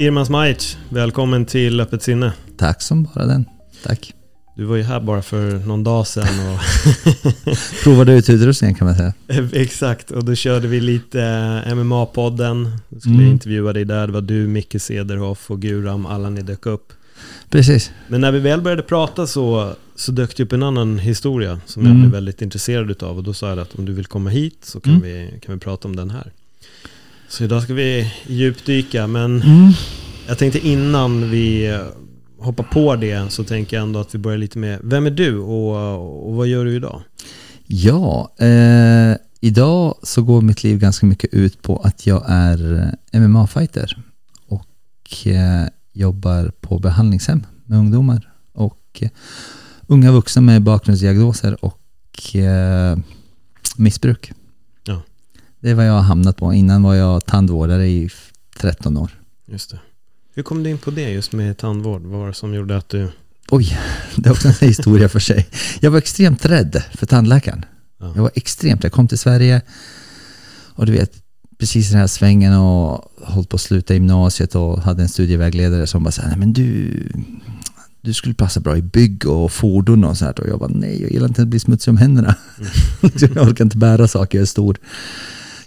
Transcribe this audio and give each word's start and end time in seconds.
Irmas 0.00 0.30
Majic, 0.30 0.78
välkommen 0.88 1.44
till 1.44 1.80
Öppet 1.80 2.02
sinne. 2.02 2.32
Tack 2.56 2.82
som 2.82 3.04
bara 3.04 3.26
den. 3.26 3.44
Tack. 3.82 4.14
Du 4.56 4.64
var 4.64 4.76
ju 4.76 4.82
här 4.82 5.00
bara 5.00 5.22
för 5.22 5.58
någon 5.66 5.84
dag 5.84 6.06
sedan. 6.06 6.26
Och 6.54 6.58
Provade 7.82 8.12
ut 8.12 8.30
utrustningen 8.30 8.74
kan 8.74 8.86
man 8.86 8.96
säga. 8.96 9.12
Exakt, 9.52 10.10
och 10.10 10.24
då 10.24 10.34
körde 10.34 10.68
vi 10.68 10.80
lite 10.80 11.22
eh, 11.66 11.72
MMA-podden. 11.74 12.70
Då 12.88 13.00
skulle 13.00 13.14
Mm. 13.14 13.26
jag 13.26 13.32
intervjua 13.32 13.72
dig 13.72 13.84
där. 13.84 14.06
Det 14.06 14.12
var 14.12 14.20
du, 14.20 14.46
Micke 14.48 14.76
Cederhoff 14.82 15.50
och 15.50 15.60
Guram, 15.62 16.06
alla 16.06 16.30
ni 16.30 16.42
dök 16.42 16.66
upp. 16.66 16.92
Precis. 17.50 17.90
Men 18.08 18.20
när 18.20 18.32
vi 18.32 18.38
väl 18.38 18.60
började 18.60 18.82
prata 18.82 19.26
så, 19.26 19.72
så 19.96 20.12
dök 20.12 20.36
det 20.36 20.42
upp 20.42 20.52
en 20.52 20.62
annan 20.62 20.98
historia 20.98 21.60
som 21.66 21.82
Mm. 21.82 21.92
jag 21.92 22.00
blev 22.00 22.12
väldigt 22.12 22.42
intresserad 22.42 22.90
utav. 22.90 23.16
Och 23.16 23.22
då 23.24 23.34
sa 23.34 23.48
jag 23.48 23.58
att 23.58 23.74
om 23.74 23.84
du 23.84 23.92
vill 23.92 24.06
komma 24.06 24.30
hit 24.30 24.58
så 24.62 24.80
kan, 24.80 24.92
Mm. 24.92 25.02
vi, 25.02 25.40
kan 25.46 25.54
vi 25.54 25.60
prata 25.60 25.88
om 25.88 25.96
den 25.96 26.10
här. 26.10 26.32
Så 27.28 27.44
idag 27.44 27.62
ska 27.62 27.74
vi 27.74 28.12
djupdyka, 28.26 29.06
men 29.06 29.42
Mm. 29.42 29.72
jag 30.28 30.38
tänkte 30.38 30.68
innan 30.68 31.30
vi 31.30 31.66
eh, 31.66 31.80
hoppar 32.38 32.64
på 32.64 32.96
det 32.96 33.32
så 33.32 33.44
tänker 33.44 33.76
jag 33.76 33.82
ändå 33.82 34.00
att 34.00 34.14
vi 34.14 34.18
börjar 34.18 34.38
lite 34.38 34.58
med, 34.58 34.80
vem 34.82 35.06
är 35.06 35.10
du 35.10 35.38
och, 35.38 36.28
och 36.28 36.34
vad 36.34 36.46
gör 36.46 36.64
du 36.64 36.76
idag? 36.76 37.02
Ja, 37.66 38.34
eh, 38.38 39.16
idag 39.40 39.94
så 40.02 40.22
går 40.22 40.40
mitt 40.42 40.64
liv 40.64 40.78
ganska 40.78 41.06
mycket 41.06 41.34
ut 41.34 41.62
på 41.62 41.76
att 41.76 42.06
jag 42.06 42.24
är 42.28 42.88
eh, 43.12 43.20
MMA-fighter 43.20 43.96
och 44.48 45.26
eh, 45.26 45.66
jobbar 45.92 46.52
på 46.60 46.78
behandlingshem 46.78 47.46
med 47.66 47.78
ungdomar 47.78 48.32
och 48.54 48.82
eh, 49.00 49.08
unga 49.86 50.12
vuxna 50.12 50.42
med 50.42 50.62
bakgrundsdiagnoser 50.62 51.64
och 51.64 52.36
eh, 52.36 52.98
missbruk. 53.76 54.32
Det 55.60 55.70
är 55.70 55.74
vad 55.74 55.86
jag 55.88 55.92
har 55.92 56.00
hamnat 56.00 56.36
på. 56.36 56.54
Innan 56.54 56.82
var 56.82 56.94
jag 56.94 57.26
tandvårdare 57.26 57.86
i 57.88 58.04
f- 58.04 58.30
13 58.58 58.96
år. 58.96 59.10
Just 59.46 59.70
det. 59.70 59.80
Hur 60.34 60.42
kom 60.42 60.62
du 60.62 60.70
in 60.70 60.78
på 60.78 60.90
det 60.90 61.10
just 61.10 61.32
med 61.32 61.56
tandvård? 61.58 62.02
Vad 62.02 62.20
var 62.20 62.26
det 62.28 62.34
som 62.34 62.54
gjorde 62.54 62.76
att 62.76 62.88
du... 62.88 63.08
Oj, 63.50 63.78
det 64.16 64.28
är 64.28 64.32
också 64.32 64.48
en 64.48 64.54
historia 64.68 65.08
för 65.08 65.20
sig. 65.20 65.46
Jag 65.80 65.90
var 65.90 65.98
extremt 65.98 66.44
rädd 66.44 66.82
för 66.94 67.06
tandläkaren. 67.06 67.64
Ja. 68.00 68.12
Jag 68.16 68.22
var 68.22 68.30
extremt, 68.34 68.82
jag 68.82 68.92
kom 68.92 69.08
till 69.08 69.18
Sverige 69.18 69.62
och 70.74 70.86
du 70.86 70.92
vet, 70.92 71.12
precis 71.58 71.88
i 71.88 71.90
den 71.92 72.00
här 72.00 72.06
svängen 72.06 72.54
och 72.54 73.12
hållit 73.22 73.48
på 73.48 73.54
att 73.54 73.60
sluta 73.60 73.94
gymnasiet 73.94 74.54
och 74.54 74.82
hade 74.82 75.02
en 75.02 75.08
studievägledare 75.08 75.86
som 75.86 76.04
bara 76.04 76.10
sa, 76.10 76.22
nej 76.26 76.36
men 76.38 76.52
du, 76.52 76.92
du 78.00 78.14
skulle 78.14 78.34
passa 78.34 78.60
bra 78.60 78.76
i 78.76 78.82
bygg 78.82 79.26
och 79.26 79.52
fordon 79.52 80.04
och 80.04 80.16
så 80.18 80.24
här. 80.24 80.40
Och 80.40 80.48
jag 80.48 80.58
bara, 80.58 80.70
nej, 80.74 81.02
jag 81.02 81.10
gillar 81.12 81.28
inte 81.28 81.42
att 81.42 81.48
bli 81.48 81.58
smutsig 81.60 81.90
om 81.90 81.96
händerna. 81.96 82.34
jag 83.20 83.48
orkar 83.48 83.64
inte 83.64 83.76
bära 83.76 84.08
saker, 84.08 84.38
jag 84.38 84.42
är 84.42 84.46
stor. 84.46 84.76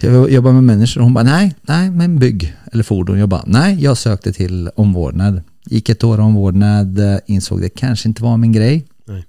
Jag 0.02 0.32
jobbar 0.32 0.52
med 0.54 0.64
människor 0.64 1.02
och 1.02 1.06
hon 1.06 1.14
bara, 1.14 1.24
nej, 1.24 1.56
nej, 1.62 1.92
men 1.92 2.20
bygg 2.20 2.56
eller 2.72 2.84
fordon. 2.84 3.20
Jag 3.20 3.30
bara, 3.30 3.44
nej, 3.46 3.84
jag 3.84 3.98
sökte 3.98 4.34
till 4.34 4.70
omvårdnad. 4.76 5.42
Gick 5.66 5.90
ett 5.90 6.04
år 6.04 6.20
omvårdnad, 6.20 7.00
eh, 7.00 7.18
insåg 7.26 7.62
det 7.62 7.70
kanske 7.70 8.08
inte 8.10 8.24
var 8.24 8.38
min 8.38 8.52
grej. 8.52 8.86
Nej. 9.08 9.26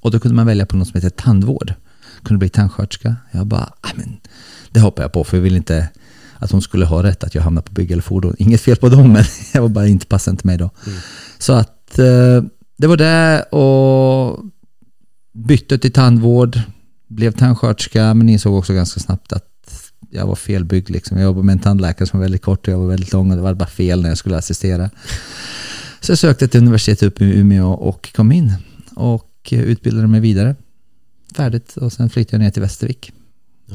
Och 0.00 0.10
då 0.10 0.20
kunde 0.20 0.34
man 0.34 0.46
välja 0.46 0.66
på 0.66 0.76
något 0.76 0.88
som 0.88 0.94
heter 1.00 1.10
tandvård. 1.10 1.74
Kunde 2.22 2.38
bli 2.38 2.48
tandsköterska. 2.48 3.16
Jag 3.30 3.46
bara, 3.46 3.72
"Ah, 3.80 3.90
men 3.94 4.16
det 4.70 4.80
hoppar 4.80 5.02
jag 5.02 5.12
på 5.12 5.24
för 5.24 5.36
jag 5.36 5.42
vill 5.42 5.56
inte 5.56 5.88
att 6.38 6.50
hon 6.50 6.62
skulle 6.62 6.84
ha 6.84 7.02
rätt 7.02 7.24
att 7.24 7.34
jag 7.34 7.42
hamnar 7.42 7.62
på 7.62 7.72
bygg 7.72 7.90
eller 7.90 8.02
fordon. 8.02 8.34
Inget 8.38 8.60
fel 8.60 8.76
på 8.76 8.88
dem, 8.88 9.12
men 9.12 9.24
jag 9.54 9.62
var 9.62 9.68
bara 9.68 9.86
inte 9.86 10.06
passade 10.06 10.32
inte 10.34 10.46
mig 10.46 10.58
då. 10.58 10.70
Så 11.38 11.52
att 11.52 11.98
eh, 11.98 12.42
det 12.78 12.86
var 12.86 12.96
det 12.96 13.42
och 13.42 14.44
bytte 15.32 15.78
till 15.78 15.92
tandvård, 15.92 16.60
blev 17.08 17.32
tandsköterska 17.32 18.14
men 18.14 18.28
insåg 18.28 18.54
också 18.54 18.74
ganska 18.74 19.00
snabbt 19.00 19.32
att 19.32 19.44
jag 20.12 20.26
var 20.26 20.34
felbyggd. 20.34 20.90
Liksom. 20.90 21.16
Jag 21.18 21.24
jobbade 21.24 21.46
med 21.46 21.52
en 21.52 21.58
tandläkare 21.58 22.08
som 22.08 22.18
var 22.20 22.24
väldigt 22.24 22.42
kort 22.42 22.68
och 22.68 22.74
jag 22.74 22.78
var 22.78 22.86
väldigt 22.88 23.12
lång 23.12 23.30
och 23.30 23.36
det 23.36 23.42
var 23.42 23.54
bara 23.54 23.68
fel 23.68 24.02
när 24.02 24.08
jag 24.08 24.18
skulle 24.18 24.36
assistera. 24.36 24.90
Så 26.00 26.12
jag 26.12 26.18
sökte 26.18 26.48
till 26.48 26.60
universitetet 26.60 27.02
uppe 27.02 27.24
i 27.24 27.38
Umeå 27.38 27.68
och 27.72 28.12
kom 28.16 28.32
in 28.32 28.52
och 28.96 29.48
utbildade 29.52 30.06
mig 30.08 30.20
vidare. 30.20 30.56
Färdigt 31.36 31.76
och 31.76 31.92
sen 31.92 32.10
flyttade 32.10 32.36
jag 32.36 32.40
ner 32.44 32.50
till 32.50 32.62
Västervik 32.62 33.12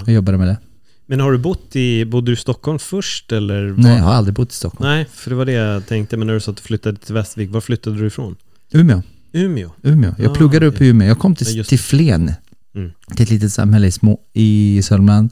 och 0.01 0.11
jobbade 0.11 0.37
med 0.37 0.47
det. 0.47 0.57
Men 1.05 1.19
har 1.19 1.31
du 1.31 1.37
bott 1.37 1.75
i, 1.75 2.05
bodde 2.05 2.25
du 2.31 2.33
i 2.33 2.35
Stockholm 2.35 2.79
först 2.79 3.31
eller? 3.31 3.67
var- 3.69 3.83
Nej, 3.83 3.97
jag 3.97 4.03
har 4.03 4.13
aldrig 4.13 4.33
bott 4.35 4.51
i 4.51 4.55
Stockholm. 4.55 4.89
Nej, 4.91 5.05
för 5.13 5.29
det 5.29 5.35
var 5.35 5.45
det 5.45 5.51
jag 5.51 5.85
tänkte. 5.87 6.17
Men 6.17 6.27
när 6.27 6.33
du 6.33 6.39
sa 6.39 6.51
att 6.51 6.57
du 6.57 6.63
flyttade 6.63 6.97
till 6.97 7.13
Västervik, 7.13 7.49
var 7.51 7.61
flyttade 7.61 7.95
du 7.97 8.07
ifrån? 8.07 8.35
Umeå. 8.71 9.01
Umeå? 9.31 9.69
Umeå. 9.83 10.15
Jag 10.17 10.31
Ah, 10.31 10.35
pluggade 10.35 10.65
upp 10.65 10.81
i. 10.81 10.87
Umeå. 10.87 11.07
Jag 11.07 11.19
kom 11.19 11.35
till, 11.35 11.65
till 11.65 11.79
Flen, 11.79 12.31
Mm. 12.75 12.91
till 13.15 13.23
ett 13.23 13.29
litet 13.29 13.53
samhälle 13.53 13.87
i, 13.87 13.91
små, 13.91 14.19
i 14.33 14.81
Sörmland. 14.83 15.29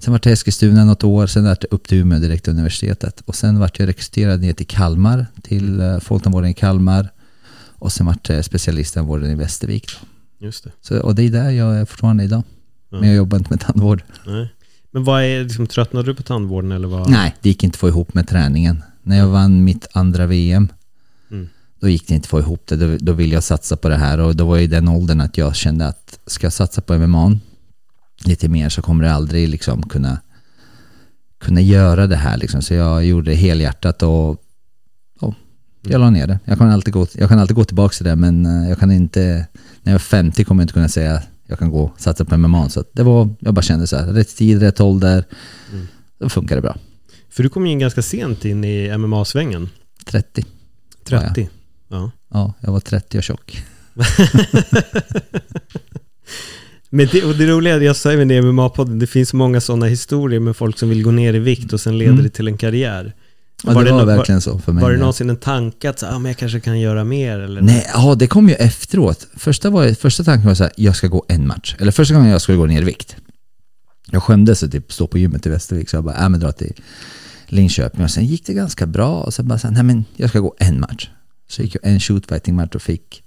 Sen 0.00 0.12
var 0.12 0.20
jag 0.24 0.32
Eskilstuna 0.32 0.84
något 0.84 1.04
år, 1.04 1.26
sen 1.26 1.42
var 1.44 1.50
jag 1.50 1.58
upp 1.70 1.88
till 1.88 1.98
Umeå 1.98 2.18
direkt 2.18 2.44
till 2.44 2.52
universitetet. 2.52 3.20
Och 3.20 3.34
sen 3.34 3.58
vart 3.58 3.78
jag 3.78 3.88
rekryterad 3.88 4.40
ner 4.40 4.52
till 4.52 4.66
Kalmar, 4.66 5.26
till 5.42 5.80
uh, 5.80 5.98
folktandvården 6.00 6.50
i 6.50 6.54
Kalmar. 6.54 7.08
Och 7.78 7.92
sen 7.92 8.06
vart 8.06 8.28
jag 8.28 8.44
specialisttandvården 8.44 9.30
i 9.30 9.34
Västervik. 9.34 9.86
Då. 9.86 10.46
Just 10.46 10.64
det. 10.64 10.70
Så, 10.80 11.00
och 11.00 11.14
det 11.14 11.22
är 11.22 11.30
där 11.30 11.50
jag 11.50 11.76
är 11.76 11.84
fortfarande 11.84 12.24
idag. 12.24 12.42
Men 12.88 13.04
jag 13.04 13.16
jobbar 13.16 13.38
inte 13.38 13.50
med 13.50 13.60
tandvård. 13.60 14.02
Nej. 14.26 14.54
Men 14.90 15.04
vad 15.04 15.22
är, 15.22 15.44
liksom, 15.44 15.66
tröttnade 15.66 16.06
du 16.06 16.14
på 16.14 16.22
tandvården 16.22 16.72
eller 16.72 16.88
vad? 16.88 17.10
Nej, 17.10 17.34
det 17.40 17.48
gick 17.48 17.64
inte 17.64 17.74
att 17.76 17.80
få 17.80 17.88
ihop 17.88 18.14
med 18.14 18.28
träningen. 18.28 18.82
När 19.02 19.18
jag 19.18 19.28
vann 19.28 19.64
mitt 19.64 19.86
andra 19.92 20.26
VM, 20.26 20.68
Mm. 21.30 21.48
då 21.80 21.88
gick 21.88 22.08
det 22.08 22.14
inte 22.14 22.26
att 22.26 22.30
få 22.30 22.38
ihop 22.38 22.66
det. 22.66 22.76
Då, 22.76 22.96
då 23.00 23.12
ville 23.12 23.34
jag 23.34 23.42
satsa 23.42 23.76
på 23.76 23.88
det 23.88 23.96
här 23.96 24.18
och 24.18 24.36
då 24.36 24.46
var 24.46 24.56
jag 24.56 24.64
i 24.64 24.66
den 24.66 24.88
åldern 24.88 25.20
att 25.20 25.38
jag 25.38 25.56
kände 25.56 25.86
att 25.86 26.18
ska 26.26 26.46
jag 26.46 26.52
satsa 26.52 26.80
på 26.80 26.98
MMA 26.98 27.38
lite 28.24 28.48
mer 28.48 28.68
så 28.68 28.82
kommer 28.82 29.04
det 29.04 29.12
aldrig 29.12 29.48
liksom 29.48 29.82
kunna, 29.82 30.18
kunna 31.40 31.60
göra 31.60 32.06
det 32.06 32.16
här. 32.16 32.36
Liksom. 32.36 32.62
Så 32.62 32.74
jag 32.74 33.04
gjorde 33.04 33.30
det 33.30 33.36
helhjärtat 33.36 34.02
och, 34.02 34.30
och 35.20 35.34
jag 35.82 36.00
la 36.00 36.10
ner 36.10 36.26
det. 36.26 36.38
Jag 36.44 36.58
kan, 36.58 36.70
alltid 36.70 36.94
gå, 36.94 37.06
jag 37.14 37.28
kan 37.28 37.38
alltid 37.38 37.56
gå 37.56 37.64
tillbaka 37.64 37.92
till 37.92 38.06
det 38.06 38.16
men 38.16 38.46
eh, 38.46 38.68
jag 38.68 38.78
kan 38.78 38.92
inte, 38.92 39.46
när 39.82 39.92
jag 39.92 39.94
är 39.94 39.98
50 39.98 40.44
kommer 40.44 40.62
jag 40.62 40.64
inte 40.64 40.74
kunna 40.74 40.88
säga 40.88 41.22
jag 41.50 41.58
kan 41.58 41.70
gå 41.70 41.82
och 41.82 42.00
satsa 42.00 42.24
på 42.24 42.36
MMA. 42.36 42.68
Så 42.68 42.80
att 42.80 42.90
det 42.92 43.02
var, 43.02 43.34
jag 43.40 43.54
bara 43.54 43.62
kände 43.62 43.86
så 43.86 43.96
här, 43.96 44.06
rätt 44.06 44.36
tid, 44.36 44.62
rätt 44.62 44.80
ålder, 44.80 45.24
då 46.18 46.28
funkar 46.28 46.56
det 46.56 46.62
bra. 46.62 46.76
För 47.30 47.42
du 47.42 47.48
kom 47.48 47.66
ju 47.66 47.72
in 47.72 47.78
ganska 47.78 48.02
sent 48.02 48.44
in 48.44 48.64
i 48.64 48.98
MMA-svängen. 48.98 49.68
30. 50.06 50.44
Ja, 51.08 51.20
30. 51.20 51.48
Ja. 51.88 52.10
Ja, 52.30 52.54
jag 52.60 52.72
var 52.72 52.80
30 52.80 53.18
och 53.18 53.24
tjock. 53.24 53.64
Men 56.90 57.08
det, 57.12 57.24
och 57.24 57.34
det 57.34 57.46
roliga, 57.46 57.78
jag 57.82 57.96
sa 57.96 58.12
även 58.12 58.28
det 58.28 58.34
i 58.34 58.40
MMA-podden, 58.40 58.98
det 59.00 59.06
finns 59.06 59.32
många 59.32 59.60
sådana 59.60 59.86
historier 59.86 60.40
med 60.40 60.56
folk 60.56 60.78
som 60.78 60.88
vill 60.88 61.02
gå 61.02 61.10
ner 61.10 61.34
i 61.34 61.38
vikt 61.38 61.72
och 61.72 61.80
sen 61.80 61.98
leder 61.98 62.12
Mm. 62.12 62.24
det 62.24 62.30
till 62.30 62.48
en 62.48 62.56
karriär. 62.56 63.14
Ja, 63.64 63.68
det 63.70 63.74
var 63.74 63.84
nå- 63.84 64.04
verkligen 64.04 64.40
så 64.40 64.58
för 64.58 64.72
mig. 64.72 64.82
Var 64.82 64.90
det 64.92 64.98
någonsin 64.98 65.30
en 65.30 65.36
tanke 65.36 65.90
att 65.90 65.98
så, 65.98 66.06
ah, 66.06 66.18
men 66.18 66.30
jag 66.30 66.36
kanske 66.36 66.60
kan 66.60 66.80
göra 66.80 67.04
mer? 67.04 67.38
Eller? 67.38 67.60
Nej, 67.60 67.86
ja, 67.94 68.14
det 68.14 68.26
kom 68.26 68.48
ju 68.48 68.54
efteråt. 68.54 69.26
Första, 69.36 69.70
var, 69.70 69.94
första 69.94 70.24
tanken 70.24 70.46
var 70.48 70.54
så 70.54 70.62
här, 70.62 70.72
jag 70.76 70.96
ska 70.96 71.06
gå 71.06 71.24
en 71.28 71.46
match. 71.46 71.76
Eller 71.78 71.92
första 71.92 72.14
gången 72.14 72.30
jag 72.30 72.40
skulle 72.40 72.58
gå 72.58 72.66
ner 72.66 72.82
i 72.82 72.84
vikt. 72.84 73.16
Jag 74.10 74.22
skämdes 74.22 74.62
att 74.62 74.72
typ 74.72 74.92
stå 74.92 75.06
på 75.06 75.18
gymmet 75.18 75.46
i 75.46 75.48
Västervik 75.50 75.88
så 75.90 75.96
jag 75.96 76.04
bara, 76.04 76.22
äh, 76.22 76.28
men 76.28 76.40
dra 76.40 76.52
till 76.52 76.72
Linköping. 77.46 78.04
Och 78.04 78.10
sen 78.10 78.26
gick 78.26 78.46
det 78.46 78.52
ganska 78.54 78.86
bra 78.86 79.20
och 79.22 79.34
sen 79.34 79.48
bara 79.48 79.58
så 79.58 79.66
här, 79.66 79.74
nej 79.74 79.82
men 79.82 80.04
jag 80.16 80.30
ska 80.30 80.38
gå 80.40 80.54
en 80.58 80.80
match. 80.80 81.08
Så 81.48 81.62
gick 81.62 81.74
jag 81.74 81.92
en 81.92 82.00
shootfighting 82.00 82.54
match 82.56 82.74
och 82.74 82.82
fick, 82.82 83.22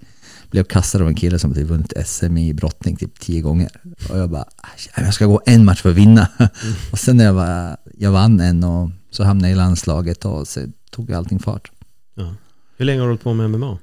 blev 0.53 0.63
kastad 0.63 1.01
av 1.01 1.07
en 1.07 1.15
kille 1.15 1.39
som 1.39 1.53
typ 1.53 1.67
vunnit 1.67 1.93
SM 2.05 2.37
i 2.37 2.53
brottning 2.53 2.95
typ 2.95 3.19
tio 3.19 3.41
gånger. 3.41 3.69
Och 4.09 4.17
jag 4.17 4.29
bara, 4.29 4.45
"Aj, 4.57 5.03
jag 5.05 5.13
ska 5.13 5.25
gå 5.25 5.41
en 5.45 5.65
match 5.65 5.81
för 5.81 5.89
att 5.89 5.95
vinna. 5.95 6.27
och 6.91 6.99
sen 6.99 7.17
när 7.17 7.23
jag, 7.25 7.33
var, 7.33 7.77
jag 7.97 8.11
vann 8.11 8.39
en 8.39 8.63
och 8.63 8.89
så 9.09 9.23
hamnade 9.23 9.47
jag 9.49 9.55
i 9.55 9.57
landslaget 9.57 10.25
och 10.25 10.47
så 10.47 10.59
tog 10.91 11.13
allting 11.13 11.39
fart. 11.39 11.71
Ja. 12.15 12.35
Hur 12.77 12.85
länge 12.85 12.99
har 12.99 13.05
du 13.07 13.11
hållit 13.11 13.23
på 13.23 13.33
med 13.33 13.49
MMA? 13.49 13.77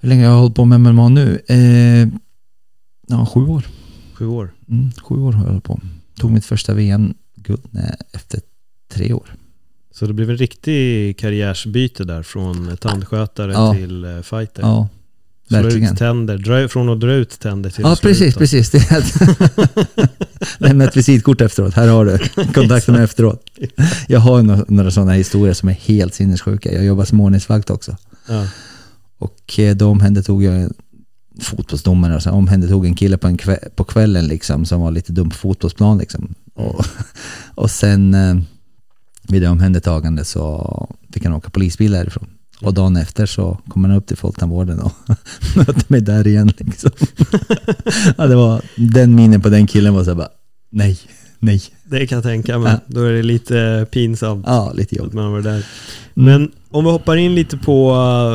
Hur 0.00 0.08
länge 0.08 0.26
har 0.26 0.32
jag 0.32 0.40
hållit 0.40 0.54
på 0.56 0.64
med 0.64 0.80
MMA 0.80 1.08
nu? 1.08 1.40
Eh, 1.48 2.08
ja, 3.08 3.26
sju 3.26 3.40
år. 3.40 3.66
Sju 4.14 4.26
år? 4.26 4.54
Mm, 4.68 4.90
sju 4.92 5.14
år 5.14 5.32
har 5.32 5.42
jag 5.42 5.48
hållit 5.50 5.64
på. 5.64 5.80
Tog 6.16 6.30
mitt 6.30 6.44
första 6.44 6.74
VM-guld 6.74 7.62
efter 8.12 8.40
tre 8.92 9.12
år. 9.12 9.34
Så 9.90 10.06
det 10.06 10.12
blev 10.12 10.30
en 10.30 10.36
riktig 10.36 11.18
karriärsbyte 11.18 12.04
där 12.04 12.22
från 12.22 12.76
tandskötare 12.76 13.52
Ja. 13.52 13.74
till 13.74 14.04
eh, 14.04 14.20
fighter. 14.22 14.62
Ja, 14.62 14.88
Verkligen. 15.50 15.92
ut 15.92 15.98
tänder. 15.98 16.38
Dra, 16.38 16.68
från 16.68 16.88
att 16.88 17.00
dra 17.00 17.12
ut 17.12 17.40
tänder 17.40 17.70
till 17.70 17.82
Ja, 17.82 17.92
att 17.92 17.98
slå 17.98 18.08
precis, 18.08 18.28
ut 18.28 18.38
precis. 18.38 18.70
Det 18.70 18.78
är 18.78 19.04
Lämna 20.58 20.84
ett 20.84 20.96
visitkort 20.96 21.40
efteråt. 21.40 21.74
Här 21.74 21.88
har 21.88 22.04
du. 22.04 22.18
Kontakta 22.52 22.92
mig 22.92 23.04
efteråt. 23.04 23.44
Jag 24.06 24.20
har 24.20 24.42
några, 24.42 24.64
några 24.68 24.90
sådana 24.90 25.12
historier 25.12 25.54
som 25.54 25.68
är 25.68 25.72
helt 25.72 26.14
sinnessjuka. 26.14 26.72
Jag 26.72 26.84
jobbar 26.84 27.04
som 27.04 27.20
ordningsvakt 27.20 27.70
också. 27.70 27.96
Ja. 28.28 28.46
Och 29.18 29.58
eh, 29.58 29.76
då 29.76 29.88
omhändertog 29.88 30.42
jag 30.42 30.54
en 30.54 30.74
fotbollsdomare 31.40 32.16
och 32.16 32.22
så 32.22 32.30
omhändertog 32.30 32.86
en 32.86 32.94
kille 32.94 33.18
på, 33.18 33.26
en 33.26 33.36
kväll, 33.36 33.58
på 33.74 33.84
kvällen 33.84 34.26
liksom 34.26 34.64
som 34.64 34.80
var 34.80 34.90
lite 34.90 35.12
dum 35.12 35.30
på 35.30 35.36
fotbollsplan 35.36 35.98
liksom. 35.98 36.34
Och, 36.54 36.84
och 37.54 37.70
sen 37.70 38.14
eh, 38.14 38.36
vid 39.28 39.42
det 39.42 39.48
omhändertagande 39.48 40.24
så 40.24 40.88
fick 41.12 41.24
han 41.24 41.34
åka 41.34 41.50
polisbil 41.50 41.92
därifrån. 41.92 42.28
Och 42.60 42.74
dagen 42.74 42.96
efter 42.96 43.26
så 43.26 43.58
kom 43.68 43.84
han 43.84 43.94
upp 43.94 44.06
till 44.06 44.16
folktandvården 44.16 44.80
och 44.80 44.92
mötte 45.56 45.84
mig 45.88 46.00
där 46.00 46.26
igen 46.26 46.52
liksom. 46.58 46.90
ja, 48.16 48.26
det 48.26 48.34
var 48.36 48.62
den 48.76 49.14
minen 49.14 49.40
på 49.40 49.48
den 49.48 49.66
killen 49.66 49.94
var 49.94 50.04
så 50.04 50.10
här 50.10 50.16
bara, 50.16 50.28
nej, 50.70 50.98
nej. 51.38 51.62
Det 51.84 52.06
kan 52.06 52.16
jag 52.16 52.22
tänka 52.24 52.58
mig. 52.58 52.72
Ja. 52.72 52.80
Då 52.86 53.02
är 53.02 53.12
det 53.12 53.22
lite 53.22 53.86
pinsamt 53.92 54.44
Ja, 54.46 54.72
lite 54.74 54.94
att 54.94 54.98
jobbigt. 54.98 55.14
man 55.14 55.32
var 55.32 55.42
där. 55.42 55.66
Men 56.14 56.50
om 56.70 56.84
vi 56.84 56.90
hoppar 56.90 57.16
in 57.16 57.34
lite 57.34 57.56
på, 57.56 57.90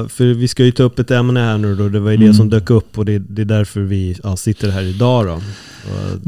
för 0.10 0.34
vi 0.34 0.48
ska 0.48 0.64
ju 0.66 0.72
ta 0.72 0.84
upp 0.84 1.00
ett 1.00 1.12
ämne 1.12 1.40
här 1.40 1.58
nu 1.58 1.76
då, 1.76 1.90
det 1.90 2.00
var 2.00 2.12
ju 2.12 2.18
det 2.18 2.24
Mm. 2.24 2.34
som 2.36 2.50
dök 2.50 2.70
upp 2.70 2.98
och 2.98 3.06
det, 3.06 3.20
det 3.20 3.42
är 3.42 3.46
därför 3.46 3.80
vi 3.82 4.18
ja, 4.24 4.36
sitter 4.38 4.70
här 4.72 4.82
idag 4.82 5.26
då. 5.26 5.42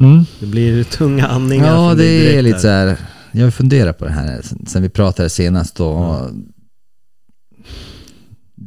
Mm. 0.05 0.25
det 0.39 0.45
blir 0.45 0.83
tunga 0.83 1.27
andningar 1.27 1.75
Ja, 1.75 1.93
det 1.95 2.37
är 2.37 2.41
lite 2.41 2.55
där. 2.57 2.61
så 2.61 2.67
här. 2.67 2.97
Jag 3.31 3.53
funderar 3.53 3.93
på 3.93 4.05
det 4.05 4.11
här 4.11 4.41
sen, 4.67 4.81
vi 4.81 4.89
pratade 4.89 5.29
senast 5.29 5.75
då. 5.75 6.21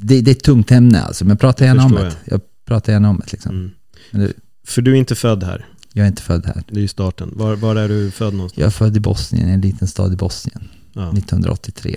Det, 0.03 0.21
det 0.21 0.31
är 0.31 0.33
ett 0.33 0.43
tungt 0.43 0.71
ämne 0.71 1.03
alltså, 1.03 1.25
men 1.25 1.31
jag 1.31 1.41
pratar 1.41 1.65
gärna 1.67 1.85
om 1.85 1.93
det. 1.93 2.17
Jag 2.25 2.41
pratar 2.65 2.93
gärna 2.93 3.11
om 3.11 3.19
det 3.19 3.33
liksom. 3.33 3.55
Mm. 3.55 3.71
Det, 4.11 4.33
För 4.67 4.83
du 4.83 4.93
är 4.93 4.97
inte 4.97 5.15
född 5.15 5.43
här, 5.43 5.67
jag 5.93 6.05
är 6.05 6.09
inte 6.09 6.23
född 6.23 6.47
här. 6.47 6.63
det 6.69 6.77
är 6.77 6.81
ju 6.81 6.89
starten. 6.89 7.33
Var, 7.37 7.57
var 7.57 7.77
är 7.77 7.89
du 7.89 8.11
född 8.11 8.35
någonstans? 8.35 8.59
Jag 8.59 8.67
är 8.67 8.71
född 8.71 8.97
i 8.97 9.01
Bosnien, 9.01 9.49
en 9.49 9.61
liten 9.61 9.89
stad 9.89 10.13
i 10.13 10.17
Bosnien. 10.17 10.69
Ja. 10.93 11.13
1983 11.13 11.97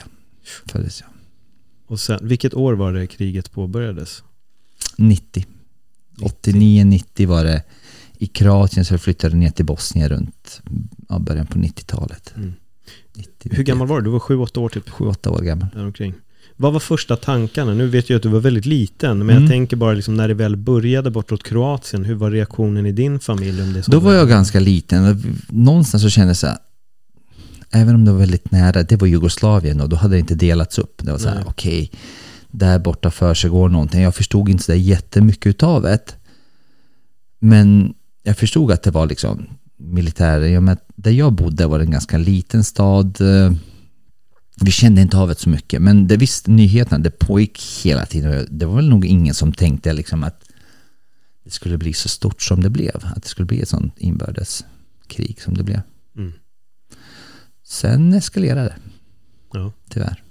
föddes 0.66 1.02
jag. 1.02 1.10
Och 1.88 2.00
sen, 2.00 2.20
vilket 2.22 2.54
år 2.54 2.74
var 2.74 2.94
det 2.94 3.08
kriget 3.08 3.52
påbörjades? 3.52 4.24
90. 4.98 5.46
89-90 6.18 7.26
var 7.28 7.44
det 7.44 7.64
i 8.18 8.28
Kroatien 8.28 8.86
så 8.86 8.94
jag 8.94 9.02
flyttade 9.02 9.36
ner 9.36 9.50
till 9.50 9.66
Bosnien 9.66 10.10
runt 10.10 10.62
ja, 11.10 11.20
början 11.20 11.48
på 11.48 11.60
90-talet. 11.60 12.34
Mm. 12.36 12.54
90, 13.14 13.52
Hur 13.56 13.64
gammal 13.64 13.88
var 13.88 13.98
du? 13.98 14.04
Du 14.04 14.10
var 14.10 14.20
sju, 14.20 14.38
åtta 14.38 14.60
år 14.60 14.70
typ? 14.70 14.90
7-8 14.90 15.28
år 15.28 15.42
gammal. 15.42 15.68
Däromkring. 15.74 16.14
Vad 16.62 16.74
var 16.74 16.80
första 16.80 17.16
tankarna? 17.16 17.74
Nu 17.74 17.88
vet 17.88 18.10
jag 18.10 18.18
att 18.18 18.24
du 18.24 18.30
var 18.30 18.40
väldigt 18.40 18.66
liten, 18.66 19.18
men 19.18 19.30
Mm. 19.30 19.44
jag 19.44 19.52
tänker 19.52 19.78
bara 19.78 19.94
liksom 19.94 20.16
när 20.18 20.28
det 20.28 20.34
väl 20.34 20.56
började 20.56 21.12
bortåt 21.12 21.44
Kroatien, 21.44 22.06
hur 22.06 22.16
var 22.16 22.32
reaktionen 22.32 22.86
i 22.86 22.92
din 22.92 23.20
familj 23.20 23.62
om 23.62 23.74
det 23.74 23.88
Då 23.88 24.00
var 24.00 24.14
jag 24.14 24.30
ganska 24.30 24.60
liten. 24.60 25.24
Någonstans 25.48 26.04
så 26.04 26.10
kände 26.10 26.30
jag 26.30 26.38
så 26.38 26.48
här, 26.48 26.58
även 27.72 27.96
om 27.96 28.06
det 28.06 28.12
var 28.12 28.20
väldigt 28.20 28.52
nära, 28.52 28.84
det 28.84 28.96
var 28.96 29.08
Jugoslavien 29.08 29.82
och 29.82 29.90
då 29.90 29.96
hade 29.96 30.16
det 30.16 30.20
inte 30.20 30.36
delats 30.36 30.80
upp. 30.80 31.02
Det 31.04 31.12
var 31.12 31.20
så 31.20 31.30
här, 31.30 31.44
okej, 31.48 31.92
där 32.52 32.80
borta 32.80 33.12
för 33.12 33.34
sig 33.34 33.50
går 33.50 33.70
någonting. 33.70 34.02
Jag 34.02 34.16
förstod 34.16 34.50
inte 34.50 34.64
så 34.64 34.72
där 34.72 34.80
jättemycket 34.80 35.46
utav 35.46 35.82
det. 35.82 36.00
Men 37.40 37.94
jag 38.24 38.38
förstod 38.38 38.72
att 38.72 38.84
det 38.84 38.92
var 38.92 39.08
liksom 39.08 39.46
militär. 39.78 40.60
Med, 40.60 40.78
där 40.96 41.12
jag 41.12 41.34
bodde 41.34 41.68
var 41.68 41.80
det 41.80 41.86
en 41.86 41.92
ganska 41.92 42.18
liten 42.18 42.64
stad. 42.64 43.18
Vi 44.64 44.72
kände 44.72 45.02
inte 45.02 45.18
havet 45.18 45.40
så 45.40 45.50
mycket, 45.50 45.82
men 45.82 46.08
det 46.08 46.18
visst, 46.18 46.48
nyheterna, 46.48 47.00
det 47.00 47.20
pågick 47.20 47.62
hela 47.84 48.06
tiden. 48.06 48.48
Det 48.50 48.66
var 48.66 48.76
väl 48.76 48.90
nog 48.90 49.06
ingen 49.06 49.34
som 49.34 49.54
tänkte 49.54 49.94
liksom 49.94 50.24
att 50.24 50.44
det 51.44 51.52
skulle 51.52 51.78
bli 51.78 51.94
så 51.94 52.10
stort 52.10 52.42
som 52.42 52.64
det 52.64 52.70
blev. 52.70 52.96
Att 53.16 53.24
det 53.24 53.30
skulle 53.30 53.46
bli 53.46 53.62
ett 53.62 53.70
sånt 53.70 53.94
inbördeskrig 53.98 55.42
som 55.42 55.54
det 55.54 55.64
blev. 55.64 55.82
Mm. 56.18 56.34
Sen 57.64 58.14
eskalerade 58.14 58.64
det, 58.70 58.76
Ja. 59.60 59.72
tyvärr. 59.90 60.24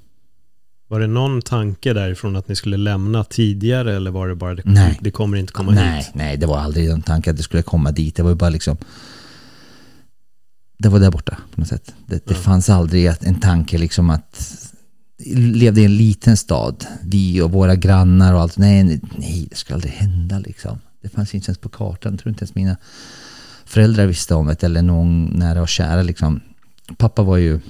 Var 0.88 1.00
det 1.00 1.06
någon 1.06 1.42
tanke 1.42 1.92
därifrån 1.92 2.36
att 2.36 2.48
ni 2.48 2.56
skulle 2.56 2.76
lämna 2.76 3.24
tidigare 3.24 3.96
eller 3.96 4.10
var 4.10 4.28
det 4.28 4.34
bara 4.34 4.54
det, 4.54 4.62
Nej. 4.64 4.98
det 5.00 5.10
kommer 5.10 5.36
inte 5.36 5.52
komma 5.52 5.72
nej, 5.72 5.98
hit? 5.98 6.10
nej, 6.14 6.36
det 6.36 6.46
var 6.46 6.58
aldrig 6.58 6.88
någon 6.88 7.02
tanke 7.02 7.30
att 7.30 7.36
det 7.36 7.42
skulle 7.42 7.62
komma 7.62 7.92
dit. 7.92 8.16
Det 8.16 8.22
var 8.22 8.30
ju 8.30 8.36
bara 8.36 8.50
liksom 8.50 8.76
det 10.80 10.88
var 10.88 11.00
där 11.00 11.10
borta 11.10 11.38
på 11.54 11.60
något 11.60 11.68
sätt. 11.68 11.94
Det, 12.06 12.26
det 12.26 12.34
fanns 12.34 12.70
aldrig 12.70 13.06
en 13.20 13.40
tanke 13.40 13.78
liksom 13.78 14.10
att 14.10 14.56
levde 15.36 15.80
i 15.80 15.84
en 15.84 15.96
liten 15.96 16.36
stad, 16.36 16.86
vi 17.02 17.40
och 17.40 17.50
våra 17.50 17.76
grannar 17.76 18.34
och 18.34 18.40
allt. 18.40 18.58
Nej, 18.58 18.84
nej, 19.18 19.46
det 19.50 19.56
skulle 19.56 19.74
aldrig 19.74 19.92
hända 19.92 20.38
liksom. 20.38 20.78
Det 21.02 21.08
fanns 21.08 21.34
inte 21.34 21.48
ens 21.48 21.58
på 21.58 21.68
kartan. 21.68 22.12
Jag 22.12 22.20
tror 22.20 22.30
inte 22.30 22.42
ens 22.42 22.54
mina 22.54 22.76
föräldrar 23.64 24.06
visste 24.06 24.34
om 24.34 24.46
det 24.46 24.62
eller 24.62 24.82
någon 24.82 25.24
nära 25.24 25.62
och 25.62 25.68
kära 25.68 26.02
liksom. 26.02 26.40
Pappa 26.96 27.22
var 27.22 27.36
ju 27.36 27.60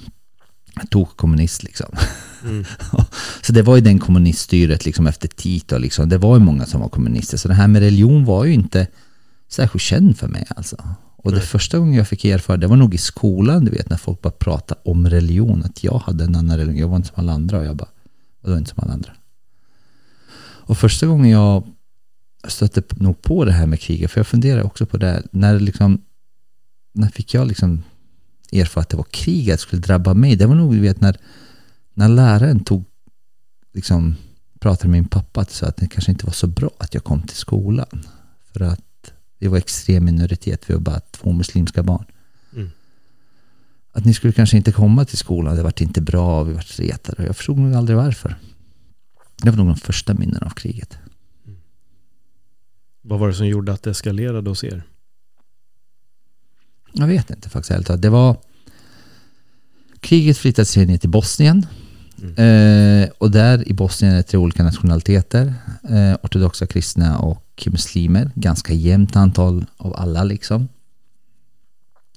tog 0.89 1.17
kommunist 1.17 1.63
liksom. 1.63 1.95
Mm. 2.43 2.65
Så 3.41 3.53
det 3.53 3.61
var 3.61 3.75
ju 3.75 3.81
den 3.81 3.99
kommuniststyret 3.99 4.85
liksom 4.85 5.07
efter 5.07 5.27
Tito 5.27 5.77
liksom. 5.77 6.09
Det 6.09 6.17
var 6.17 6.37
ju 6.37 6.43
många 6.43 6.65
som 6.65 6.81
var 6.81 6.89
kommunister. 6.89 7.37
Så 7.37 7.47
det 7.47 7.53
här 7.53 7.67
med 7.67 7.81
religion 7.81 8.25
var 8.25 8.45
ju 8.45 8.53
inte 8.53 8.87
särskilt 9.49 9.83
känd 9.83 10.17
för 10.17 10.27
mig 10.27 10.45
alltså. 10.49 10.77
Och 11.23 11.31
det 11.31 11.37
Nej. 11.37 11.45
första 11.45 11.79
gången 11.79 11.93
jag 11.93 12.07
fick 12.07 12.25
erfara 12.25 12.57
det 12.57 12.67
var 12.67 12.75
nog 12.75 12.93
i 12.93 12.97
skolan, 12.97 13.65
du 13.65 13.71
vet, 13.71 13.89
när 13.89 13.97
folk 13.97 14.21
bara 14.21 14.31
pratade 14.31 14.81
om 14.85 15.09
religion. 15.09 15.63
Att 15.65 15.83
jag 15.83 15.97
hade 15.99 16.23
en 16.23 16.35
annan 16.35 16.57
religion. 16.57 16.77
Jag 16.77 16.87
var 16.87 16.95
inte 16.95 17.07
som 17.07 17.19
alla 17.19 17.33
andra 17.33 17.59
och 17.59 17.65
jag 17.65 17.75
bara, 17.75 17.89
var 18.41 18.57
inte 18.57 18.69
som 18.69 18.83
alla 18.83 18.93
andra. 18.93 19.11
Och 20.71 20.77
första 20.77 21.07
gången 21.07 21.29
jag 21.31 21.63
stötte 22.47 22.83
nog 22.95 23.21
på 23.21 23.45
det 23.45 23.51
här 23.51 23.65
med 23.65 23.79
kriget, 23.79 24.11
för 24.11 24.19
jag 24.19 24.27
funderar 24.27 24.63
också 24.63 24.85
på 24.85 24.97
det, 24.97 25.23
när 25.31 25.59
liksom, 25.59 26.01
när 26.91 27.07
fick 27.07 27.33
jag 27.33 27.47
liksom 27.47 27.83
erfara 28.51 28.81
att 28.81 28.89
det 28.89 28.97
var 28.97 29.07
kriget 29.11 29.59
skulle 29.59 29.81
drabba 29.81 30.13
mig? 30.13 30.35
Det 30.35 30.45
var 30.45 30.55
nog, 30.55 30.73
du 30.73 30.79
vet, 30.79 31.01
när, 31.01 31.17
när 31.93 32.09
läraren 32.09 32.63
tog, 32.63 32.85
liksom, 33.73 34.15
pratade 34.59 34.89
med 34.89 35.01
min 35.01 35.09
pappa 35.09 35.41
att, 35.41 35.51
så 35.51 35.65
att 35.65 35.77
det 35.77 35.87
kanske 35.87 36.11
inte 36.11 36.25
var 36.25 36.33
så 36.33 36.47
bra 36.47 36.69
att 36.77 36.93
jag 36.93 37.03
kom 37.03 37.21
till 37.21 37.37
skolan. 37.37 38.05
För 38.53 38.61
att 38.61 38.81
vi 39.41 39.47
var 39.47 39.57
extrem 39.57 40.05
minoritet, 40.05 40.69
vi 40.69 40.73
var 40.73 40.81
bara 40.81 40.99
två 40.99 41.31
muslimska 41.31 41.83
barn. 41.83 42.05
Mm. 42.53 42.71
Att 43.91 44.05
ni 44.05 44.13
skulle 44.13 44.33
kanske 44.33 44.57
inte 44.57 44.71
komma 44.71 45.05
till 45.05 45.17
skolan, 45.17 45.55
det 45.55 45.63
vart 45.63 45.81
inte 45.81 46.01
bra, 46.01 46.43
vi 46.43 46.53
vart 46.53 46.79
retade. 46.79 47.23
Jag 47.25 47.37
förstod 47.37 47.57
nog 47.57 47.73
aldrig 47.73 47.97
varför. 47.97 48.35
Det 49.37 49.49
var 49.49 49.57
nog 49.57 49.67
de 49.67 49.75
första 49.77 50.13
minnen 50.13 50.43
av 50.43 50.49
kriget. 50.49 50.97
Vad 53.01 53.19
var 53.19 53.27
det 53.27 53.33
som 53.33 53.47
gjorde 53.47 53.73
att 53.73 53.83
det 53.83 53.89
eskalerade 53.89 54.49
hos 54.49 54.63
er? 54.63 54.83
Jag 56.93 57.07
vet 57.07 57.29
inte 57.29 57.49
faktiskt. 57.49 58.01
Det 58.01 58.09
var... 58.09 58.37
Kriget 59.99 60.37
flyttade 60.37 60.65
sig 60.65 60.85
ner 60.85 60.97
till 60.97 61.09
Bosnien. 61.09 61.65
Eh, 62.23 63.09
och 63.17 63.31
där 63.31 63.67
i 63.67 63.73
Bosnien 63.73 64.13
är 64.13 64.17
det 64.17 64.23
tre 64.23 64.37
olika 64.37 64.63
nationaliteter. 64.63 65.53
Eh, 65.89 66.15
ortodoxa 66.23 66.67
kristna 66.67 67.19
och 67.19 67.67
muslimer. 67.71 68.31
Ganska 68.35 68.73
jämnt 68.73 69.15
antal 69.15 69.65
av 69.77 69.95
alla 69.95 70.23
liksom. 70.23 70.67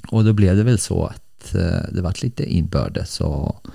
Och 0.08 0.24
då 0.24 0.32
blev 0.32 0.56
det 0.56 0.62
väl 0.62 0.78
så 0.78 1.06
att 1.06 1.54
eh, 1.54 1.92
det 1.92 2.00
vart 2.02 2.22
lite 2.22 2.54
inbördes 2.54 3.20
och 3.20 3.66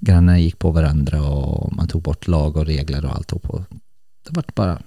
grannarna 0.00 0.38
gick 0.38 0.58
på 0.58 0.70
varandra 0.70 1.22
och 1.22 1.76
man 1.76 1.88
tog 1.88 2.02
bort 2.02 2.28
lag 2.28 2.56
och 2.56 2.66
regler 2.66 3.04
och 3.04 3.14
allt. 3.16 3.32
Och 3.32 3.62
det 4.26 4.30
vart 4.36 4.54
bara 4.54 4.82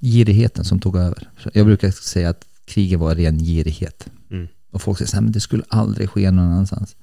girigheten 0.00 0.64
som 0.64 0.80
tog 0.80 0.96
över. 0.96 1.28
Jag 1.52 1.66
brukar 1.66 1.90
säga 1.90 2.30
att 2.30 2.46
kriget 2.64 2.98
var 2.98 3.14
ren 3.14 3.38
girighet. 3.38 4.10
Mm. 4.30 4.48
Och 4.70 4.82
folk 4.82 4.98
säger 4.98 5.26
att 5.26 5.32
det 5.32 5.40
skulle 5.40 5.62
aldrig 5.68 6.10
ske 6.10 6.30
någon 6.30 6.44
annanstans. 6.44 6.96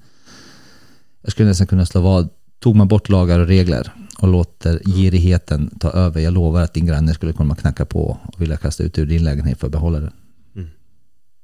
Jag 1.22 1.32
skulle 1.32 1.48
nästan 1.48 1.66
kunna 1.66 1.86
slå 1.86 2.00
vad. 2.00 2.28
Tog 2.58 2.76
man 2.76 2.88
bort 2.88 3.08
lagar 3.08 3.38
och 3.38 3.46
regler 3.46 3.92
och 4.18 4.28
låter 4.28 4.80
girigheten 4.84 5.78
ta 5.80 5.90
över. 5.90 6.20
Jag 6.20 6.32
lovar 6.32 6.62
att 6.62 6.74
din 6.74 6.86
granne 6.86 7.14
skulle 7.14 7.32
komma 7.32 7.52
och 7.54 7.60
knacka 7.60 7.84
på 7.84 8.18
och 8.24 8.42
vilja 8.42 8.56
kasta 8.56 8.82
ut 8.82 8.98
ur 8.98 9.06
din 9.06 9.24
lägenhet 9.24 9.58
för 9.58 9.66
att 9.66 9.72
behålla 9.72 10.00
den. 10.00 10.12
Mm. 10.56 10.68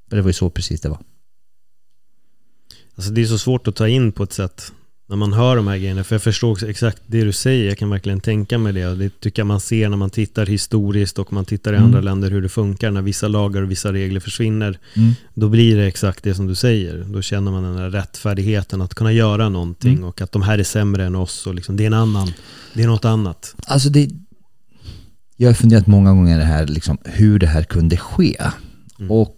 För 0.09 0.17
det 0.17 0.23
var 0.23 0.29
ju 0.29 0.33
så 0.33 0.51
precis 0.51 0.81
det 0.81 0.89
var. 0.89 0.99
Alltså 2.97 3.11
det 3.11 3.21
är 3.21 3.27
så 3.27 3.39
svårt 3.39 3.69
att 3.69 3.77
ta 3.77 3.89
in 3.89 4.13
på 4.13 4.23
ett 4.23 4.33
sätt 4.33 4.73
när 5.07 5.17
man 5.17 5.33
hör 5.33 5.57
de 5.57 5.67
här 5.67 5.77
grejerna. 5.79 6.05
För 6.05 6.15
jag 6.15 6.23
förstår 6.23 6.65
exakt 6.69 7.03
det 7.07 7.25
du 7.25 7.33
säger. 7.33 7.69
Jag 7.69 7.79
kan 7.79 7.91
verkligen 7.91 8.21
tänka 8.21 8.59
mig 8.59 8.73
det. 8.73 8.87
Och 8.87 8.97
det 8.99 9.21
tycker 9.21 9.41
jag 9.41 9.47
man 9.47 9.61
ser 9.61 9.89
när 9.89 9.97
man 9.97 10.11
tittar 10.11 10.47
historiskt 10.47 11.19
och 11.19 11.33
man 11.33 11.45
tittar 11.45 11.73
i 11.73 11.77
Mm. 11.77 11.87
andra 11.87 12.01
länder 12.01 12.31
hur 12.31 12.43
det 12.43 12.49
funkar. 12.49 12.91
När 12.91 13.03
vissa 13.03 13.29
lagar 13.29 13.63
och 13.63 13.71
vissa 13.71 13.93
regler 13.93 14.21
försvinner. 14.21 14.79
Mm. 14.97 15.13
Då 15.35 15.49
blir 15.49 15.77
det 15.77 15.87
exakt 15.87 16.25
det 16.25 16.35
som 16.35 16.47
du 16.47 16.55
säger. 16.55 17.05
Då 17.09 17.23
känner 17.23 17.51
man 17.51 17.63
den 17.63 17.77
här 17.77 17.91
rättfärdigheten 17.91 18.81
att 18.81 18.95
kunna 18.95 19.13
göra 19.13 19.49
någonting. 19.49 19.93
Mm. 19.93 20.05
Och 20.05 20.21
att 20.21 20.33
de 20.33 20.43
här 20.43 20.59
är 20.59 20.65
sämre 20.65 21.05
än 21.05 21.15
oss. 21.15 21.47
Och 21.47 21.55
liksom, 21.55 21.77
det 21.77 21.83
är 21.85 21.87
en 21.87 21.95
annan. 21.95 22.33
Det 22.75 22.83
är 22.83 22.87
något 22.87 23.05
annat. 23.05 23.55
Alltså 23.67 23.89
det... 23.89 24.11
Jag 25.37 25.49
har 25.49 25.55
funderat 25.55 25.87
många 25.87 26.11
gånger 26.11 26.39
det 26.39 26.45
här, 26.45 26.67
liksom, 26.67 26.99
hur 27.05 27.39
det 27.39 27.47
här 27.47 27.63
kunde 27.63 27.97
ske. 27.97 28.37
Mm. 28.99 29.11
Och 29.11 29.37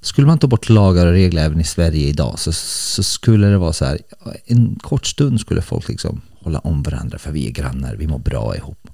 skulle 0.00 0.26
man 0.26 0.38
ta 0.38 0.46
bort 0.46 0.68
lagar 0.68 1.06
och 1.06 1.12
regler 1.12 1.44
även 1.44 1.60
i 1.60 1.64
Sverige 1.64 2.08
idag 2.08 2.38
så, 2.38 2.52
så 2.52 3.02
skulle 3.02 3.46
det 3.46 3.58
vara 3.58 3.72
så 3.72 3.84
här, 3.84 3.98
en 4.44 4.78
kort 4.82 5.06
stund 5.06 5.40
skulle 5.40 5.62
folk 5.62 5.88
liksom 5.88 6.20
hålla 6.40 6.58
om 6.58 6.82
varandra 6.82 7.18
för 7.18 7.32
vi 7.32 7.46
är 7.46 7.50
grannar, 7.50 7.96
vi 7.96 8.06
mår 8.06 8.18
bra 8.18 8.56
ihop. 8.56 8.90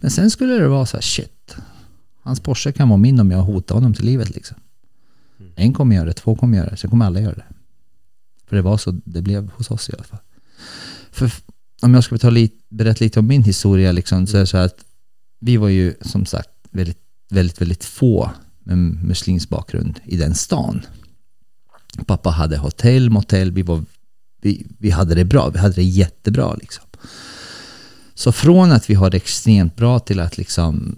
Men 0.00 0.10
sen 0.10 0.30
skulle 0.30 0.52
det 0.52 0.68
vara 0.68 0.86
så 0.86 0.96
här, 0.96 1.02
shit. 1.02 1.56
Hans 2.22 2.40
Porsche 2.40 2.72
kan 2.72 2.88
vara 2.88 2.98
min 2.98 3.20
om 3.20 3.30
jag 3.30 3.42
hotar 3.42 3.74
honom 3.74 3.94
till 3.94 4.06
livet 4.06 4.34
liksom. 4.34 4.56
En 5.54 5.72
kommer 5.72 5.96
göra 5.96 6.06
det, 6.06 6.12
två 6.12 6.36
kommer 6.36 6.58
göra 6.58 6.70
det, 6.70 6.76
sen 6.76 6.90
kommer 6.90 7.06
alla 7.06 7.20
göra 7.20 7.34
det. 7.34 7.44
För 8.46 8.56
det 8.56 8.62
var 8.62 8.76
så 8.76 8.90
det 9.04 9.22
blev 9.22 9.50
hos 9.50 9.70
oss 9.70 9.88
i 9.88 9.92
alla 9.92 10.04
fall. 10.04 10.20
För 11.10 11.30
om 11.82 11.94
jag 11.94 12.04
ska 12.04 12.18
ta 12.18 12.30
lite, 12.30 12.56
berätta 12.68 13.04
lite 13.04 13.18
om 13.18 13.26
min 13.26 13.42
historia 13.42 13.92
liksom, 13.92 14.26
så 14.26 14.36
är 14.36 14.40
det 14.40 14.46
så 14.46 14.56
här 14.56 14.64
att 14.64 14.84
vi 15.38 15.56
var 15.56 15.68
ju 15.68 15.94
som 16.00 16.26
sagt 16.26 16.50
väldigt, 16.70 16.98
väldigt, 17.28 17.60
väldigt 17.60 17.84
få 17.84 18.30
med 18.66 19.04
muslimsk 19.04 19.48
bakgrund 19.48 20.00
i 20.04 20.16
den 20.16 20.34
stan. 20.34 20.80
Pappa 22.06 22.30
hade 22.30 22.56
hotell, 22.56 23.10
motell, 23.10 23.52
vi, 23.52 23.62
var, 23.62 23.84
vi, 24.42 24.66
vi 24.78 24.90
hade 24.90 25.14
det 25.14 25.24
bra, 25.24 25.48
vi 25.48 25.58
hade 25.58 25.74
det 25.74 25.82
jättebra 25.82 26.54
liksom. 26.54 26.84
Så 28.14 28.32
från 28.32 28.72
att 28.72 28.90
vi 28.90 28.94
har 28.94 29.10
det 29.10 29.16
extremt 29.16 29.76
bra 29.76 29.98
till 29.98 30.20
att 30.20 30.38
liksom 30.38 30.94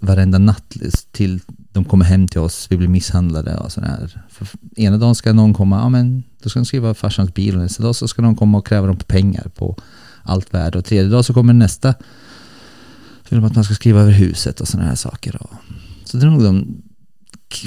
varenda 0.00 0.38
natt 0.38 0.76
till 1.12 1.40
de 1.72 1.84
kommer 1.84 2.04
hem 2.04 2.28
till 2.28 2.40
oss, 2.40 2.66
vi 2.70 2.76
blir 2.76 2.88
misshandlade 2.88 3.56
och 3.56 3.72
sådär. 3.72 4.22
För 4.30 4.48
ena 4.76 4.98
dagen 4.98 5.14
ska 5.14 5.32
någon 5.32 5.54
komma, 5.54 5.76
ja 5.76 5.88
men 5.88 6.22
då 6.42 6.48
ska 6.48 6.58
de 6.58 6.64
skriva 6.64 6.94
farsans 6.94 7.34
bil 7.34 7.56
och 7.56 7.62
nästa 7.62 7.82
dag 7.82 7.96
så 7.96 8.08
ska 8.08 8.22
någon 8.22 8.36
komma 8.36 8.58
och 8.58 8.66
kräva 8.66 8.86
dem 8.86 8.96
på 8.96 9.04
pengar 9.04 9.50
på 9.54 9.76
allt 10.22 10.54
värde 10.54 10.78
och 10.78 10.84
tredje 10.84 11.10
dag 11.10 11.24
så 11.24 11.34
kommer 11.34 11.52
nästa 11.52 11.94
så 13.22 13.34
vill 13.34 13.40
de 13.40 13.46
att 13.46 13.54
man 13.54 13.64
ska 13.64 13.74
skriva 13.74 14.00
över 14.00 14.12
huset 14.12 14.60
och 14.60 14.68
sådana 14.68 14.88
här 14.88 14.96
saker. 14.96 15.42
Och, 15.42 15.54
så 16.08 16.16
det 16.16 16.26
är 16.26 16.30
nog 16.30 16.42
de, 16.42 16.82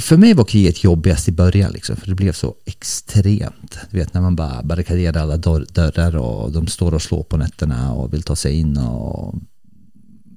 för 0.01 0.17
mig 0.17 0.33
var 0.33 0.43
kriget 0.43 0.83
jobbigast 0.83 1.27
i 1.27 1.31
början 1.31 1.71
liksom, 1.71 1.95
för 1.95 2.07
det 2.07 2.15
blev 2.15 2.33
så 2.33 2.55
extremt. 2.65 3.77
Du 3.91 3.97
vet 3.97 4.13
när 4.13 4.21
man 4.21 4.35
bara 4.35 4.63
barrikaderar 4.63 5.21
alla 5.21 5.37
dörrar 5.37 6.15
och 6.15 6.51
de 6.51 6.67
står 6.67 6.93
och 6.93 7.01
slår 7.01 7.23
på 7.23 7.37
nätterna 7.37 7.93
och 7.93 8.13
vill 8.13 8.23
ta 8.23 8.35
sig 8.35 8.59
in 8.59 8.77
och 8.77 9.35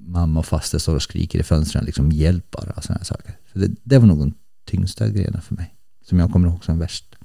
mamma 0.07 0.39
och 0.39 0.45
faster 0.45 0.77
står 0.77 0.95
och 0.95 1.01
skriker 1.01 1.39
i 1.39 1.43
fönstren, 1.43 1.85
liksom 1.85 2.11
hjälp 2.11 2.51
bara 2.51 2.71
och 2.71 2.83
sådana 2.83 3.03
saker. 3.03 3.37
Så 3.53 3.59
det, 3.59 3.71
det 3.83 3.97
var 3.97 4.07
nog 4.07 4.19
de 4.19 4.33
tyngsta 4.65 5.09
grejerna 5.09 5.41
för 5.41 5.55
mig, 5.55 5.75
som 6.03 6.19
jag 6.19 6.31
kommer 6.31 6.47
ihåg 6.47 6.65
som 6.65 6.79
värst. 6.79 7.15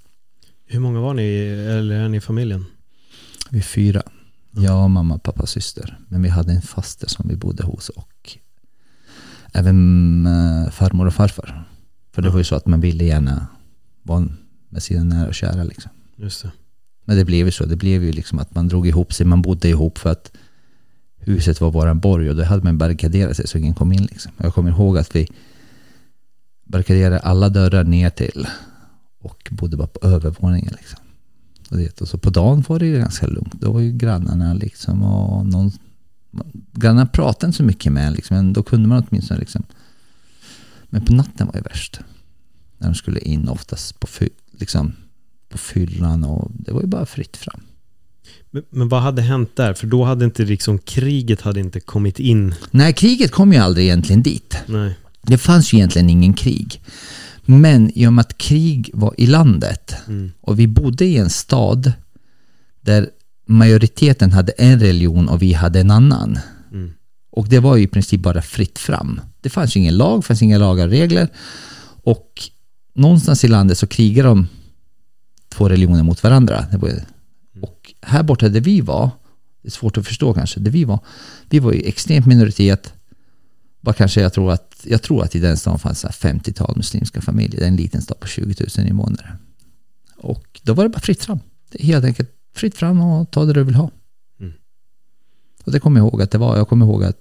Hur 0.67 0.81
många 0.81 1.01
var 1.01 1.15
ni, 1.15 1.37
eller 1.69 1.95
är 1.95 2.09
ni 2.09 2.17
i 2.17 2.21
familjen? 2.21 2.65
Vi 3.51 3.59
är 3.59 3.63
fyra. 3.63 4.03
Jag, 4.51 4.91
mamma, 4.91 5.19
pappa, 5.19 5.47
syster. 5.47 5.99
Men 6.09 6.23
vi 6.23 6.29
hade 6.29 6.53
en 6.53 6.63
faster 6.63 7.09
som 7.09 7.29
vi 7.29 7.37
bodde 7.37 7.63
hos 7.63 7.89
och 7.89 8.10
även 9.53 10.27
äh, 10.27 10.71
farmor 10.71 11.07
och 11.07 11.15
farfar. 11.15 11.65
För 12.13 12.23
det 12.23 12.31
var 12.31 12.39
ju 12.39 12.45
så 12.45 12.55
att 12.55 12.67
man 12.67 12.81
ville 12.81 13.05
gärna 13.05 13.47
vara 14.03 14.29
med 14.69 14.83
sina 14.83 15.05
nära 15.05 15.29
och 15.29 15.35
kära 15.35 15.65
liksom. 15.65 15.91
Just 16.17 16.43
det. 16.43 16.51
Men 17.05 17.17
det 17.17 17.25
blev 17.25 17.47
ju 17.47 17.53
så. 17.53 17.65
Det 17.65 17.77
blev 17.77 18.05
ju 18.05 18.13
liksom 18.13 18.39
att 18.39 18.55
man 18.55 18.69
drog 18.69 18.87
ihop 18.87 19.13
sig. 19.13 19.27
Man 19.27 19.43
bodde 19.43 19.69
ihop 19.69 19.99
för 19.99 20.11
att 20.11 20.33
huset 21.17 21.61
var 21.61 21.71
våran 21.71 22.01
borg 22.01 22.31
och 22.31 22.37
då 22.37 22.45
hade 22.45 22.63
man 22.63 22.79
barrikaderat 22.79 23.37
sig 23.37 23.49
så 23.49 23.59
ingen 23.59 23.75
kom 23.75 23.93
in 23.93 24.05
liksom. 24.05 24.33
Jag 24.37 24.55
kommer 24.55 24.71
ihåg 24.71 24.99
att 24.99 25.17
vi 25.17 25.29
barrikaderade 26.65 27.19
alla 27.19 27.49
dörrar 27.49 27.85
ner 27.85 28.11
till 28.11 28.47
och 29.21 29.49
bodde 29.51 29.77
bara 29.77 29.89
på 29.89 30.09
övervåningen 30.09 30.75
liksom. 30.79 30.99
Och, 31.71 31.77
det, 31.77 32.01
och 32.01 32.09
så 32.09 32.19
på 32.19 32.31
dagen 32.31 32.65
var 32.69 32.79
det 32.79 32.87
ju 32.87 32.99
ganska 32.99 33.27
lugnt. 33.27 33.61
Då 33.61 33.73
var 33.73 33.81
ju 33.81 33.93
grannarna 33.93 34.55
liksom 34.55 35.03
och 35.03 35.47
någon 35.47 35.73
Grannarna 36.73 37.07
pratade 37.07 37.47
inte 37.47 37.57
så 37.57 37.63
mycket 37.63 37.93
med 37.93 38.13
liksom, 38.13 38.37
men 38.37 38.53
då 38.53 38.63
kunde 38.63 38.89
man 38.89 39.07
åtminstone 39.09 39.41
liksom. 39.41 39.63
Men 40.85 41.05
på 41.05 41.13
natten 41.13 41.47
var 41.47 41.55
det 41.55 41.61
värst. 41.61 42.01
När 42.79 42.89
de 42.89 42.95
skulle 42.95 43.21
in 43.21 43.49
oftast 43.49 44.01
på, 44.01 44.09
liksom, 44.53 44.93
på 45.49 45.59
fyllan 45.59 46.25
och 46.25 46.51
det 46.55 46.73
var 46.73 46.81
ju 46.81 46.87
bara 46.87 47.07
fritt 47.07 47.37
fram. 47.37 47.61
Men, 48.51 48.63
men, 48.71 48.89
vad 48.89 49.03
hade 49.03 49.23
hänt 49.23 49.57
där? 49.57 49.75
För 49.75 49.87
då 49.87 50.05
hade 50.05 50.25
inte 50.25 50.45
liksom 50.45 50.79
kriget 50.79 51.41
hade 51.41 51.61
inte 51.61 51.81
kommit 51.81 52.19
in. 52.19 52.55
Nej, 52.71 52.93
kriget 52.93 53.31
kom 53.31 53.53
ju 53.53 53.59
aldrig 53.59 53.87
egentligen 53.87 54.23
dit. 54.23 54.57
Nej. 54.67 54.99
Det 55.23 55.39
fanns 55.39 55.73
ju 55.73 55.79
egentligen 55.79 56.11
ingen 56.11 56.35
krig. 56.35 56.83
Men 57.45 57.99
i 57.99 58.07
och 58.07 58.13
med 58.13 58.21
att 58.23 58.39
krig 58.39 58.91
var 58.95 59.15
i 59.19 59.27
landet 59.27 59.95
mm. 60.07 60.33
och 60.41 60.59
vi 60.59 60.67
bodde 60.67 61.05
i 61.05 61.17
en 61.17 61.31
stad 61.31 61.93
där 62.81 63.11
majoriteten 63.51 64.33
hade 64.33 64.53
en 64.53 64.81
religion 64.81 65.29
och 65.29 65.43
vi 65.43 65.53
hade 65.53 65.81
en 65.81 65.91
annan. 65.91 66.39
Mm. 66.73 66.93
Och 67.31 67.49
det 67.49 67.59
var 67.59 67.77
ju 67.77 67.83
i 67.83 67.87
princip 67.87 68.21
bara 68.21 68.43
fritt 68.43 68.79
fram. 68.79 69.21
Det 69.41 69.51
fanns 69.51 69.77
ju 69.77 69.81
ingen 69.81 69.97
lag, 69.97 70.19
det 70.19 70.27
fanns 70.27 70.43
inga 70.43 70.59
lagar 70.59 70.87
och 70.87 70.91
regler. 70.91 71.29
Och 72.03 72.43
någonstans 72.95 73.45
i 73.45 73.49
landet 73.49 73.79
så 73.79 73.87
krigade 73.87 74.29
de 74.29 74.47
två 75.49 75.69
religioner 75.69 76.03
mot 76.03 76.23
varandra. 76.23 76.67
Var 76.73 76.91
och 77.61 77.95
här 78.03 78.23
borta 78.23 78.49
där 78.49 78.61
vi 78.61 78.81
var, 78.81 79.11
det 79.63 79.69
är 79.69 79.73
svårt 79.73 79.99
att 79.99 80.07
förstå 80.07 80.35
kanske, 80.35 80.61
där 80.61 80.71
vi 80.71 80.85
var, 80.85 80.99
vi 81.49 81.59
var 81.59 81.73
ju 81.73 81.81
extremt 81.81 82.27
minoritet. 82.27 82.93
Bara 83.81 83.95
kanske 83.95 84.21
jag 84.21 84.33
tror 84.33 84.53
att, 84.53 84.81
jag 84.85 85.03
tror 85.03 85.25
att 85.25 85.35
i 85.35 85.39
den 85.39 85.57
stan 85.57 85.79
fanns 85.79 86.05
50-tal 86.05 86.77
muslimska 86.77 87.21
familjer. 87.21 87.61
Det 87.61 87.65
är 87.65 87.69
en 87.69 87.77
liten 87.77 88.03
stad 88.03 88.21
på 88.21 88.27
20 88.27 88.65
000 88.79 88.87
invånare. 88.87 89.37
Och 90.17 90.61
då 90.63 90.75
var 90.75 90.85
det 90.85 90.91
bara 90.91 91.01
fritt 91.01 91.25
fram. 91.25 91.41
Det 91.71 91.83
är 91.83 91.87
helt 91.87 92.05
enkelt 92.05 92.40
fritt 92.53 92.77
fram 92.77 93.01
och 93.01 93.31
ta 93.31 93.45
det 93.45 93.53
du 93.53 93.65
vill 93.65 93.75
ha. 93.75 93.91
Mm. 94.41 94.53
Och 95.65 95.73
det 95.73 95.81
kommer 95.81 96.01
jag 96.01 96.09
ihåg 96.09 96.23
att 96.23 96.31
det 96.31 96.39
var. 96.39 96.57
Jag 96.57 96.69
kommer 96.69 96.87
ihåg 96.87 97.05
att 97.05 97.21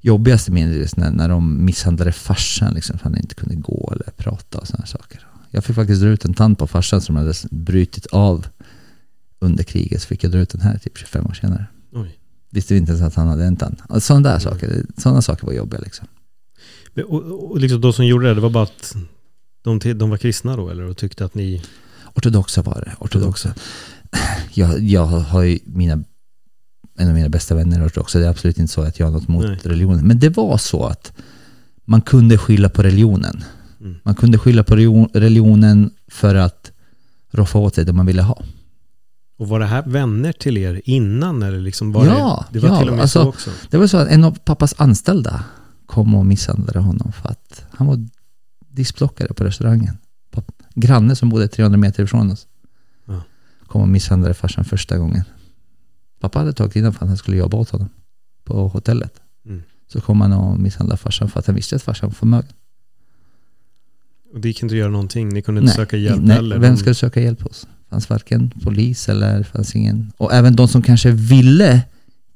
jobbigaste 0.00 0.52
minnet 0.52 0.96
när, 0.96 1.10
när 1.10 1.28
de 1.28 1.64
misshandlade 1.64 2.12
farsan 2.12 2.74
liksom, 2.74 2.98
för 2.98 3.04
han 3.04 3.16
inte 3.16 3.34
kunde 3.34 3.54
gå 3.54 3.92
eller 3.92 4.10
prata 4.16 4.58
och 4.58 4.66
sådana 4.66 4.86
saker. 4.86 5.26
Jag 5.50 5.64
fick 5.64 5.76
faktiskt 5.76 6.02
dra 6.02 6.08
ut 6.08 6.24
en 6.24 6.34
tand 6.34 6.58
på 6.58 6.66
farsan 6.66 7.00
som 7.00 7.16
hade 7.16 7.34
brutit 7.50 8.06
av 8.06 8.46
under 9.38 9.64
kriget 9.64 10.02
så 10.02 10.08
fick 10.08 10.24
jag 10.24 10.32
dra 10.32 10.38
ut 10.38 10.50
den 10.50 10.60
här 10.60 10.78
typ 10.78 10.98
25 10.98 11.26
år 11.26 11.32
senare. 11.32 11.66
Oj. 11.92 12.18
Visste 12.50 12.76
inte 12.76 12.92
ens 12.92 13.02
att 13.04 13.14
han 13.14 13.28
hade 13.28 13.44
en 13.44 13.56
tand. 13.56 13.82
Sådana 13.98 14.28
där 14.28 14.38
saker, 14.38 14.84
sådana 14.96 15.22
saker 15.22 15.46
var 15.46 15.52
jobbiga 15.52 15.80
liksom. 15.80 16.06
Och, 17.06 17.50
och 17.50 17.60
liksom 17.60 17.80
de 17.80 17.92
som 17.92 18.06
gjorde 18.06 18.28
det, 18.28 18.34
det 18.34 18.40
var 18.40 18.50
bara 18.50 18.64
att 18.64 18.96
de, 19.62 19.78
de 19.98 20.10
var 20.10 20.16
kristna 20.16 20.56
då 20.56 20.70
eller? 20.70 20.84
Och 20.84 20.96
tyckte 20.96 21.24
att 21.24 21.34
ni... 21.34 21.62
Ortodoxa 22.14 22.62
var 22.62 22.82
det, 22.86 23.04
ortodoxa. 23.04 23.54
Jag, 24.54 24.80
jag 24.80 25.06
har 25.06 25.42
ju 25.42 25.58
mina, 25.64 26.04
en 26.98 27.08
av 27.08 27.14
mina 27.14 27.28
bästa 27.28 27.54
vänner 27.54 27.86
ortodoxa. 27.86 28.18
Det 28.18 28.26
är 28.26 28.30
absolut 28.30 28.58
inte 28.58 28.72
så 28.72 28.82
att 28.82 28.98
jag 28.98 29.06
har 29.06 29.12
något 29.12 29.28
mot 29.28 29.44
Nej. 29.44 29.58
religionen. 29.62 30.06
Men 30.06 30.18
det 30.18 30.28
var 30.28 30.58
så 30.58 30.86
att 30.86 31.12
man 31.84 32.00
kunde 32.00 32.38
skylla 32.38 32.68
på 32.68 32.82
religionen. 32.82 33.44
Mm. 33.80 33.96
Man 34.02 34.14
kunde 34.14 34.38
skylla 34.38 34.64
på 34.64 34.76
religionen 35.12 35.90
för 36.08 36.34
att 36.34 36.72
roffa 37.30 37.58
åt 37.58 37.74
sig 37.74 37.84
det 37.84 37.92
man 37.92 38.06
ville 38.06 38.22
ha. 38.22 38.42
Och 39.38 39.48
var 39.48 39.60
det 39.60 39.66
här 39.66 39.82
vänner 39.86 40.32
till 40.32 40.56
er 40.56 40.80
innan 40.84 41.42
eller 41.42 41.60
liksom 41.60 41.92
var 41.92 42.06
ja, 42.06 42.44
det, 42.50 42.58
det 42.58 42.66
var 42.66 42.74
ja, 42.74 42.78
till 42.80 42.88
och 42.88 42.94
med 42.94 43.02
alltså, 43.02 43.22
så 43.22 43.28
också? 43.28 43.50
Det 43.70 43.76
var 43.76 43.86
så 43.86 43.96
att 43.96 44.08
en 44.08 44.24
av 44.24 44.38
pappas 44.44 44.74
anställda 44.78 45.44
kom 45.86 46.14
och 46.14 46.26
misshandlade 46.26 46.78
honom 46.78 47.12
för 47.12 47.28
att 47.28 47.64
han 47.70 47.86
var 47.86 48.06
diskplockare 48.68 49.34
på 49.34 49.44
restaurangen. 49.44 49.98
Granne 50.74 51.16
som 51.16 51.28
bodde 51.28 51.48
300 51.48 51.78
meter 51.78 52.02
ifrån 52.02 52.30
oss. 52.30 52.46
Kom 53.68 53.80
och 53.80 53.88
misshandlade 53.88 54.34
farsan 54.34 54.64
första 54.64 54.98
gången. 54.98 55.24
Pappa 56.20 56.38
hade 56.38 56.52
tagit 56.52 56.76
innan 56.76 56.92
för 56.92 57.04
att 57.04 57.08
han 57.08 57.16
skulle 57.16 57.36
jobba 57.36 57.56
åt 57.56 57.70
honom 57.70 57.88
på 58.44 58.68
hotellet. 58.68 59.20
Mm. 59.46 59.62
Så 59.86 60.00
kom 60.00 60.20
han 60.20 60.32
och 60.32 60.58
misshandlade 60.60 60.98
farsan 60.98 61.28
för 61.28 61.40
att 61.40 61.46
han 61.46 61.56
visste 61.56 61.76
att 61.76 61.82
farsan 61.82 62.08
var 62.08 62.14
förmögen. 62.14 62.52
Och 64.34 64.40
det 64.40 64.48
gick 64.48 64.62
inte 64.62 64.72
att 64.72 64.78
göra 64.78 64.90
någonting? 64.90 65.28
Ni 65.28 65.42
kunde 65.42 65.60
inte 65.60 65.68
nej, 65.68 65.76
söka 65.76 65.96
hjälp 65.96 66.22
nej, 66.22 66.36
heller? 66.36 66.58
Vem 66.58 66.76
skulle 66.76 66.94
söka 66.94 67.20
hjälp 67.20 67.42
hos? 67.42 67.66
fanns 67.90 68.10
varken 68.10 68.50
polis 68.62 69.08
eller 69.08 69.42
fanns 69.42 69.76
ingen... 69.76 70.12
Och 70.16 70.32
även 70.32 70.56
de 70.56 70.68
som 70.68 70.82
kanske 70.82 71.10
ville 71.10 71.82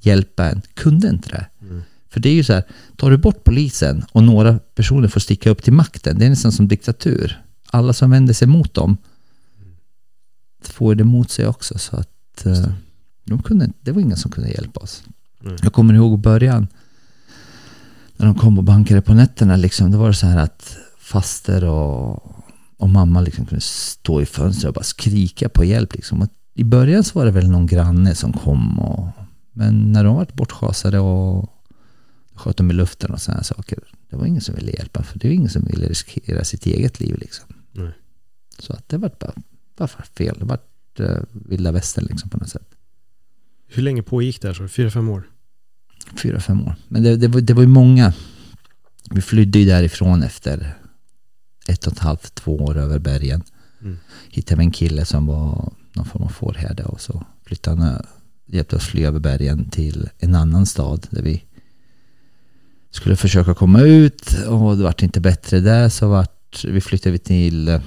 hjälpa 0.00 0.50
en 0.50 0.62
kunde 0.74 1.08
inte 1.08 1.28
det. 1.28 1.46
Mm. 1.60 1.82
För 2.10 2.20
det 2.20 2.28
är 2.28 2.34
ju 2.34 2.44
så 2.44 2.52
här, 2.52 2.64
tar 2.96 3.10
du 3.10 3.16
bort 3.16 3.44
polisen 3.44 4.04
och 4.12 4.24
några 4.24 4.58
personer 4.58 5.08
får 5.08 5.20
sticka 5.20 5.50
upp 5.50 5.62
till 5.62 5.72
makten, 5.72 6.18
det 6.18 6.26
är 6.26 6.30
nästan 6.30 6.52
som 6.52 6.68
diktatur. 6.68 7.42
Alla 7.66 7.92
som 7.92 8.10
vänder 8.10 8.34
sig 8.34 8.48
mot 8.48 8.74
dem 8.74 8.96
får 10.68 10.94
det 10.94 11.04
mot 11.04 11.30
sig 11.30 11.46
också. 11.46 11.78
Så 11.78 11.96
att 11.96 12.42
uh, 12.46 12.66
de 13.24 13.42
kunde, 13.42 13.70
det 13.80 13.92
var 13.92 14.00
ingen 14.00 14.16
som 14.16 14.30
kunde 14.30 14.50
hjälpa 14.50 14.80
oss. 14.80 15.02
Mm. 15.44 15.56
Jag 15.62 15.72
kommer 15.72 15.94
ihåg 15.94 16.18
början, 16.18 16.66
när 18.16 18.26
de 18.26 18.34
kom 18.34 18.58
och 18.58 18.64
bankade 18.64 19.02
på 19.02 19.14
nätterna, 19.14 19.56
liksom, 19.56 19.90
då 19.90 19.98
var 19.98 20.08
det 20.08 20.14
så 20.14 20.26
här 20.26 20.38
att 20.38 20.76
faster 20.98 21.64
och 21.64 22.32
och 22.82 22.90
mamma 22.90 23.20
liksom 23.20 23.46
kunde 23.46 23.60
stå 23.60 24.20
i 24.22 24.26
fönstret 24.26 24.68
och 24.68 24.74
bara 24.74 24.84
skrika 24.84 25.48
på 25.48 25.64
hjälp. 25.64 25.94
Liksom. 25.94 26.22
Och 26.22 26.28
I 26.54 26.64
början 26.64 27.04
så 27.04 27.18
var 27.18 27.26
det 27.26 27.30
väl 27.30 27.50
någon 27.50 27.66
granne 27.66 28.14
som 28.14 28.32
kom. 28.32 28.80
Och, 28.80 29.08
men 29.52 29.92
när 29.92 30.04
de 30.04 30.16
var 30.16 30.26
bortschasade 30.32 30.98
och 30.98 31.50
sköt 32.34 32.56
dem 32.56 32.70
i 32.70 32.74
luften 32.74 33.10
och 33.10 33.20
sådana 33.20 33.42
saker. 33.42 33.78
Det 34.10 34.16
var 34.16 34.26
ingen 34.26 34.40
som 34.40 34.54
ville 34.54 34.72
hjälpa. 34.72 35.02
För 35.02 35.18
det 35.18 35.28
var 35.28 35.34
ingen 35.34 35.50
som 35.50 35.64
ville 35.64 35.86
riskera 35.86 36.44
sitt 36.44 36.66
eget 36.66 37.00
liv. 37.00 37.18
Liksom. 37.18 37.46
Nej. 37.72 37.92
Så 38.58 38.72
att 38.72 38.88
det 38.88 38.98
var 38.98 39.10
bara, 39.20 39.32
bara 39.76 39.88
fel. 39.88 40.36
Det 40.38 40.44
var 40.44 40.58
uh, 41.00 41.22
vilda 41.32 41.72
västern 41.72 42.04
liksom, 42.10 42.30
på 42.30 42.38
något 42.38 42.48
sätt. 42.48 42.68
Hur 43.66 43.82
länge 43.82 44.02
pågick 44.02 44.42
det 44.42 44.48
här? 44.48 44.54
Så? 44.54 44.68
Fyra, 44.68 44.90
fem 44.90 45.08
år? 45.08 45.28
Fyra, 46.16 46.40
fem 46.40 46.60
år. 46.62 46.74
Men 46.88 47.02
det, 47.02 47.16
det, 47.16 47.28
var, 47.28 47.40
det 47.40 47.54
var 47.54 47.62
ju 47.62 47.68
många. 47.68 48.12
Vi 49.10 49.22
flydde 49.22 49.58
ju 49.58 49.64
därifrån 49.64 50.22
efter 50.22 50.74
ett 51.68 51.86
och 51.86 51.92
ett 51.92 51.98
halvt, 51.98 52.34
två 52.34 52.56
år 52.56 52.76
över 52.76 52.98
bergen. 52.98 53.42
Mm. 53.80 53.98
Hittade 54.30 54.58
vi 54.58 54.64
en 54.64 54.70
kille 54.70 55.04
som 55.04 55.26
var 55.26 55.72
någon 55.92 56.06
form 56.06 56.22
av 56.22 56.28
fårherde 56.28 56.84
och 56.84 57.00
så 57.00 57.26
flyttade 57.44 57.82
han 57.82 58.02
hjälpte 58.46 58.76
oss 58.76 58.86
fly 58.86 59.04
över 59.04 59.20
bergen 59.20 59.70
till 59.70 60.08
en 60.18 60.34
annan 60.34 60.66
stad 60.66 61.06
där 61.10 61.22
vi 61.22 61.44
Skulle 62.90 63.16
försöka 63.16 63.54
komma 63.54 63.80
ut 63.80 64.44
och 64.48 64.76
det 64.76 64.82
vart 64.82 65.02
inte 65.02 65.20
bättre 65.20 65.60
där 65.60 65.88
så 65.88 66.08
vart, 66.08 66.64
vi 66.64 66.80
flyttade 66.80 67.18
till 67.18 67.68
eh, 67.68 67.80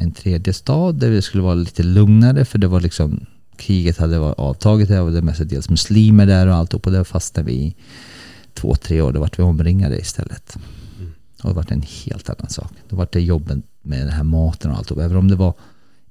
en 0.00 0.12
tredje 0.12 0.52
stad 0.52 0.94
där 0.94 1.10
det 1.10 1.22
skulle 1.22 1.42
vara 1.42 1.54
lite 1.54 1.82
lugnare 1.82 2.44
för 2.44 2.58
det 2.58 2.68
var 2.68 2.80
liksom 2.80 3.26
kriget 3.56 3.98
hade 3.98 4.18
varit 4.18 4.38
avtaget 4.38 4.88
där 4.88 5.02
och 5.02 5.08
det 5.08 5.14
var 5.14 5.22
mestadels 5.22 5.70
muslimer 5.70 6.26
där 6.26 6.46
och 6.46 6.54
allt 6.54 6.74
och 6.74 6.92
där 6.92 7.04
fastnade 7.04 7.46
vi 7.46 7.54
i 7.54 7.74
två, 8.54 8.74
tre 8.74 9.00
år. 9.00 9.12
Då 9.12 9.20
vart 9.20 9.38
vi 9.38 9.42
omringade 9.42 9.98
istället. 9.98 10.56
Och 11.42 11.48
det 11.48 11.54
vart 11.54 11.70
en 11.70 11.82
helt 11.82 12.30
annan 12.30 12.50
sak. 12.50 12.72
Då 12.88 12.96
vart 12.96 13.12
det 13.12 13.20
jobben 13.20 13.62
med 13.82 14.00
den 14.00 14.12
här 14.12 14.22
maten 14.22 14.70
och 14.70 14.76
allt. 14.76 14.90
Och 14.90 15.02
även 15.02 15.16
om 15.16 15.28
det 15.28 15.36
var 15.36 15.54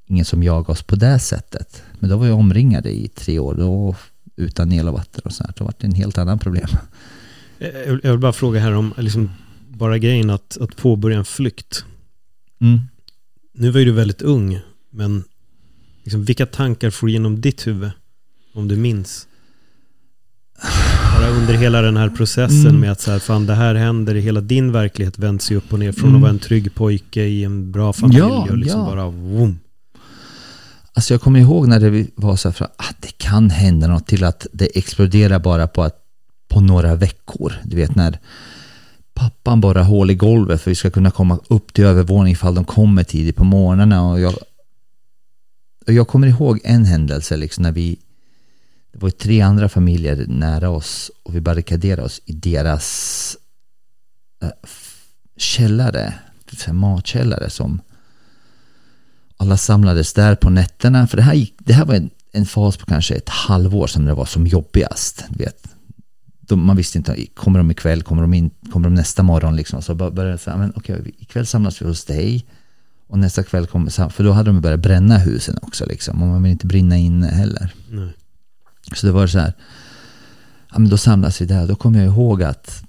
ingen 0.05 0.25
som 0.25 0.43
jagade 0.43 0.71
oss 0.71 0.83
på 0.83 0.95
det 0.95 1.19
sättet. 1.19 1.83
Men 1.99 2.09
då 2.09 2.17
var 2.17 2.25
vi 2.25 2.31
omringade 2.31 2.91
i 2.91 3.07
tre 3.07 3.39
år. 3.39 3.53
Då, 3.53 3.95
utan 4.35 4.71
el 4.71 4.87
och 4.87 4.93
vatten 4.93 5.21
och 5.25 5.33
sånt. 5.33 5.55
Då 5.55 5.65
vart 5.65 5.79
det 5.79 5.87
en 5.87 5.93
helt 5.93 6.17
annan 6.17 6.39
problem. 6.39 6.67
Jag 7.59 7.99
jag 8.03 8.11
vill 8.11 8.19
bara 8.19 8.33
fråga 8.33 8.59
här 8.59 8.73
om 8.73 8.93
liksom, 8.97 9.29
bara 9.67 9.97
grejen 9.97 10.29
att, 10.29 10.57
att 10.61 10.77
påbörja 10.77 11.17
en 11.17 11.25
flykt. 11.25 11.85
Mm. 12.61 12.79
Nu 13.59 13.69
var 13.71 13.79
ju 13.79 13.85
du 13.85 13.91
väldigt 13.91 14.21
ung, 14.21 14.59
men 14.89 15.23
liksom, 16.03 16.23
vilka 16.25 16.45
tankar 16.45 16.89
får 16.89 17.09
genom 17.09 17.41
ditt 17.41 17.67
huvud? 17.67 17.91
Om 18.53 18.67
du 18.67 18.75
minns? 18.75 19.27
Bara 21.17 21.29
under 21.29 21.53
hela 21.53 21.81
den 21.81 21.97
här 21.97 22.09
processen 22.09 22.67
Mm. 22.67 22.79
med 22.79 22.91
att 22.91 23.01
så 23.01 23.11
här, 23.11 23.19
fan 23.19 23.45
det 23.45 23.53
här 23.55 23.75
händer, 23.75 24.15
hela 24.15 24.41
din 24.41 24.71
verklighet 24.71 25.19
vänds 25.19 25.51
ju 25.51 25.55
upp 25.55 25.73
och 25.73 25.79
ner 25.79 25.91
från 25.91 26.09
Mm. 26.09 26.15
att 26.15 26.21
vara 26.21 26.29
en 26.31 26.39
trygg 26.39 26.75
pojke 26.75 27.23
i 27.23 27.43
en 27.43 27.71
bra 27.71 27.93
familj 27.93 28.19
Ja, 28.19 28.47
och 28.49 28.57
liksom 28.57 28.79
ja. 28.79 28.85
bara 28.85 29.11
boom. 29.11 29.59
Alltså 30.93 31.13
jag 31.13 31.21
kommer 31.21 31.39
ihåg 31.39 31.67
när 31.67 31.79
det 31.79 32.07
var 32.15 32.35
så 32.35 32.47
här, 32.49 32.53
för 32.53 32.65
att 32.65 32.95
det 32.99 33.17
kan 33.17 33.49
hända 33.49 33.87
något 33.87 34.07
till 34.07 34.23
att 34.23 34.47
det 34.53 34.65
exploderar 34.77 35.39
bara 35.39 35.67
på, 35.67 35.83
att, 35.83 35.95
på 36.47 36.61
några 36.61 36.95
veckor. 36.95 37.53
Du 37.63 37.75
vet 37.75 37.95
när 37.95 38.19
pappan 39.19 39.61
borrar 39.61 39.83
hål 39.83 40.11
i 40.11 40.15
golvet 40.15 40.61
för 40.61 40.71
vi 40.71 40.75
ska 40.75 40.89
kunna 40.89 41.11
komma 41.11 41.39
upp 41.47 41.73
till 41.73 41.83
övervåningen 41.83 42.33
ifall 42.33 42.55
de 42.55 42.65
kommer 42.65 43.03
tidigt 43.03 43.35
på 43.35 43.43
morgnarna. 43.43 44.09
Och 44.09 44.19
jag, 44.19 44.33
och 45.87 45.93
jag 45.93 46.07
kommer 46.07 46.27
ihåg 46.27 46.59
en 46.63 46.85
händelse 46.85 47.37
liksom 47.37 47.61
när 47.61 47.71
vi, 47.71 47.99
det 48.91 48.99
var 48.99 49.09
tre 49.09 49.41
andra 49.41 49.69
familjer 49.69 50.25
nära 50.27 50.69
oss 50.69 51.11
och 51.23 51.35
vi 51.35 51.41
barrikaderade 51.41 52.01
oss 52.01 52.21
i 52.25 52.33
deras 52.33 53.37
äh, 54.41 54.49
källare, 55.37 56.13
matkällare 56.71 57.49
som 57.49 57.81
alla 59.37 59.57
samlades 59.57 60.13
där 60.13 60.35
på 60.35 60.49
nätterna. 60.49 61.07
För 61.07 61.17
det 61.17 61.23
här, 61.23 61.33
gick, 61.33 61.55
det 61.57 61.73
här 61.73 61.85
var 61.85 61.95
en, 61.95 62.09
en 62.31 62.45
fas 62.45 62.77
på 62.77 62.85
kanske 62.85 63.15
ett 63.15 63.29
halvår 63.29 63.87
som 63.87 64.05
det 64.05 64.13
var 64.13 64.25
som 64.25 64.47
jobbigast. 64.47 65.25
Du 65.29 65.43
vet. 65.43 65.78
De, 66.49 66.65
man 66.65 66.75
visste 66.75 66.97
inte, 66.97 67.25
kommer 67.25 67.59
de 67.59 67.71
ikväll, 67.71 68.03
kommer 68.03 68.21
de, 68.21 68.33
in, 68.33 68.49
kommer 68.71 68.89
de 68.89 68.93
nästa 68.95 69.23
morgon? 69.23 69.55
Liksom. 69.55 69.81
Så 69.81 69.95
bör- 69.95 70.11
började 70.11 70.33
jag 70.33 70.39
säga, 70.39 70.57
men 70.57 70.73
okej, 70.75 71.15
ikväll 71.17 71.45
samlas 71.45 71.81
vi 71.81 71.85
hos 71.85 72.05
dig. 72.05 72.45
Och 73.07 73.19
nästa 73.19 73.43
kväll 73.43 73.67
kommer, 73.67 74.09
för 74.09 74.23
då 74.23 74.31
hade 74.31 74.49
de 74.49 74.61
börjat 74.61 74.79
bränna 74.79 75.17
husen 75.17 75.57
också. 75.61 75.85
Liksom. 75.85 76.21
Och 76.21 76.27
man 76.27 76.43
vill 76.43 76.51
inte 76.51 76.67
brinna 76.67 76.97
inne 76.97 77.27
heller. 77.27 77.73
Nej. 77.89 78.13
Så 78.95 79.05
det 79.07 79.11
var 79.11 79.27
så 79.27 79.39
här, 79.39 79.53
ja 80.71 80.79
men 80.79 80.89
då 80.89 80.97
samlas 80.97 81.41
vi 81.41 81.45
där. 81.45 81.67
Då 81.67 81.75
kommer 81.75 81.99
jag 81.99 82.13
ihåg 82.13 82.43
att 82.43 82.83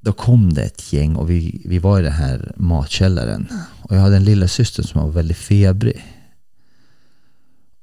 då 0.00 0.12
kom 0.12 0.52
det 0.52 0.62
ett 0.62 0.92
gäng 0.92 1.16
och 1.16 1.30
vi, 1.30 1.62
vi 1.64 1.78
var 1.78 2.00
i 2.00 2.02
den 2.02 2.12
här 2.12 2.52
matkällaren. 2.56 3.48
Och 3.82 3.96
jag 3.96 4.00
hade 4.00 4.16
en 4.16 4.24
lilla 4.24 4.48
syster 4.48 4.82
som 4.82 5.00
var 5.02 5.10
väldigt 5.10 5.36
febrig. 5.36 6.04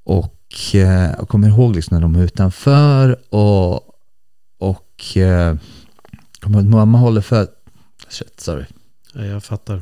Och 0.03 0.35
eh, 0.73 1.11
jag 1.17 1.27
kommer 1.27 1.47
ihåg 1.47 1.75
liksom 1.75 1.95
när 1.95 2.01
de 2.01 2.13
var 2.13 2.21
utanför 2.23 3.33
och, 3.35 3.88
och 4.59 5.17
eh, 5.17 5.55
mamma 6.45 6.97
håller 6.97 7.21
för, 7.21 7.47
shit, 8.07 8.39
sorry. 8.39 8.65
Ja, 9.13 9.25
jag 9.25 9.43
fattar. 9.43 9.81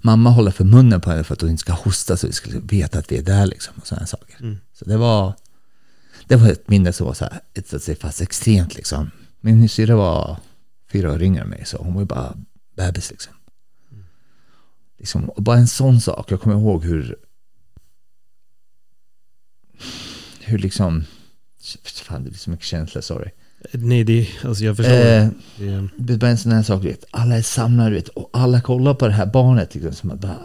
Mamma 0.00 0.30
håller 0.30 0.50
för 0.50 0.64
munnen 0.64 1.00
på 1.00 1.10
henne 1.10 1.24
för 1.24 1.34
att 1.34 1.40
hon 1.40 1.50
inte 1.50 1.60
ska 1.60 1.72
hosta 1.72 2.16
så 2.16 2.26
vi 2.26 2.32
skulle 2.32 2.60
veta 2.60 2.98
att 2.98 3.12
vi 3.12 3.18
är 3.18 3.22
där 3.22 3.46
liksom 3.46 3.74
och 3.76 3.86
sådana 3.86 4.06
saker. 4.06 4.36
Mm. 4.40 4.58
Så 4.72 4.84
det 4.84 4.96
var, 4.96 5.34
det 6.26 6.36
var 6.36 6.48
ett 6.48 6.68
minne 6.68 6.92
som 6.92 7.06
var 7.06 7.14
så 7.14 7.24
här, 7.24 7.40
ett, 7.54 7.74
att 7.74 7.82
säga, 7.82 7.96
fast 8.00 8.20
extremt 8.20 8.74
liksom. 8.74 9.10
Min 9.40 9.68
syrra 9.68 9.96
var 9.96 10.36
fyra 10.92 11.12
år 11.12 11.22
yngre 11.22 11.42
än 11.42 11.48
mig 11.48 11.64
så 11.66 11.76
hon 11.76 11.94
var 11.94 12.00
ju 12.00 12.06
bara 12.06 12.36
bebis 12.76 13.10
liksom. 13.10 13.32
liksom. 14.98 15.28
Och 15.28 15.42
bara 15.42 15.56
en 15.56 15.68
sån 15.68 16.00
sak, 16.00 16.30
jag 16.32 16.40
kommer 16.40 16.56
ihåg 16.56 16.84
hur 16.84 17.16
hur 20.40 20.58
liksom, 20.58 21.04
fan 21.84 22.24
det 22.24 22.30
blir 22.30 22.38
så 22.38 22.50
mycket 22.50 22.66
känslor, 22.66 23.02
sorry. 23.02 23.30
Nej, 23.72 24.04
det, 24.04 24.28
alltså 24.44 24.64
jag 24.64 24.76
förstår. 24.76 24.92
Eh, 24.94 25.28
det, 25.58 25.66
är- 25.68 25.88
det 25.96 26.12
är 26.12 26.16
bara 26.16 26.30
en 26.30 26.38
sån 26.38 26.52
här 26.52 26.62
sak, 26.62 26.84
vet. 26.84 27.04
Alla 27.10 27.36
är 27.36 27.42
samlade, 27.42 27.90
vet. 27.90 28.08
Och 28.08 28.30
alla 28.32 28.60
kollar 28.60 28.94
på 28.94 29.06
det 29.06 29.12
här 29.12 29.26
barnet, 29.26 29.74
liksom. 29.74 29.92
Som 29.92 30.10
att 30.10 30.20
bara, 30.20 30.38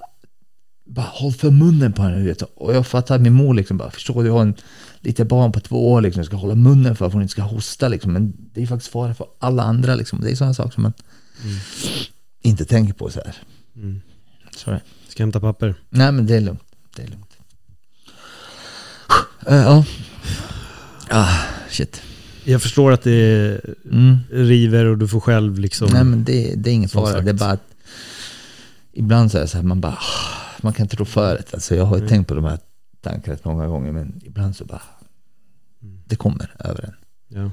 bara 0.86 1.06
håll 1.06 1.34
för 1.34 1.52
munnen 1.52 1.94
på 1.94 2.02
henne, 2.02 2.24
vet. 2.24 2.42
Och 2.42 2.76
jag 2.76 2.88
fattar 2.88 3.20
min 3.20 3.34
mor 3.34 3.54
liksom 3.54 3.78
bara, 3.78 3.92
förstår 3.92 4.24
du, 4.24 4.30
har 4.30 4.42
en 4.42 4.54
litet 5.00 5.28
barn 5.28 5.52
på 5.52 5.60
två 5.60 5.92
år 5.92 6.02
liksom, 6.02 6.24
ska 6.26 6.36
hålla 6.36 6.56
munnen 6.56 6.96
för 6.96 7.06
att 7.06 7.14
hon 7.14 7.22
inte 7.22 7.32
ska 7.32 7.42
hosta 7.42 7.88
liksom. 7.88 8.14
Men 8.14 8.34
det 8.54 8.62
är 8.64 8.68
faktiskt 8.68 8.92
fara 8.92 9.14
för 9.14 9.28
alla 9.40 9.64
andra 9.64 9.96
liksom. 9.96 10.22
Det 10.22 10.32
är 10.32 10.36
sådana 10.36 10.54
saker 10.54 10.72
som 10.72 10.84
man 10.84 10.94
inte 12.42 12.66
tänker 12.66 12.94
på 12.94 13.10
så 13.10 13.20
här. 13.26 13.36
mm. 13.76 14.02
Sorry. 14.56 14.80
Ska 15.08 15.22
jag 15.22 15.26
hämta 15.26 15.40
papper? 15.40 15.76
Nej, 15.90 16.12
men 16.12 16.26
det 16.26 16.36
är 16.36 16.42
lugnt. 16.42 16.64
Det 16.96 17.04
är 17.04 17.08
lugnt. 17.08 17.38
Eh, 19.48 19.56
ja. 19.56 19.86
Ah, 21.10 21.40
shit. 21.70 22.02
Jag 22.44 22.62
förstår 22.62 22.92
att 22.92 23.02
det 23.04 23.62
Mm. 23.92 24.18
river 24.32 24.86
och 24.86 24.98
du 24.98 25.08
får 25.08 25.20
själv 25.20 25.60
liksom... 25.60 25.90
Nej 25.94 26.04
men 26.04 26.24
det, 26.24 26.54
det 26.56 26.70
är 26.70 26.74
ingen 26.74 26.90
fara. 26.90 27.12
sagt. 27.14 27.26
Det 27.26 27.32
är 27.32 27.34
bara 27.34 27.52
att 27.52 27.64
ibland 28.94 29.32
så 29.32 29.38
är 29.38 29.42
det 29.42 29.48
så 29.48 29.58
här, 29.58 29.64
man 29.64 29.82
bara, 29.82 29.94
ah, 29.94 30.62
man 30.62 30.74
kan 30.74 30.84
inte 30.86 30.96
tro 30.96 31.06
för 31.06 31.36
det. 31.38 31.54
Alltså 31.54 31.76
jag 31.76 31.86
har 31.86 31.96
ju 31.96 32.02
Nej. 32.02 32.10
tänkt 32.10 32.28
på 32.28 32.36
de 32.36 32.44
här 32.46 32.60
tankarna 33.02 33.34
rätt 33.36 33.46
många 33.46 33.68
gånger, 33.68 33.92
men 33.92 34.22
ibland 34.26 34.56
så 34.56 34.66
bara, 34.66 34.82
det 35.80 36.16
kommer 36.16 36.56
över 36.60 36.84
en. 36.84 36.94
Ja, 37.28 37.52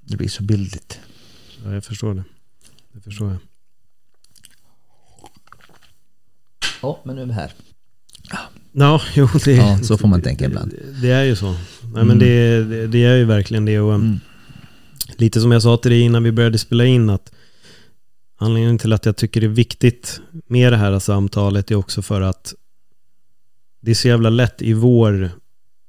Det 0.00 0.16
blir 0.16 0.28
så 0.28 0.42
bildligt. 0.42 1.00
ja, 1.64 1.72
jag 1.74 1.84
förstår 1.84 2.14
det. 2.14 2.24
Det 2.92 3.00
förstår 3.00 3.28
jag. 3.30 3.38
Ja, 6.82 7.00
men 7.04 7.16
nu 7.16 7.22
är 7.22 7.26
vi 7.26 7.32
här. 7.32 7.52
Ja, 8.72 9.00
jo, 9.14 9.28
det, 9.44 9.52
Ja, 9.52 9.78
så 9.82 9.98
får 9.98 10.08
man 10.08 10.22
tänka 10.22 10.44
ibland. 10.44 10.70
Det, 10.70 11.00
det 11.00 11.10
är 11.12 11.22
ju 11.24 11.36
så. 11.36 11.56
Nej, 11.92 12.02
Mm. 12.02 12.06
men 12.08 12.18
det, 12.18 12.64
det, 12.64 12.86
det 12.86 13.04
är 13.04 13.16
ju 13.16 13.24
verkligen 13.24 13.64
det. 13.64 13.80
Och, 13.80 13.94
Mm. 13.94 14.20
Lite 15.16 15.40
som 15.40 15.52
jag 15.52 15.62
sa 15.62 15.76
till 15.76 15.90
dig 15.90 16.00
innan 16.00 16.22
vi 16.22 16.32
började 16.32 16.58
spela 16.58 16.84
in 16.84 17.10
att 17.10 17.32
anledningen 18.38 18.78
till 18.78 18.92
att 18.92 19.06
jag 19.06 19.16
tycker 19.16 19.40
det 19.40 19.46
är 19.46 19.48
viktigt 19.48 20.20
med 20.46 20.72
det 20.72 20.76
här 20.76 20.98
samtalet 20.98 21.70
är 21.70 21.74
också 21.74 22.02
för 22.02 22.20
att 22.20 22.54
det 23.80 23.90
är 23.90 23.94
så 23.94 24.08
jävla 24.08 24.30
lätt 24.30 24.62
i 24.62 24.72
vår 24.72 25.30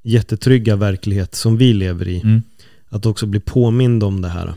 jättetrygga 0.03 0.75
verklighet 0.75 1.35
som 1.35 1.57
vi 1.57 1.73
lever 1.73 2.07
i 2.07 2.21
Mm. 2.21 2.41
att 2.89 3.05
också 3.05 3.25
bli 3.25 3.39
påmind 3.39 4.03
om 4.03 4.21
det 4.21 4.29
här. 4.29 4.53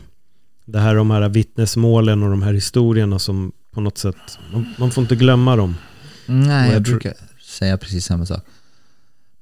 Det 0.65 0.79
här 0.79 0.95
de 0.95 1.11
här 1.11 1.29
vittnesmålen 1.29 2.23
och 2.23 2.29
de 2.29 2.41
här 2.41 2.53
historierna 2.53 3.19
som 3.19 3.51
på 3.71 3.81
något 3.81 3.97
sätt, 3.97 4.39
man, 4.53 4.73
man 4.79 4.91
får 4.91 5.01
inte 5.01 5.15
glömma 5.15 5.55
dem. 5.55 5.75
Nej, 6.25 6.45
Och 6.61 6.67
jag, 6.67 6.75
jag 6.75 6.81
brukar 6.83 7.13
säga 7.41 7.77
precis 7.77 8.05
samma 8.05 8.25
sak. 8.25 8.43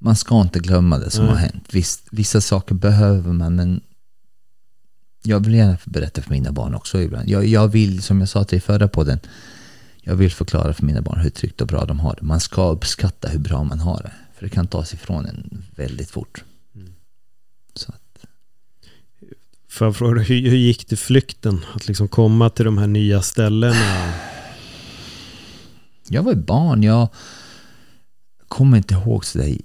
Man 0.04 0.16
ska 0.16 0.40
inte 0.40 0.58
glömma 0.58 0.98
det 0.98 1.10
som 1.10 1.24
Nej. 1.24 1.34
har 1.34 1.40
hänt. 1.40 1.64
Visst, 1.70 2.06
vissa 2.10 2.40
saker 2.40 2.74
behöver 2.74 3.32
man, 3.32 3.54
men 3.56 3.80
jag 5.22 5.44
vill 5.44 5.54
gärna 5.54 5.76
berätta 5.84 6.22
för 6.22 6.30
mina 6.30 6.52
barn 6.52 6.74
också 6.74 7.00
ibland. 7.00 7.28
Jag, 7.28 7.46
jag 7.46 7.68
vill, 7.68 8.02
som 8.02 8.20
jag 8.20 8.28
sa 8.28 8.44
till 8.44 8.62
förra 8.62 8.88
podden, 8.88 9.18
jag 10.00 10.16
vill 10.16 10.30
förklara 10.30 10.74
för 10.74 10.86
mina 10.86 11.02
barn 11.02 11.20
hur 11.20 11.30
tryggt 11.30 11.60
och 11.60 11.66
bra 11.66 11.84
de 11.84 12.00
har 12.00 12.16
det. 12.20 12.26
Man 12.26 12.40
ska 12.40 12.70
uppskatta 12.70 13.28
hur 13.28 13.38
bra 13.38 13.64
man 13.64 13.80
har 13.80 14.02
det. 14.02 14.12
För 14.34 14.44
det 14.44 14.50
kan 14.50 14.66
tas 14.66 14.94
ifrån 14.94 15.26
en 15.26 15.64
väldigt 15.76 16.10
fort. 16.10 16.44
Så 17.74 17.92
att, 17.92 18.26
Får 19.68 19.86
jag 19.86 19.96
fråga, 19.96 20.22
hur, 20.22 20.50
hur 20.50 20.56
gick 20.56 20.88
det 20.88 20.96
flykten? 20.96 21.64
Att 21.74 21.88
liksom 21.88 22.08
komma 22.08 22.50
till 22.50 22.64
de 22.64 22.78
här 22.78 22.86
nya 22.86 23.22
ställena? 23.22 24.12
jag 26.08 26.22
var 26.22 26.32
ju 26.32 26.38
barn, 26.38 26.82
jag 26.82 27.08
kommer 28.48 28.76
inte 28.76 28.94
ihåg 28.94 29.24
sådär. 29.24 29.56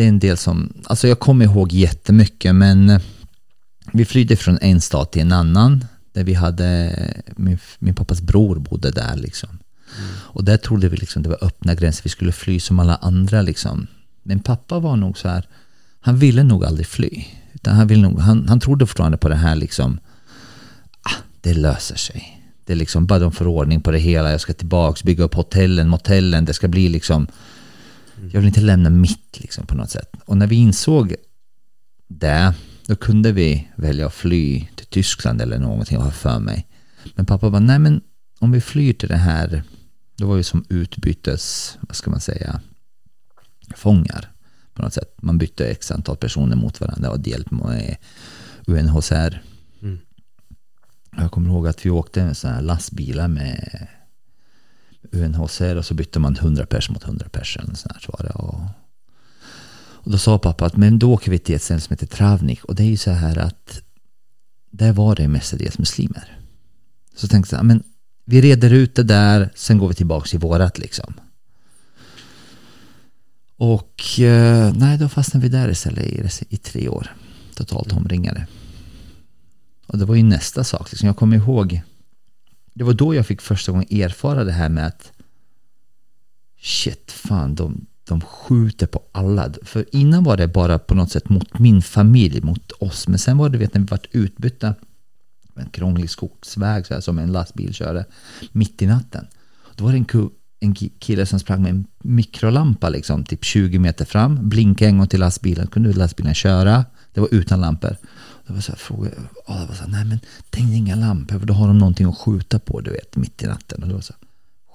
Det 0.00 0.04
är 0.04 0.08
en 0.08 0.18
del 0.18 0.36
som, 0.36 0.72
alltså 0.84 1.08
jag 1.08 1.18
kommer 1.18 1.44
ihåg 1.44 1.72
jättemycket 1.72 2.54
men 2.54 2.90
eh, 2.90 3.00
vi 3.92 4.04
flydde 4.04 4.36
från 4.36 4.58
en 4.60 4.80
stad 4.80 5.10
till 5.10 5.22
en 5.22 5.32
annan. 5.32 5.84
Där 6.12 6.24
vi 6.24 6.34
hade, 6.34 6.94
min, 7.36 7.58
min 7.78 7.94
pappas 7.94 8.20
bror 8.20 8.58
bodde 8.58 8.90
där 8.90 9.16
liksom. 9.16 9.58
Och 10.08 10.44
där 10.44 10.56
trodde 10.56 10.88
vi 10.88 10.96
liksom 10.96 11.22
det 11.22 11.28
var 11.28 11.44
öppna 11.44 11.74
gränser, 11.74 12.02
vi 12.04 12.10
skulle 12.10 12.32
fly 12.32 12.60
som 12.60 12.78
alla 12.78 12.96
andra 12.96 13.42
liksom. 13.42 13.86
Men 14.22 14.40
pappa 14.40 14.78
var 14.78 14.96
nog 14.96 15.18
så 15.18 15.28
här, 15.28 15.48
han 16.00 16.18
ville 16.18 16.42
nog 16.42 16.64
aldrig 16.64 16.86
fly. 16.86 17.24
Utan 17.52 17.76
han, 17.76 17.86
ville 17.86 18.02
nog, 18.02 18.20
han, 18.20 18.48
han 18.48 18.60
trodde 18.60 18.86
fortfarande 18.86 19.18
på 19.18 19.28
det 19.28 19.36
här 19.36 19.56
liksom, 19.56 19.98
ah, 21.02 21.22
det 21.40 21.54
löser 21.54 21.96
sig. 21.96 22.42
Det 22.64 22.72
är 22.72 22.76
liksom 22.76 23.06
bara 23.06 23.18
de 23.18 23.32
får 23.32 23.46
ordning 23.46 23.80
på 23.80 23.90
det 23.90 23.98
hela, 23.98 24.30
jag 24.30 24.40
ska 24.40 24.52
tillbaks, 24.52 25.04
bygga 25.04 25.24
upp 25.24 25.34
hotellen, 25.34 25.88
motellen, 25.88 26.44
det 26.44 26.54
ska 26.54 26.68
bli 26.68 26.88
liksom, 26.88 27.26
jag 28.32 28.40
vill 28.40 28.46
inte 28.48 28.60
lämna 28.60 28.90
mitt 28.90 29.40
liksom 29.40 29.66
på 29.66 29.74
något 29.74 29.90
sätt. 29.90 30.10
Och 30.24 30.36
när 30.36 30.46
vi 30.46 30.56
insåg 30.56 31.14
det, 32.08 32.54
Då 32.86 32.96
kunde 32.96 33.32
vi 33.32 33.68
välja 33.76 34.06
att 34.06 34.14
fly 34.14 34.66
till 34.74 34.86
Tyskland 34.86 35.40
eller 35.40 35.58
någonting, 35.58 35.98
har 35.98 36.04
jag 36.04 36.14
för 36.14 36.38
mig. 36.38 36.66
Men 37.14 37.26
pappa 37.26 37.50
bara, 37.50 37.60
nej 37.60 37.78
men 37.78 38.00
om 38.38 38.52
vi 38.52 38.60
flyr 38.60 38.92
till 38.92 39.08
det 39.08 39.16
här, 39.16 39.62
det 40.16 40.24
var 40.24 40.36
ju 40.36 40.42
som 40.42 40.64
utbytes, 40.68 41.78
vad 41.80 41.96
ska 41.96 42.10
man 42.10 42.20
säga, 42.20 42.60
fångar 43.76 44.30
på 44.74 44.82
något 44.82 44.94
sätt. 44.94 45.14
Man 45.22 45.38
bytte 45.38 45.66
x 45.66 45.90
antal 45.90 46.16
personer 46.16 46.56
mot 46.56 46.80
varandra 46.80 47.10
och 47.10 47.26
hjälp 47.26 47.50
med 47.50 47.96
UNHCR. 48.66 49.42
Mm. 49.82 49.98
Jag 51.16 51.30
kommer 51.30 51.50
ihåg 51.50 51.68
att 51.68 51.86
vi 51.86 51.90
åkte 51.90 52.24
med 52.24 52.36
sådana 52.36 52.56
här 52.56 52.64
lastbilar 52.64 53.28
med 53.28 53.86
UNHCR 55.12 55.76
och 55.76 55.84
så 55.84 55.94
bytte 55.94 56.18
man 56.18 56.36
100 56.36 56.66
pers 56.66 56.90
mot 56.90 57.04
100 57.04 57.28
pers 57.32 57.56
eller 57.56 57.74
sånt 57.74 57.92
här, 57.94 58.00
så 58.00 58.12
var 58.18 58.24
det. 58.26 58.34
Och, 58.34 58.60
och 60.02 60.10
då 60.10 60.18
sa 60.18 60.38
pappa 60.38 60.66
att 60.66 60.76
men 60.76 60.98
då 60.98 61.12
åker 61.12 61.30
vi 61.30 61.38
till 61.38 61.54
ett 61.54 61.62
ställe 61.62 61.80
som 61.80 61.92
heter 61.92 62.06
Travnik 62.06 62.64
och 62.64 62.74
det 62.74 62.82
är 62.82 62.86
ju 62.88 62.96
så 62.96 63.10
här 63.10 63.38
att 63.38 63.82
där 64.70 64.92
var 64.92 65.16
det 65.16 65.28
mestadels 65.28 65.78
muslimer. 65.78 66.38
Så 67.14 67.28
tänkte 67.28 67.56
jag, 67.56 67.64
men 67.64 67.82
vi 68.24 68.40
reder 68.40 68.72
ut 68.72 68.94
det 68.94 69.02
där, 69.02 69.50
sen 69.54 69.78
går 69.78 69.88
vi 69.88 69.94
tillbaka 69.94 70.26
till 70.26 70.38
vårat 70.38 70.78
liksom. 70.78 71.14
Och 73.56 74.20
eh, 74.20 74.72
nej, 74.76 74.98
då 74.98 75.08
fastnade 75.08 75.42
vi 75.42 75.48
där 75.48 75.68
istället 75.68 76.04
i, 76.04 76.30
i 76.48 76.56
tre 76.56 76.88
år. 76.88 77.14
Totalt 77.54 77.92
omringade. 77.92 78.46
Och 79.86 79.98
det 79.98 80.04
var 80.04 80.14
ju 80.14 80.22
nästa 80.22 80.64
sak. 80.64 80.90
Liksom. 80.90 81.06
Jag 81.06 81.16
kommer 81.16 81.36
ihåg, 81.36 81.82
det 82.74 82.84
var 82.84 82.92
då 82.92 83.14
jag 83.14 83.26
fick 83.26 83.40
första 83.40 83.72
gången 83.72 83.86
erfara 83.90 84.44
det 84.44 84.52
här 84.52 84.68
med 84.68 84.86
att 84.86 85.12
shit, 86.60 87.12
fan, 87.12 87.54
de, 87.54 87.86
de 88.04 88.20
skjuter 88.20 88.86
på 88.86 89.02
alla. 89.12 89.52
För 89.62 89.84
innan 89.92 90.24
var 90.24 90.36
det 90.36 90.48
bara 90.48 90.78
på 90.78 90.94
något 90.94 91.10
sätt 91.10 91.28
mot 91.28 91.58
min 91.58 91.82
familj, 91.82 92.40
mot 92.40 92.72
oss. 92.72 93.08
Men 93.08 93.18
sen 93.18 93.38
var 93.38 93.48
det, 93.48 93.58
vet 93.58 93.74
när 93.74 93.80
vi 93.80 93.86
vart 93.86 94.06
utbytta, 94.10 94.74
en 95.54 95.70
krånglig 95.70 96.10
skogsväg 96.10 96.86
så 96.86 96.94
här, 96.94 97.00
som 97.00 97.18
en 97.18 97.32
lastbil 97.32 97.74
körde, 97.74 98.04
mitt 98.52 98.82
i 98.82 98.86
natten. 98.86 99.26
Då 99.74 99.84
var 99.84 99.92
det 99.92 99.98
en, 99.98 100.04
ku, 100.04 100.28
en 100.60 100.74
kille 100.74 101.26
som 101.26 101.40
sprang 101.40 101.62
med 101.62 101.70
en 101.70 101.86
mikrolampa 101.98 102.88
liksom, 102.88 103.24
typ 103.24 103.44
20 103.44 103.78
meter 103.78 104.04
fram, 104.04 104.48
blinkade 104.48 104.88
en 104.88 104.98
gång 104.98 105.08
till 105.08 105.20
lastbilen, 105.20 105.66
kunde 105.66 105.92
lastbilen 105.92 106.34
köra. 106.34 106.84
Det 107.12 107.20
var 107.20 107.28
utan 107.30 107.60
lampor. 107.60 107.96
Det 108.50 108.54
var 108.54 108.60
så 108.60 108.72
här 108.72 108.78
frågor, 108.78 109.28
och 109.46 109.54
det 109.54 109.66
var 109.66 109.74
så 109.74 109.82
här, 109.82 109.90
nej 109.90 110.04
men 110.04 110.20
tänk 110.50 110.72
inga 110.74 110.94
lampor, 110.94 111.38
för 111.38 111.46
då 111.46 111.54
har 111.54 111.66
de 111.66 111.78
någonting 111.78 112.06
att 112.06 112.18
skjuta 112.18 112.58
på, 112.58 112.80
du 112.80 112.90
vet, 112.90 113.16
mitt 113.16 113.42
i 113.42 113.46
natten. 113.46 113.82
Och 113.82 113.88
det 113.88 113.94
var 113.94 114.00
så 114.00 114.12
här, 114.12 114.28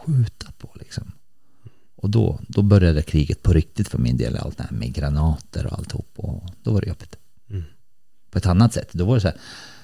skjuta 0.05 0.51
på 0.57 0.69
liksom. 0.75 1.11
Och 1.95 2.09
då, 2.09 2.39
då 2.47 2.61
började 2.61 3.01
kriget 3.01 3.43
på 3.43 3.53
riktigt 3.53 3.87
för 3.87 3.97
min 3.97 4.17
del, 4.17 4.37
allt 4.37 4.57
det 4.57 4.63
här 4.63 4.71
med 4.71 4.93
granater 4.93 5.65
och 5.65 5.77
alltihop. 5.77 6.09
Och 6.15 6.49
då 6.63 6.73
var 6.73 6.81
det 6.81 6.87
jobbigt. 6.87 7.15
Mm. 7.49 7.63
På 8.31 8.37
ett 8.37 8.45
annat 8.45 8.73
sätt, 8.73 8.89
då 8.91 9.05
var 9.05 9.15
det 9.15 9.21
så 9.21 9.27
här, 9.27 9.37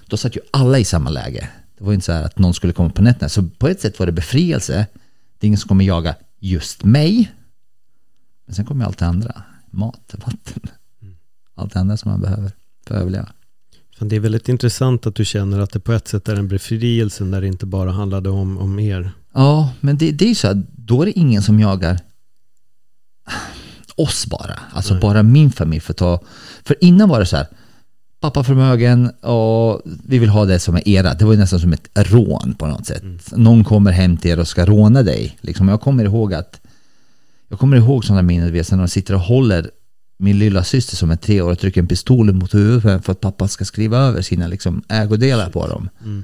då 0.05 0.17
satt 0.17 0.35
ju 0.35 0.41
alla 0.51 0.79
i 0.79 0.85
samma 0.85 1.09
läge. 1.09 1.49
Det 1.77 1.83
var 1.83 1.93
inte 1.93 2.05
så 2.05 2.11
här 2.11 2.23
att 2.23 2.39
någon 2.39 2.53
skulle 2.53 2.73
komma 2.73 2.89
på 2.89 3.01
nätterna. 3.01 3.29
Så 3.29 3.49
på 3.57 3.67
ett 3.67 3.81
sätt 3.81 3.99
var 3.99 4.05
det 4.05 4.11
befrielse. 4.11 4.87
Det 5.37 5.45
är 5.45 5.47
ingen 5.47 5.59
som 5.59 5.67
kommer 5.67 5.85
jaga 5.85 6.15
just 6.39 6.83
mig. 6.83 7.31
Men 8.45 8.55
sen 8.55 8.65
kommer 8.65 8.85
allt 8.85 8.97
det 8.97 9.05
andra. 9.05 9.43
Mat, 9.69 10.15
vatten. 10.25 10.61
Allt 11.55 11.73
det 11.73 11.79
andra 11.79 11.97
som 11.97 12.11
man 12.11 12.21
behöver 12.21 12.51
för 12.87 12.95
att 12.95 13.01
överleva. 13.01 13.29
Det 14.09 14.15
är 14.15 14.19
väldigt 14.19 14.49
intressant 14.49 15.07
att 15.07 15.15
du 15.15 15.25
känner 15.25 15.59
att 15.59 15.71
det 15.71 15.79
på 15.79 15.93
ett 15.93 16.07
sätt 16.07 16.27
är 16.27 16.35
en 16.35 16.47
befrielse 16.47 17.23
när 17.23 17.41
det 17.41 17.47
inte 17.47 17.65
bara 17.65 17.91
handlade 17.91 18.29
om, 18.29 18.57
om 18.57 18.79
er. 18.79 19.11
Ja, 19.33 19.73
men 19.79 19.97
det, 19.97 20.11
det 20.11 20.25
är 20.25 20.29
ju 20.29 20.35
så 20.35 20.47
här, 20.47 20.63
då 20.75 21.01
är 21.01 21.05
det 21.05 21.19
ingen 21.19 21.41
som 21.41 21.59
jagar 21.59 21.99
oss 23.95 24.27
bara. 24.27 24.59
Alltså 24.73 24.93
Nej. 24.93 25.01
bara 25.01 25.23
min 25.23 25.51
familj 25.51 25.81
för 25.81 25.93
att 25.93 25.97
ta... 25.97 26.21
För 26.63 26.75
innan 26.81 27.09
var 27.09 27.19
det 27.19 27.25
så 27.25 27.37
här, 27.37 27.47
pappa 28.19 28.43
förmögen 28.43 29.09
och 29.09 29.81
vi 30.05 30.19
vill 30.19 30.29
ha 30.29 30.45
det 30.45 30.59
som 30.59 30.75
är 30.75 30.87
era. 30.87 31.13
Det 31.13 31.25
var 31.25 31.33
ju 31.33 31.39
nästan 31.39 31.59
som 31.59 31.73
ett 31.73 31.89
rån 31.95 32.55
på 32.57 32.67
något 32.67 32.85
sätt. 32.85 33.01
Mm. 33.03 33.19
Någon 33.31 33.63
kommer 33.63 33.91
hem 33.91 34.17
till 34.17 34.31
er 34.31 34.39
och 34.39 34.47
ska 34.47 34.65
råna 34.65 35.03
dig. 35.03 35.37
Liksom, 35.41 35.67
jag 35.67 35.81
kommer 35.81 36.03
ihåg 36.03 36.33
att 36.33 36.61
jag 37.49 37.59
kommer 37.59 37.77
ihåg 37.77 38.05
sådana 38.05 38.21
minnen, 38.21 38.53
när 38.53 38.77
de 38.77 38.87
sitter 38.87 39.13
och 39.13 39.19
håller 39.19 39.71
min 40.21 40.39
lilla 40.39 40.63
syster 40.63 40.95
som 40.95 41.11
är 41.11 41.15
tre 41.15 41.41
år 41.41 41.51
och 41.51 41.59
trycker 41.59 41.81
en 41.81 41.87
pistol 41.87 42.33
mot 42.33 42.53
huvudet 42.53 43.05
för 43.05 43.11
att 43.11 43.19
pappa 43.19 43.47
ska 43.47 43.65
skriva 43.65 43.97
över 43.97 44.21
sina 44.21 44.47
liksom, 44.47 44.83
ägodelar 44.87 45.49
på 45.49 45.67
dem. 45.67 45.89
Mm. 46.03 46.23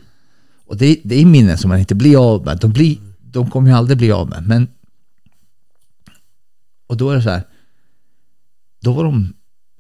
Och 0.66 0.78
det, 0.78 1.02
det 1.04 1.22
är 1.22 1.26
minnen 1.26 1.58
som 1.58 1.70
man 1.70 1.80
inte 1.80 1.96
blir 1.96 2.34
av 2.34 2.46
med. 2.46 2.58
De, 2.58 2.72
blir, 2.74 2.98
de 3.22 3.50
kommer 3.50 3.70
ju 3.70 3.76
aldrig 3.76 3.98
bli 3.98 4.12
av 4.12 4.30
med. 4.30 4.48
Men, 4.48 4.68
och 6.88 6.98
då 6.98 7.10
är 7.10 7.16
det 7.16 7.22
så 7.22 7.30
här, 7.30 7.44
då 8.82 8.94
var 8.94 9.04
de 9.04 9.34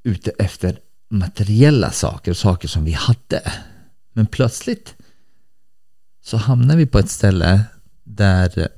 ute 0.03 0.31
efter 0.31 0.79
materiella 1.09 1.91
saker 1.91 2.31
och 2.31 2.37
saker 2.37 2.67
som 2.67 2.85
vi 2.85 2.91
hade. 2.91 3.41
Men 4.13 4.25
plötsligt 4.25 4.95
så 6.23 6.37
hamnar 6.37 6.75
vi 6.75 6.85
på 6.85 6.99
ett 6.99 7.09
ställe 7.09 7.63
där 8.03 8.69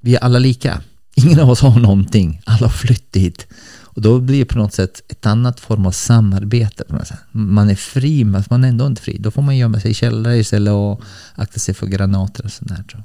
vi 0.00 0.14
är 0.14 0.20
alla 0.20 0.38
lika. 0.38 0.82
Ingen 1.14 1.40
av 1.40 1.50
oss 1.50 1.60
har 1.60 1.80
någonting. 1.80 2.42
Alla 2.46 2.66
har 2.66 2.72
flytt 2.72 3.12
dit. 3.12 3.46
Och 3.94 4.02
då 4.02 4.20
blir 4.20 4.38
det 4.38 4.44
på 4.44 4.58
något 4.58 4.72
sätt 4.72 5.02
ett 5.08 5.26
annat 5.26 5.60
form 5.60 5.86
av 5.86 5.90
samarbete. 5.90 6.84
På 6.88 6.96
något 6.96 7.06
sätt. 7.06 7.18
Man 7.32 7.70
är 7.70 7.74
fri, 7.74 8.24
men 8.24 8.44
man 8.50 8.64
är 8.64 8.68
ändå 8.68 8.86
inte 8.86 9.02
fri. 9.02 9.16
Då 9.20 9.30
får 9.30 9.42
man 9.42 9.56
gömma 9.56 9.80
sig 9.80 9.90
i 9.90 9.94
källare 9.94 10.38
istället 10.38 10.72
och 10.72 11.02
akta 11.34 11.58
sig 11.58 11.74
för 11.74 11.86
granater 11.86 12.44
och 12.44 12.52
sånt 12.52 12.68
där. 12.68 12.76
Tror 12.76 13.04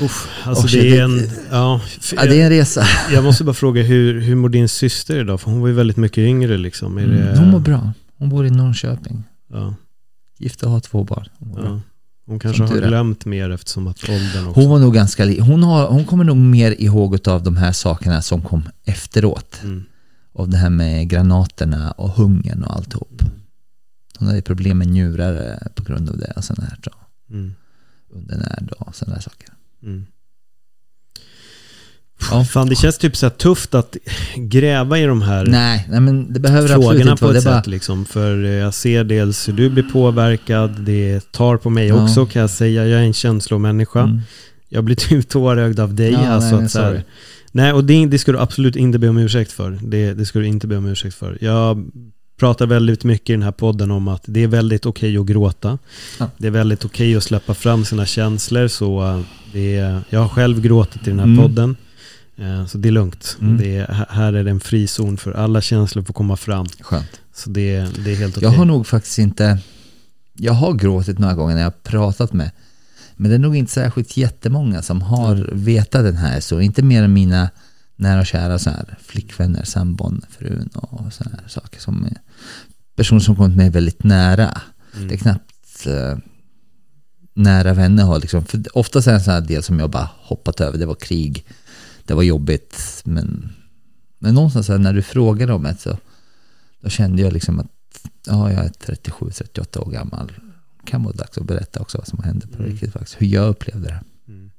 Uff, 0.00 0.28
alltså 0.44 0.66
det 0.66 0.98
är 0.98 1.04
en... 1.04 1.30
Ja, 1.50 1.80
ja, 2.16 2.24
det 2.24 2.40
är 2.40 2.44
en 2.44 2.50
resa. 2.50 2.86
Jag 3.12 3.24
måste 3.24 3.44
bara 3.44 3.54
fråga, 3.54 3.82
hur, 3.82 4.20
hur 4.20 4.34
mår 4.34 4.48
din 4.48 4.68
syster 4.68 5.20
idag? 5.20 5.40
För 5.40 5.50
hon 5.50 5.60
var 5.60 5.68
ju 5.68 5.74
väldigt 5.74 5.96
mycket 5.96 6.18
yngre 6.18 6.56
liksom. 6.56 6.98
Är 6.98 7.06
det... 7.06 7.38
Hon 7.38 7.50
mår 7.50 7.60
bra. 7.60 7.92
Hon 8.18 8.28
bor 8.28 8.46
i 8.46 8.50
Norrköping. 8.50 9.24
Ja. 9.52 9.74
Gift 10.38 10.62
och 10.62 10.70
har 10.70 10.80
två 10.80 11.04
barn. 11.04 11.28
Ja. 11.56 11.80
Hon 12.26 12.38
kanske 12.38 12.62
har 12.62 12.88
glömt 12.88 13.24
mer 13.24 13.50
eftersom 13.50 13.86
att 13.86 14.08
åldern 14.08 14.46
också... 14.46 14.60
Hon 14.60 14.70
var 14.70 14.78
nog 14.78 14.94
ganska... 14.94 15.42
Hon, 15.42 15.62
har, 15.62 15.88
hon 15.88 16.04
kommer 16.04 16.24
nog 16.24 16.36
mer 16.36 16.80
ihåg 16.80 17.28
av 17.28 17.42
de 17.42 17.56
här 17.56 17.72
sakerna 17.72 18.22
som 18.22 18.42
kom 18.42 18.68
efteråt. 18.84 19.60
Mm. 19.62 19.84
Av 20.32 20.48
det 20.48 20.56
här 20.56 20.70
med 20.70 21.08
granaterna 21.08 21.90
och 21.90 22.10
hungern 22.10 22.64
och 22.64 22.76
alltihop. 22.76 23.22
Hon 24.18 24.28
hade 24.28 24.42
problem 24.42 24.78
med 24.78 24.88
njurar 24.88 25.58
på 25.74 25.82
grund 25.82 26.10
av 26.10 26.18
det 26.18 26.32
och 26.36 26.44
sådana 26.44 26.68
här. 26.68 26.78
Mm. 27.30 27.54
Undernärd 28.10 28.72
och 28.78 28.94
sådana 28.94 29.14
här 29.14 29.22
saker. 29.22 29.48
Mm. 29.82 30.06
Ja. 32.30 32.44
Fan, 32.44 32.68
det 32.68 32.74
känns 32.74 32.98
typ 32.98 33.16
så 33.16 33.30
tufft 33.30 33.74
att 33.74 33.96
gräva 34.36 34.98
i 34.98 35.04
de 35.04 35.22
här 35.22 35.46
nej, 35.46 35.86
nej, 35.90 36.00
men 36.00 36.32
det 36.32 36.40
behöver 36.40 36.68
frågorna 36.68 37.16
på 37.16 37.30
ett 37.30 37.42
sätt. 37.42 37.44
Bara... 37.44 37.62
Liksom, 37.66 38.04
för 38.04 38.36
jag 38.36 38.74
ser 38.74 39.04
dels 39.04 39.48
hur 39.48 39.52
du 39.52 39.70
blir 39.70 39.82
påverkad, 39.82 40.80
det 40.80 41.32
tar 41.32 41.56
på 41.56 41.70
mig 41.70 41.86
ja. 41.86 42.04
också 42.04 42.26
kan 42.26 42.40
jag 42.40 42.50
säga. 42.50 42.86
Jag 42.86 43.00
är 43.00 43.04
en 43.04 43.12
känslomänniska. 43.12 44.00
Mm. 44.00 44.20
Jag 44.68 44.84
blir 44.84 44.96
typ 45.08 45.28
tårögd 45.28 45.80
av 45.80 45.94
dig. 45.94 46.12
Ja, 46.12 46.28
alltså, 46.28 46.56
nej, 46.56 46.64
att, 46.64 46.70
så 46.70 46.80
här, 46.80 47.04
nej, 47.52 47.72
och 47.72 47.84
det, 47.84 48.06
det 48.06 48.18
ska 48.18 48.32
du 48.32 48.38
absolut 48.38 48.76
inte 48.76 48.98
be 48.98 49.08
om 49.08 49.18
ursäkt 49.18 49.52
för. 49.52 49.78
Det, 49.82 50.14
det 50.14 50.26
ska 50.26 50.38
du 50.38 50.46
inte 50.46 50.66
be 50.66 50.76
om 50.76 50.86
ursäkt 50.86 51.14
för. 51.14 51.38
Jag 51.40 51.90
pratar 52.38 52.66
väldigt 52.66 53.04
mycket 53.04 53.30
i 53.30 53.32
den 53.32 53.42
här 53.42 53.52
podden 53.52 53.90
om 53.90 54.08
att 54.08 54.22
det 54.26 54.42
är 54.42 54.48
väldigt 54.48 54.86
okej 54.86 55.18
okay 55.18 55.20
att 55.20 55.26
gråta. 55.26 55.78
Ja. 56.18 56.30
Det 56.38 56.46
är 56.46 56.50
väldigt 56.50 56.84
okej 56.84 57.06
okay 57.06 57.16
att 57.16 57.22
släppa 57.22 57.54
fram 57.54 57.84
sina 57.84 58.06
känslor. 58.06 58.68
Så 58.68 59.02
eh, 59.02 59.20
det 59.52 59.76
är, 59.76 60.00
jag 60.10 60.20
har 60.20 60.28
själv 60.28 60.60
gråtit 60.60 61.06
i 61.06 61.10
den 61.10 61.18
här 61.18 61.26
mm. 61.26 61.38
podden. 61.38 61.76
Eh, 62.36 62.66
så 62.66 62.78
det 62.78 62.88
är 62.88 62.92
lugnt. 62.92 63.36
Mm. 63.40 63.58
Det 63.58 63.76
är, 63.76 64.06
här 64.10 64.32
är 64.32 64.44
det 64.44 64.50
en 64.50 64.60
frizon 64.60 65.16
för 65.16 65.32
alla 65.32 65.60
känslor 65.60 66.02
får 66.02 66.14
komma 66.14 66.36
fram. 66.36 66.66
Skönt. 66.80 67.20
Så 67.34 67.50
det, 67.50 67.78
det 68.04 68.12
är 68.12 68.16
helt 68.16 68.36
okej. 68.36 68.38
Okay. 68.38 68.42
Jag 68.42 68.50
har 68.50 68.64
nog 68.64 68.86
faktiskt 68.86 69.18
inte, 69.18 69.58
jag 70.32 70.52
har 70.52 70.72
gråtit 70.72 71.18
några 71.18 71.34
gånger 71.34 71.54
när 71.54 71.62
jag 71.62 71.66
har 71.66 71.90
pratat 71.90 72.32
med, 72.32 72.50
men 73.16 73.30
det 73.30 73.34
är 73.34 73.38
nog 73.38 73.56
inte 73.56 73.72
särskilt 73.72 74.16
jättemånga 74.16 74.82
som 74.82 75.02
har 75.02 75.34
mm. 75.34 75.64
vetat 75.64 76.04
den 76.04 76.16
här 76.16 76.40
så 76.40 76.60
Inte 76.60 76.82
mer 76.82 77.02
än 77.02 77.12
mina 77.12 77.50
nära 77.96 78.20
och 78.20 78.26
kära 78.26 78.58
så 78.58 78.70
här, 78.70 78.98
flickvänner, 79.02 79.64
sambon, 79.64 80.22
frun 80.30 80.68
och 80.74 81.12
sådana 81.12 81.36
här 81.42 81.48
saker. 81.48 81.80
Som, 81.80 82.08
personer 82.96 83.20
som 83.20 83.36
kommit 83.36 83.56
mig 83.56 83.70
väldigt 83.70 84.04
nära. 84.04 84.60
Mm. 84.96 85.08
Det 85.08 85.14
är 85.14 85.18
knappt 85.18 85.86
uh, 85.86 86.18
nära 87.34 87.74
vänner 87.74 88.04
har 88.04 88.20
liksom, 88.20 88.44
för 88.44 88.78
oftast 88.78 89.06
är 89.06 89.12
det 89.12 89.18
en 89.18 89.24
sån 89.24 89.34
här 89.34 89.40
del 89.40 89.62
som 89.62 89.78
jag 89.78 89.90
bara 89.90 90.10
hoppat 90.16 90.60
över. 90.60 90.78
Det 90.78 90.86
var 90.86 90.94
krig, 90.94 91.44
det 92.04 92.14
var 92.14 92.22
jobbigt, 92.22 93.02
men, 93.04 93.52
men 94.18 94.34
någonstans 94.34 94.68
här, 94.68 94.78
när 94.78 94.92
du 94.92 95.02
frågade 95.02 95.52
om 95.52 95.62
det 95.62 95.76
så 95.78 95.98
då 96.80 96.88
kände 96.90 97.22
jag 97.22 97.32
liksom 97.32 97.60
att 97.60 97.70
ja, 98.26 98.52
jag 98.52 98.64
är 98.64 98.68
37-38 98.68 99.78
år 99.78 99.90
gammal. 99.90 100.32
Kan 100.84 101.02
vara 101.02 101.14
dags 101.14 101.38
att 101.38 101.46
berätta 101.46 101.80
också 101.80 101.98
vad 101.98 102.06
som 102.06 102.22
hände 102.22 102.46
på 102.46 102.58
mm. 102.58 102.70
riktigt 102.70 102.92
faktiskt. 102.92 103.22
Hur 103.22 103.26
jag 103.26 103.48
upplevde 103.48 103.88
det. 103.88 104.00
Mm. 104.28 104.50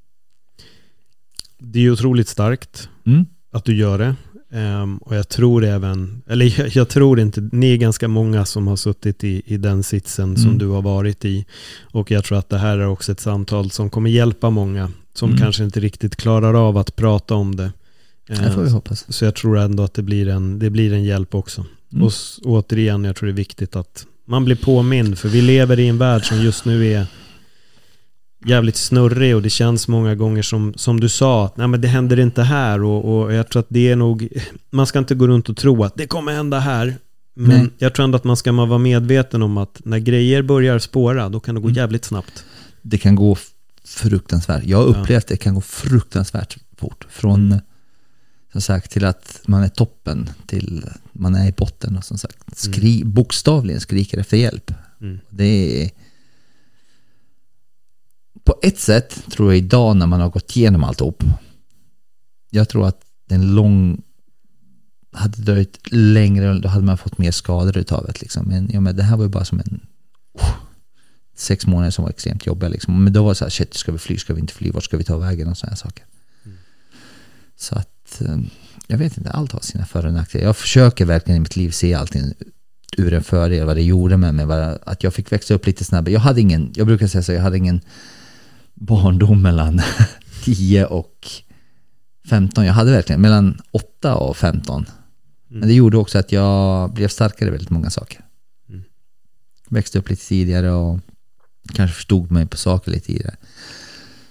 Det 1.57 1.79
är 1.79 1.91
otroligt 1.91 2.27
starkt 2.27 2.89
mm. 3.05 3.25
att 3.51 3.65
du 3.65 3.75
gör 3.75 3.97
det. 3.97 4.15
Um, 4.49 4.97
och 4.97 5.15
jag 5.15 5.29
tror 5.29 5.63
även, 5.63 6.21
eller 6.27 6.59
jag, 6.59 6.69
jag, 6.69 6.89
tror 6.89 7.19
inte, 7.19 7.49
ni 7.51 7.73
är 7.73 7.77
ganska 7.77 8.07
många 8.07 8.45
som 8.45 8.67
har 8.67 8.75
suttit 8.75 9.23
i, 9.23 9.41
i 9.45 9.57
den 9.57 9.83
sitsen 9.83 10.25
mm. 10.25 10.37
som 10.37 10.57
du 10.57 10.67
har 10.67 10.81
varit 10.81 11.25
i. 11.25 11.45
Och 11.81 12.11
jag 12.11 12.23
tror 12.23 12.37
att 12.37 12.49
det 12.49 12.57
här 12.57 12.77
är 12.77 12.87
också 12.87 13.11
ett 13.11 13.19
samtal 13.19 13.71
som 13.71 13.89
kommer 13.89 14.09
hjälpa 14.09 14.49
många 14.49 14.91
som 15.17 15.29
mm. 15.29 15.41
kanske 15.41 15.63
inte 15.63 15.79
riktigt 15.79 16.15
klarar 16.15 16.67
av 16.67 16.77
att 16.77 16.95
prata 16.95 17.35
om 17.35 17.55
det. 17.55 17.71
Det 18.27 18.35
får 18.35 18.61
vi 18.61 18.67
ehm, 18.67 18.73
hoppas. 18.73 19.05
Så 19.09 19.25
jag 19.25 19.35
tror 19.35 19.57
ändå 19.57 19.83
att 19.83 19.93
det 19.93 20.03
blir 20.03 20.27
en, 20.27 20.59
det 20.59 20.69
blir 20.69 20.93
en 20.93 21.03
hjälp 21.03 21.35
också. 21.35 21.65
Mm. 21.93 22.05
Och 22.05 22.11
återigen, 22.43 23.03
jag 23.03 23.15
tror 23.15 23.27
det 23.27 23.33
är 23.33 23.35
viktigt 23.35 23.75
att 23.75 24.05
man 24.25 24.45
blir 24.45 24.55
påmind. 24.55 25.19
För 25.19 25.29
vi 25.29 25.41
lever 25.41 25.79
i 25.79 25.87
en 25.87 25.97
värld 25.97 26.25
som 26.25 26.41
just 26.41 26.65
nu 26.65 26.91
är 26.91 27.07
jävligt 28.45 28.75
snurrig 28.75 29.35
och 29.35 29.41
det 29.41 29.49
känns 29.49 29.87
många 29.87 30.15
gånger 30.15 30.41
som, 30.41 30.73
som 30.75 30.99
du 30.99 31.09
sa, 31.09 31.45
att 31.45 31.57
nej 31.57 31.67
men 31.67 31.81
det 31.81 31.87
händer 31.87 32.19
inte 32.19 32.43
här 32.43 32.83
och, 32.83 33.23
och 33.23 33.33
jag 33.33 33.49
tror 33.49 33.59
att 33.59 33.69
det 33.69 33.91
är 33.91 33.95
nog, 33.95 34.27
man 34.69 34.87
ska 34.87 34.99
inte 34.99 35.15
gå 35.15 35.27
runt 35.27 35.49
och 35.49 35.57
tro 35.57 35.83
att 35.83 35.95
det 35.95 36.07
kommer 36.07 36.33
hända 36.33 36.59
här. 36.59 36.95
Men 37.37 37.59
Nej. 37.59 37.69
jag 37.77 37.93
tror 37.93 38.03
ändå 38.03 38.15
att 38.15 38.23
man 38.23 38.37
ska 38.37 38.51
vara 38.51 38.77
medveten 38.77 39.41
om 39.41 39.57
att 39.57 39.81
när 39.85 39.99
grejer 39.99 40.41
börjar 40.41 40.79
spåra, 40.79 41.29
då 41.29 41.39
kan 41.39 41.55
det 41.55 41.61
gå 41.61 41.67
Mm. 41.67 41.77
jävligt 41.77 42.05
snabbt. 42.05 42.45
Det 42.81 42.97
kan 42.97 43.15
gå 43.15 43.31
fruktansvärt. 43.85 44.63
Jag 44.63 44.77
har 44.77 44.85
upplevt 44.85 45.23
att 45.23 45.27
det 45.27 45.37
kan 45.37 45.55
gå 45.55 45.61
fruktansvärt 45.61 46.57
fort. 46.77 47.07
Från, 47.09 47.45
Mm. 47.45 47.59
som 48.51 48.61
sagt, 48.61 48.91
till 48.91 49.05
att 49.05 49.41
man 49.47 49.63
är 49.63 49.69
toppen 49.69 50.29
till 50.47 50.85
man 51.11 51.35
är 51.35 51.47
i 51.47 51.51
botten 51.51 51.97
och 51.97 52.03
som 52.03 52.17
sagt, 52.17 52.57
skri, 52.57 53.03
bokstavligen 53.03 53.81
skriker 53.81 54.17
efter 54.17 54.37
hjälp. 54.37 54.73
Mm. 55.01 55.19
Det 55.29 55.83
är... 55.83 55.91
På 58.43 58.59
ett 58.63 58.79
sätt 58.79 59.23
tror 59.31 59.51
jag 59.51 59.57
idag 59.57 59.97
när 59.97 60.07
man 60.07 60.21
har 60.21 60.29
gått 60.29 60.55
igenom 60.55 60.83
alltihop. 60.83 61.23
Jag 62.49 62.69
tror 62.69 62.87
att 62.87 63.01
den 63.25 63.55
lång... 63.55 64.01
Hade 65.11 65.41
dröjt 65.41 65.91
längre, 65.91 66.53
då 66.59 66.69
hade 66.69 66.85
man 66.85 66.97
fått 66.97 67.17
mer 67.17 67.31
skador 67.31 67.77
utav 67.77 68.05
det. 68.05 68.21
Liksom. 68.21 68.47
Men, 68.47 68.69
ja, 68.73 68.79
men 68.81 68.95
det 68.95 69.03
här 69.03 69.17
var 69.17 69.23
ju 69.23 69.29
bara 69.29 69.45
som 69.45 69.59
en... 69.59 69.79
sex 71.35 71.67
månader 71.67 71.91
som 71.91 72.03
var 72.03 72.09
extremt 72.09 72.45
jobbiga. 72.45 72.69
Liksom. 72.69 73.03
Men 73.03 73.13
då 73.13 73.23
var 73.23 73.31
det 73.31 73.35
så 73.35 73.45
här, 73.45 73.49
shit, 73.49 73.73
ska 73.73 73.91
vi 73.91 73.97
fly, 73.97 74.17
ska 74.17 74.33
vi 74.33 74.39
inte 74.39 74.53
fly, 74.53 74.71
vart 74.71 74.83
ska 74.83 74.97
vi 74.97 75.03
ta 75.03 75.17
vägen 75.17 75.47
och 75.47 75.57
sådana 75.57 75.75
saker. 75.75 76.05
Så 77.55 77.75
att, 77.75 78.21
eh, 78.21 78.37
jag 78.87 78.97
vet 78.97 79.17
inte, 79.17 79.29
allt 79.31 79.51
har 79.51 79.59
sina 79.59 79.85
för 79.85 80.05
och 80.05 80.13
nackdelar. 80.13 80.45
Jag 80.45 80.57
försöker 80.57 81.05
verkligen 81.05 81.37
i 81.37 81.39
mitt 81.39 81.55
liv 81.55 81.71
se 81.71 81.93
allting 81.93 82.33
ur 82.97 83.13
en 83.13 83.23
fördel, 83.23 83.65
vad 83.65 83.75
det 83.75 83.81
gjorde 83.81 84.17
med 84.17 84.35
mig, 84.35 84.77
att 84.83 85.03
jag 85.03 85.13
fick 85.13 85.31
växa 85.31 85.53
upp 85.53 85.65
lite 85.65 85.83
snabbare. 85.83 86.13
Jag 86.13 86.19
hade 86.19 86.41
ingen, 86.41 86.71
jag 86.75 86.87
brukar 86.87 87.07
säga 87.07 87.21
så, 87.21 87.31
jag 87.31 87.41
hade 87.41 87.57
ingen 87.57 87.81
barndom 88.73 89.41
mellan 89.41 89.81
10 90.43 90.85
och 90.85 91.27
15. 92.29 92.65
Jag 92.65 92.73
hade 92.73 92.91
verkligen 92.91 93.21
mellan 93.21 93.61
8 93.71 94.15
och 94.15 94.37
15. 94.37 94.85
Men 95.47 95.67
det 95.67 95.73
gjorde 95.73 95.97
också 95.97 96.17
att 96.19 96.31
jag 96.31 96.93
blev 96.93 97.07
starkare 97.07 97.47
i 97.47 97.51
väldigt 97.51 97.69
många 97.69 97.89
saker. 97.89 98.25
Mm. 98.69 98.83
Växte 99.69 99.99
upp 99.99 100.09
lite 100.09 100.27
tidigare 100.27 100.71
och 100.71 100.99
kanske 101.73 101.95
förstod 101.95 102.31
mig 102.31 102.45
på 102.45 102.57
saker 102.57 102.91
lite 102.91 103.11
i 103.11 103.17
det 103.17 103.35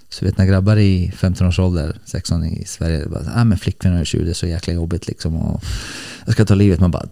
Så 0.09 0.25
vet 0.25 0.39
när 0.39 0.47
grabbar 0.47 0.77
i 0.77 1.13
15 1.17 1.47
års 1.47 1.59
ålder, 1.59 1.99
16 2.05 2.45
i 2.45 2.65
Sverige, 2.67 3.07
bara, 3.09 3.33
ah, 3.35 3.45
men 3.45 3.59
flickvänner 3.59 4.01
är 4.01 4.05
20, 4.05 4.25
det 4.25 4.31
är 4.31 4.35
så 4.35 4.47
jäkla 4.47 4.73
jobbigt 4.73 5.07
liksom. 5.07 5.37
Och 5.37 5.65
jag 6.25 6.35
ska 6.35 6.45
ta 6.45 6.55
livet, 6.55 6.81
man 6.81 6.91
bara, 6.91 7.07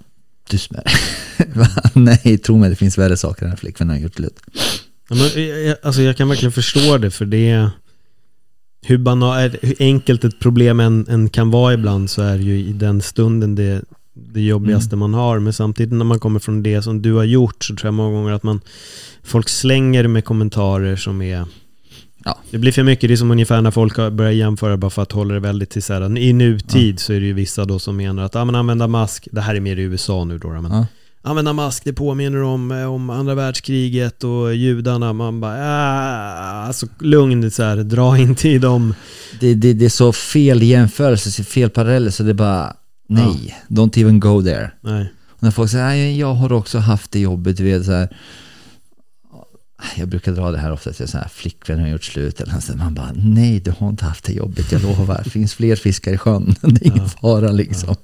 du 0.50 0.58
smär. 0.58 0.84
Nej, 1.94 2.38
tro 2.38 2.58
mig, 2.58 2.70
det 2.70 2.76
finns 2.76 2.98
värre 2.98 3.16
saker 3.16 3.46
än 3.46 3.56
flickvänner 3.56 3.94
har 3.94 4.00
gjort 4.00 4.14
slut. 4.14 4.40
Ja, 5.08 5.16
men, 5.16 5.44
jag- 5.66 5.76
alltså 5.82 6.02
jag 6.02 6.16
kan 6.16 6.28
verkligen 6.28 6.52
förstå 6.52 6.98
det 6.98 7.10
för 7.10 7.24
det 7.24 7.70
hur, 8.86 8.98
banal, 8.98 9.50
hur 9.62 9.74
enkelt 9.78 10.24
ett 10.24 10.40
problem 10.40 10.80
än, 10.80 11.06
än 11.08 11.28
kan 11.28 11.50
vara 11.50 11.74
ibland 11.74 12.10
så 12.10 12.22
är 12.22 12.36
det 12.38 12.42
ju 12.44 12.58
i 12.60 12.72
den 12.72 13.02
stunden 13.02 13.54
det, 13.54 13.82
det 14.14 14.40
jobbigaste 14.40 14.96
man 14.96 15.14
har. 15.14 15.38
Men 15.38 15.52
samtidigt 15.52 15.92
när 15.94 16.04
man 16.04 16.18
kommer 16.18 16.40
från 16.40 16.62
det 16.62 16.82
som 16.82 17.02
du 17.02 17.12
har 17.14 17.24
gjort 17.24 17.64
så 17.64 17.76
tror 17.76 17.86
jag 17.86 17.94
många 17.94 18.16
gånger 18.16 18.32
att 18.32 18.42
man 18.42 18.60
folk 19.22 19.48
slänger 19.48 20.06
med 20.08 20.24
kommentarer 20.24 20.96
som 20.96 21.22
är 21.22 21.44
Ja. 22.24 22.38
Det 22.50 22.58
blir 22.58 22.72
för 22.72 22.82
mycket, 22.82 23.08
det 23.08 23.14
är 23.14 23.16
som 23.16 23.30
ungefär 23.30 23.60
när 23.62 23.70
folk 23.70 23.96
har 23.96 24.10
börjat 24.10 24.34
jämföra 24.34 24.76
bara 24.76 24.90
för 24.90 25.02
att 25.02 25.12
hålla 25.12 25.34
det 25.34 25.40
väldigt 25.40 25.70
till 25.70 25.82
så 25.82 25.92
här, 25.92 26.18
i 26.18 26.32
nutid 26.32 27.00
så 27.00 27.12
är 27.12 27.20
det 27.20 27.26
ju 27.26 27.32
vissa 27.32 27.64
då 27.64 27.78
som 27.78 27.96
menar 27.96 28.22
att 28.22 28.36
ah, 28.36 28.44
men 28.44 28.54
använda 28.54 28.86
mask, 28.86 29.28
det 29.32 29.40
här 29.40 29.54
är 29.54 29.60
mer 29.60 29.76
i 29.76 29.82
USA 29.82 30.24
nu 30.24 30.38
då, 30.38 30.48
men 30.48 30.72
Ja. 30.72 30.86
använda 31.22 31.52
mask, 31.52 31.84
det 31.84 31.92
påminner 31.92 32.42
om, 32.42 32.70
eh, 32.70 32.92
om 32.92 33.10
andra 33.10 33.34
världskriget 33.34 34.24
och 34.24 34.54
judarna. 34.54 35.12
Man 35.12 35.40
bara, 35.40 35.56
ah, 35.58 36.66
alltså 36.66 36.86
lugn, 37.00 37.50
så 37.50 37.62
här, 37.62 37.76
dra 37.76 38.18
inte 38.18 38.48
i 38.48 38.58
dem. 38.58 38.94
Det, 39.40 39.54
det, 39.54 39.72
det 39.72 39.84
är 39.84 39.88
så 39.88 40.12
fel 40.12 40.62
jämförelse, 40.62 41.44
fel 41.44 41.70
paralleller, 41.70 42.10
så 42.10 42.22
det 42.22 42.30
är 42.30 42.34
bara, 42.34 42.76
nej, 43.14 43.54
don't 43.68 43.98
even 44.00 44.20
go 44.20 44.42
there. 44.42 44.70
Nej. 44.80 45.12
Och 45.28 45.42
när 45.42 45.50
folk 45.50 45.70
säger, 45.70 45.84
"Nej, 45.84 46.18
jag 46.18 46.34
har 46.34 46.52
också 46.52 46.78
haft 46.78 47.10
det 47.12 47.20
jobbigt, 47.20 47.56
du 47.56 47.64
vet 47.64 47.84
så 47.84 47.92
här. 47.92 48.16
Jag 49.96 50.08
brukar 50.08 50.32
dra 50.32 50.50
det 50.50 50.58
här 50.58 50.72
ofta 50.72 50.92
till 50.92 51.08
så 51.08 51.18
här, 51.18 51.28
flickvän 51.28 51.80
har 51.80 51.88
gjort 51.88 52.04
slut 52.04 52.40
eller 52.40 52.60
sånt. 52.60 52.78
Man 52.78 52.94
bara, 52.94 53.12
nej 53.16 53.60
du 53.60 53.70
har 53.78 53.88
inte 53.88 54.04
haft 54.04 54.24
det 54.24 54.32
jobbigt, 54.32 54.72
jag 54.72 54.82
lovar. 54.82 55.20
Det 55.24 55.30
finns 55.30 55.54
fler 55.54 55.76
fiskar 55.76 56.12
i 56.12 56.18
sjön, 56.18 56.54
det 56.62 56.86
är 56.86 56.92
ingen 56.92 57.08
fara 57.08 57.50
liksom. 57.52 57.94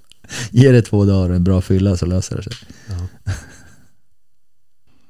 Ge 0.50 0.72
det 0.72 0.82
två 0.82 1.04
dagar 1.04 1.30
och 1.30 1.36
en 1.36 1.44
bra 1.44 1.60
fylla 1.60 1.96
så 1.96 2.06
löser 2.06 2.36
det 2.36 2.42
sig. 2.42 2.52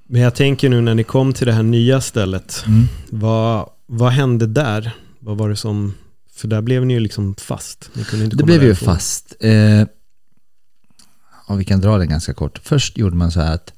Men 0.06 0.20
jag 0.20 0.34
tänker 0.34 0.68
nu 0.68 0.80
när 0.80 0.94
ni 0.94 1.04
kom 1.04 1.32
till 1.32 1.46
det 1.46 1.52
här 1.52 1.62
nya 1.62 2.00
stället, 2.00 2.64
Mm. 2.66 2.86
vad, 3.10 3.68
vad 3.86 4.12
hände 4.12 4.46
där? 4.46 4.92
Vad 5.18 5.38
var 5.38 5.48
det 5.48 5.56
som, 5.56 5.94
för 6.38 6.48
där 6.48 6.60
blev 6.62 6.86
ni 6.86 6.94
ju 6.94 7.00
liksom 7.00 7.34
fast. 7.34 7.90
Ni 7.94 8.04
kunde 8.04 8.24
inte 8.24 8.36
Det 8.36 8.44
blev 8.44 8.62
ju 8.62 8.68
därifrån. 8.68 8.94
fast. 8.94 9.34
Eh, 9.40 9.86
ja, 11.48 11.54
vi 11.58 11.64
kan 11.64 11.80
dra 11.80 11.98
det 11.98 12.06
ganska 12.06 12.34
kort. 12.34 12.60
Först 12.64 12.98
gjorde 12.98 13.16
man 13.16 13.32
så 13.32 13.40
här 13.40 13.54
att 13.54 13.72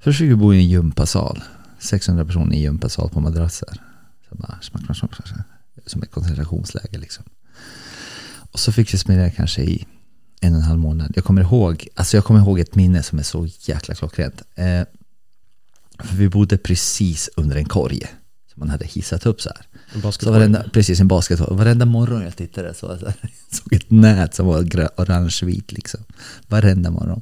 först 0.00 0.18
fick 0.18 0.30
vi 0.30 0.34
bo 0.34 0.54
i 0.54 0.56
en 0.58 0.68
gympasal. 0.68 1.42
600 1.78 2.24
personer 2.24 2.56
i 2.56 2.60
gympasal 2.60 3.10
på 3.10 3.20
madrasser. 3.20 3.82
Så 4.28 4.34
bara, 4.34 4.58
smack, 4.62 4.84
smack, 4.84 4.96
smack, 4.98 5.14
smack, 5.16 5.28
smack. 5.28 5.46
Som 5.86 6.02
ett 6.02 6.10
koncentrationsläger 6.10 6.98
liksom. 6.98 7.24
Och 8.52 8.60
så 8.60 8.72
fick 8.72 8.94
vi 8.94 8.98
spendera 8.98 9.30
kanske 9.30 9.62
i 9.62 9.86
en 10.40 10.52
och 10.52 10.58
en 10.58 10.64
halv 10.64 10.78
månad. 10.78 11.12
Jag 11.14 11.24
kommer 11.24 11.40
ihåg, 11.42 11.88
alltså 11.94 12.16
jag 12.16 12.24
kommer 12.24 12.40
ihåg 12.40 12.60
ett 12.60 12.74
minne 12.74 13.02
som 13.02 13.18
är 13.18 13.22
så 13.22 13.46
jäkla 13.60 13.94
klockrent. 13.94 14.42
Eh, 14.54 14.82
för 15.98 16.16
vi 16.16 16.28
bodde 16.28 16.58
precis 16.58 17.30
under 17.36 17.56
en 17.56 17.64
korg 17.64 18.00
som 18.52 18.60
man 18.60 18.70
hade 18.70 18.84
hissat 18.86 19.26
upp 19.26 19.40
så 19.40 19.48
här. 19.48 19.66
En 20.04 20.12
Så 20.12 20.32
varenda, 20.32 20.64
precis 20.72 21.00
en 21.00 21.08
basketboll. 21.08 21.56
Varenda 21.56 21.86
morgon 21.86 22.22
jag 22.22 22.36
tittade 22.36 22.74
så 22.74 22.86
jag 23.00 23.12
såg 23.50 23.72
ett 23.72 23.90
nät 23.90 24.34
som 24.34 24.46
var 24.46 24.58
orange-vit 24.96 25.72
liksom. 25.72 26.00
Varenda 26.48 26.90
morgon. 26.90 27.20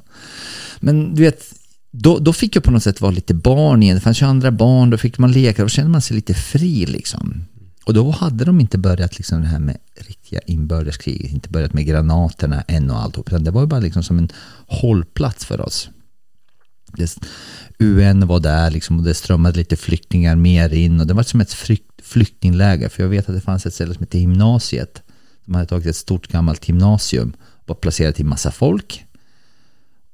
Men 0.79 1.15
du 1.15 1.21
vet, 1.21 1.43
då, 1.91 2.19
då 2.19 2.33
fick 2.33 2.55
jag 2.55 2.63
på 2.63 2.71
något 2.71 2.83
sätt 2.83 3.01
vara 3.01 3.11
lite 3.11 3.33
barn 3.33 3.83
igen. 3.83 3.95
Det 3.95 4.01
fanns 4.01 4.21
ju 4.21 4.25
andra 4.25 4.51
barn, 4.51 4.89
då 4.89 4.97
fick 4.97 5.17
man 5.17 5.31
leka. 5.31 5.61
Då 5.61 5.69
kände 5.69 5.91
man 5.91 6.01
sig 6.01 6.15
lite 6.15 6.33
fri 6.33 6.85
liksom. 6.85 7.45
Och 7.85 7.93
då 7.93 8.11
hade 8.11 8.45
de 8.45 8.59
inte 8.59 8.77
börjat 8.77 9.17
liksom 9.17 9.41
det 9.41 9.47
här 9.47 9.59
med 9.59 9.77
riktiga 9.95 10.39
inbördeskriget, 10.39 11.31
inte 11.31 11.49
börjat 11.49 11.73
med 11.73 11.85
granaterna 11.85 12.61
än 12.61 12.91
och 12.91 13.01
allt. 13.01 13.17
Utan 13.17 13.43
det 13.43 13.51
var 13.51 13.61
ju 13.61 13.67
bara 13.67 13.79
liksom 13.79 14.03
som 14.03 14.17
en 14.17 14.29
hållplats 14.67 15.45
för 15.45 15.61
oss. 15.61 15.89
Det, 16.97 17.17
UN 17.79 18.27
var 18.27 18.39
där 18.39 18.71
liksom 18.71 18.97
och 18.97 19.03
det 19.03 19.13
strömmade 19.13 19.57
lite 19.57 19.75
flyktingar 19.75 20.35
mer 20.35 20.73
in 20.73 20.99
och 20.99 21.07
det 21.07 21.13
var 21.13 21.23
som 21.23 21.41
ett 21.41 21.53
flyktingläger 22.03 22.89
för 22.89 23.03
jag 23.03 23.09
vet 23.09 23.29
att 23.29 23.35
det 23.35 23.41
fanns 23.41 23.65
ett 23.65 23.73
ställe 23.73 23.93
som 23.93 24.03
hette 24.03 24.17
gymnasiet. 24.17 25.01
De 25.45 25.55
hade 25.55 25.67
tagit 25.67 25.87
ett 25.87 25.95
stort 25.95 26.27
gammalt 26.27 26.67
gymnasium 26.67 27.33
och 27.65 27.81
placerat 27.81 28.19
in 28.19 28.27
massa 28.27 28.51
folk. 28.51 29.05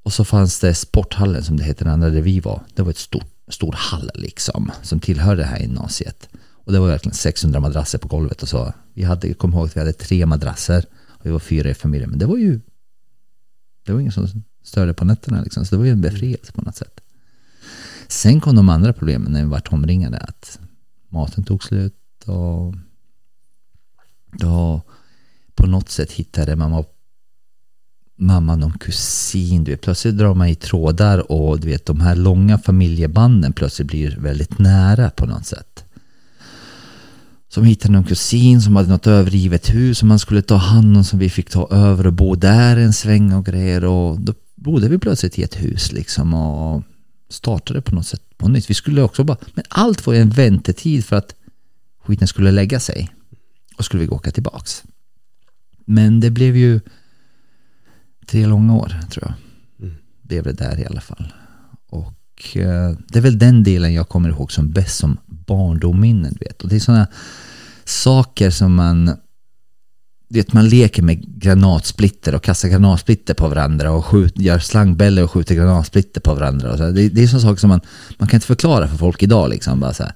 Och 0.04 0.14
så 0.14 0.26
fanns 0.26 0.60
det 0.60 0.74
sporthallen 0.74 1.44
som 1.44 1.58
det 1.58 1.64
heter 1.64 1.86
den 1.86 1.94
andra 1.94 2.10
där 2.10 2.22
vi 2.22 2.40
var. 2.40 2.62
Det 2.76 2.82
var 2.82 2.92
ett 2.92 2.98
stort, 2.98 3.28
stor 3.48 3.76
hall 3.78 4.12
liksom 4.16 4.72
som 4.82 5.00
tillhörde 5.00 5.42
det 5.42 5.48
här 5.48 5.60
gymnasiet. 5.60 6.30
Och 6.50 6.72
det 6.72 6.80
var 6.80 6.88
verkligen 6.88 7.16
600 7.16 7.60
madrasser 7.60 7.98
på 7.98 8.08
golvet 8.08 8.44
och 8.44 8.50
så. 8.50 8.74
Vi 8.94 9.04
hade, 9.04 9.28
jag 9.28 9.38
kommer 9.38 9.58
ihåg 9.58 9.68
att 9.68 9.76
vi 9.76 9.80
hade 9.80 9.94
tre 9.94 10.26
madrasser 10.26 10.86
och 11.08 11.26
vi 11.26 11.30
var 11.30 11.40
fyra 11.40 11.70
i 11.70 11.74
familjen. 11.74 12.10
Men 12.10 12.20
det 12.20 12.26
var 12.26 12.38
ju 12.38 12.60
det 13.86 13.94
var 13.94 14.00
ingen 14.00 14.12
som 14.12 14.44
störde 14.64 14.94
på 14.94 15.06
nätterna 15.06 15.42
liksom. 15.42 15.66
Så 15.66 15.76
det 15.76 15.80
var 15.80 15.86
ju 15.86 15.92
en 15.92 16.02
befrielse 16.02 16.52
på 16.52 16.62
något 16.62 16.76
sätt. 16.76 17.02
Sen 18.08 18.42
kom 18.42 18.56
de 18.56 18.70
andra 18.70 18.94
problemen 18.94 19.32
när 19.32 19.44
vi 19.44 19.50
vart 19.50 19.74
omringade. 19.74 20.18
Att 20.18 20.60
maten 21.10 21.44
tog 21.44 21.64
slut 21.64 21.96
och 22.26 22.76
då 24.32 24.82
på 25.56 25.68
något 25.68 25.90
sätt 25.90 26.12
hittade 26.12 26.56
mamma 26.56 26.84
mamma 28.22 28.56
någon 28.56 28.78
kusin. 28.78 29.64
Du 29.64 29.72
vet, 29.72 29.82
plötsligt 29.82 30.18
drar 30.18 30.34
man 30.34 30.48
i 30.48 30.56
trådar 30.56 31.32
och 31.32 31.60
du 31.60 31.68
vet 31.68 31.86
de 31.86 32.02
här 32.02 32.16
långa 32.16 32.58
familjebanden 32.58 33.54
plötsligt 33.54 33.88
blir 33.88 34.18
väldigt 34.20 34.60
nära 34.60 35.10
på 35.10 35.26
något 35.26 35.46
sätt. 35.46 35.86
Som 37.50 37.64
hittade 37.64 37.94
någon 37.94 38.04
kusin 38.04 38.62
som 38.62 38.76
hade 38.76 38.90
något 38.90 39.08
övergivet 39.08 39.74
hus 39.74 39.98
som 39.98 40.08
man 40.08 40.20
skulle 40.20 40.42
ta 40.42 40.56
hand 40.56 40.98
om 40.98 41.04
som 41.04 41.20
vi 41.20 41.30
fick 41.30 41.50
ta 41.50 41.68
över 41.72 42.08
och 42.08 42.14
bo 42.14 42.36
där 42.36 42.78
en 42.78 42.94
sväng 42.94 43.34
och 43.34 43.46
grejer 43.46 43.86
och 43.86 44.20
då 44.20 44.34
bodde 44.62 44.90
vi 44.90 44.98
plötsligt 44.98 45.40
i 45.40 45.44
ett 45.44 45.62
hus 45.62 45.92
liksom 45.92 46.34
och 46.34 46.84
startade 47.30 47.82
på 47.82 47.96
något 47.96 48.08
sätt 48.08 48.22
på 48.38 48.48
nytt. 48.48 48.70
Vi 48.70 48.74
skulle 48.74 49.02
också 49.02 49.24
bara, 49.24 49.38
men 49.54 49.64
allt 49.70 50.06
var 50.06 50.14
ju 50.14 50.20
en 50.20 50.30
väntetid 50.30 51.06
för 51.06 51.16
att 51.16 51.36
skiten 52.04 52.28
skulle 52.28 52.52
lägga 52.52 52.80
sig 52.80 53.10
och 53.78 53.86
skulle 53.86 54.04
vi 54.04 54.10
åka 54.10 54.32
tillbaks. 54.32 54.84
Men 55.86 56.20
det 56.20 56.30
blev 56.30 56.58
ju 56.58 56.80
tre 58.26 58.46
långa 58.46 58.76
år 58.76 59.00
tror 59.12 59.28
jag. 59.28 59.34
Mm. 59.88 59.96
Blev 60.22 60.44
det 60.44 60.54
där 60.54 60.80
i 60.80 60.86
alla 60.86 61.02
fall. 61.02 61.34
Och 61.90 62.58
eh, 62.58 62.98
det 63.08 63.20
är 63.20 63.22
väl 63.22 63.40
den 63.40 63.64
delen 63.64 63.94
jag 63.94 64.10
kommer 64.10 64.30
ihåg 64.30 64.52
som 64.52 64.72
bäst 64.72 64.98
som 64.98 65.18
barndomminnen. 65.26 66.38
Vet. 66.40 66.62
Och 66.62 66.70
det 66.70 66.76
är 66.76 66.80
sådana 66.80 67.08
saker 67.86 68.50
som 68.50 68.76
man 68.76 69.18
det, 70.32 70.54
man 70.54 70.70
leker 70.70 71.04
med 71.04 71.40
granatsplitter 71.40 72.36
och 72.36 72.44
kastar 72.44 72.70
granatsplitter 72.70 73.34
på 73.34 73.48
varandra 73.48 73.92
och 73.92 74.06
skjut, 74.06 74.40
gör 74.40 74.60
slangbällor 74.60 75.24
och 75.24 75.32
skjuter 75.32 75.56
granatsplitter 75.56 76.22
på 76.22 76.34
varandra. 76.34 76.72
Och 76.72 76.78
så. 76.78 76.84
Det, 76.84 77.10
det 77.10 77.24
är 77.24 77.28
sådana 77.28 77.42
saker 77.42 77.60
som 77.60 77.70
man, 77.70 77.82
man 78.18 78.28
kan 78.28 78.38
inte 78.38 78.48
förklara 78.48 78.88
för 78.88 78.98
folk 78.98 79.24
idag. 79.24 79.50
Liksom. 79.50 79.80
Bara 79.80 79.94
så 79.94 80.04
här, 80.04 80.14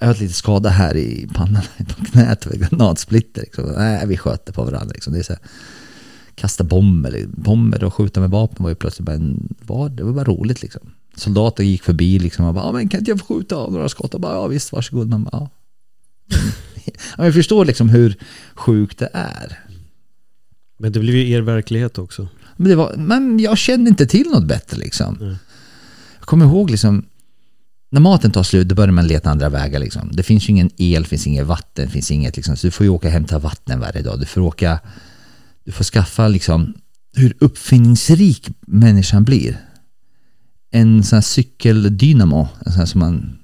jag 0.00 0.06
har 0.06 0.14
lite 0.14 0.34
skada 0.34 0.68
här 0.68 0.96
i 0.96 1.28
pannan, 1.34 1.62
på 1.96 2.04
knät, 2.04 2.44
granatsplitter. 2.44 3.42
Liksom. 3.42 3.64
Nej, 3.76 4.06
vi 4.06 4.16
sköter 4.16 4.52
på 4.52 4.64
varandra. 4.64 4.92
Liksom. 4.94 5.12
Det 5.12 5.18
är 5.18 5.22
så 5.22 5.32
här, 5.32 5.42
kasta 6.34 6.64
bomber, 6.64 7.24
bomber 7.26 7.84
och 7.84 7.94
skjuta 7.94 8.20
med 8.20 8.30
vapen 8.30 8.62
var 8.62 8.70
ju 8.70 8.74
plötsligt 8.74 9.06
bara 9.06 9.16
en, 9.16 9.54
var, 9.62 9.88
det 9.88 10.02
var 10.02 10.12
bara 10.12 10.24
roligt 10.24 10.62
liksom. 10.62 10.82
Soldater 11.16 11.64
gick 11.64 11.82
förbi 11.82 12.18
liksom 12.18 12.44
och 12.44 12.54
bara, 12.54 12.64
ja 12.64 12.72
men 12.72 12.88
kan 12.88 13.00
inte 13.00 13.10
jag 13.10 13.20
få 13.20 13.34
skjuta 13.34 13.56
av 13.56 13.72
några 13.72 13.88
skott? 13.88 14.14
Och 14.14 14.20
bara, 14.20 14.34
ja 14.34 14.46
visst, 14.46 14.72
varsågod. 14.72 15.08
Man 15.08 15.24
bara, 15.24 15.30
ja. 15.32 15.48
ja, 17.18 17.24
jag 17.24 17.34
förstår 17.34 17.64
liksom 17.64 17.88
hur 17.88 18.16
sjukt 18.54 18.98
det 18.98 19.08
är. 19.12 19.58
Men 20.78 20.92
det 20.92 21.00
blev 21.00 21.16
ju 21.16 21.30
er 21.30 21.40
verklighet 21.40 21.98
också. 21.98 22.28
Men, 22.56 22.76
var, 22.76 22.94
men 22.96 23.38
jag 23.38 23.58
kände 23.58 23.90
inte 23.90 24.06
till 24.06 24.26
något 24.26 24.44
bättre 24.44 24.76
liksom. 24.76 25.16
Mm. 25.20 25.36
Jag 26.18 26.26
kommer 26.26 26.44
ihåg 26.44 26.70
liksom, 26.70 27.04
när 27.90 28.00
maten 28.00 28.30
tar 28.30 28.42
slut, 28.42 28.68
då 28.68 28.74
börjar 28.74 28.92
man 28.92 29.06
leta 29.06 29.30
andra 29.30 29.48
vägar 29.48 29.80
liksom. 29.80 30.10
Det 30.12 30.22
finns 30.22 30.48
ju 30.48 30.50
ingen 30.50 30.70
el, 30.76 31.06
finns 31.06 31.26
inget 31.26 31.46
vatten, 31.46 31.88
finns 31.88 32.10
inget 32.10 32.36
liksom. 32.36 32.56
Så 32.56 32.66
du 32.66 32.70
får 32.70 32.84
ju 32.84 32.90
åka 32.90 33.06
och 33.06 33.12
hämta 33.12 33.38
vatten 33.38 33.80
varje 33.80 34.02
dag. 34.02 34.20
Du 34.20 34.26
får 34.26 34.40
åka, 34.40 34.80
du 35.64 35.72
får 35.72 35.84
skaffa 35.84 36.28
liksom, 36.28 36.74
hur 37.16 37.34
uppfinningsrik 37.38 38.48
människan 38.60 39.24
blir. 39.24 39.60
En 40.70 41.04
sån 41.04 41.16
här 41.16 41.20
cykeldynamo, 41.22 42.48
en 42.66 42.72
sån 42.72 42.78
här 42.78 42.86
som 42.86 42.98
man, 42.98 43.38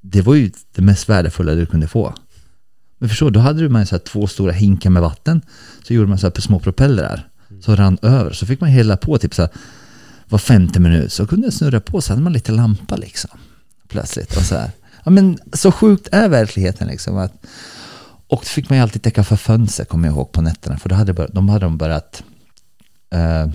det 0.00 0.22
var 0.22 0.34
ju 0.34 0.50
det 0.74 0.82
mest 0.82 1.08
värdefulla 1.08 1.54
du 1.54 1.66
kunde 1.66 1.88
få. 1.88 2.14
Men 3.00 3.08
förstår 3.08 3.30
då 3.30 3.40
hade 3.40 3.68
man 3.68 3.86
så 3.86 3.94
här 3.94 4.00
två 4.00 4.26
stora 4.26 4.52
hinkar 4.52 4.90
med 4.90 5.02
vatten. 5.02 5.42
Så 5.82 5.94
gjorde 5.94 6.08
man 6.08 6.18
så 6.18 6.26
här 6.26 6.40
små 6.40 6.60
propellrar. 6.60 7.28
Så 7.60 7.76
rann 7.76 7.98
över. 8.02 8.32
Så 8.32 8.46
fick 8.46 8.60
man 8.60 8.70
hälla 8.70 8.96
på 8.96 9.18
typ 9.18 9.34
så 9.34 9.42
här, 9.42 9.50
var 10.28 10.38
femte 10.38 10.80
minut. 10.80 11.12
Så 11.12 11.26
kunde 11.26 11.46
det 11.46 11.52
snurra 11.52 11.80
på 11.80 12.00
så 12.00 12.12
hade 12.12 12.22
man 12.22 12.32
lite 12.32 12.52
lampa 12.52 12.96
liksom. 12.96 13.30
Plötsligt. 13.88 14.36
Och 14.36 14.42
så 14.42 14.54
här. 14.54 14.70
Ja, 15.04 15.10
men 15.10 15.38
så 15.52 15.72
sjukt 15.72 16.08
är 16.12 16.28
verkligheten 16.28 16.88
liksom. 16.88 17.18
Att, 17.18 17.32
och 18.26 18.40
då 18.40 18.46
fick 18.46 18.70
man 18.70 18.78
ju 18.78 18.82
alltid 18.82 19.02
täcka 19.02 19.24
för 19.24 19.36
fönster, 19.36 19.84
kommer 19.84 20.08
jag 20.08 20.14
ihåg, 20.14 20.32
på 20.32 20.42
nätterna. 20.42 20.78
För 20.78 20.88
då 20.88 20.94
hade 20.94 21.12
bör, 21.12 21.30
de 21.32 21.48
hade 21.48 21.64
de 21.66 21.78
börjat... 21.78 22.22
Eh, 23.10 23.50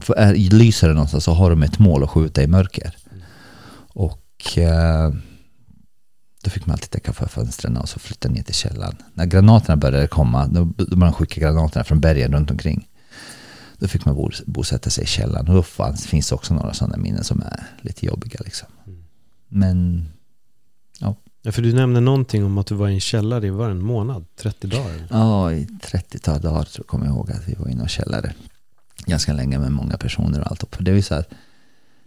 för 0.00 0.14
är, 0.14 0.34
lyser 0.34 0.88
det 0.88 0.94
någonstans 0.94 1.24
så 1.24 1.32
har 1.32 1.50
de 1.50 1.62
ett 1.62 1.78
mål 1.78 2.02
att 2.04 2.10
skjuta 2.10 2.42
i 2.42 2.46
mörker. 2.46 2.96
Och... 3.92 4.58
Eh, 4.58 5.12
då 6.42 6.50
fick 6.50 6.66
man 6.66 6.74
alltid 6.74 6.90
täcka 6.90 7.12
för 7.12 7.26
fönstren 7.26 7.76
och 7.76 7.88
så 7.88 7.98
flytta 7.98 8.28
ner 8.28 8.42
till 8.42 8.54
källaren. 8.54 8.96
När 9.14 9.26
granaterna 9.26 9.76
började 9.76 10.06
komma, 10.06 10.46
då 10.46 10.64
började 10.64 10.96
man 10.96 11.12
skicka 11.12 11.40
granaterna 11.40 11.84
från 11.84 12.00
bergen 12.00 12.32
runt 12.32 12.50
omkring. 12.50 12.88
Då 13.78 13.88
fick 13.88 14.04
man 14.04 14.30
bosätta 14.46 14.90
sig 14.90 15.04
i 15.04 15.06
källaren 15.06 15.48
och 15.48 15.54
då 15.54 15.62
fanns, 15.62 16.06
finns 16.06 16.32
också 16.32 16.54
några 16.54 16.74
sådana 16.74 16.96
minnen 16.96 17.24
som 17.24 17.42
är 17.42 17.66
lite 17.80 18.06
jobbiga. 18.06 18.40
Liksom. 18.44 18.68
Men, 19.48 20.08
ja. 20.98 21.16
Ja, 21.42 21.52
för 21.52 21.62
du 21.62 21.72
nämnde 21.72 22.00
någonting 22.00 22.44
om 22.44 22.58
att 22.58 22.66
du 22.66 22.74
var 22.74 22.88
i 22.88 22.94
en 22.94 23.00
källare 23.00 23.46
i 23.46 23.50
var 23.50 23.70
en 23.70 23.82
månad, 23.82 24.24
30 24.36 24.66
dagar? 24.66 25.06
Ja, 25.10 25.52
i 25.52 25.68
30 25.82 26.18
dagar 26.18 26.40
tror 26.40 26.66
jag 26.76 26.86
kommer 26.86 27.06
jag 27.06 27.14
ihåg 27.14 27.30
att 27.32 27.48
vi 27.48 27.54
var 27.54 27.68
i 27.68 27.74
någon 27.74 27.88
källare. 27.88 28.34
Ganska 29.06 29.32
länge 29.32 29.58
med 29.58 29.72
många 29.72 29.96
personer 29.96 30.40
och 30.40 30.50
allt. 30.50 30.64
För 30.76 30.82
det 30.82 30.90
är 30.90 30.94
ju 30.94 31.02
så 31.02 31.14
här, 31.14 31.24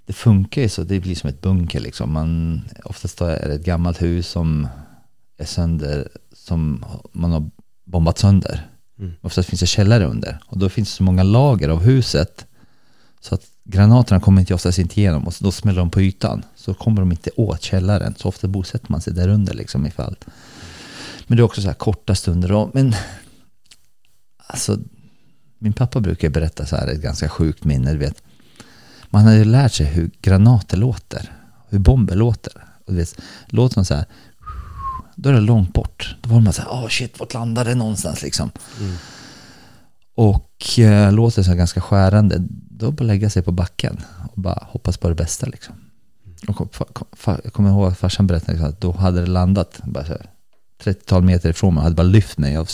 det 0.05 0.13
funkar 0.13 0.61
ju 0.61 0.69
så, 0.69 0.83
det 0.83 0.99
blir 0.99 1.15
som 1.15 1.29
ett 1.29 1.41
bunker 1.41 1.79
liksom. 1.79 2.13
Man, 2.13 2.61
oftast 2.83 3.21
är 3.21 3.47
det 3.47 3.55
ett 3.55 3.65
gammalt 3.65 4.01
hus 4.01 4.27
som 4.27 4.67
är 5.37 5.45
sönder, 5.45 6.07
som 6.33 6.85
man 7.11 7.31
har 7.31 7.49
bombat 7.83 8.17
sönder. 8.17 8.67
Mm. 8.99 9.13
Oftast 9.21 9.49
finns 9.49 9.59
det 9.59 9.65
källare 9.67 10.05
under. 10.05 10.39
Och 10.45 10.57
då 10.57 10.69
finns 10.69 10.89
det 10.89 10.95
så 10.95 11.03
många 11.03 11.23
lager 11.23 11.69
av 11.69 11.83
huset 11.83 12.45
så 13.21 13.35
att 13.35 13.45
granaterna 13.63 14.21
kommer 14.21 14.41
inte 14.41 14.53
oftast 14.53 14.79
inte 14.79 14.99
igenom 14.99 15.27
och 15.27 15.33
då 15.39 15.51
smäller 15.51 15.79
de 15.79 15.89
på 15.89 16.01
ytan. 16.01 16.43
Så 16.55 16.73
kommer 16.73 17.01
de 17.01 17.11
inte 17.11 17.29
åt 17.35 17.61
källaren. 17.61 18.15
Så 18.17 18.27
ofta 18.27 18.47
bosätter 18.47 18.91
man 18.91 19.01
sig 19.01 19.13
där 19.13 19.27
under 19.27 19.53
liksom 19.53 19.85
ifall. 19.85 20.15
Men 21.27 21.37
det 21.37 21.41
är 21.41 21.45
också 21.45 21.61
så 21.61 21.67
här 21.67 21.75
korta 21.75 22.15
stunder. 22.15 22.51
Och, 22.51 22.69
men 22.73 22.95
alltså, 24.47 24.77
min 25.59 25.73
pappa 25.73 25.99
brukar 25.99 26.29
berätta 26.29 26.65
så 26.65 26.75
här, 26.75 26.87
ett 26.87 27.01
ganska 27.01 27.29
sjukt 27.29 27.63
minne. 27.63 27.91
Du 27.91 27.97
vet, 27.97 28.23
man 29.13 29.25
hade 29.25 29.37
ju 29.37 29.45
lärt 29.45 29.73
sig 29.73 29.85
hur 29.85 30.11
granater 30.21 30.77
låter, 30.77 31.31
hur 31.69 31.79
bomber 31.79 32.15
låter. 32.15 32.53
Och 32.85 32.97
vet, 32.97 33.15
låter 33.47 33.75
de 33.75 33.85
så 33.85 33.95
här, 33.95 34.05
då 35.15 35.29
är 35.29 35.33
det 35.33 35.39
långt 35.39 35.73
bort. 35.73 36.15
Då 36.21 36.29
var 36.29 36.39
man 36.39 36.53
så 36.53 36.61
här, 36.61 36.69
åh 36.71 36.85
oh 36.85 36.89
shit, 36.89 37.19
vart 37.19 37.33
landar 37.33 37.65
det 37.65 37.75
någonstans 37.75 38.21
liksom? 38.21 38.51
Mm. 38.79 38.95
Och 40.15 40.79
äh, 40.79 41.13
låter 41.13 41.43
så 41.43 41.49
här 41.49 41.57
ganska 41.57 41.81
skärande, 41.81 42.35
då 42.69 42.91
bara 42.91 43.03
lägga 43.03 43.29
sig 43.29 43.43
på 43.43 43.51
backen 43.51 44.01
och 44.31 44.41
bara 44.41 44.67
hoppas 44.71 44.97
på 44.97 45.09
det 45.09 45.15
bästa 45.15 45.45
liksom. 45.45 45.75
Och 46.47 46.75
jag 47.43 47.53
kommer 47.53 47.69
ihåg 47.69 47.87
att 47.87 47.97
farsan 47.97 48.27
berättade 48.27 48.51
liksom 48.51 48.69
att 48.69 48.81
då 48.81 48.91
hade 48.91 49.21
det 49.21 49.27
landat 49.27 49.79
bara 49.83 50.05
så 50.05 50.17
30-tal 50.83 51.23
meter 51.23 51.49
ifrån 51.49 51.73
mig, 51.73 51.83
hade 51.83 51.95
bara 51.95 52.03
lyft 52.03 52.37
mig 52.37 52.57
av, 52.57 52.69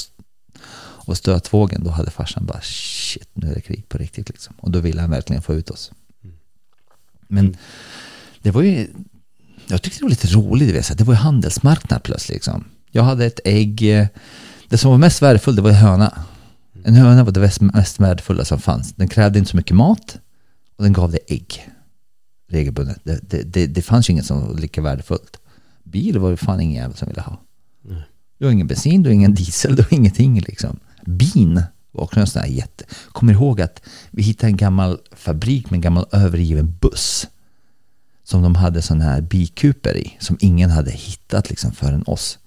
av 1.06 1.14
stötvågen. 1.14 1.84
Då 1.84 1.90
hade 1.90 2.12
farsan 2.12 2.46
bara 2.46 2.62
shit, 2.62 3.30
nu 3.34 3.52
är 3.52 3.56
det 3.56 3.62
krig 3.62 3.90
på 3.90 3.98
riktigt 3.98 4.30
liksom. 4.30 4.56
Och 4.60 4.72
då 4.72 4.80
ville 4.80 5.02
han 5.02 5.10
verkligen 5.10 5.42
få 5.42 5.54
ut 5.54 5.70
oss. 5.70 5.92
Men 7.30 7.56
det 8.42 8.52
var 8.52 8.62
ju, 8.62 8.88
jag 9.68 9.82
tyckte 9.82 10.00
det 10.00 10.04
var 10.04 10.10
lite 10.10 10.28
roligt, 10.28 10.98
det 10.98 11.04
var 11.04 11.14
ju 11.14 11.18
handelsmarknad 11.18 12.04
plötsligt. 12.04 12.36
Liksom. 12.36 12.66
Jag 12.92 13.04
hade 13.04 13.26
ett 13.26 13.40
ägg, 13.46 14.00
eh, 14.00 14.08
det 14.70 14.78
som 14.78 14.92
var 14.92 14.98
mest 14.98 15.22
värdefullt 15.22 15.56
det 15.56 15.62
var 15.62 15.70
en 15.70 15.76
höna. 15.76 16.24
En 16.84 16.96
höna 16.96 17.24
var 17.24 17.32
det 17.32 17.62
mest 17.62 18.00
värdefulla 18.00 18.46
som 18.46 18.60
fanns. 18.60 18.94
Den 18.94 19.08
krävde 19.08 19.40
inte 19.40 19.52
så 19.52 19.58
mycket 19.58 19.76
mat 19.76 20.18
och 20.78 20.84
den 20.84 20.94
gav 20.94 21.12
dig 21.12 21.20
ägg 21.28 21.70
regelbundet. 22.50 23.00
Det, 23.04 23.20
det, 23.30 23.44
det, 23.44 23.68
det 23.68 23.82
fanns 23.82 24.10
ju 24.10 24.12
inget 24.12 24.26
som 24.26 24.48
var 24.48 24.60
lika 24.60 24.82
värdefullt. 24.82 25.38
Bil 25.84 26.20
var 26.20 26.32
det 26.32 26.38
fan 26.38 26.62
ingen 26.62 26.82
jävel 26.82 26.98
som 26.98 27.08
ville 27.08 27.22
ha. 27.22 27.38
Du 28.38 28.46
har 28.46 28.52
ingen 28.52 28.68
bensin, 28.68 29.04
du 29.04 29.10
har 29.10 29.14
ingen 29.14 29.34
diesel, 29.34 29.76
du 29.76 29.82
har 29.82 29.94
ingenting 29.94 30.40
liksom. 30.40 30.80
Bin 31.06 31.64
var 31.92 32.04
också 32.04 32.20
en 32.20 32.28
sån 32.28 32.42
här 32.42 32.50
jätte... 32.50 32.86
Kommer 33.12 33.34
ihåg 33.34 33.62
att 33.62 33.82
vi 34.12 34.24
hittade 34.24 34.52
en 34.52 34.58
gammal 34.58 35.00
fabrik 35.12 35.70
med 35.70 35.78
en 35.78 35.82
gammal 35.82 36.06
övergiven 36.12 36.78
buss. 36.82 37.28
Som 38.24 38.42
de 38.42 38.56
hade 38.56 38.82
sån 38.82 39.02
här 39.02 39.22
bikuper 39.22 39.98
i. 39.98 40.18
Som 40.20 40.38
ingen 40.40 40.70
hade 40.70 40.92
hittat 40.92 41.50
liksom 41.50 41.72
förrän 41.72 42.04
oss. 42.04 42.40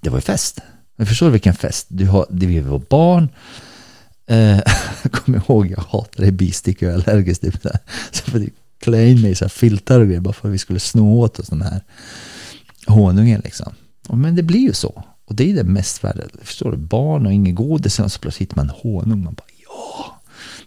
Det 0.00 0.10
var 0.10 0.18
ju 0.18 0.22
fest. 0.22 0.60
Men 0.96 1.06
förstår 1.06 1.26
du 1.26 1.32
vilken 1.32 1.54
fest? 1.54 1.86
Du 1.88 2.06
har, 2.06 2.26
vi 2.30 2.60
var 2.60 2.78
barn. 2.78 3.28
Eh, 4.26 4.60
kom 5.10 5.34
ihåg, 5.34 5.66
jag 5.66 5.84
hatade 5.88 6.32
bistick 6.32 6.76
och 6.76 6.82
jag 6.82 6.94
är 6.94 7.10
allergisk. 7.10 7.40
Typ 7.40 7.62
där. 7.62 7.78
Så 8.10 8.22
jag 8.26 8.42
fick 8.42 8.54
klä 8.78 9.08
in 9.08 9.22
mig 9.22 9.30
i 9.30 9.34
så 9.34 9.48
filtar 9.48 10.00
och 10.00 10.06
grejer 10.06 10.20
bara 10.20 10.34
för 10.34 10.48
att 10.48 10.54
vi 10.54 10.58
skulle 10.58 10.80
sno 10.80 11.20
åt 11.20 11.38
oss 11.38 11.46
den 11.46 11.62
här 11.62 11.80
honungen 12.86 13.40
liksom. 13.44 13.72
Men 14.08 14.36
det 14.36 14.42
blir 14.42 14.60
ju 14.60 14.72
så. 14.72 15.04
Och 15.28 15.34
det 15.34 15.50
är 15.50 15.54
det 15.54 15.64
mest 15.64 16.04
värda. 16.04 16.24
Förstår 16.42 16.70
du? 16.70 16.76
Barn 16.76 17.26
och 17.26 17.32
ingen 17.32 17.54
godis. 17.54 18.00
Och 18.00 18.12
så 18.12 18.20
plötsligt 18.20 18.50
hittar 18.50 18.56
man 18.56 18.68
honung. 18.68 19.24
Man 19.24 19.34
bara 19.34 19.46
ja. 19.64 20.20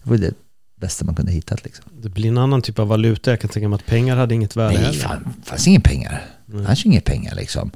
Det 0.03 0.09
var 0.09 0.17
det 0.17 0.33
bästa 0.75 1.05
man 1.05 1.15
kunde 1.15 1.31
hitta. 1.31 1.57
Liksom. 1.63 1.85
Det 2.01 2.09
blir 2.09 2.29
en 2.29 2.37
annan 2.37 2.61
typ 2.61 2.79
av 2.79 2.87
valuta. 2.87 3.29
Jag 3.29 3.39
kan 3.39 3.49
tänka 3.49 3.69
mig 3.69 3.75
att 3.75 3.85
pengar 3.85 4.15
hade 4.15 4.35
inget 4.35 4.55
värde 4.55 4.81
Nej, 4.81 4.93
fan, 4.93 5.35
det 5.37 5.49
fanns 5.49 5.67
inga 5.67 5.79
pengar. 5.79 6.25
Det 6.45 6.63
fanns 6.63 6.85
inga 6.85 7.01
pengar 7.01 7.35
liksom. 7.35 7.71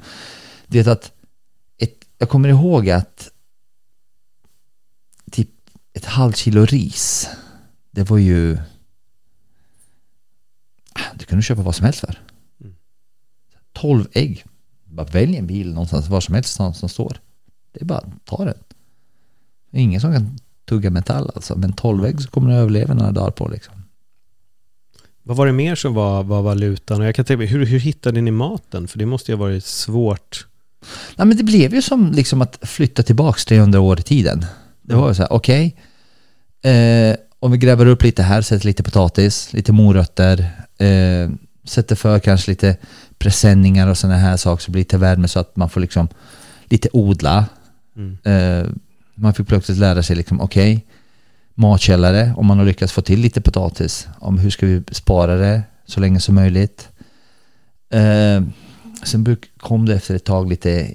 Det 0.66 0.86
är 0.86 0.88
att 0.88 1.12
ett, 1.78 2.04
jag 2.18 2.28
kommer 2.28 2.48
ihåg 2.48 2.90
att 2.90 3.30
typ 5.30 5.50
ett 5.92 6.04
halvt 6.04 6.36
kilo 6.36 6.64
ris. 6.64 7.28
Det 7.90 8.10
var 8.10 8.18
ju 8.18 8.58
kunde 11.26 11.38
du 11.38 11.42
köpa 11.42 11.62
vad 11.62 11.74
som 11.74 11.84
helst 11.84 12.00
för. 12.00 12.20
12 13.72 14.00
mm. 14.00 14.10
ägg. 14.12 14.44
Bara 14.96 15.06
välj 15.06 15.36
en 15.36 15.46
bil 15.46 15.72
någonstans, 15.72 16.08
var 16.08 16.20
som 16.20 16.34
helst 16.34 16.60
som 16.74 16.88
står. 16.88 17.20
Det 17.72 17.80
är 17.80 17.84
bara 17.84 17.98
att 17.98 18.24
ta 18.24 18.44
den. 18.44 18.58
Ingen 19.72 20.00
som 20.00 20.12
kan 20.12 20.38
tugga 20.68 20.90
metall 20.90 21.30
alltså, 21.34 21.58
men 21.58 21.72
12 21.72 22.18
så 22.18 22.30
kommer 22.30 22.50
du 22.50 22.56
överleva 22.56 22.94
några 22.94 23.12
dagar 23.12 23.30
på 23.30 23.48
liksom. 23.48 23.74
Vad 25.22 25.36
var 25.36 25.46
det 25.46 25.52
mer 25.52 25.74
som 25.74 25.94
var, 25.94 26.22
var 26.22 26.42
valutan? 26.42 27.00
Och 27.00 27.06
jag 27.06 27.14
kan 27.14 27.24
tänka 27.24 27.38
mig, 27.38 27.46
hur, 27.46 27.66
hur 27.66 27.78
hittade 27.78 28.20
ni 28.20 28.30
maten? 28.30 28.88
För 28.88 28.98
det 28.98 29.06
måste 29.06 29.32
ju 29.32 29.36
ha 29.36 29.44
varit 29.44 29.64
svårt. 29.64 30.46
Nej, 31.16 31.26
men 31.26 31.36
det 31.36 31.42
blev 31.42 31.74
ju 31.74 31.82
som 31.82 32.12
liksom 32.12 32.42
att 32.42 32.58
flytta 32.62 33.02
tillbaka 33.02 33.38
300 33.48 33.80
år 33.80 34.00
i 34.00 34.02
tiden. 34.02 34.46
Det 34.82 34.94
var 34.94 35.08
ju 35.08 35.14
så 35.14 35.22
här, 35.22 35.32
okej, 35.32 35.76
okay, 36.60 36.72
eh, 36.72 37.16
om 37.38 37.52
vi 37.52 37.58
gräver 37.58 37.86
upp 37.86 38.02
lite 38.02 38.22
här, 38.22 38.42
sätter 38.42 38.66
lite 38.66 38.82
potatis, 38.82 39.52
lite 39.52 39.72
morötter, 39.72 40.38
eh, 40.78 41.30
sätter 41.64 41.96
för 41.96 42.18
kanske 42.18 42.50
lite 42.50 42.76
presenningar 43.18 43.88
och 43.88 43.98
sådana 43.98 44.18
här 44.18 44.36
saker 44.36 44.62
så 44.62 44.70
blir 44.70 44.84
till 44.84 44.98
värme 44.98 45.28
så 45.28 45.40
att 45.40 45.56
man 45.56 45.70
får 45.70 45.80
liksom 45.80 46.08
lite 46.64 46.88
odla. 46.92 47.46
Mm. 47.96 48.18
Uh, 48.26 48.72
man 49.14 49.34
fick 49.34 49.48
plötsligt 49.48 49.78
lära 49.78 50.02
sig 50.02 50.16
liksom, 50.16 50.40
okej, 50.40 50.72
okay, 50.72 50.86
matkällare, 51.54 52.34
om 52.36 52.46
man 52.46 52.58
har 52.58 52.64
lyckats 52.64 52.92
få 52.92 53.02
till 53.02 53.20
lite 53.20 53.40
potatis, 53.40 54.08
om 54.18 54.38
hur 54.38 54.50
ska 54.50 54.66
vi 54.66 54.82
spara 54.90 55.36
det 55.36 55.62
så 55.86 56.00
länge 56.00 56.20
som 56.20 56.34
möjligt. 56.34 56.88
Uh, 57.94 58.48
sen 59.04 59.36
kom 59.56 59.86
det 59.86 59.94
efter 59.94 60.14
ett 60.14 60.24
tag 60.24 60.48
lite 60.48 60.94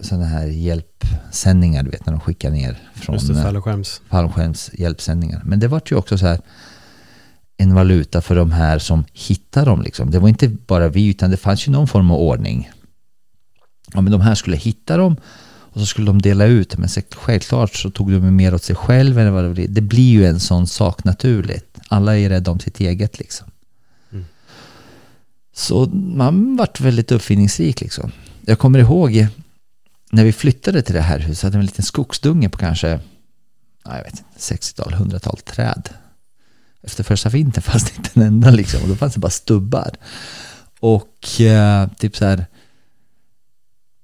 sådana 0.00 0.26
här 0.26 0.46
hjälpsändningar, 0.46 1.82
du 1.82 1.90
vet 1.90 2.06
när 2.06 2.12
de 2.12 2.20
skickar 2.20 2.50
ner 2.50 2.78
från 2.94 3.14
eh, 3.14 3.42
fallskärms. 3.42 4.02
fallskärmshjälpsändningar. 4.08 5.42
Men 5.44 5.60
det 5.60 5.68
var 5.68 5.82
ju 5.86 5.96
också 5.96 6.18
så 6.18 6.26
här 6.26 6.40
en 7.60 7.74
valuta 7.74 8.20
för 8.20 8.36
de 8.36 8.52
här 8.52 8.78
som 8.78 9.04
hittar 9.12 9.66
dem. 9.66 9.82
Liksom. 9.82 10.10
Det 10.10 10.18
var 10.18 10.28
inte 10.28 10.48
bara 10.48 10.88
vi, 10.88 11.06
utan 11.06 11.30
det 11.30 11.36
fanns 11.36 11.68
ju 11.68 11.72
någon 11.72 11.88
form 11.88 12.10
av 12.10 12.18
ordning. 12.18 12.70
Ja, 13.92 14.00
men 14.00 14.12
de 14.12 14.20
här 14.20 14.34
skulle 14.34 14.56
hitta 14.56 14.96
dem 14.96 15.16
och 15.72 15.80
så 15.80 15.86
skulle 15.86 16.06
de 16.06 16.22
dela 16.22 16.44
ut. 16.44 16.76
Men 16.76 16.88
självklart 17.10 17.74
så 17.74 17.90
tog 17.90 18.12
de 18.12 18.36
mer 18.36 18.54
åt 18.54 18.62
sig 18.62 18.76
själv 18.76 19.18
än 19.18 19.32
vad 19.32 19.44
det 19.44 19.50
blir. 19.50 19.68
Det 19.68 19.80
blir 19.80 20.10
ju 20.10 20.26
en 20.26 20.40
sån 20.40 20.66
sak 20.66 21.04
naturligt. 21.04 21.78
Alla 21.88 22.18
är 22.18 22.28
rädda 22.28 22.50
om 22.50 22.60
sitt 22.60 22.80
eget 22.80 23.18
liksom. 23.18 23.46
Mm. 24.12 24.24
Så 25.52 25.86
man 25.94 26.56
vart 26.56 26.80
väldigt 26.80 27.12
uppfinningsrik 27.12 27.80
liksom. 27.80 28.12
Jag 28.46 28.58
kommer 28.58 28.78
ihåg 28.78 29.26
när 30.10 30.24
vi 30.24 30.32
flyttade 30.32 30.82
till 30.82 30.94
det 30.94 31.00
här 31.00 31.18
huset 31.18 31.42
hade 31.42 31.58
vi 31.58 31.60
en 31.60 31.66
liten 31.66 31.84
skogsdunge 31.84 32.48
på 32.48 32.58
kanske 32.58 32.88
ja, 33.84 33.96
jag 33.96 34.04
vet 34.04 34.12
inte, 34.12 34.24
60-tal, 34.38 34.92
100-tal 34.92 35.36
träd. 35.36 35.88
Efter 36.82 37.04
första 37.04 37.28
vintern 37.28 37.62
fanns 37.62 37.84
det 37.84 37.96
inte 37.96 38.10
en 38.14 38.22
enda 38.22 38.50
liksom 38.50 38.82
och 38.82 38.88
då 38.88 38.94
fanns 38.96 39.14
det 39.14 39.20
bara 39.20 39.30
stubbar. 39.30 39.90
Och 40.80 41.40
eh, 41.40 41.88
typ 41.98 42.16
så 42.16 42.24
här 42.24 42.46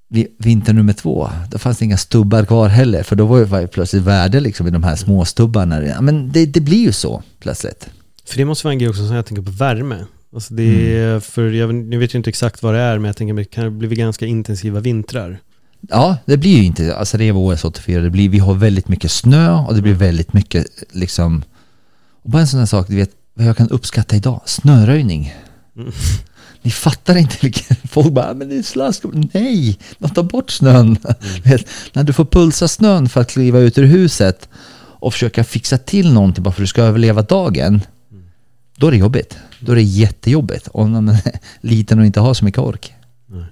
vi- 0.09 0.29
vinter 0.39 0.73
nummer 0.73 0.93
två, 0.93 1.31
då 1.51 1.59
fanns 1.59 1.79
det 1.79 1.85
inga 1.85 1.97
stubbar 1.97 2.45
kvar 2.45 2.69
heller 2.69 3.03
för 3.03 3.17
då 3.17 3.27
var 3.27 3.39
ju 3.39 3.45
var 3.45 3.67
plötsligt 3.67 4.03
värde 4.03 4.41
liksom 4.41 4.67
i 4.67 4.71
de 4.71 4.83
här 4.85 4.97
små 4.97 5.25
stubbarna. 5.25 5.83
Ja, 5.87 6.01
men 6.01 6.33
det, 6.33 6.47
det 6.47 6.61
blir 6.61 6.79
ju 6.83 6.93
så 6.93 7.23
plötsligt. 7.41 7.89
För 8.27 8.37
det 8.37 8.45
måste 8.45 8.67
vara 8.67 8.73
en 8.73 8.79
grej 8.79 8.89
också 8.89 9.07
som 9.07 9.17
jag 9.17 9.27
tänker 9.27 9.43
på 9.43 9.51
värme. 9.51 10.05
Alltså 10.35 10.55
det 10.55 10.97
är, 10.99 11.21
för 11.21 11.51
jag, 11.51 11.93
jag 11.93 11.99
vet 11.99 12.15
ju 12.15 12.17
inte 12.19 12.31
exakt 12.31 12.63
vad 12.63 12.75
det 12.75 12.81
är, 12.81 12.99
men 12.99 13.05
jag 13.07 13.17
tänker 13.17 13.35
att 13.35 13.39
det 13.39 13.45
kan 13.45 13.79
bli 13.79 13.89
ganska 13.89 14.27
intensiva 14.27 14.81
vintrar. 14.81 15.39
Ja, 15.81 16.17
det 16.25 16.37
blir 16.37 16.57
ju 16.57 16.65
inte, 16.65 16.97
alltså 16.97 17.19
det 17.19 17.25
är 17.25 17.33
OS 17.37 17.65
84, 17.65 18.03
det 18.03 18.11
blir, 18.11 18.29
vi 18.29 18.39
har 18.39 18.55
väldigt 18.55 18.89
mycket 18.89 19.11
snö 19.11 19.51
och 19.53 19.75
det 19.75 19.83
blir 19.83 19.95
väldigt 19.95 20.33
mycket 20.33 20.67
liksom, 20.93 21.43
och 22.27 22.33
bara 22.33 22.41
en 22.41 22.47
sån 22.47 22.59
här 22.59 22.67
sak, 22.67 22.89
du 22.89 22.97
vet, 22.97 23.11
vad 23.35 23.47
jag 23.47 23.57
kan 23.57 23.69
uppskatta 23.69 24.17
idag, 24.17 24.41
snöröjning. 24.45 25.35
Mm. 25.77 25.93
Ni 26.63 26.71
fattar 26.71 27.17
inte 27.17 27.37
vilken, 27.41 27.77
folk 27.89 28.13
bara, 28.13 28.35
men 28.35 28.49
det 28.49 28.57
är 28.57 28.63
slask, 28.63 29.05
nej, 29.33 29.79
de 29.99 30.11
tar 30.11 30.23
bort 30.23 30.51
snön. 30.51 30.99
Vet, 31.45 31.67
när 31.93 32.05
du 32.05 32.13
får 32.13 32.25
pulsa 32.25 32.69
snön 32.69 33.09
för 33.09 33.21
att 33.21 33.31
kliva 33.31 33.59
ut 33.59 33.79
ur 33.79 33.85
huset 33.85 34.49
och 34.79 35.13
försöka 35.13 35.45
fixa 35.45 35.79
till 35.79 36.13
någonting 36.13 36.45
bara 36.45 36.53
för 36.53 36.63
att 36.63 36.63
du 36.63 36.67
ska 36.67 36.83
överleva 36.83 37.23
dagen, 37.23 37.81
då 38.77 38.87
är 38.87 38.91
det 38.91 38.97
jobbigt. 38.97 39.39
Då 39.61 39.73
är 39.73 39.77
det 39.77 39.83
jättejobbigt 39.83 40.69
om 40.73 40.93
man 40.93 41.09
är 41.09 41.39
liten 41.61 41.99
och 41.99 42.07
inte 42.07 42.21
har 42.21 42.35
så 42.35 42.45
mycket 42.45 42.61
ork. 42.61 42.95
Nej. 43.27 43.45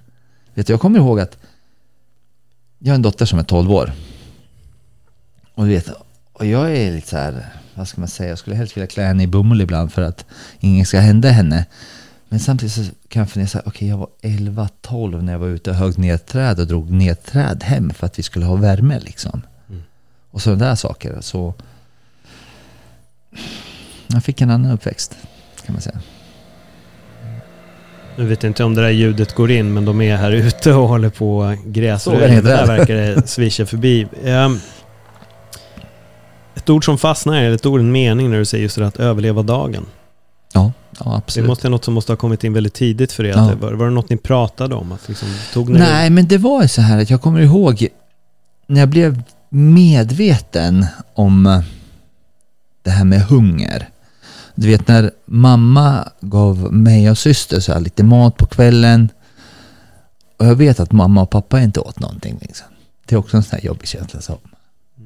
Vet 0.53 0.67
du, 0.67 0.73
jag 0.73 0.81
kommer 0.81 0.99
ihåg 0.99 1.19
att 1.19 1.37
jag 2.79 2.91
har 2.91 2.95
en 2.95 3.01
dotter 3.01 3.25
som 3.25 3.39
är 3.39 3.43
12 3.43 3.71
år. 3.71 3.91
Och 5.53 5.65
du 5.65 5.69
vet, 5.69 5.89
och 6.33 6.45
jag 6.45 6.77
är 6.77 6.91
lite 6.91 7.07
så 7.07 7.17
här, 7.17 7.45
vad 7.75 7.87
ska 7.87 8.01
man 8.01 8.07
säga, 8.07 8.29
jag 8.29 8.39
skulle 8.39 8.55
helst 8.55 8.77
vilja 8.77 8.87
klä 8.87 9.03
henne 9.03 9.23
i 9.23 9.27
bomull 9.27 9.61
ibland 9.61 9.93
för 9.93 10.01
att 10.01 10.25
inget 10.59 10.87
ska 10.87 10.99
hända 10.99 11.29
henne. 11.29 11.65
Men 12.29 12.39
samtidigt 12.39 12.73
så 12.73 12.83
kan 13.07 13.19
jag 13.19 13.29
fundera 13.29 13.47
så 13.47 13.57
här, 13.57 13.67
okej 13.67 13.87
jag 13.87 13.97
var 13.97 14.07
11-12 14.21 15.21
när 15.21 15.33
jag 15.33 15.39
var 15.39 15.47
ute 15.47 15.69
och 15.69 15.75
högg 15.75 15.97
ner 15.97 16.17
träd 16.17 16.59
och 16.59 16.67
drog 16.67 16.91
ner 16.91 17.13
träd 17.13 17.63
hem 17.63 17.93
för 17.93 18.05
att 18.05 18.19
vi 18.19 18.23
skulle 18.23 18.45
ha 18.45 18.55
värme 18.55 18.99
liksom. 18.99 19.41
Och 20.31 20.41
sådana 20.41 20.65
där 20.65 20.75
saker. 20.75 21.17
Så 21.21 21.53
jag 24.07 24.23
fick 24.23 24.41
en 24.41 24.49
annan 24.49 24.71
uppväxt 24.71 25.17
kan 25.65 25.73
man 25.73 25.81
säga. 25.81 25.99
Nu 28.17 28.25
vet 28.25 28.43
jag 28.43 28.49
inte 28.49 28.63
om 28.63 28.75
det 28.75 28.81
där 28.81 28.89
ljudet 28.89 29.35
går 29.35 29.51
in, 29.51 29.73
men 29.73 29.85
de 29.85 30.01
är 30.01 30.15
här 30.15 30.31
ute 30.31 30.73
och 30.73 30.87
håller 30.87 31.09
på 31.09 31.57
gräsröjen. 31.65 32.43
där 32.43 32.67
verkar 32.67 32.95
det 32.95 33.27
svischa 33.27 33.65
förbi. 33.65 34.07
Ehm, 34.25 34.59
ett 36.55 36.69
ord 36.69 36.85
som 36.85 36.97
fastnar, 36.97 37.37
eller 37.37 37.55
ett 37.55 37.65
ord, 37.65 37.79
en 37.79 37.91
mening 37.91 38.31
när 38.31 38.37
du 38.37 38.45
säger 38.45 38.63
just 38.63 38.75
det 38.75 38.87
att 38.87 38.99
överleva 38.99 39.43
dagen. 39.43 39.85
Ja, 40.53 40.71
ja 40.99 41.11
Det 41.11 41.17
absolut. 41.17 41.47
måste 41.47 41.67
vara 41.67 41.71
något 41.71 41.85
som 41.85 41.93
måste 41.93 42.11
ha 42.11 42.17
kommit 42.17 42.43
in 42.43 42.53
väldigt 42.53 42.73
tidigt 42.73 43.11
för 43.11 43.23
er. 43.23 43.29
Ja. 43.29 43.41
Det, 43.41 43.55
var, 43.55 43.71
var 43.71 43.85
det 43.85 43.91
något 43.91 44.09
ni 44.09 44.17
pratade 44.17 44.75
om? 44.75 44.91
Att 44.91 45.07
liksom, 45.09 45.27
tog 45.53 45.69
ni 45.69 45.79
Nej, 45.79 46.09
men 46.09 46.27
det 46.27 46.37
var 46.37 46.67
så 46.67 46.81
här 46.81 47.01
att 47.01 47.09
jag 47.09 47.21
kommer 47.21 47.39
ihåg 47.39 47.87
när 48.67 48.79
jag 48.79 48.89
blev 48.89 49.21
medveten 49.49 50.85
om 51.13 51.63
det 52.83 52.89
här 52.91 53.05
med 53.05 53.21
hunger. 53.21 53.89
Du 54.55 54.67
vet 54.67 54.87
när 54.87 55.11
mamma 55.25 56.09
gav 56.21 56.73
mig 56.73 57.09
och 57.09 57.17
syster 57.17 57.59
så 57.59 57.73
här 57.73 57.79
lite 57.79 58.03
mat 58.03 58.37
på 58.37 58.45
kvällen 58.45 59.09
och 60.37 60.45
jag 60.45 60.55
vet 60.55 60.79
att 60.79 60.91
mamma 60.91 61.21
och 61.21 61.29
pappa 61.29 61.61
inte 61.61 61.79
åt 61.79 61.99
någonting. 61.99 62.37
Liksom. 62.41 62.67
Det 63.05 63.15
är 63.15 63.19
också 63.19 63.37
en 63.37 63.43
sån 63.43 63.59
här 63.59 63.65
jobbig 63.65 63.87
känsla. 63.87 64.21
Så 64.21 64.37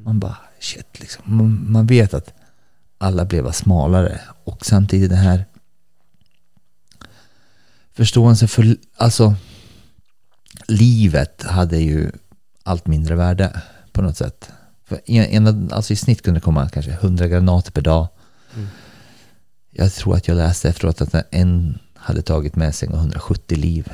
man 0.04 0.20
bara, 0.20 0.38
shit 0.60 0.99
liksom. 0.99 1.24
Man, 1.38 1.72
man 1.72 1.88
vet 1.88 2.14
att 2.14 2.34
alla 2.97 3.26
blev 3.26 3.51
smalare 3.51 4.22
och 4.43 4.66
samtidigt 4.66 5.10
det 5.10 5.16
här 5.16 5.45
förståelse 7.93 8.47
för, 8.47 8.76
alltså 8.97 9.36
livet 10.68 11.43
hade 11.43 11.78
ju 11.78 12.12
allt 12.64 12.88
mindre 12.88 13.16
värde 13.16 13.62
på 13.91 14.01
något 14.01 14.18
sätt. 14.18 14.51
För 14.86 15.01
en, 15.05 15.47
en, 15.47 15.72
alltså 15.72 15.93
I 15.93 15.95
snitt 15.95 16.22
kunde 16.22 16.39
det 16.39 16.43
komma 16.43 16.70
kanske 16.70 16.91
100 16.91 17.28
granater 17.28 17.72
per 17.72 17.82
dag. 17.82 18.07
Jag 19.72 19.93
tror 19.93 20.16
att 20.16 20.28
jag 20.28 20.38
läste 20.38 20.70
efteråt 20.70 21.01
att 21.01 21.16
en 21.32 21.80
hade 21.95 22.22
tagit 22.22 22.55
med 22.55 22.76
sig 22.76 22.89
170 22.89 23.57
liv. 23.57 23.91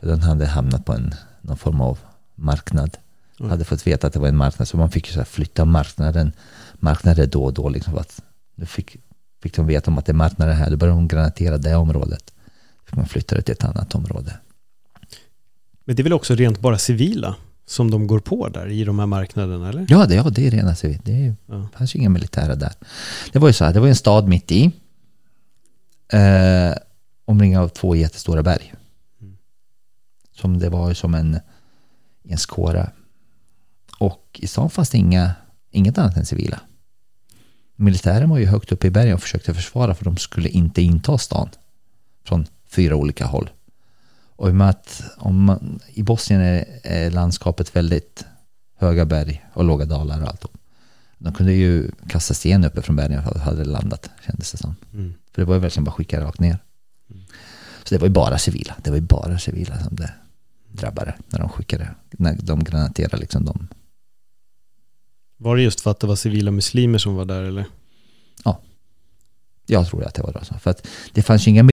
För 0.00 0.06
den 0.06 0.22
hade 0.22 0.46
hamnat 0.46 0.84
på 0.84 0.92
en, 0.92 1.14
någon 1.40 1.56
form 1.56 1.80
av 1.80 1.98
marknad. 2.34 2.96
Mm. 3.40 3.50
Hade 3.50 3.64
fått 3.64 3.86
veta 3.86 4.06
att 4.06 4.12
det 4.12 4.18
var 4.18 4.28
en 4.28 4.36
marknad. 4.36 4.68
Så 4.68 4.76
man 4.76 4.90
fick 4.90 5.06
så 5.06 5.24
flytta 5.24 5.64
marknaden, 5.64 6.32
marknader 6.74 7.26
då 7.26 7.44
och 7.44 7.52
då. 7.52 7.68
Liksom, 7.68 7.98
att 7.98 8.22
då 8.54 8.66
fick, 8.66 8.96
fick 9.42 9.56
de 9.56 9.66
veta 9.66 9.90
om 9.90 9.98
att 9.98 10.06
det 10.06 10.12
är 10.12 10.14
marknader 10.14 10.52
här. 10.52 10.70
Då 10.70 10.76
började 10.76 10.98
de 10.98 11.08
granatera 11.08 11.58
det 11.58 11.74
området. 11.76 12.32
Fick 12.86 12.96
man 12.96 13.06
flytta 13.06 13.34
det 13.36 13.42
till 13.42 13.52
ett 13.52 13.64
annat 13.64 13.94
område. 13.94 14.36
Men 15.84 15.96
det 15.96 16.02
är 16.02 16.04
väl 16.04 16.12
också 16.12 16.34
rent 16.34 16.60
bara 16.60 16.78
civila 16.78 17.36
som 17.66 17.90
de 17.90 18.06
går 18.06 18.18
på 18.18 18.48
där 18.48 18.66
i 18.66 18.84
de 18.84 18.98
här 18.98 19.06
marknaderna, 19.06 19.68
eller? 19.68 19.86
Ja, 19.88 20.06
det, 20.06 20.14
ja, 20.14 20.30
det 20.30 20.46
är 20.46 20.50
rena 20.50 20.74
civil. 20.74 20.98
Det 21.04 21.12
är 21.12 21.34
Ja. 21.46 21.68
Fanns 21.78 21.94
ju 21.94 21.98
inga 21.98 22.08
militära 22.08 22.54
där. 22.54 22.72
Det 23.32 23.38
var 23.38 23.48
ju 23.48 23.52
så 23.52 23.64
här, 23.64 23.72
det 23.72 23.80
var 23.80 23.88
en 23.88 23.96
stad 23.96 24.28
mitt 24.28 24.52
i. 24.52 24.72
Eh, 26.12 26.74
omringad 27.24 27.62
av 27.62 27.68
två 27.68 27.94
jättestora 27.96 28.42
berg. 28.42 28.74
Som 30.32 30.58
det 30.58 30.68
var 30.68 30.88
ju 30.88 30.94
som 30.94 31.14
en, 31.14 31.40
en 32.28 32.38
skåra. 32.38 32.90
Och 34.32 34.40
i 34.40 34.46
stan 34.46 34.70
fanns 34.70 34.90
det 34.90 34.98
inga, 34.98 35.34
inget 35.70 35.98
annat 35.98 36.16
än 36.16 36.26
civila. 36.26 36.60
Militären 37.76 38.30
var 38.30 38.38
ju 38.38 38.46
högt 38.46 38.72
uppe 38.72 38.86
i 38.86 38.90
bergen 38.90 39.14
och 39.14 39.22
försökte 39.22 39.54
försvara 39.54 39.94
för 39.94 40.04
de 40.04 40.16
skulle 40.16 40.48
inte 40.48 40.82
inta 40.82 41.18
stan. 41.18 41.48
Från 42.24 42.46
fyra 42.68 42.96
olika 42.96 43.26
håll. 43.26 43.50
Och 44.36 44.48
i 44.48 44.50
och 44.50 44.54
med 44.54 44.68
att 44.68 45.02
om 45.16 45.44
man, 45.44 45.80
i 45.88 46.02
Bosnien 46.02 46.42
är, 46.82 47.10
landskapet 47.10 47.76
väldigt 47.76 48.24
höga 48.78 49.04
berg 49.04 49.44
och 49.52 49.64
låga 49.64 49.84
dalar 49.84 50.22
och 50.22 50.28
allt. 50.28 50.44
De 51.18 51.34
kunde 51.34 51.52
ju 51.52 51.90
kasta 52.08 52.34
sten 52.34 52.64
uppe 52.64 52.82
från 52.82 52.96
bergen 52.96 53.22
för 53.22 53.30
att 53.30 53.40
hade 53.40 53.64
landat, 53.64 54.10
kändes 54.26 54.52
det 54.52 54.58
som. 54.58 54.76
Mm. 54.92 55.14
För 55.32 55.42
det 55.42 55.46
var 55.46 55.54
ju 55.54 55.60
verkligen 55.60 55.84
bara 55.84 55.92
skicka 55.92 56.20
rakt 56.20 56.40
ner. 56.40 56.58
Så 57.84 57.94
det 57.94 57.98
var 57.98 58.06
ju 58.06 58.12
bara 58.12 58.38
civila. 58.38 58.76
Det 58.82 58.90
var 58.90 58.96
ju 58.96 59.02
bara 59.02 59.38
civila 59.38 59.78
som 59.78 59.96
det 59.96 60.14
drabbade 60.72 61.14
när 61.28 61.38
de 61.38 61.48
skickade, 61.48 61.94
när 62.10 62.38
de 62.42 62.64
granaterade 62.64 63.16
liksom 63.16 63.44
dem. 63.44 63.68
Var 65.42 65.56
det 65.56 65.62
just 65.62 65.80
för 65.80 65.90
att 65.90 66.00
det 66.00 66.06
var 66.06 66.16
civila 66.16 66.50
muslimer 66.50 66.98
som 66.98 67.14
var 67.14 67.24
där, 67.24 67.42
eller? 67.42 67.64
Jag 69.66 69.86
tror 69.86 70.04
att 70.04 70.14
det 70.14 70.22
var 70.22 70.32
det. 70.32 70.44
så. 70.44 70.54
För 70.54 70.70
att 70.70 70.88
det 71.12 71.22
fanns 71.22 71.48
inga 71.48 71.68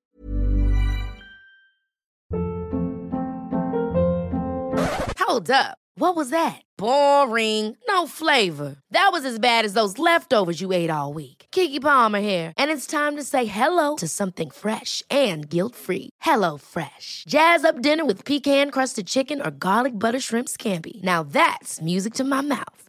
Hold 5.28 5.50
up. 5.50 5.78
What 5.96 6.16
was 6.16 6.30
that? 6.30 6.62
Boring. 6.78 7.76
No 7.90 8.08
flavor. 8.08 8.76
That 8.94 9.10
was 9.12 9.26
as 9.26 9.40
bad 9.40 9.66
as 9.66 9.74
those 9.74 10.00
leftovers 10.00 10.62
you 10.62 10.72
ate 10.72 10.90
all 10.90 11.14
week. 11.14 11.46
Kiki 11.52 11.80
Palmer 11.80 12.22
here, 12.22 12.54
and 12.58 12.72
it's 12.72 12.88
time 12.88 13.18
to 13.18 13.24
say 13.24 13.46
hello 13.46 13.96
to 13.96 14.08
something 14.08 14.50
fresh 14.50 15.04
and 15.10 15.50
guilt-free. 15.50 16.10
Hello 16.22 16.58
Fresh. 16.58 17.26
Jazz 17.28 17.64
up 17.66 17.82
dinner 17.82 18.06
with 18.06 18.24
pecan-crusted 18.26 19.08
chicken 19.08 19.42
or 19.42 19.52
garlic 19.52 19.94
butter 19.94 20.20
shrimp 20.20 20.48
scampi. 20.48 21.02
Now 21.04 21.24
that's 21.24 21.82
music 21.82 22.14
to 22.14 22.24
my 22.24 22.42
mouth. 22.42 22.89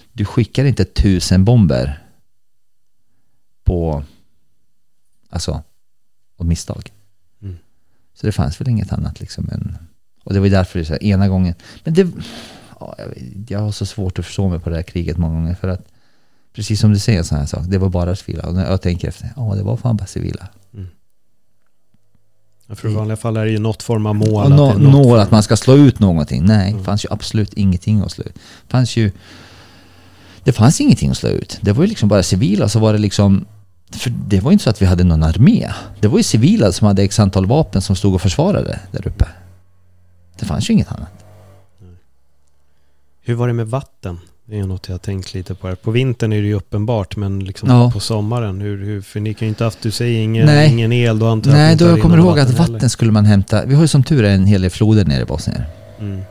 du 0.13 0.25
skickar 0.25 0.65
inte 0.65 0.85
tusen 0.85 1.45
bomber 1.45 2.03
på, 3.63 4.03
alltså, 5.29 5.63
av 6.37 6.45
misstag. 6.45 6.91
Mm. 7.41 7.57
Så 8.13 8.25
det 8.25 8.31
fanns 8.31 8.61
väl 8.61 8.69
inget 8.69 8.93
annat 8.93 9.19
liksom 9.19 9.49
än, 9.49 9.77
och 10.23 10.33
det 10.33 10.39
var 10.39 10.45
ju 10.45 10.51
därför 10.51 10.79
det 10.79 10.85
så 10.85 10.93
här, 10.93 11.03
ena 11.03 11.27
gången, 11.27 11.55
men 11.83 11.93
det, 11.93 12.07
ja, 12.79 12.95
jag, 12.97 13.07
jag 13.47 13.59
har 13.59 13.71
så 13.71 13.85
svårt 13.85 14.19
att 14.19 14.25
förstå 14.25 14.49
mig 14.49 14.59
på 14.59 14.69
det 14.69 14.75
här 14.75 14.83
kriget 14.83 15.17
många 15.17 15.33
gånger 15.33 15.55
för 15.55 15.67
att, 15.67 15.87
precis 16.53 16.79
som 16.79 16.93
du 16.93 16.99
säger 16.99 17.19
en 17.19 17.25
sån 17.25 17.37
här 17.37 17.45
sak, 17.45 17.63
det 17.67 17.77
var 17.77 17.89
bara 17.89 18.15
civila. 18.15 18.47
Och 18.47 18.53
när 18.53 18.69
jag 18.69 18.81
tänker 18.81 19.07
efter, 19.07 19.33
ja 19.35 19.55
det 19.55 19.63
var 19.63 19.77
fan 19.77 19.97
bara 19.97 20.07
civila. 20.07 20.47
Ja, 22.67 22.75
För 22.75 22.89
i 22.89 22.93
vanliga 22.93 23.17
fall 23.17 23.37
är 23.37 23.45
det 23.45 23.51
ju 23.51 23.59
något 23.59 23.83
form 23.83 24.05
av 24.05 24.15
mål. 24.15 24.43
Att 24.43 24.49
nå, 24.49 24.69
är 24.71 24.77
något 24.77 25.05
form- 25.05 25.19
att 25.19 25.31
man 25.31 25.43
ska 25.43 25.57
slå 25.57 25.75
ut 25.77 25.99
någonting. 25.99 26.45
Nej, 26.45 26.73
det 26.73 26.83
fanns 26.83 27.05
ju 27.05 27.09
absolut 27.11 27.53
ingenting 27.53 28.01
att 28.01 28.11
slå 28.11 28.23
ut. 28.23 28.33
Det 28.35 28.71
fanns 28.71 28.97
ju... 28.97 29.11
Det 30.43 30.51
fanns 30.51 30.81
ingenting 30.81 31.09
att 31.09 31.17
slå 31.17 31.29
ut. 31.29 31.57
Det 31.61 31.71
var 31.71 31.83
ju 31.83 31.87
liksom 31.89 32.09
bara 32.09 32.23
civila, 32.23 32.69
så 32.69 32.79
var 32.79 32.93
det 32.93 32.99
liksom... 32.99 33.45
För 33.91 34.09
det 34.09 34.39
var 34.39 34.51
inte 34.51 34.63
så 34.63 34.69
att 34.69 34.81
vi 34.81 34.85
hade 34.85 35.03
någon 35.03 35.23
armé. 35.23 35.69
Det 35.99 36.07
var 36.07 36.17
ju 36.17 36.23
civila 36.23 36.71
som 36.71 36.87
hade 36.87 37.03
x 37.03 37.19
antal 37.19 37.45
vapen 37.45 37.81
som 37.81 37.95
stod 37.95 38.13
och 38.15 38.21
försvarade 38.21 38.79
där 38.91 39.07
uppe. 39.07 39.25
Det 40.39 40.45
fanns 40.45 40.69
ju 40.69 40.73
inget 40.73 40.91
annat. 40.91 41.11
Hur 43.23 43.35
var 43.35 43.47
det 43.47 43.53
med 43.53 43.67
vatten? 43.67 44.19
Det 44.45 44.59
är 44.59 44.63
något 44.63 44.87
jag 44.87 44.93
har 44.93 44.99
tänkt 44.99 45.33
lite 45.33 45.55
på 45.55 45.67
här. 45.67 45.75
På 45.75 45.91
vintern 45.91 46.33
är 46.33 46.41
det 46.41 46.47
ju 46.47 46.53
uppenbart, 46.53 47.15
men 47.15 47.39
liksom 47.39 47.69
Ja. 47.69 47.91
på 47.91 47.99
sommaren, 47.99 48.61
hur, 48.61 48.85
hur, 48.85 49.01
för 49.01 49.19
ni 49.19 49.33
kan 49.33 49.45
ju 49.45 49.49
inte 49.49 49.63
haft, 49.63 49.81
du 49.81 49.91
säger 49.91 50.19
ingen, 50.21 50.45
Nej. 50.45 50.69
ingen 50.71 50.91
el, 50.91 51.19
då 51.19 51.27
antar 51.27 51.51
jag 51.51 51.57
Nej, 51.57 51.75
då 51.75 51.85
jag 51.85 52.01
kommer 52.01 52.17
ihåg 52.17 52.39
att 52.39 52.49
vatten 52.49 52.75
heller. 52.75 52.87
skulle 52.87 53.11
man 53.11 53.25
hämta. 53.25 53.65
Vi 53.65 53.75
har 53.75 53.81
ju 53.81 53.87
som 53.87 54.03
tur 54.03 54.23
är 54.23 54.35
en 54.35 54.45
hel 54.45 54.61
del 54.61 54.71
floder 54.71 55.05
nere 55.05 55.21
i 55.21 55.25
Bosnien. 55.25 55.61
Mm. 55.99 56.21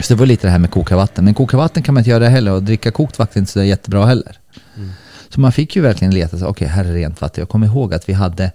Så 0.00 0.14
det 0.14 0.18
var 0.18 0.26
lite 0.26 0.46
det 0.46 0.50
här 0.50 0.58
med 0.58 0.70
koka 0.70 0.96
vatten. 0.96 1.24
Men 1.24 1.34
koka 1.34 1.56
vatten 1.56 1.82
kan 1.82 1.94
man 1.94 2.00
inte 2.00 2.10
göra 2.10 2.28
heller 2.28 2.52
och 2.52 2.62
dricka 2.62 2.90
kokt 2.90 3.18
vatten 3.18 3.38
är 3.38 3.40
inte 3.40 3.52
så 3.52 3.58
där 3.58 3.66
jättebra 3.66 4.06
heller. 4.06 4.38
Mm. 4.76 4.90
Så 5.28 5.40
man 5.40 5.52
fick 5.52 5.76
ju 5.76 5.82
verkligen 5.82 6.14
leta 6.14 6.48
okej 6.48 6.68
här 6.68 6.84
är 6.84 6.92
rent 6.92 7.20
vatten. 7.20 7.42
Jag 7.42 7.48
kommer 7.48 7.66
ihåg 7.66 7.94
att 7.94 8.08
vi 8.08 8.12
hade, 8.12 8.52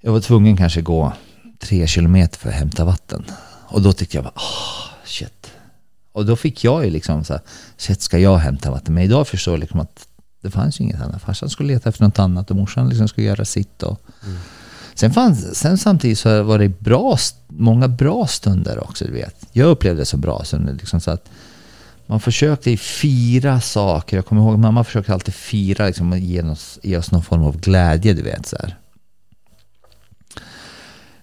jag 0.00 0.12
var 0.12 0.20
tvungen 0.20 0.56
kanske 0.56 0.80
gå 0.80 1.12
tre 1.58 1.86
kilometer 1.86 2.38
för 2.38 2.48
att 2.48 2.54
hämta 2.54 2.84
vatten. 2.84 3.24
Och 3.66 3.82
då 3.82 3.92
tyckte 3.92 4.16
jag 4.16 4.24
bara, 4.24 4.34
ah 4.34 4.94
shit. 5.04 5.50
Och 6.12 6.26
då 6.26 6.36
fick 6.36 6.64
jag 6.64 6.84
ju 6.84 6.90
liksom 6.90 7.24
så 7.24 7.32
här, 7.32 7.42
shit 7.76 8.02
ska 8.02 8.18
jag 8.18 8.36
hämta 8.36 8.70
vatten? 8.70 8.94
Men 8.94 9.04
idag 9.04 9.28
förstår 9.28 9.54
jag 9.54 9.60
liksom 9.60 9.80
att 9.80 10.06
det 10.42 10.50
fanns 10.50 10.80
ju 10.80 10.84
inget 10.84 11.00
annat. 11.00 11.22
Farsan 11.22 11.50
skulle 11.50 11.72
leta 11.72 11.88
efter 11.88 12.04
något 12.04 12.18
annat 12.18 12.50
och 12.50 12.56
morsan 12.56 12.88
liksom 12.88 13.08
skulle 13.08 13.26
göra 13.26 13.44
sitt. 13.44 13.82
Och, 13.82 14.00
Sen, 14.94 15.12
fanns, 15.12 15.58
sen 15.58 15.78
samtidigt 15.78 16.18
så 16.18 16.42
var 16.42 16.58
det 16.58 16.68
bra, 16.68 17.16
många 17.48 17.88
bra 17.88 18.26
stunder 18.26 18.84
också, 18.84 19.04
du 19.04 19.12
vet. 19.12 19.46
Jag 19.52 19.68
upplevde 19.68 20.02
det 20.02 20.06
som 20.06 20.20
bra 20.20 20.44
stunder. 20.44 20.72
Liksom 20.72 21.00
så 21.00 21.10
att 21.10 21.28
man 22.06 22.20
försökte 22.20 22.76
fira 22.76 23.60
saker. 23.60 24.16
Jag 24.16 24.26
kommer 24.26 24.42
ihåg 24.42 24.54
att 24.54 24.60
mamma 24.60 24.84
försökte 24.84 25.14
alltid 25.14 25.34
fira, 25.34 25.86
liksom, 25.86 26.12
och 26.12 26.18
ge, 26.18 26.42
oss, 26.42 26.78
ge 26.82 26.96
oss 26.96 27.10
någon 27.10 27.22
form 27.22 27.42
av 27.42 27.60
glädje, 27.60 28.14
du 28.14 28.22
vet. 28.22 28.46
Så 28.46 28.56
här. 28.56 28.76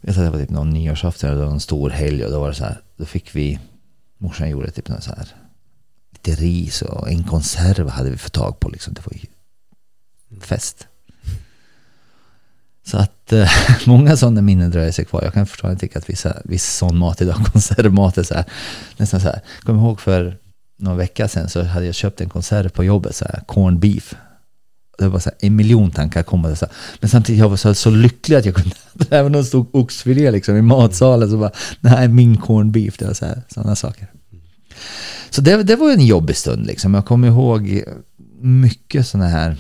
Jag 0.01 0.07
vet 0.07 0.18
att 0.18 0.26
det 0.26 0.30
var 0.30 0.39
typ 0.39 0.49
någon 0.49 0.70
nyårsafton, 0.70 1.30
eller 1.30 1.43
någon 1.43 1.53
en 1.53 1.59
stor 1.59 1.89
helg 1.89 2.26
och 2.26 2.32
då 2.32 2.39
var 2.39 2.49
det 2.49 2.55
så 2.55 2.63
här, 2.63 2.82
då 2.97 3.05
fick 3.05 3.36
vi, 3.36 3.59
morsan 4.18 4.49
gjorde 4.49 4.72
typ 4.72 4.89
något 4.89 5.03
så 5.03 5.09
här, 5.09 5.28
lite 6.11 6.41
ris 6.41 6.82
och 6.82 7.09
en 7.09 7.24
konserv 7.24 7.89
hade 7.89 8.09
vi 8.09 8.18
fått 8.18 8.34
tag 8.34 8.59
på 8.59 8.70
liksom. 8.70 8.93
Det 8.93 9.01
var 9.05 9.13
ju 9.13 9.28
fest. 10.41 10.88
Så 12.86 12.97
att 12.97 13.16
eh, 13.34 13.50
många 13.86 14.18
sådana 14.18 14.42
minnen 14.42 14.72
dröjer 14.72 14.92
sig 14.92 15.06
kvar. 15.06 15.24
Jag 15.24 15.34
kan 15.34 15.48
fortfarande 15.48 15.80
tycka 15.80 16.00
att 16.00 16.10
vissa, 16.10 16.38
viss 16.44 16.76
sån 16.76 16.98
mat 16.98 17.22
idag, 17.22 17.36
konservmat 17.54 18.18
är 18.18 18.24
så 18.24 18.34
här, 18.34 18.46
nästan 18.98 19.20
så 19.20 19.28
här. 19.28 19.42
Jag 19.58 19.66
kommer 19.66 19.82
ihåg 19.82 20.02
för 20.02 20.38
någon 20.80 20.98
vecka 20.98 21.28
sedan 21.28 21.50
så 21.50 21.64
hade 21.64 21.86
jag 21.86 21.96
köpt 21.96 22.22
en 22.22 22.30
konserv 22.30 22.70
på 22.70 22.84
jobbet, 22.84 23.16
så 23.16 23.26
här, 23.26 23.44
corned 23.46 23.80
beef. 23.80 24.16
Det 25.00 25.08
var 25.08 25.20
så 25.20 25.30
här, 25.30 25.48
en 25.48 25.56
miljon 25.56 25.92
tankar 25.92 26.24
kom 26.24 26.46
och 26.46 26.58
så 26.58 26.66
här. 26.66 26.76
Men 27.00 27.10
samtidigt 27.10 27.40
jag 27.40 27.50
var 27.50 27.58
så, 27.58 27.74
så 27.74 27.90
lycklig 27.90 28.36
att 28.36 28.46
jag 28.46 28.56
kunde 28.56 28.76
även 29.10 29.36
om 29.36 29.42
det 29.42 29.48
stod 29.48 29.76
oxfilé 29.76 30.32
liksom 30.32 30.56
i 30.56 30.62
matsalen 30.62 31.30
så 31.30 31.38
bara, 31.38 31.52
nej 31.80 32.08
min 32.08 32.38
corned 32.38 32.72
beef, 32.72 32.98
det 32.98 33.06
var 33.06 33.14
så 33.14 33.26
här, 33.26 33.42
sådana 33.50 33.76
saker. 33.76 34.08
Så 35.30 35.42
det, 35.42 35.64
det 35.64 35.76
var 35.76 35.92
en 35.92 36.06
jobbig 36.06 36.36
stund 36.36 36.66
liksom. 36.66 36.94
Jag 36.94 37.06
kommer 37.06 37.28
ihåg 37.28 37.84
mycket 38.42 39.08
sådana 39.08 39.30
här 39.30 39.58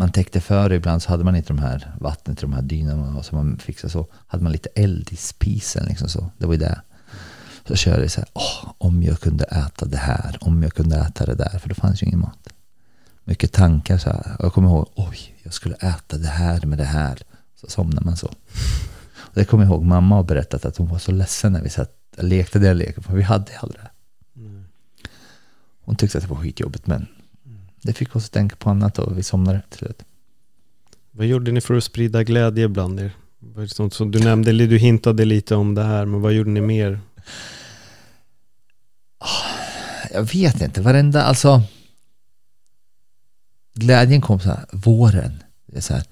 man 0.00 0.12
täckte 0.12 0.40
för 0.40 0.72
ibland 0.72 1.02
så 1.02 1.08
hade 1.08 1.24
man 1.24 1.36
inte 1.36 1.48
de 1.48 1.58
här 1.58 1.94
vattnet 2.00 2.38
till 2.38 2.48
de 2.48 2.52
här 2.52 2.62
dynorna 2.62 3.22
så 3.22 3.34
man 3.34 3.58
fixade 3.58 3.90
så. 3.90 4.06
Hade 4.26 4.42
man 4.42 4.52
lite 4.52 4.68
eld 4.74 5.12
i 5.12 5.16
spisen 5.16 5.84
liksom 5.86 6.08
så. 6.08 6.30
Det 6.38 6.46
var 6.46 6.54
ju 6.54 6.60
det. 6.60 6.80
Så 7.68 7.76
körde 7.76 8.02
jag 8.02 8.10
så 8.10 8.20
här, 8.20 8.28
åh, 8.32 8.72
om 8.78 9.02
jag 9.02 9.20
kunde 9.20 9.44
äta 9.44 9.86
det 9.86 9.96
här, 9.96 10.38
om 10.40 10.62
jag 10.62 10.72
kunde 10.74 10.96
äta 10.96 11.26
det 11.26 11.34
där, 11.34 11.58
för 11.58 11.68
det 11.68 11.74
fanns 11.74 12.02
ju 12.02 12.06
ingen 12.06 12.20
mat. 12.20 12.48
Mycket 13.24 13.52
tankar 13.52 13.98
så 13.98 14.10
här. 14.10 14.36
Och 14.38 14.44
jag 14.44 14.52
kommer 14.52 14.68
ihåg, 14.68 14.88
oj, 14.94 15.36
jag 15.42 15.52
skulle 15.52 15.74
äta 15.74 16.18
det 16.18 16.28
här 16.28 16.66
med 16.66 16.78
det 16.78 16.84
här. 16.84 17.18
Så 17.60 17.66
somnar 17.70 18.02
man 18.02 18.16
så. 18.16 18.26
Och 19.16 19.34
det 19.34 19.44
kommer 19.44 19.64
jag 19.64 19.72
ihåg, 19.72 19.84
mamma 19.84 20.14
har 20.14 20.24
berättat 20.24 20.64
att 20.64 20.76
hon 20.76 20.88
var 20.88 20.98
så 20.98 21.12
ledsen 21.12 21.52
när 21.52 21.62
vi 21.62 21.70
satt 21.70 21.92
lekte 22.16 22.58
den 22.58 22.78
leken, 22.78 23.02
för 23.02 23.14
vi 23.14 23.22
hade 23.22 23.58
aldrig 23.58 23.80
det. 23.80 23.90
Hon 25.80 25.96
tyckte 25.96 26.18
att 26.18 26.24
det 26.24 26.30
var 26.30 26.42
skitjobbigt, 26.42 26.86
men 26.86 27.06
det 27.82 27.92
fick 27.92 28.16
oss 28.16 28.24
att 28.24 28.32
tänka 28.32 28.56
på 28.56 28.70
annat 28.70 28.98
och 28.98 29.18
vi 29.18 29.22
somnade 29.22 29.62
till 29.68 29.78
slut. 29.78 30.02
Vad 31.10 31.26
gjorde 31.26 31.52
ni 31.52 31.60
för 31.60 31.74
att 31.74 31.84
sprida 31.84 32.24
glädje 32.24 32.68
bland 32.68 33.00
er? 33.00 33.12
Du 34.10 34.18
nämnde, 34.18 34.52
du 34.52 34.78
hintade 34.78 35.24
lite 35.24 35.54
om 35.54 35.74
det 35.74 35.82
här, 35.82 36.04
men 36.04 36.20
vad 36.20 36.32
gjorde 36.32 36.50
ni 36.50 36.60
mer? 36.60 37.00
Jag 40.12 40.22
vet 40.22 40.62
inte, 40.62 40.80
varenda, 40.80 41.22
alltså 41.22 41.62
glädjen 43.74 44.20
kom 44.20 44.40
så 44.40 44.48
här, 44.48 44.64
våren. 44.72 45.42
Det 45.66 45.76
är 45.76 45.80
så 45.80 45.94
här, 45.94 46.04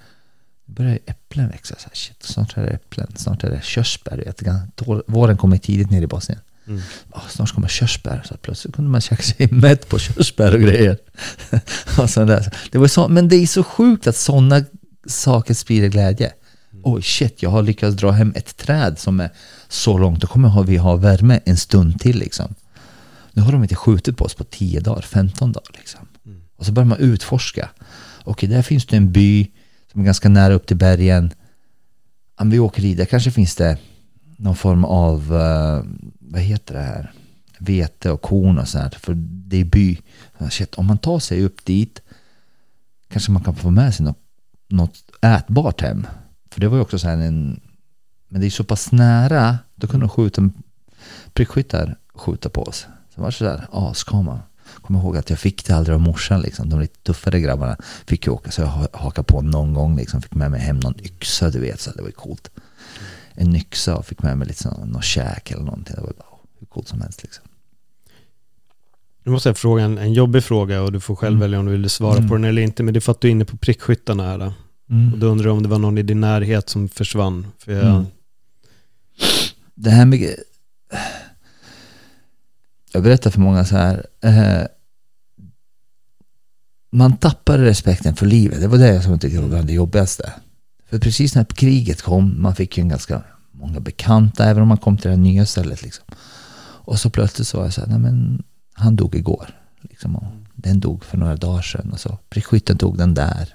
börjar 0.64 0.98
äpplen 1.06 1.48
växa. 1.48 1.74
Så 1.78 1.88
här, 1.88 1.94
shit, 1.94 2.22
snart 2.22 2.56
är 2.56 2.62
det 2.62 2.68
äpplen, 2.68 3.12
snart 3.16 3.44
är 3.44 3.50
det 3.50 3.62
körsbär. 3.62 4.16
Vet, 4.16 4.42
våren 5.06 5.36
kommer 5.36 5.58
tidigt 5.58 5.90
ner 5.90 6.02
i 6.02 6.06
Bosnien. 6.06 6.40
Mm. 6.68 6.80
Ah, 7.10 7.20
snart 7.28 7.52
kommer 7.52 7.68
körsbär. 7.68 8.22
Så 8.24 8.36
plötsligt 8.36 8.74
kunde 8.74 8.90
man 8.90 9.00
käka 9.00 9.22
sig 9.22 9.48
mätt 9.52 9.88
på 9.88 9.98
körsbär 9.98 10.54
och 10.54 10.60
grejer. 10.60 10.98
och 11.98 12.10
sånt 12.10 12.28
där. 12.28 12.54
Det 12.70 12.78
var 12.78 12.88
så, 12.88 13.08
men 13.08 13.28
det 13.28 13.36
är 13.36 13.46
så 13.46 13.64
sjukt 13.64 14.06
att 14.06 14.16
sådana 14.16 14.64
saker 15.06 15.54
sprider 15.54 15.88
glädje. 15.88 16.32
Oj 16.82 17.02
shit, 17.02 17.42
jag 17.42 17.50
har 17.50 17.62
lyckats 17.62 17.96
dra 17.96 18.10
hem 18.10 18.32
ett 18.36 18.56
träd 18.56 18.98
som 18.98 19.20
är 19.20 19.30
så 19.68 19.98
långt. 19.98 20.20
Då 20.20 20.26
kommer 20.26 20.62
vi 20.62 20.76
ha 20.76 20.96
värme 20.96 21.40
en 21.44 21.56
stund 21.56 22.00
till 22.00 22.18
liksom. 22.18 22.54
Nu 23.32 23.42
har 23.42 23.52
de 23.52 23.62
inte 23.62 23.74
skjutit 23.74 24.16
på 24.16 24.24
oss 24.24 24.34
på 24.34 24.44
10 24.44 24.80
dagar, 24.80 25.02
15 25.02 25.52
dagar 25.52 25.70
liksom. 25.78 26.00
Och 26.56 26.66
så 26.66 26.72
börjar 26.72 26.86
man 26.86 26.98
utforska. 26.98 27.70
Okej, 28.24 28.48
där 28.48 28.62
finns 28.62 28.86
det 28.86 28.96
en 28.96 29.12
by 29.12 29.50
som 29.92 30.00
är 30.00 30.04
ganska 30.04 30.28
nära 30.28 30.54
upp 30.54 30.66
till 30.66 30.76
bergen. 30.76 31.30
Men 32.38 32.50
vi 32.50 32.58
åker 32.58 32.82
dit, 32.82 32.98
där 32.98 33.04
kanske 33.04 33.30
finns 33.30 33.56
det 33.56 33.78
någon 34.36 34.56
form 34.56 34.84
av, 34.84 35.34
eh, 35.34 35.82
vad 36.31 36.43
heter 36.43 36.74
det 36.74 36.81
här, 36.81 37.12
vete 37.59 38.11
och 38.11 38.22
korn 38.22 38.59
och 38.59 38.68
sånt 38.68 38.95
för 38.95 39.14
det 39.16 39.57
är 39.57 39.64
by. 39.64 39.99
Shit, 40.51 40.74
om 40.74 40.87
man 40.87 40.99
tar 40.99 41.18
sig 41.18 41.45
upp 41.45 41.64
dit 41.64 42.03
kanske 43.09 43.33
man 43.33 43.43
kan 43.43 43.55
få 43.55 43.70
med 43.70 43.95
sig 43.95 44.05
något, 44.07 44.18
något 44.68 44.97
ätbart 45.22 45.81
hem. 45.81 46.07
För 46.51 46.61
det 46.61 46.68
var 46.68 46.76
ju 46.76 46.83
också 46.83 46.99
så 46.99 47.09
här 47.09 47.16
en, 47.16 47.61
men 48.29 48.41
det 48.41 48.47
är 48.47 48.51
så 48.51 48.64
pass 48.64 48.93
nära, 48.93 49.59
då 49.74 49.87
kunde 49.87 50.07
de 50.07 50.11
skjuta, 50.11 50.51
prickskyttar 51.33 51.97
skjuta 52.14 52.49
på 52.49 52.62
oss. 52.62 52.87
Så 53.14 53.20
var 53.20 53.29
det 53.29 53.33
så 53.33 53.45
där, 53.45 53.66
ja 53.72 53.95
ska 53.95 54.22
man? 54.22 54.39
Kommer 54.83 55.01
ihåg 55.01 55.16
att 55.16 55.31
jag 55.31 55.39
fick 55.39 55.66
det 55.66 55.76
aldrig 55.76 55.95
av 55.95 56.01
morsan 56.01 56.41
liksom, 56.41 56.68
de 56.68 56.81
lite 56.81 56.99
tuffare 57.03 57.41
grabbarna 57.41 57.76
fick 58.07 58.26
ju 58.26 58.33
åka 58.33 58.51
så 58.51 58.61
jag 58.61 58.89
hakade 58.93 59.26
på 59.26 59.43
någon 59.43 59.74
gång 59.74 59.97
liksom, 59.97 60.22
fick 60.22 60.35
med 60.35 60.51
mig 60.51 60.61
hem 60.61 60.76
någon 60.76 61.01
yxa 61.05 61.51
du 61.51 61.61
vet, 61.61 61.81
så 61.81 61.91
det 61.91 62.03
var 62.03 62.09
ju 62.09 62.14
coolt. 62.14 62.51
En 63.41 63.57
yxa 63.57 63.97
och 63.97 64.07
fick 64.07 64.22
med 64.22 64.39
mig 64.39 64.49
lite 64.49 64.62
sån, 64.62 64.89
någon 64.89 65.03
käk 65.03 65.51
eller 65.51 65.62
någonting, 65.62 65.95
det 65.97 66.03
var 66.03 66.12
bara 66.18 66.39
hur 66.59 66.66
coolt 66.66 66.89
som 66.89 67.01
helst 67.01 67.22
liksom. 67.22 67.45
Nu 69.24 69.32
måste 69.32 69.49
jag 69.49 69.57
fråga 69.59 69.84
en, 69.84 69.99
en 69.99 70.12
jobbig 70.12 70.45
fråga 70.45 70.82
och 70.82 70.93
du 70.93 71.01
får 71.01 71.16
själv 71.16 71.32
Mm. 71.36 71.41
välja 71.41 71.59
om 71.59 71.66
du 71.66 71.72
vill 71.72 71.91
svara 71.91 72.16
Mm. 72.16 72.28
på 72.28 72.34
den 72.34 72.45
eller 72.45 72.62
inte. 72.62 72.82
Men 72.82 72.95
det 72.95 72.99
är 72.99 73.01
för 73.01 73.12
att 73.12 73.20
du 73.20 73.28
är 73.28 73.32
inne 73.32 73.45
på 73.45 73.57
prickskyttarna 73.57 74.22
här. 74.22 74.39
då. 74.39 74.53
Och 75.12 75.18
då 75.18 75.26
undrar 75.26 75.47
jag 75.47 75.57
om 75.57 75.62
det 75.62 75.68
var 75.68 75.78
någon 75.78 75.99
i 75.99 76.03
din 76.03 76.20
närhet 76.20 76.68
som 76.68 76.89
försvann. 76.89 77.47
För 77.59 77.72
jag, 77.72 77.84
Mm. 77.86 78.05
det 79.74 79.91
här 79.91 80.07
med... 80.07 80.34
Jag 82.93 83.03
berättar 83.03 83.30
för 83.30 83.41
många 83.41 83.64
så 83.64 83.76
här. 83.76 84.07
Eh, 84.22 84.66
man 86.93 87.16
tappade 87.16 87.64
respekten 87.64 88.16
för 88.16 88.26
livet. 88.26 88.61
Det 88.61 88.68
var 88.68 88.78
det 88.78 89.03
som 89.03 89.12
jag 89.12 89.20
tyckte 89.20 89.41
var 89.41 89.49
bland 89.49 89.66
det 89.66 89.72
jobbigaste. 89.72 90.32
För 90.91 90.99
precis 90.99 91.34
när 91.34 91.45
kriget 91.45 92.03
kom, 92.03 92.43
man 92.43 92.55
fick 92.55 92.78
ju 92.78 92.80
en 92.80 92.89
ganska 92.89 93.22
många 93.53 93.80
bekanta, 93.80 94.45
även 94.45 94.62
om 94.62 94.68
man 94.68 94.78
kom 94.78 94.99
till 94.99 95.11
det 95.11 95.16
nya 95.16 95.47
stället. 95.47 95.82
Liksom. 95.82 96.05
Och 96.61 97.01
så 97.01 97.11
plötsligt 97.11 97.49
så 97.49 97.57
var 97.57 97.64
jag 97.64 97.74
så 97.74 97.80
här, 97.80 97.89
nej 97.89 97.99
men 97.99 98.43
han 98.72 98.97
dog 98.97 99.14
igår. 99.14 99.61
Liksom, 99.80 100.16
och 100.16 100.32
den 100.55 100.80
dog 100.80 101.05
för 101.05 101.18
några 101.18 101.36
dagar 101.36 101.62
sedan. 101.62 101.93
Och 101.93 102.01
så. 102.01 102.18
Prickskytten 102.28 102.78
tog 102.78 102.99
den 102.99 103.14
där. 103.14 103.55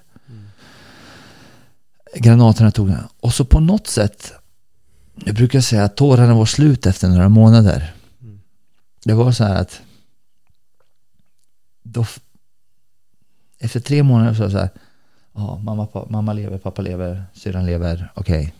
Granaterna 2.15 2.71
tog 2.71 2.87
den. 2.87 3.03
Och 3.19 3.33
så 3.33 3.45
på 3.45 3.59
något 3.59 3.87
sätt, 3.87 4.33
jag 5.25 5.35
brukar 5.35 5.61
säga 5.61 5.83
att 5.83 5.97
tårarna 5.97 6.33
var 6.33 6.45
slut 6.45 6.85
efter 6.85 7.07
några 7.07 7.29
månader. 7.29 7.93
Det 9.03 9.13
var 9.13 9.31
så 9.31 9.43
här 9.43 9.55
att 9.55 9.81
då, 11.83 12.05
efter 13.59 13.79
tre 13.79 14.03
månader 14.03 14.33
så 14.33 14.39
var 14.39 14.45
det 14.45 14.51
så 14.51 14.57
här, 14.57 14.69
ja, 15.35 15.59
mamma, 15.63 15.85
pa, 15.85 16.07
mamma 16.09 16.33
lever, 16.33 16.57
pappa 16.57 16.81
lever, 16.81 17.23
syrran 17.33 17.65
lever, 17.65 18.11
okej. 18.15 18.53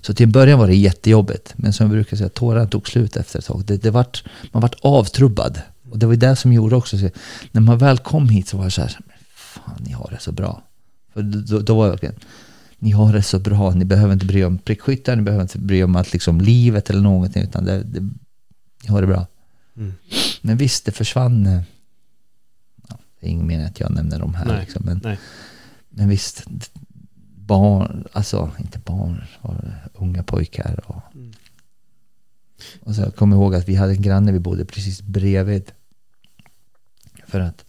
Så 0.00 0.14
till 0.14 0.24
en 0.24 0.32
början 0.32 0.58
var 0.58 0.66
det 0.66 0.74
jättejobbigt. 0.74 1.54
Men 1.56 1.72
som 1.72 1.86
jag 1.86 1.90
brukar 1.90 2.16
säga, 2.16 2.28
tårarna 2.28 2.66
tog 2.66 2.88
slut 2.88 3.16
efter 3.16 3.38
ett 3.38 3.44
tag. 3.44 3.64
Det, 3.64 3.76
det 3.76 3.90
vart, 3.90 4.24
man 4.52 4.62
vart 4.62 4.74
avtrubbad. 4.80 5.60
Och 5.90 5.98
det 5.98 6.06
var 6.06 6.14
det 6.14 6.36
som 6.36 6.52
gjorde 6.52 6.76
också, 6.76 6.98
så 6.98 7.10
när 7.52 7.60
man 7.60 7.78
väl 7.78 7.98
kom 7.98 8.28
hit 8.28 8.48
så 8.48 8.56
var 8.56 8.64
det 8.64 8.70
så 8.70 8.80
här, 8.80 8.98
fan 9.34 9.76
ni 9.78 9.92
har 9.92 10.10
det 10.10 10.20
så 10.20 10.32
bra. 10.32 10.62
För 11.12 11.22
då, 11.22 11.58
då 11.58 11.74
var 11.74 11.84
det 11.84 11.90
verkligen, 11.90 12.14
ni 12.78 12.90
har 12.90 13.12
det 13.12 13.22
så 13.22 13.38
bra, 13.38 13.70
ni 13.70 13.84
behöver 13.84 14.12
inte 14.12 14.26
bry 14.26 14.40
er 14.40 14.46
om 14.46 14.58
prickskyttar, 14.58 15.16
ni 15.16 15.22
behöver 15.22 15.42
inte 15.42 15.58
bry 15.58 15.78
er 15.78 15.84
om 15.84 15.96
att 15.96 16.12
liksom 16.12 16.40
livet 16.40 16.90
eller 16.90 17.00
någonting, 17.00 17.42
utan 17.42 17.64
det, 17.64 17.82
det, 17.82 18.00
ni 18.82 18.88
har 18.88 19.00
det 19.00 19.06
bra. 19.06 19.26
Men 20.40 20.56
visst, 20.56 20.84
det 20.84 20.92
försvann. 20.92 21.62
Det 23.24 23.28
är 23.28 23.32
ingen 23.32 23.46
mening 23.46 23.66
att 23.66 23.80
jag 23.80 23.90
nämner 23.90 24.18
de 24.18 24.34
här. 24.34 24.46
Nej, 24.46 24.60
Liksom, 24.60 24.82
men, 24.84 25.00
nej. 25.04 25.18
men 25.88 26.08
visst, 26.08 26.44
barn, 27.36 28.06
alltså 28.12 28.50
inte 28.58 28.78
barn, 28.78 29.24
unga 29.92 30.22
pojkar. 30.22 30.80
Och, 30.86 31.02
och 32.80 32.94
så 32.94 33.02
jag 33.02 33.16
kommer 33.16 33.36
ihåg 33.36 33.54
att 33.54 33.68
vi 33.68 33.74
hade 33.74 33.92
en 33.92 34.02
granne 34.02 34.32
vi 34.32 34.38
bodde 34.38 34.64
precis 34.64 35.02
bredvid. 35.02 35.72
För 37.26 37.40
att 37.40 37.64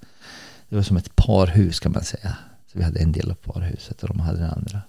det 0.69 0.75
var 0.75 0.83
som 0.83 0.97
ett 0.97 1.15
parhus 1.15 1.79
kan 1.79 1.91
man 1.91 2.03
säga. 2.03 2.37
Så 2.71 2.77
vi 2.77 2.83
hade 2.83 2.99
en 2.99 3.11
del 3.11 3.31
av 3.31 3.35
parhuset 3.35 4.03
och 4.03 4.07
de 4.07 4.19
hade 4.19 4.39
den 4.39 4.49
andra. 4.49 4.81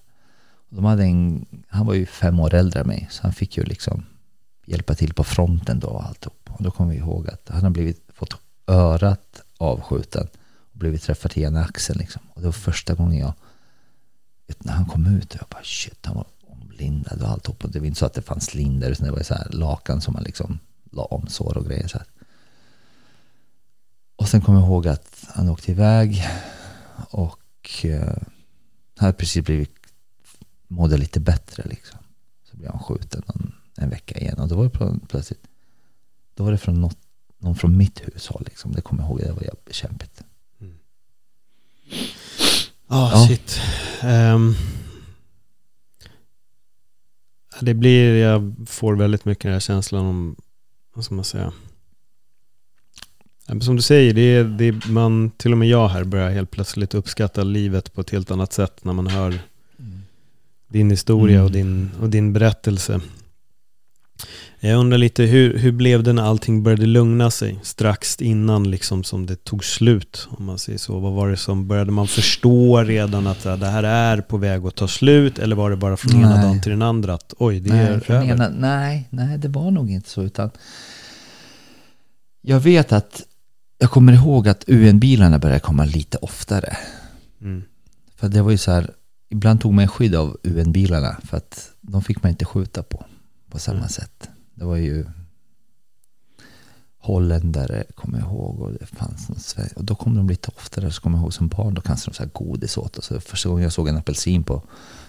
De 0.68 0.84
hade 0.84 1.04
en, 1.04 1.46
han 1.68 1.86
var 1.86 1.94
ju 1.94 2.06
fem 2.06 2.40
år 2.40 2.54
äldre 2.54 2.80
än 2.80 2.86
mig 2.86 3.08
så 3.10 3.22
han 3.22 3.32
fick 3.32 3.56
ju 3.56 3.64
liksom 3.64 4.04
hjälpa 4.64 4.94
till 4.94 5.14
på 5.14 5.24
fronten 5.24 5.80
då 5.80 5.88
och 5.88 6.06
alltihop. 6.06 6.50
Och 6.50 6.62
då 6.62 6.70
kommer 6.70 6.90
vi 6.92 6.98
ihåg 6.98 7.28
att 7.28 7.48
han 7.48 7.62
har 7.62 7.70
blivit, 7.70 8.08
fått 8.14 8.36
örat 8.66 9.42
avskjuten 9.58 10.28
blivit 10.78 11.02
träffad 11.02 11.32
i 11.34 11.42
ena 11.42 11.64
axeln 11.64 11.98
liksom. 11.98 12.22
Och 12.34 12.40
det 12.40 12.46
var 12.46 12.52
första 12.52 12.94
gången 12.94 13.18
jag, 13.18 13.34
vet, 14.46 14.64
när 14.64 14.72
han 14.72 14.86
kom 14.86 15.06
ut 15.06 15.34
och 15.34 15.40
jag 15.40 15.48
bara 15.48 15.64
shit, 15.64 16.06
han 16.06 16.16
var 16.16 16.26
omlindad 16.40 17.22
och 17.22 17.28
alltihop. 17.28 17.64
Och 17.64 17.70
det 17.70 17.78
var 17.78 17.86
inte 17.86 17.98
så 17.98 18.06
att 18.06 18.14
det 18.14 18.22
fanns 18.22 18.54
lindar, 18.54 18.90
utan 18.90 19.06
det 19.06 19.12
var 19.12 19.22
så 19.22 19.34
här 19.34 19.48
lakan 19.50 20.00
som 20.00 20.14
man 20.14 20.22
liksom 20.22 20.58
la 20.90 21.04
om 21.04 21.26
sår 21.26 21.56
och 21.56 21.66
grejer 21.66 21.88
så 21.88 21.98
här. 21.98 22.06
Och 24.16 24.28
sen 24.28 24.40
kommer 24.40 24.58
jag 24.58 24.68
ihåg 24.68 24.88
att 24.88 25.24
han 25.28 25.48
åkte 25.48 25.70
iväg 25.70 26.24
och 27.10 27.84
eh, 27.84 28.16
hade 28.96 29.12
precis 29.12 29.44
blivit, 29.44 29.76
mådde 30.68 30.96
lite 30.96 31.20
bättre 31.20 31.62
liksom. 31.66 31.98
Så 32.50 32.56
blev 32.56 32.70
han 32.70 32.82
skjuten 32.82 33.22
en, 33.26 33.52
en 33.76 33.90
vecka 33.90 34.18
igen 34.18 34.38
och 34.38 34.48
då 34.48 34.56
var 34.56 34.64
det 34.64 35.06
plötsligt, 35.08 35.46
då 36.34 36.44
var 36.44 36.52
det 36.52 36.58
från 36.58 36.80
något, 36.80 36.98
någon 37.38 37.56
från 37.56 37.76
mitt 37.76 38.08
hushåll 38.08 38.42
liksom. 38.46 38.72
Det 38.72 38.80
kommer 38.80 39.02
jag 39.02 39.10
ihåg, 39.10 39.20
det 39.20 39.32
var 39.32 39.42
jävligt 39.42 39.74
kämpigt. 39.74 40.22
Ah, 42.89 43.11
Ja. 43.12 43.26
shit. 43.28 43.61
Ehm, 44.03 44.55
det 47.61 47.74
blir, 47.74 48.14
jag 48.16 48.55
får 48.66 48.95
väldigt 48.97 49.24
mycket 49.24 49.43
den 49.43 49.53
här 49.53 49.61
känslan 49.61 50.07
om, 50.07 50.37
vad 50.95 51.05
ska 51.05 51.14
man 51.14 51.24
säga? 51.24 51.53
Som 53.61 53.76
du 53.76 53.82
säger, 53.82 54.14
det 54.14 54.20
är, 54.20 54.45
det 54.45 54.64
är, 54.64 54.91
man, 54.91 55.30
till 55.30 55.53
och 55.53 55.59
med 55.59 55.68
jag 55.68 55.89
här 55.89 56.05
börjar 56.05 56.30
helt 56.30 56.51
plötsligt 56.51 56.95
uppskatta 56.95 57.45
livet 57.45 57.93
på 57.93 58.01
ett 58.01 58.11
helt 58.11 58.30
annat 58.30 58.53
sätt 58.53 58.84
när 58.84 58.93
man 58.93 59.07
hör 59.07 59.39
din 60.68 60.91
historia 60.91 61.45
och, 61.45 61.51
din, 61.53 61.91
och 62.01 62.11
din 62.11 62.32
berättelse. 62.32 63.01
Jag 64.60 64.80
undrar 64.80 64.98
lite, 64.98 65.22
hur, 65.22 65.58
hur 65.58 65.72
blev 65.72 66.02
det 66.02 66.12
när 66.12 66.22
allting 66.22 66.62
började 66.62 66.86
lugna 66.86 67.30
sig? 67.30 67.58
Strax 67.62 68.20
innan 68.20 68.70
liksom 68.70 69.04
som 69.04 69.26
det 69.26 69.44
tog 69.44 69.64
slut, 69.64 70.28
om 70.30 70.44
man 70.44 70.58
säger 70.58 70.78
så. 70.78 70.98
Vad 70.98 71.12
var 71.12 71.30
det 71.30 71.36
som, 71.36 71.68
började 71.68 71.92
man 71.92 72.06
förstå 72.08 72.82
redan 72.82 73.26
att 73.26 73.42
det 73.42 73.66
här 73.66 73.82
är 73.82 74.20
på 74.20 74.36
väg 74.36 74.66
att 74.66 74.74
ta 74.74 74.88
slut? 74.88 75.38
Eller 75.38 75.56
var 75.56 75.70
det 75.70 75.76
bara 75.76 75.96
från 75.96 76.20
ena 76.20 76.34
Nej. 76.34 76.42
dagen 76.42 76.60
till 76.60 76.70
den 76.70 76.82
andra 76.82 77.14
att 77.14 77.34
oj, 77.38 77.60
det 77.60 77.70
nej, 77.70 77.86
är 77.86 77.90
över? 77.90 78.24
ena, 78.24 78.48
nej, 78.48 79.08
nej, 79.10 79.38
det 79.38 79.48
var 79.48 79.70
nog 79.70 79.90
inte 79.90 80.10
så. 80.10 80.22
Utan 80.22 80.50
jag 82.42 82.60
vet 82.60 82.92
att 82.92 83.22
jag 83.78 83.90
kommer 83.90 84.12
ihåg 84.12 84.48
att 84.48 84.64
UN-bilarna 84.66 85.38
började 85.38 85.60
komma 85.60 85.84
lite 85.84 86.18
oftare. 86.18 86.76
Mm. 87.40 87.62
För 88.16 88.28
det 88.28 88.42
var 88.42 88.50
ju 88.50 88.58
så 88.58 88.70
här, 88.70 88.90
ibland 89.30 89.60
tog 89.60 89.74
man 89.74 89.88
skydd 89.88 90.14
av 90.14 90.36
UN-bilarna 90.42 91.16
för 91.24 91.36
att 91.36 91.70
de 91.80 92.02
fick 92.02 92.22
man 92.22 92.30
inte 92.30 92.44
skjuta 92.44 92.82
på 92.82 93.04
på 93.51 93.59
samma 93.59 93.76
Mm. 93.78 93.88
sätt. 93.88 94.28
Det 94.55 94.64
var 94.64 94.76
ju 94.76 95.07
holländare, 96.99 97.84
kommer 97.94 98.18
jag 98.18 98.26
ihåg, 98.28 98.61
och 98.61 98.72
det 98.72 98.86
fanns 98.86 99.28
något 99.28 99.42
Sverige. 99.42 99.70
Och 99.76 99.84
då 99.84 99.94
kom 99.94 100.14
de 100.14 100.28
lite 100.28 100.51
oftare, 100.57 100.92
så 100.92 101.01
kommer 101.01 101.18
jag 101.18 101.22
ihåg 101.22 101.34
som 101.34 101.49
barn, 101.49 101.74
då 101.74 101.80
kastade 101.80 102.12
de 102.12 102.16
så 102.16 102.22
här 102.22 102.30
godis 102.30 102.76
åt 102.78 102.99
oss. 102.99 103.12
Första 103.20 103.49
gången 103.49 103.62
jag 103.64 103.72
såg 103.72 103.88
en 103.88 103.97
apelsin 103.97 104.44
på 104.44 104.62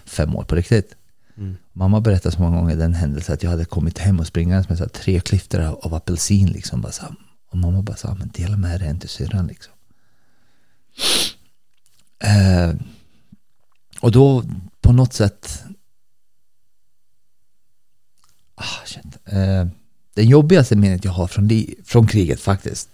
fem 0.04 0.36
år 0.36 0.44
på 0.44 0.54
riktigt. 0.54 0.94
Mm. 1.36 1.56
Mamma 1.72 2.00
berättade 2.00 2.34
så 2.34 2.40
många 2.42 2.56
gånger 2.56 2.76
den 2.76 2.94
händelsen 2.94 3.34
att 3.34 3.42
jag 3.42 3.50
hade 3.50 3.64
kommit 3.64 3.98
hem 3.98 4.20
och 4.20 4.26
springandes 4.26 4.68
med 4.68 4.78
så 4.78 4.88
tre 4.88 5.20
klyftor 5.20 5.60
av, 5.60 5.74
av 5.78 5.94
apelsin 5.94 6.48
liksom. 6.48 6.80
Bara 6.80 6.92
så 6.92 7.02
här, 7.02 7.14
och 7.50 7.58
mamma 7.58 7.82
bara 7.82 7.96
sa, 7.96 8.14
men 8.14 8.28
dela 8.34 8.56
med 8.56 8.80
dig 8.80 8.88
en 8.88 8.98
till 8.98 9.08
syrran 9.08 9.46
liksom. 9.46 9.72
Eh, 12.18 12.74
och 14.00 14.12
då 14.12 14.44
på 14.80 14.92
något 14.92 15.12
sätt 15.12 15.64
ah, 18.60 18.86
shit. 18.86 19.04
Eh, 19.24 19.66
det 20.14 20.22
jobbigaste 20.24 20.76
minnet 20.76 21.04
jag 21.04 21.12
har 21.12 21.26
från, 21.26 21.48
li- 21.48 21.74
från 21.84 22.06
kriget 22.06 22.40
faktiskt. 22.40 22.88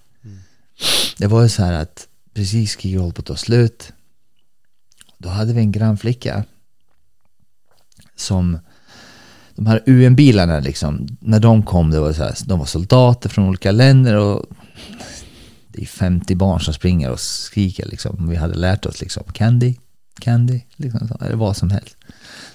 Det 1.18 1.26
var 1.26 1.42
ju 1.42 1.48
så 1.48 1.62
här 1.64 1.72
att 1.72 2.08
precis 2.34 2.76
kriget 2.76 3.00
höll 3.00 3.12
på 3.12 3.20
att 3.20 3.26
ta 3.26 3.36
slut. 3.36 3.92
Då 5.18 5.28
hade 5.28 5.52
vi 5.52 5.60
en 5.60 5.72
grannflicka 5.72 6.44
som 8.16 8.58
de 9.54 9.66
här 9.66 9.82
UN-bilarna 9.86 10.60
liksom, 10.60 11.06
när 11.20 11.40
de 11.40 11.62
kom, 11.62 11.90
det 11.90 12.00
var 12.00 12.12
så 12.12 12.22
här, 12.22 12.34
de 12.46 12.58
var 12.58 12.66
soldater 12.66 13.28
från 13.28 13.48
olika 13.48 13.70
länder 13.72 14.14
och 14.16 14.46
det 15.68 15.82
är 15.82 15.86
50 15.86 16.34
barn 16.34 16.60
som 16.60 16.74
springer 16.74 17.10
och 17.10 17.20
skriker 17.20 17.86
liksom. 17.86 18.28
Vi 18.28 18.36
hade 18.36 18.54
lärt 18.54 18.86
oss 18.86 19.00
liksom, 19.00 19.24
candy, 19.32 19.74
candy, 20.20 20.60
liksom, 20.76 21.08
eller 21.20 21.36
vad 21.36 21.56
som 21.56 21.70
helst. 21.70 21.96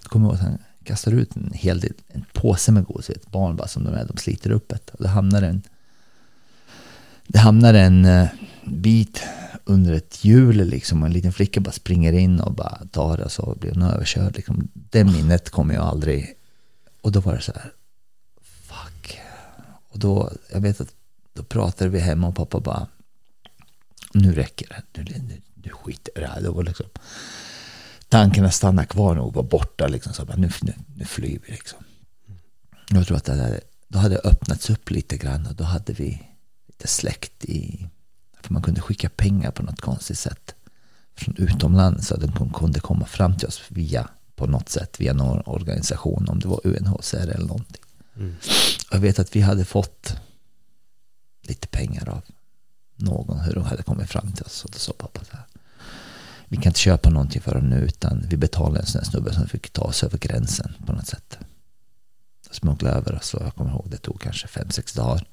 Då 0.03 0.09
kommer 0.09 0.29
jag 0.29 0.39
ihåg 0.39 0.57
kastar 0.89 1.11
ut 1.11 1.35
en 1.35 1.51
hel 1.53 1.79
del, 1.79 1.93
en 2.07 2.25
påse 2.33 2.71
med 2.71 2.83
godis, 2.83 3.09
ett 3.09 3.31
barn 3.31 3.55
bara 3.55 3.67
som 3.67 3.83
de 3.83 3.93
är, 3.93 4.05
de 4.05 4.17
sliter 4.17 4.51
upp 4.51 4.71
ett. 4.71 4.89
Och 4.89 5.03
det 5.03 5.09
hamnar 5.09 5.41
en, 5.41 5.61
det 7.27 7.39
hamnar 7.39 7.73
en 7.73 8.05
eh, 8.05 8.27
bit 8.65 9.23
under 9.65 9.93
ett 9.93 10.25
hjul 10.25 10.55
liksom 10.55 11.01
och 11.01 11.07
en 11.07 11.13
liten 11.13 11.33
flicka 11.33 11.59
bara 11.59 11.71
springer 11.71 12.13
in 12.13 12.39
och 12.39 12.53
bara 12.53 12.81
tar 12.91 13.17
det 13.17 13.23
och 13.23 13.31
så 13.31 13.55
blir 13.59 13.71
hon 13.71 13.83
överkörd. 13.83 14.35
Liksom. 14.35 14.67
Det 14.73 15.03
minnet 15.03 15.49
kommer 15.49 15.73
jag 15.73 15.83
aldrig... 15.83 16.35
Och 17.01 17.11
då 17.11 17.19
var 17.19 17.35
det 17.35 17.41
så 17.41 17.51
här, 17.51 17.71
fuck. 18.41 19.19
Och 19.89 19.99
då, 19.99 20.31
jag 20.53 20.61
vet 20.61 20.81
att 20.81 20.93
då 21.33 21.43
pratade 21.43 21.89
vi 21.89 21.99
hemma 21.99 22.27
och 22.27 22.35
pappa 22.35 22.59
bara, 22.59 22.87
nu 24.13 24.31
räcker 24.31 24.83
det, 24.91 25.01
nu, 25.01 25.21
nu, 25.27 25.41
nu 25.53 25.69
skiter 25.69 26.11
vi 26.15 26.21
i 26.21 26.23
det 26.23 26.31
här. 26.31 26.41
Då 26.41 26.51
var 26.51 26.63
liksom, 26.63 26.85
tankarna 28.09 28.51
stannar 28.51 28.85
kvar 28.85 29.15
och 29.15 29.33
var 29.33 29.43
borta 29.43 29.87
liksom. 29.87 30.13
Så 30.13 30.25
bara, 30.25 30.37
nu, 30.37 30.49
nu, 30.61 30.73
nu 30.95 31.05
flyr 31.05 31.39
vi 31.45 31.51
liksom. 31.51 31.79
Jag 32.89 33.07
tror 33.07 33.17
att 33.17 33.25
det 33.25 33.31
hade, 33.31 33.61
då 33.87 33.99
hade 33.99 34.15
det 34.15 34.21
öppnats 34.29 34.69
upp 34.69 34.89
lite 34.91 35.17
grann 35.17 35.47
och 35.47 35.55
då 35.55 35.63
hade 35.63 35.93
vi 35.93 36.21
lite 36.67 36.87
släkt 36.87 37.45
i, 37.45 37.87
för 38.41 38.53
man 38.53 38.61
kunde 38.61 38.81
skicka 38.81 39.09
pengar 39.09 39.51
på 39.51 39.63
något 39.63 39.81
konstigt 39.81 40.19
sätt 40.19 40.55
från 41.15 41.35
utomlands 41.37 42.07
så 42.07 42.15
att 42.15 42.35
de 42.35 42.53
kunde 42.53 42.79
komma 42.79 43.05
fram 43.05 43.37
till 43.37 43.47
oss 43.47 43.61
via 43.67 44.09
på 44.35 44.47
något 44.47 44.69
sätt 44.69 44.99
via 44.99 45.13
någon 45.13 45.41
organisation 45.45 46.29
om 46.29 46.39
det 46.39 46.47
var 46.47 46.67
UNHCR 46.67 47.15
eller 47.29 47.47
någonting. 47.47 47.81
Jag 48.91 48.99
vet 48.99 49.19
att 49.19 49.35
vi 49.35 49.41
hade 49.41 49.65
fått 49.65 50.15
lite 51.47 51.67
pengar 51.67 52.09
av 52.09 52.21
någon 52.95 53.39
hur 53.39 53.53
de 53.53 53.63
hade 53.63 53.83
kommit 53.83 54.09
fram 54.09 54.31
till 54.31 54.45
oss 54.45 54.65
och 54.65 54.71
då 54.71 54.79
sa 54.79 54.93
vi 56.49 56.57
kan 56.57 56.69
inte 56.69 56.79
köpa 56.79 57.09
någonting 57.09 57.41
för 57.41 57.55
dem 57.55 57.69
nu 57.69 57.75
utan 57.75 58.25
vi 58.29 58.37
betalar 58.37 58.79
en 58.79 58.85
sån 58.85 59.01
här 59.01 59.09
snubbe 59.09 59.33
som 59.33 59.47
fick 59.47 59.69
ta 59.69 59.81
oss 59.81 60.03
över 60.03 60.17
gränsen 60.17 60.73
på 60.85 60.93
något 60.93 61.07
sätt. 61.07 61.37
Smuggla 62.51 62.89
över 62.89 63.15
oss 63.15 63.33
och 63.33 63.45
jag 63.45 63.55
kommer 63.55 63.71
ihåg 63.71 63.87
det 63.89 63.97
tog 63.97 64.21
kanske 64.21 64.47
fem 64.47 64.69
sex 64.69 64.93
dagar. 64.93 65.27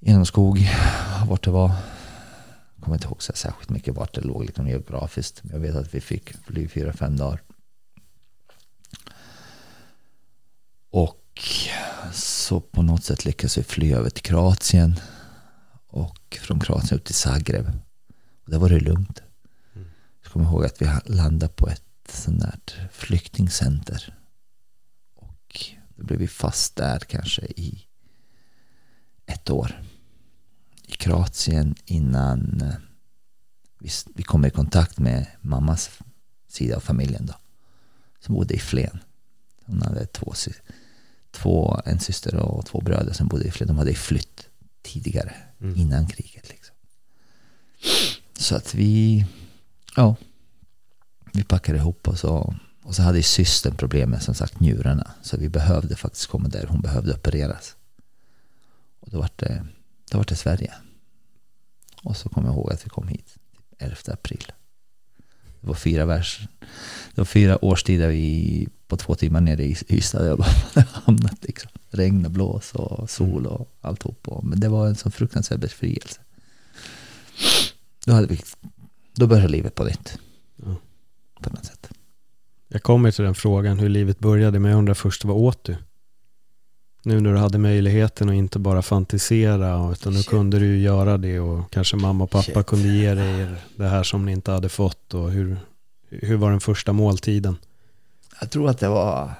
Genom 0.00 0.26
skog, 0.26 0.70
vart 1.28 1.44
det 1.44 1.50
var. 1.50 1.68
Jag 2.74 2.84
kommer 2.84 2.96
inte 2.96 3.06
ihåg 3.06 3.22
så 3.22 3.32
särskilt 3.34 3.70
mycket 3.70 3.94
vart 3.94 4.14
det 4.14 4.20
låg 4.20 4.44
liksom 4.44 4.68
geografiskt. 4.68 5.42
Jag 5.52 5.58
vet 5.58 5.76
att 5.76 5.94
vi 5.94 6.00
fick 6.00 6.32
fly 6.46 6.68
fyra, 6.68 6.92
fem 6.92 7.16
dagar. 7.16 7.40
Och 10.90 11.42
så 12.12 12.60
på 12.60 12.82
något 12.82 13.04
sätt 13.04 13.24
lyckades 13.24 13.58
vi 13.58 13.62
fly 13.62 13.92
över 13.92 14.10
till 14.10 14.22
Kroatien. 14.22 15.00
Och 15.86 16.38
från 16.40 16.60
Kroatien 16.60 16.98
upp 16.98 17.04
till 17.04 17.14
Zagreb. 17.14 17.66
Där 18.44 18.58
var 18.58 18.68
det 18.68 18.80
lugnt. 18.80 19.22
Jag 20.22 20.32
kommer 20.32 20.46
ihåg 20.46 20.64
att 20.64 20.82
vi 20.82 20.90
landade 21.04 21.52
på 21.52 21.68
ett 21.68 21.82
sånt 22.08 22.40
där 22.40 22.88
flyktingcenter. 22.92 24.18
Och 25.14 25.66
då 25.96 26.04
blev 26.04 26.18
vi 26.18 26.28
fast 26.28 26.76
där 26.76 26.98
kanske 26.98 27.42
i 27.42 27.86
ett 29.26 29.50
år. 29.50 29.82
I 30.86 30.92
Kroatien 30.92 31.74
innan 31.84 32.60
eh, 32.60 32.74
vi, 33.78 33.90
vi 34.14 34.22
kom 34.22 34.44
i 34.44 34.50
kontakt 34.50 34.98
med 34.98 35.26
mammas 35.40 35.98
sida 36.48 36.76
av 36.76 36.80
familjen 36.80 37.26
då. 37.26 37.34
Som 38.20 38.34
bodde 38.34 38.54
i 38.54 38.58
Flen. 38.58 38.98
Hon 39.64 39.82
hade 39.82 40.06
två, 40.06 40.34
två, 41.30 41.80
en 41.84 42.00
syster 42.00 42.36
och 42.36 42.66
två 42.66 42.80
bröder 42.80 43.12
som 43.12 43.28
bodde 43.28 43.44
i 43.44 43.50
Flen. 43.50 43.68
De 43.68 43.78
hade 43.78 43.94
flytt 43.94 44.48
tidigare, 44.82 45.34
mm. 45.60 45.76
innan 45.76 46.06
kriget. 46.06 46.48
Liksom. 46.48 46.63
Så 48.44 48.56
att 48.56 48.74
vi, 48.74 49.26
ja, 49.96 50.16
vi 51.32 51.44
packade 51.44 51.78
ihop 51.78 52.08
oss 52.08 52.24
och, 52.24 52.54
och 52.82 52.94
så 52.94 53.02
hade 53.02 53.18
ju 53.18 53.22
systern 53.22 53.76
problem 53.76 54.10
med 54.10 54.22
som 54.22 54.34
sagt 54.34 54.60
njurarna. 54.60 55.10
Så 55.22 55.36
vi 55.36 55.48
behövde 55.48 55.96
faktiskt 55.96 56.26
komma 56.26 56.48
där. 56.48 56.66
Hon 56.66 56.80
behövde 56.80 57.14
opereras. 57.14 57.76
Och 59.00 59.10
då 59.10 59.18
var 59.18 59.30
det, 59.36 59.66
då 60.10 60.18
var 60.18 60.24
det 60.24 60.36
Sverige. 60.36 60.74
Och 62.02 62.16
så 62.16 62.28
kommer 62.28 62.48
jag 62.48 62.54
ihåg 62.54 62.72
att 62.72 62.86
vi 62.86 62.88
kom 62.88 63.08
hit 63.08 63.34
11 63.78 63.96
april. 64.06 64.52
Det 65.60 65.66
var 65.66 65.74
fyra 65.74 66.06
vers. 66.06 66.48
Det 67.14 67.20
var 67.20 67.24
fyra 67.24 67.64
årstider 67.64 68.08
vi 68.08 68.68
på 68.88 68.96
två 68.96 69.14
timmar 69.14 69.40
nere 69.40 69.64
i 69.64 69.76
Ystad. 69.88 70.26
Jag 70.26 70.38
bara 70.38 70.54
hamnat 70.92 71.44
liksom. 71.44 71.70
Regn 71.90 72.24
och 72.24 72.30
blås 72.30 72.72
och 72.74 73.10
sol 73.10 73.46
och 73.46 73.78
alltihop. 73.80 74.28
Men 74.42 74.60
det 74.60 74.68
var 74.68 74.86
en 74.86 74.96
sån 74.96 75.12
fruktansvärd 75.12 75.60
befrielse. 75.60 76.20
Då, 78.06 78.12
hade 78.12 78.26
vi, 78.26 78.40
då 79.14 79.26
började 79.26 79.48
livet 79.48 79.74
på 79.74 79.84
nytt. 79.84 80.18
Ja. 80.56 80.76
På 81.40 81.50
något 81.50 81.64
sätt. 81.64 81.90
Jag 82.68 82.82
kommer 82.82 83.10
till 83.10 83.24
den 83.24 83.34
frågan 83.34 83.78
hur 83.78 83.88
livet 83.88 84.18
började, 84.18 84.58
men 84.58 84.70
jag 84.70 84.78
undrar 84.78 84.94
först, 84.94 85.24
vad 85.24 85.36
åt 85.36 85.64
du? 85.64 85.76
Nu 87.02 87.20
när 87.20 87.32
du 87.32 87.38
hade 87.38 87.58
möjligheten 87.58 88.28
att 88.28 88.34
inte 88.34 88.58
bara 88.58 88.82
fantisera, 88.82 89.92
utan 89.92 90.12
nu 90.12 90.18
Shit. 90.18 90.28
kunde 90.28 90.58
du 90.58 90.66
ju 90.66 90.78
göra 90.78 91.18
det 91.18 91.40
och 91.40 91.72
kanske 91.72 91.96
mamma 91.96 92.24
och 92.24 92.30
pappa 92.30 92.42
Shit. 92.42 92.66
kunde 92.66 92.88
ge 92.88 93.14
dig 93.14 93.48
det 93.76 93.88
här 93.88 94.02
som 94.02 94.26
ni 94.26 94.32
inte 94.32 94.50
hade 94.50 94.68
fått. 94.68 95.14
Och 95.14 95.30
hur, 95.30 95.56
hur 96.10 96.36
var 96.36 96.50
den 96.50 96.60
första 96.60 96.92
måltiden? 96.92 97.56
Jag 98.40 98.50
tror 98.50 98.68
att 98.68 98.78
det 98.78 98.88
var 98.88 99.34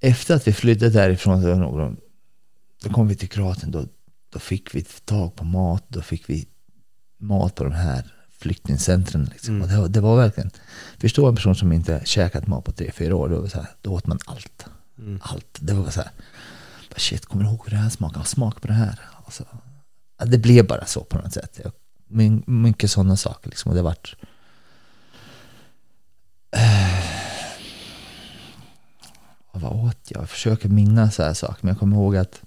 efter 0.00 0.34
att 0.34 0.48
vi 0.48 0.52
flydde 0.52 0.90
därifrån, 0.90 1.96
då 2.82 2.90
kom 2.90 3.08
vi 3.08 3.16
till 3.16 3.28
Kroatien, 3.28 3.70
då, 3.70 3.84
då 4.30 4.38
fick 4.38 4.74
vi 4.74 4.82
tag 4.82 5.36
på 5.36 5.44
mat, 5.44 5.84
då 5.88 6.02
fick 6.02 6.30
vi 6.30 6.48
mat 7.20 7.54
på 7.54 7.64
de 7.64 7.72
här 7.72 8.04
flyktingcentren. 8.38 9.24
Liksom. 9.24 9.56
Mm. 9.56 9.68
Det, 9.68 9.76
var, 9.80 9.88
det 9.88 10.00
var 10.00 10.16
verkligen, 10.16 10.50
förstå 10.98 11.28
en 11.28 11.36
person 11.36 11.54
som 11.54 11.72
inte 11.72 12.00
käkat 12.04 12.46
mat 12.46 12.64
på 12.64 12.72
tre, 12.72 12.90
fyra 12.92 13.16
år, 13.16 13.28
då, 13.28 13.48
så 13.48 13.58
här, 13.58 13.68
då 13.80 13.92
åt 13.92 14.06
man 14.06 14.18
allt. 14.26 14.66
Mm. 14.98 15.20
Allt. 15.22 15.58
Det 15.60 15.74
var 15.74 15.90
så 15.90 16.00
här, 16.00 16.10
shit, 16.96 17.26
kommer 17.26 17.44
du 17.44 17.50
ihåg 17.50 17.60
hur 17.64 17.70
det 17.70 17.82
här 17.82 17.90
smakar? 17.90 18.22
Smak 18.22 18.60
på 18.60 18.66
det 18.68 18.74
här. 18.74 19.00
Alltså, 19.24 19.44
det 20.24 20.38
blev 20.38 20.66
bara 20.66 20.86
så 20.86 21.04
på 21.04 21.18
något 21.18 21.32
sätt. 21.32 21.60
Jag, 21.64 21.72
mycket 22.48 22.90
sådana 22.90 23.16
saker 23.16 23.50
liksom. 23.50 23.70
Och 23.70 23.76
det 23.76 23.82
vart... 23.82 24.16
Äh, 26.50 27.20
vad 29.52 29.72
åt 29.72 29.96
jag? 30.08 30.22
Jag 30.22 30.30
försöker 30.30 30.68
minnas 30.68 31.14
så 31.14 31.22
här 31.22 31.34
saker, 31.34 31.58
men 31.60 31.68
jag 31.68 31.78
kommer 31.78 31.96
ihåg 31.96 32.16
att 32.16 32.40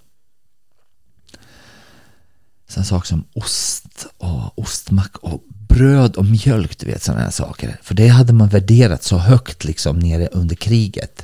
Sen 2.74 2.84
saker 2.84 3.06
som 3.06 3.24
ost 3.32 4.06
och 4.18 4.58
ostmack 4.58 5.16
och 5.16 5.42
bröd 5.68 6.16
och 6.16 6.24
mjölk, 6.24 6.78
du 6.78 6.86
vet 6.86 7.02
sådana 7.02 7.22
här 7.22 7.30
saker. 7.30 7.78
För 7.82 7.94
det 7.94 8.08
hade 8.08 8.32
man 8.32 8.48
värderat 8.48 9.02
så 9.02 9.16
högt 9.18 9.64
liksom 9.64 9.98
nere 9.98 10.28
under 10.32 10.56
kriget 10.56 11.22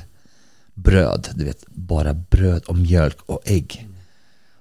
bröd, 0.73 1.27
du 1.35 1.45
vet, 1.45 1.63
bara 1.67 2.13
bröd 2.13 2.63
och 2.63 2.75
mjölk 2.75 3.17
och 3.25 3.41
ägg. 3.45 3.87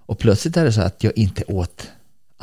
Och 0.06 0.18
plötsligt 0.18 0.56
är 0.56 0.64
det 0.64 0.72
så 0.72 0.80
att 0.80 1.04
jag 1.04 1.16
inte 1.16 1.44
åt, 1.44 1.86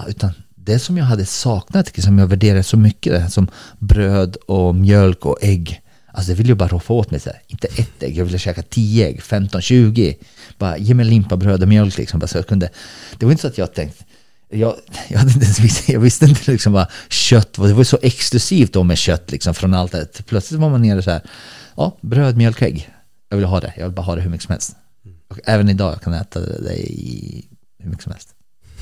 utan 0.07 0.31
det 0.55 0.79
som 0.79 0.97
jag 0.97 1.05
hade 1.05 1.25
saknat, 1.25 2.01
som 2.03 2.19
jag 2.19 2.27
värderade 2.27 2.63
så 2.63 2.77
mycket, 2.77 3.33
som 3.33 3.47
bröd 3.79 4.35
och 4.35 4.75
mjölk 4.75 5.25
och 5.25 5.37
ägg. 5.41 5.81
Alltså 6.07 6.31
det 6.31 6.37
vill 6.37 6.49
jag 6.49 6.57
bara 6.57 6.69
roffa 6.69 6.93
åt 6.93 7.11
mig. 7.11 7.19
Så 7.19 7.29
här. 7.29 7.41
Inte 7.47 7.67
ett 7.67 8.03
ägg, 8.03 8.17
jag 8.17 8.25
ville 8.25 8.39
käka 8.39 8.61
tio 8.61 9.07
ägg, 9.07 9.21
15, 9.21 9.61
20. 9.61 10.17
Bara 10.57 10.77
ge 10.77 10.93
mig 10.93 11.05
limpa 11.05 11.37
bröd 11.37 11.61
och 11.61 11.67
mjölk 11.67 11.97
liksom. 11.97 12.19
Bara 12.19 12.27
så 12.27 12.37
jag 12.37 12.47
kunde. 12.47 12.69
Det 13.17 13.25
var 13.25 13.31
inte 13.31 13.41
så 13.41 13.47
att 13.47 13.57
jag 13.57 13.73
tänkte, 13.73 14.03
jag, 14.49 14.75
jag, 15.07 15.19
hade 15.19 15.31
inte 15.31 15.45
ens, 15.45 15.89
jag 15.89 15.99
visste 15.99 16.25
inte 16.25 16.51
liksom 16.51 16.73
vad 16.73 16.87
kött 17.09 17.57
var. 17.57 17.67
Det 17.67 17.73
var 17.73 17.83
så 17.83 17.99
exklusivt 18.01 18.73
då 18.73 18.83
med 18.83 18.97
kött 18.97 19.31
liksom 19.31 19.53
från 19.53 19.73
allt 19.73 19.91
det. 19.91 20.25
Plötsligt 20.25 20.59
var 20.59 20.69
man 20.69 20.81
nere 20.81 21.01
så 21.01 21.11
här, 21.11 21.21
ja, 21.75 21.97
bröd, 22.01 22.37
mjölk, 22.37 22.61
ägg 22.61 22.93
jag 23.29 23.37
vill 23.37 23.45
ha 23.45 23.59
det. 23.59 23.73
Jag 23.77 23.83
vill 23.83 23.95
bara 23.95 24.01
ha 24.01 24.15
det 24.15 24.21
hur 24.21 24.29
mycket 24.29 24.45
som 24.45 24.51
helst. 24.51 24.75
Och 25.27 25.39
även 25.45 25.69
idag 25.69 26.01
kan 26.01 26.13
jag 26.13 26.21
äta 26.21 26.39
det 26.39 26.77
i 26.77 27.45
hur 27.77 27.89
mycket 27.89 28.03
som 28.03 28.11
helst. 28.11 28.35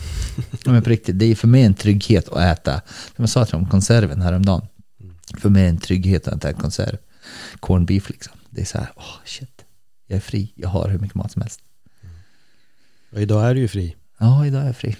Men 0.65 0.83
på 0.83 0.89
riktigt, 0.89 1.19
det 1.19 1.25
är 1.25 1.35
för 1.35 1.47
mig 1.47 1.63
en 1.63 1.73
trygghet 1.73 2.29
att 2.29 2.59
äta. 2.59 2.81
Som 3.15 3.23
jag 3.23 3.29
sa 3.29 3.45
till 3.45 3.55
om 3.55 3.69
konserven 3.69 4.21
häromdagen. 4.21 4.67
För 5.37 5.49
mig 5.49 5.65
är 5.65 5.69
en 5.69 5.77
trygghet 5.77 6.27
att 6.27 6.45
äta 6.45 6.53
konserv. 6.53 6.97
Corn 7.59 7.85
beef 7.85 8.09
liksom. 8.09 8.33
Det 8.49 8.61
är 8.61 8.65
så 8.65 8.77
här, 8.77 8.91
oh, 8.95 9.15
shit. 9.25 9.65
Jag 10.07 10.15
är 10.15 10.21
fri. 10.21 10.53
Jag 10.55 10.69
har 10.69 10.89
hur 10.89 10.99
mycket 10.99 11.15
mat 11.15 11.31
som 11.31 11.41
helst. 11.41 11.59
Och 13.11 13.21
idag 13.21 13.49
är 13.49 13.55
du 13.55 13.61
ju 13.61 13.67
fri. 13.67 13.95
Ja, 14.17 14.45
idag 14.45 14.61
är 14.61 14.65
jag 14.65 14.77
fri. 14.77 14.97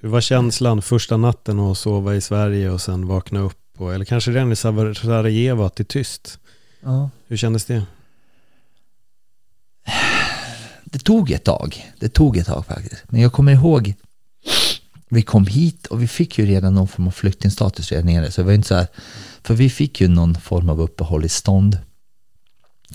Hur 0.00 0.08
var 0.08 0.20
känslan 0.20 0.82
första 0.82 1.16
natten 1.16 1.60
att 1.60 1.78
sova 1.78 2.14
i 2.14 2.20
Sverige 2.20 2.70
och 2.70 2.80
sen 2.80 3.06
vakna 3.06 3.40
upp? 3.40 3.58
Och, 3.76 3.94
eller 3.94 4.04
kanske 4.04 4.30
redan 4.30 4.52
i 4.52 4.56
Sarajevo 4.56 5.64
att 5.64 5.76
det 5.76 5.82
är 5.82 5.84
tyst? 5.84 6.38
Ja. 6.80 7.10
Hur 7.26 7.36
kändes 7.36 7.64
det? 7.64 7.82
det 10.84 10.98
tog 10.98 11.30
ett 11.30 11.44
tag. 11.44 11.92
Det 11.98 12.08
tog 12.08 12.36
ett 12.36 12.46
tag 12.46 12.66
faktiskt. 12.66 13.04
Men 13.08 13.20
jag 13.20 13.32
kommer 13.32 13.52
ihåg, 13.52 13.94
vi 15.08 15.22
kom 15.22 15.46
hit 15.46 15.86
och 15.86 16.02
vi 16.02 16.08
fick 16.08 16.38
ju 16.38 16.46
redan 16.46 16.74
någon 16.74 16.88
form 16.88 17.06
av 17.06 17.10
flyktingstatus 17.10 17.92
redan 17.92 18.06
nere. 18.06 18.30
Så 18.30 18.40
det 18.40 18.44
var 18.46 18.52
inte 18.52 18.68
så 18.68 18.74
här, 18.74 18.86
för 19.42 19.54
vi 19.54 19.70
fick 19.70 20.00
ju 20.00 20.08
någon 20.08 20.34
form 20.34 20.68
av 20.68 20.80
uppehållstillstånd 20.80 21.78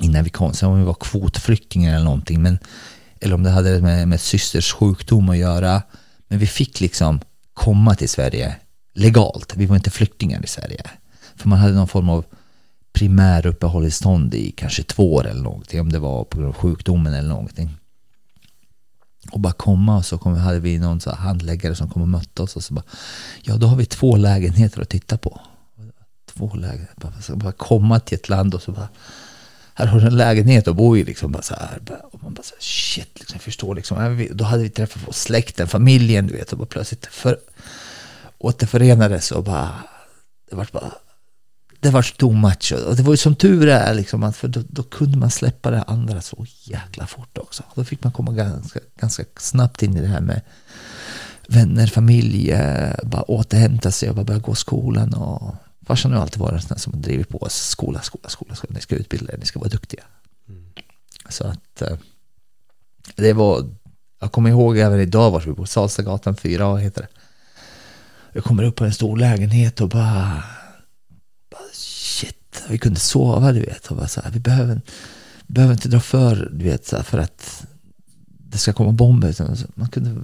innan 0.02 0.24
vi 0.24 0.30
kom. 0.30 0.54
Sen 0.54 0.70
om 0.70 0.80
vi 0.80 0.86
var 0.86 0.94
kvotflyktingar 1.00 1.96
eller 1.96 2.06
någonting, 2.06 2.42
men, 2.42 2.60
eller 3.22 3.36
om 3.36 3.44
det 3.44 3.50
hade 3.50 3.82
med, 3.82 4.08
med 4.08 4.22
systers 4.22 4.74
sjukdom 4.74 5.30
att 5.30 5.38
göra. 5.38 5.82
Men 6.34 6.40
vi 6.40 6.48
fick 6.48 6.82
liksom 6.82 7.20
komma 7.54 7.96
till 7.96 8.10
Sverige 8.10 8.56
legalt. 8.94 9.56
Vi 9.56 9.66
var 9.66 9.76
inte 9.76 9.90
flyktingar 9.90 10.44
i 10.44 10.48
Sverige. 10.48 10.84
För 11.36 11.50
man 11.50 11.60
hade 11.60 11.74
någon 11.74 11.88
form 11.88 12.10
av 12.10 12.26
primäruppehållstillstånd 12.94 14.34
i 14.34 14.52
kanske 14.52 14.84
två 14.84 15.14
år 15.14 15.28
eller 15.28 15.42
någonting. 15.42 15.82
Om 15.82 15.92
det 15.92 16.00
var 16.00 16.24
på 16.24 16.38
grund 16.38 16.50
av 16.50 16.56
sjukdomen 16.56 17.14
eller 17.14 17.30
någonting 17.30 17.70
och 19.32 19.40
bara 19.40 19.54
komma 19.54 19.98
och 19.98 20.06
så 20.06 20.18
kom, 20.18 20.36
hade 20.36 20.60
vi 20.60 20.78
någon 20.78 21.00
så 21.00 21.16
handläggare 21.16 21.76
som 21.76 21.90
kom 21.90 22.02
och 22.02 22.08
mötte 22.08 22.42
oss 22.42 22.56
och 22.56 22.64
så 22.64 22.74
bara 22.74 22.86
ja 23.42 23.56
då 23.56 23.68
har 23.68 23.76
vi 23.76 23.86
två 23.86 24.16
lägenheter 24.16 24.82
att 24.82 24.90
titta 24.90 25.18
på. 25.18 25.42
Två 26.34 26.56
lägenheter, 26.56 26.96
bara, 27.02 27.36
bara 27.36 27.52
komma 27.52 28.00
till 28.00 28.16
ett 28.16 28.30
land 28.30 28.54
och 28.54 28.62
så 28.62 28.72
bara 28.72 28.90
här 29.74 29.86
har 29.86 30.00
du 30.00 30.08
en 30.08 30.18
lägenhet 30.18 30.68
att 30.68 30.76
bo 30.76 30.98
i 30.98 31.04
liksom 31.04 31.32
bara 31.32 31.44
så 31.44 31.56
här. 31.56 31.80
Och 32.12 32.24
man 32.24 32.34
bara 32.34 32.44
så 32.44 32.56
här, 32.56 32.62
shit, 32.62 33.20
liksom, 33.20 33.40
förstår 33.40 33.76
liksom. 33.76 34.28
Då 34.32 34.44
hade 34.44 34.64
vi 34.64 34.70
träffat 34.70 35.16
släkten, 35.16 35.68
familjen, 35.68 36.28
du 36.28 36.34
vet, 36.34 36.52
och 36.52 36.58
bara 36.58 36.66
plötsligt 36.66 37.06
för, 37.06 37.38
återförenades 38.38 39.32
och 39.32 39.44
bara, 39.44 39.76
det 40.50 40.56
var 40.56 40.68
bara 40.72 40.92
det 41.84 41.90
var 41.90 42.02
too 42.18 42.34
much. 42.34 42.74
Och 42.88 42.96
det 42.96 43.04
var 43.04 43.14
ju 43.14 43.18
som 43.18 43.36
tur 43.36 43.68
är, 43.68 43.94
liksom, 43.94 44.24
att 44.24 44.38
för 44.38 44.48
då, 44.48 44.62
då, 44.70 44.84
kunde 44.84 45.18
man 45.18 45.32
släppa 45.32 45.72
det 45.72 45.82
andra 45.82 46.22
så 46.22 46.46
jäkla 46.64 47.08
fort 47.08 47.38
också. 47.38 47.64
Då 47.76 47.84
fick 47.84 48.04
man 48.04 48.14
komma 48.14 48.32
ganska, 48.32 48.80
ganska 49.00 49.24
snabbt 49.38 49.84
in 49.84 49.98
i 49.98 50.02
det 50.02 50.08
här 50.08 50.22
med 50.22 50.42
vänner, 51.48 51.88
familj, 51.88 52.52
eh, 52.52 52.96
bara 53.04 53.22
återhämta 53.22 53.92
sig 53.92 54.10
och 54.10 54.16
bara 54.16 54.26
börja 54.26 54.40
gå 54.40 54.56
skolan. 54.56 55.14
Och 55.14 55.56
farsan 55.86 56.14
har 56.14 56.22
alltid 56.22 56.40
varit 56.40 56.54
en 56.54 56.62
sån 56.62 56.80
som 56.80 57.02
drivit 57.02 57.30
på 57.30 57.38
oss. 57.38 57.56
Skola, 57.56 58.02
skola, 58.02 58.30
skola, 58.30 58.56
skola. 58.56 58.74
Ni 58.74 58.82
ska 58.82 58.96
utbilda 58.96 59.34
er, 59.34 59.38
ni 59.38 59.46
ska 59.46 59.60
vara 59.60 59.70
duktiga. 59.70 60.04
Mm. 60.50 60.66
Så 61.30 61.48
att 61.48 61.82
eh, 61.82 61.98
det 63.16 63.34
var, 63.34 63.70
jag 64.20 64.32
kommer 64.32 64.50
ihåg 64.50 64.78
även 64.78 65.00
idag 65.00 65.32
var 65.32 65.40
vi 65.40 65.54
på 65.54 65.66
Salstagatan 65.66 66.36
4 66.36 66.78
heter 66.78 67.02
det. 67.02 67.08
Jag 68.34 68.44
kommer 68.44 68.64
upp 68.64 68.76
på 68.76 68.86
en 68.86 68.94
stor 68.94 69.18
lägenhet 69.18 69.82
och 69.82 69.90
bara 69.90 70.44
vi 72.70 72.78
kunde 72.78 73.00
sova, 73.00 73.52
du 73.52 73.60
vet. 73.60 73.88
Och 73.88 73.98
bara 73.98 74.08
så 74.08 74.22
här, 74.22 74.32
vi 74.32 74.40
behöver, 74.40 74.82
vi 75.48 75.54
behöver 75.54 75.74
inte 75.74 75.90
dra 75.90 76.00
för, 76.00 76.50
du 76.54 76.66
vet, 76.66 76.88
så 76.88 76.96
här, 76.96 77.04
för 77.04 77.18
att 77.18 77.66
det 78.26 78.58
ska 78.58 78.74
komma 78.74 78.92
bomber. 78.92 79.36
Man 79.76 79.90
kunde 79.90 80.22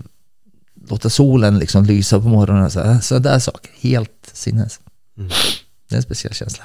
låta 0.88 1.10
solen 1.10 1.60
liksom 1.60 1.86
lysa 1.86 2.20
på 2.20 2.28
morgonen. 2.28 2.72
Så, 2.72 2.80
här, 2.80 2.99
så 2.99 3.20
där 3.20 3.39
saker. 3.39 3.72
Helt 3.80 4.32
sinnes. 4.34 4.80
Mm. 5.20 5.32
Det 5.89 5.95
är 5.95 5.97
en 5.97 6.03
speciell 6.03 6.34
känsla. 6.34 6.63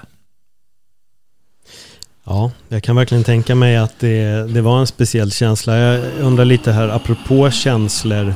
Ja, 2.24 2.52
jag 2.68 2.82
kan 2.82 2.96
verkligen 2.96 3.24
tänka 3.24 3.54
mig 3.54 3.76
att 3.76 3.98
det, 3.98 4.52
det 4.52 4.60
var 4.60 4.80
en 4.80 4.86
speciell 4.86 5.30
känsla. 5.32 5.76
Jag 5.76 6.12
undrar 6.20 6.44
lite 6.44 6.72
här, 6.72 6.88
apropå 6.88 7.50
känslor. 7.50 8.34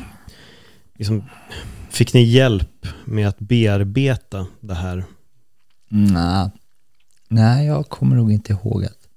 Liksom, 0.95 1.25
fick 1.91 2.15
ni 2.15 2.23
hjälp 2.23 2.87
med 3.05 3.29
att 3.29 3.39
bearbeta 3.39 4.47
det 4.61 4.75
här? 4.75 5.05
Nej. 5.89 6.51
Nej, 7.29 7.67
jag 7.67 7.89
kommer 7.89 8.17
nog 8.17 8.33
inte 8.33 8.53
ihåg 8.53 8.85
att... 8.85 9.09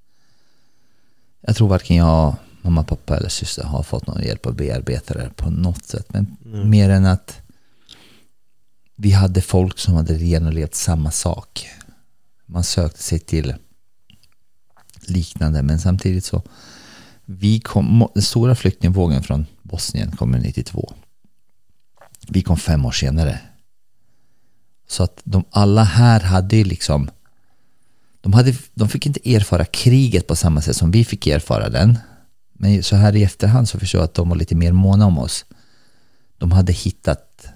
Jag 1.41 1.55
tror 1.55 1.67
varken 1.67 1.97
jag, 1.97 2.35
mamma, 2.61 2.83
pappa 2.83 3.17
eller 3.17 3.29
syster 3.29 3.63
har 3.63 3.83
fått 3.83 4.07
någon 4.07 4.23
hjälp 4.23 4.45
att 4.45 4.55
bearbeta 4.55 5.13
det 5.13 5.29
på 5.35 5.49
något 5.49 5.85
sätt. 5.85 6.05
Men 6.07 6.37
mer 6.69 6.89
än 6.89 7.05
att 7.05 7.40
vi 9.01 9.11
hade 9.11 9.41
folk 9.41 9.79
som 9.79 9.93
hade 9.93 10.17
genomlevt 10.17 10.75
samma 10.75 11.11
sak. 11.11 11.69
Man 12.45 12.63
sökte 12.63 13.03
sig 13.03 13.19
till 13.19 13.55
liknande, 15.01 15.63
men 15.63 15.79
samtidigt 15.79 16.25
så 16.25 16.43
vi 17.25 17.59
kom, 17.59 18.07
den 18.13 18.23
stora 18.23 18.55
flyktingvågen 18.55 19.23
från 19.23 19.45
Bosnien 19.61 20.11
kom 20.11 20.31
92. 20.31 20.93
Vi 22.27 22.41
kom 22.41 22.57
fem 22.57 22.85
år 22.85 22.91
senare. 22.91 23.39
Så 24.87 25.03
att 25.03 25.21
de 25.23 25.43
alla 25.51 25.83
här 25.83 26.19
hade 26.19 26.55
ju 26.55 26.63
liksom 26.63 27.09
de, 28.21 28.33
hade, 28.33 28.55
de 28.73 28.89
fick 28.89 29.05
inte 29.05 29.35
erfara 29.35 29.65
kriget 29.65 30.27
på 30.27 30.35
samma 30.35 30.61
sätt 30.61 30.75
som 30.75 30.91
vi 30.91 31.05
fick 31.05 31.27
erfara 31.27 31.69
den. 31.69 31.97
Men 32.53 32.83
så 32.83 32.95
här 32.95 33.15
i 33.15 33.23
efterhand 33.23 33.69
så 33.69 33.79
förstår 33.79 34.01
jag 34.01 34.05
att 34.05 34.13
de 34.13 34.29
var 34.29 34.35
lite 34.35 34.55
mer 34.55 34.71
måna 34.71 35.05
om 35.05 35.17
oss. 35.17 35.45
De 36.37 36.51
hade 36.51 36.73
hittat 36.73 37.50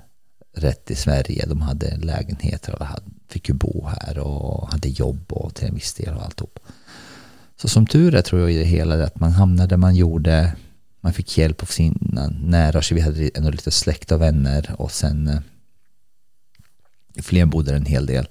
rätt 0.56 0.92
i 0.92 0.96
Sverige. 0.96 1.46
De 1.48 1.62
hade 1.62 1.98
lägenheter 1.98 2.82
och 2.82 2.88
fick 3.28 3.50
ju 3.50 3.56
bo 3.56 3.88
här 3.88 4.18
och 4.18 4.72
hade 4.72 4.90
jobb 4.90 5.34
och 5.34 5.56
till 5.56 5.68
en 5.68 5.76
viss 5.76 5.94
del 5.94 6.14
och 6.14 6.24
alltihop. 6.24 6.60
Så 7.58 7.68
som 7.68 7.88
tur 7.88 8.16
är 8.16 8.22
tror 8.22 8.42
jag 8.42 8.52
i 8.52 8.58
det 8.58 8.66
hela 8.66 9.04
att 9.04 9.20
man 9.20 9.32
hamnade 9.32 9.70
där 9.70 9.78
man 9.78 9.96
gjorde. 9.96 10.56
Man 11.02 11.14
fick 11.14 11.38
hjälp 11.38 11.62
av 11.62 11.66
sina 11.66 12.28
nära, 12.28 12.82
så 12.82 12.96
vi 12.96 13.02
hade 13.02 13.30
ändå 13.36 13.50
lite 13.50 13.72
släkt 13.72 14.12
och 14.12 14.22
vänner 14.22 14.76
och 14.78 14.92
sen 14.92 15.28
eh, 15.28 15.40
i 17.14 17.22
Flen 17.22 17.50
bodde 17.50 17.76
en 17.76 17.86
hel 17.86 18.06
del 18.06 18.28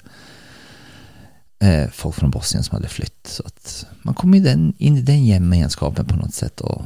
eh, 1.59 1.91
folk 1.91 2.15
från 2.15 2.31
Bosnien 2.31 2.65
som 2.65 2.75
hade 2.75 2.89
flytt. 2.89 3.27
Så 3.27 3.43
att 3.47 3.87
man 4.03 4.15
kom 4.15 4.35
in, 4.35 4.75
in 4.79 4.97
i 4.97 5.01
den 5.01 5.27
gemenskapen 5.27 6.07
på 6.07 6.17
något 6.17 6.35
sätt 6.35 6.61
och 6.61 6.83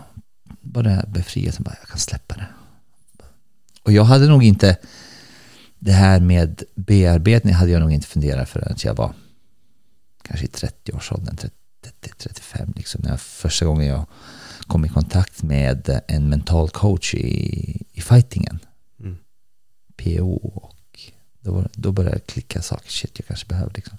bara 0.60 1.04
befrielsen, 1.08 1.62
bara 1.62 1.76
jag 1.80 1.88
kan 1.88 1.98
släppa 1.98 2.34
det. 2.34 2.46
Och 3.82 3.92
jag 3.92 4.04
hade 4.04 4.26
nog 4.26 4.44
inte 4.44 4.76
det 5.78 5.92
här 5.92 6.20
med 6.20 6.62
bearbetning 6.74 7.54
hade 7.54 7.70
jag 7.70 7.80
nog 7.80 7.92
inte 7.92 8.06
funderat 8.06 8.48
förrän 8.48 8.76
jag 8.82 8.94
var 8.94 9.14
kanske 10.22 10.46
i 10.46 10.48
30-årsåldern, 10.48 11.36
30-35 12.02 12.72
liksom. 12.76 13.00
När 13.04 13.10
jag, 13.10 13.20
första 13.20 13.66
gången 13.66 13.86
jag 13.86 14.06
kom 14.66 14.84
i 14.84 14.88
kontakt 14.88 15.42
med 15.42 16.00
en 16.08 16.28
mental 16.28 16.70
coach 16.70 17.14
i, 17.14 17.86
i 17.92 18.00
fightingen. 18.00 18.58
Mm. 19.00 19.16
PO 19.96 20.34
och 20.36 20.74
då, 21.40 21.64
då 21.72 21.92
började 21.92 22.16
det 22.16 22.32
klicka 22.32 22.62
saker. 22.62 22.90
Shit, 22.90 23.18
jag 23.18 23.26
kanske 23.26 23.46
behöver 23.46 23.72
liksom 23.74 23.98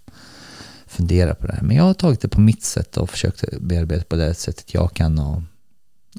fundera 0.88 1.36
på 1.36 1.48
det 1.48 1.54
här. 1.54 1.62
Men 1.62 1.76
jag 1.76 1.84
har 1.84 1.94
tagit 1.94 2.22
det 2.22 2.28
på 2.28 2.42
mitt 2.42 2.64
sätt 2.64 2.98
och 2.98 3.10
försökt 3.10 3.44
bearbeta 3.60 4.04
på 4.04 4.16
det 4.16 4.34
sättet 4.34 4.74
jag 4.74 4.94
kan. 4.94 5.20
Och, 5.20 5.42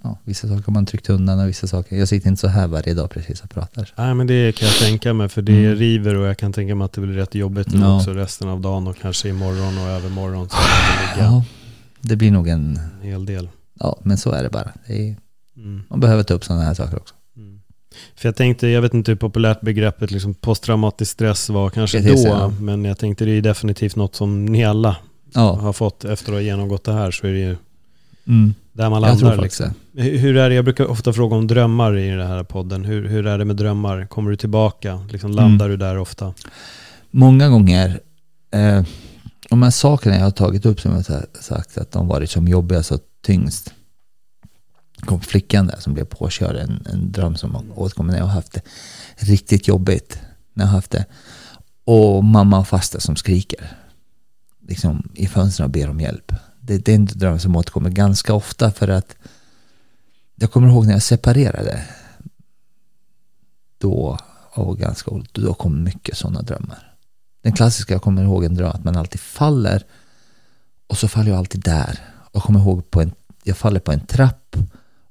ja, 0.03 0.19
vissa 0.25 0.49
saker 0.49 0.65
har 0.67 0.73
man 0.73 0.87
tryckt 0.87 1.11
undan 1.11 1.41
och 1.41 1.49
vissa 1.49 1.67
saker. 1.67 1.97
Jag 1.97 2.09
sitter 2.09 2.29
inte 2.29 2.41
så 2.41 2.49
här 2.49 2.67
varje 2.67 2.95
dag 2.95 3.11
precis 3.11 3.41
och 3.41 3.51
pratar. 3.51 3.93
Nej 3.97 4.15
men 4.15 4.27
det 4.27 4.57
kan 4.57 4.69
jag 4.69 4.77
tänka 4.77 5.15
mig 5.15 5.29
för 5.29 5.43
det 5.43 5.65
mm. 5.65 5.75
river 5.75 6.15
och 6.15 6.27
jag 6.27 6.39
kan 6.39 6.53
tänka 6.53 6.75
mig 6.75 6.85
att 6.85 6.93
det 6.93 7.01
blir 7.01 7.15
rätt 7.15 7.35
jobbigt 7.35 7.73
nu 7.73 7.81
ja. 7.81 7.97
också 7.97 8.11
resten 8.11 8.49
av 8.49 8.61
dagen 8.61 8.87
och 8.87 8.97
kanske 8.97 9.29
imorgon 9.29 9.79
och 9.79 9.89
övermorgon. 9.89 10.49
Så 10.49 10.57
det, 11.17 11.23
ja, 11.23 11.45
det 12.01 12.17
blir 12.17 12.31
nog 12.31 12.49
en, 12.49 12.81
en 13.03 13.09
hel 13.09 13.27
del. 13.27 13.49
Ja 13.81 13.99
men 14.03 14.19
så 14.19 14.33
är 14.33 14.43
det 14.43 14.51
bara. 14.51 14.73
Det 14.87 15.09
är, 15.09 15.17
mm. 15.57 15.83
Man 15.89 16.01
behöver 16.01 16.23
ta 16.23 16.35
upp 16.35 16.45
sådana 16.45 16.65
här 16.65 16.75
saker 16.75 16.97
också. 16.97 17.15
För 18.17 18.29
jag 18.29 18.37
tänkte, 18.37 18.69
jag 18.69 18.83
vet 18.83 18.95
inte 18.95 19.11
hur 19.11 19.17
populärt 19.17 19.61
begreppet 19.61 20.11
liksom 20.11 20.35
posttraumatisk 20.35 21.13
stress 21.13 21.49
var 21.49 21.71
kanske 21.71 22.01
då, 22.01 22.23
ja. 22.27 22.53
men 22.61 22.85
jag 22.85 22.99
tänkte 22.99 23.25
det 23.25 23.31
är 23.31 23.43
definitivt 23.43 23.97
något 23.97 24.15
som 24.15 24.47
ni 24.47 24.65
alla 24.65 24.97
ja. 25.35 25.55
har 25.55 25.73
fått 25.73 26.05
efter 26.05 26.33
att 26.33 26.37
ha 26.37 26.41
genomgått 26.41 26.85
det 26.85 26.93
här 26.93 27.11
så 27.11 27.27
är 27.27 27.33
det 27.33 27.39
ju 27.39 27.57
mm. 28.31 28.55
där 28.73 28.91
man 28.91 29.03
landar. 29.03 29.37
Liksom. 29.37 29.75
Hur 29.95 30.37
är 30.37 30.49
det, 30.49 30.55
jag 30.55 30.65
brukar 30.65 30.87
ofta 30.87 31.13
fråga 31.13 31.37
om 31.37 31.47
drömmar 31.47 31.97
i 31.97 32.11
den 32.11 32.27
här 32.27 32.45
podden. 32.45 32.85
Hur, 32.85 33.09
hur 33.09 33.27
är 33.27 33.39
det 33.39 33.45
med 33.45 33.57
drömmar? 33.57 34.07
Kommer 34.07 34.31
du 34.31 34.37
tillbaka? 34.37 35.07
Liksom 35.11 35.31
landar 35.31 35.67
mm. 35.67 35.79
du 35.79 35.87
där 35.87 35.99
ofta? 35.99 36.35
Många 37.11 37.49
gånger. 37.49 38.01
Eh, 38.51 38.83
de 39.51 39.63
här 39.63 39.71
sakerna 39.71 40.17
jag 40.17 40.23
har 40.23 40.31
tagit 40.31 40.67
upp 40.67 40.81
som 40.81 40.91
jag 40.91 40.99
har 40.99 41.27
sagt 41.41 41.79
att 41.79 41.93
de 41.93 42.09
varit 42.09 42.31
som 42.31 42.49
jobbigast 42.49 42.93
och 42.93 43.01
tyngst 43.23 43.75
kom 45.01 45.21
flickan 45.21 45.67
där 45.67 45.77
som 45.79 45.95
blev 45.95 46.05
påkörd, 46.05 46.57
en, 46.57 46.87
en 46.93 47.13
dröm 47.13 47.37
som 47.37 47.73
återkommer 47.75 48.13
när 48.13 48.19
jag 48.19 48.27
har 48.27 48.33
haft 48.33 48.53
det 48.53 48.63
riktigt 49.17 49.69
jobbigt. 49.69 50.19
När 50.55 50.65
jag 50.65 50.69
har 50.69 50.77
haft 50.77 50.91
det. 50.91 51.05
Och 51.85 52.25
mamma 52.25 52.59
och 52.59 52.69
faster 52.69 53.01
som 53.01 53.17
skriker 53.17 53.77
liksom, 54.69 55.13
i 55.15 55.27
fönstren 55.27 55.65
och 55.65 55.71
ber 55.71 55.91
om 55.91 56.01
hjälp. 56.01 56.33
Det, 56.61 56.79
det 56.79 56.93
är 56.93 56.97
en 56.97 57.05
dröm 57.05 57.39
som 57.39 57.57
återkommer 57.57 57.91
ganska 57.91 58.35
ofta 58.35 58.71
för 58.71 58.89
att 58.89 59.17
jag 60.35 60.53
kommer 60.53 60.69
ihåg 60.69 60.87
när 60.87 60.93
jag 60.93 61.03
separerade. 61.03 61.85
Då, 63.79 64.19
och 64.53 64.79
ganska 64.79 65.11
då 65.33 65.55
kom 65.55 65.83
mycket 65.83 66.17
sådana 66.17 66.43
drömmar. 66.43 66.95
Den 67.43 67.53
klassiska, 67.53 67.95
jag 67.95 68.03
kommer 68.03 68.23
ihåg 68.23 68.45
en 68.45 68.55
dröm 68.55 68.71
att 68.71 68.85
man 68.85 68.97
alltid 68.97 69.21
faller 69.21 69.85
och 70.87 70.99
så 70.99 71.09
faller 71.09 71.31
jag 71.31 71.39
alltid 71.39 71.61
där. 71.61 72.01
Och 72.17 72.37
jag 72.37 72.43
kommer 72.43 72.61
ihåg 72.61 72.91
på 72.91 73.01
en, 73.01 73.13
jag 73.45 73.57
faller 73.57 73.81
på 73.81 73.93
en 73.93 74.07
trapp 74.07 74.57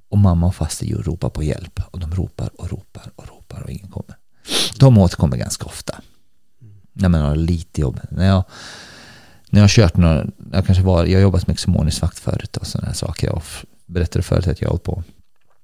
och 0.08 0.18
mamma 0.18 0.46
och 0.46 0.54
faster 0.54 0.86
ju 0.86 1.02
ropar 1.02 1.30
på 1.30 1.42
hjälp. 1.42 1.80
Och 1.90 2.00
de 2.00 2.14
ropar 2.14 2.50
och 2.60 2.70
ropar 2.70 3.12
och 3.16 3.28
ropar 3.28 3.62
och 3.62 3.70
ingen 3.70 3.88
kommer. 3.88 4.16
De 4.78 4.98
återkommer 4.98 5.36
ganska 5.36 5.64
ofta. 5.64 6.00
När 6.92 7.08
man 7.08 7.20
har 7.20 7.36
lite 7.36 7.80
jobb. 7.80 8.00
När 8.10 8.26
jag, 8.26 8.44
när 9.50 9.60
jag 9.60 9.62
har 9.62 9.68
kört 9.68 9.96
några, 9.96 10.26
jag 10.52 10.66
kanske 10.66 10.84
var, 10.84 11.06
jag 11.06 11.18
har 11.18 11.22
jobbat 11.22 11.42
som 11.42 11.52
exomonisk 11.52 12.02
vakt 12.02 12.18
förut 12.18 12.56
och 12.56 12.66
sådana 12.66 12.86
här 12.86 12.94
saker. 12.94 13.26
Jag 13.26 13.42
berättade 13.86 14.22
förut 14.22 14.46
att 14.46 14.60
jag 14.60 14.68
hållit 14.68 14.82
på 14.82 15.02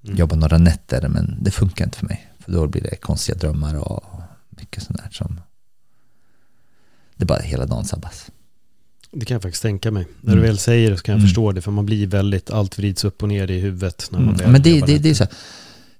mm. 0.04 0.16
jobba 0.16 0.36
några 0.36 0.58
nätter 0.58 1.08
men 1.08 1.38
det 1.40 1.50
funkar 1.50 1.84
inte 1.84 1.98
för 1.98 2.06
mig. 2.06 2.28
För 2.38 2.52
då 2.52 2.66
blir 2.66 2.82
det 2.82 2.96
konstiga 2.96 3.38
drömmar 3.38 3.74
och 3.74 4.04
mycket 4.50 4.82
sånt 4.82 4.98
där 4.98 5.10
som 5.10 5.40
det 7.16 7.24
är 7.24 7.26
bara 7.26 7.38
hela 7.38 7.66
dagen 7.66 7.84
sabbas. 7.84 8.30
Det 9.10 9.26
kan 9.26 9.34
jag 9.34 9.42
faktiskt 9.42 9.62
tänka 9.62 9.90
mig. 9.90 10.06
När 10.20 10.32
du 10.32 10.38
mm. 10.38 10.48
väl 10.48 10.58
säger 10.58 10.90
det 10.90 10.96
så 10.96 11.02
kan 11.02 11.12
jag 11.12 11.18
mm. 11.18 11.28
förstå 11.28 11.52
det. 11.52 11.60
För 11.60 11.70
man 11.70 11.86
blir 11.86 12.06
väldigt, 12.06 12.50
allt 12.50 12.78
vrids 12.78 13.04
upp 13.04 13.22
och 13.22 13.28
ner 13.28 13.50
i 13.50 13.60
huvudet. 13.60 14.08
När 14.10 14.18
man 14.18 14.34
mm. 14.34 14.52
Men 14.52 14.62
det, 14.62 14.80
det, 14.80 14.98
det 14.98 15.10
är 15.10 15.14
så 15.14 15.24
här, 15.24 15.32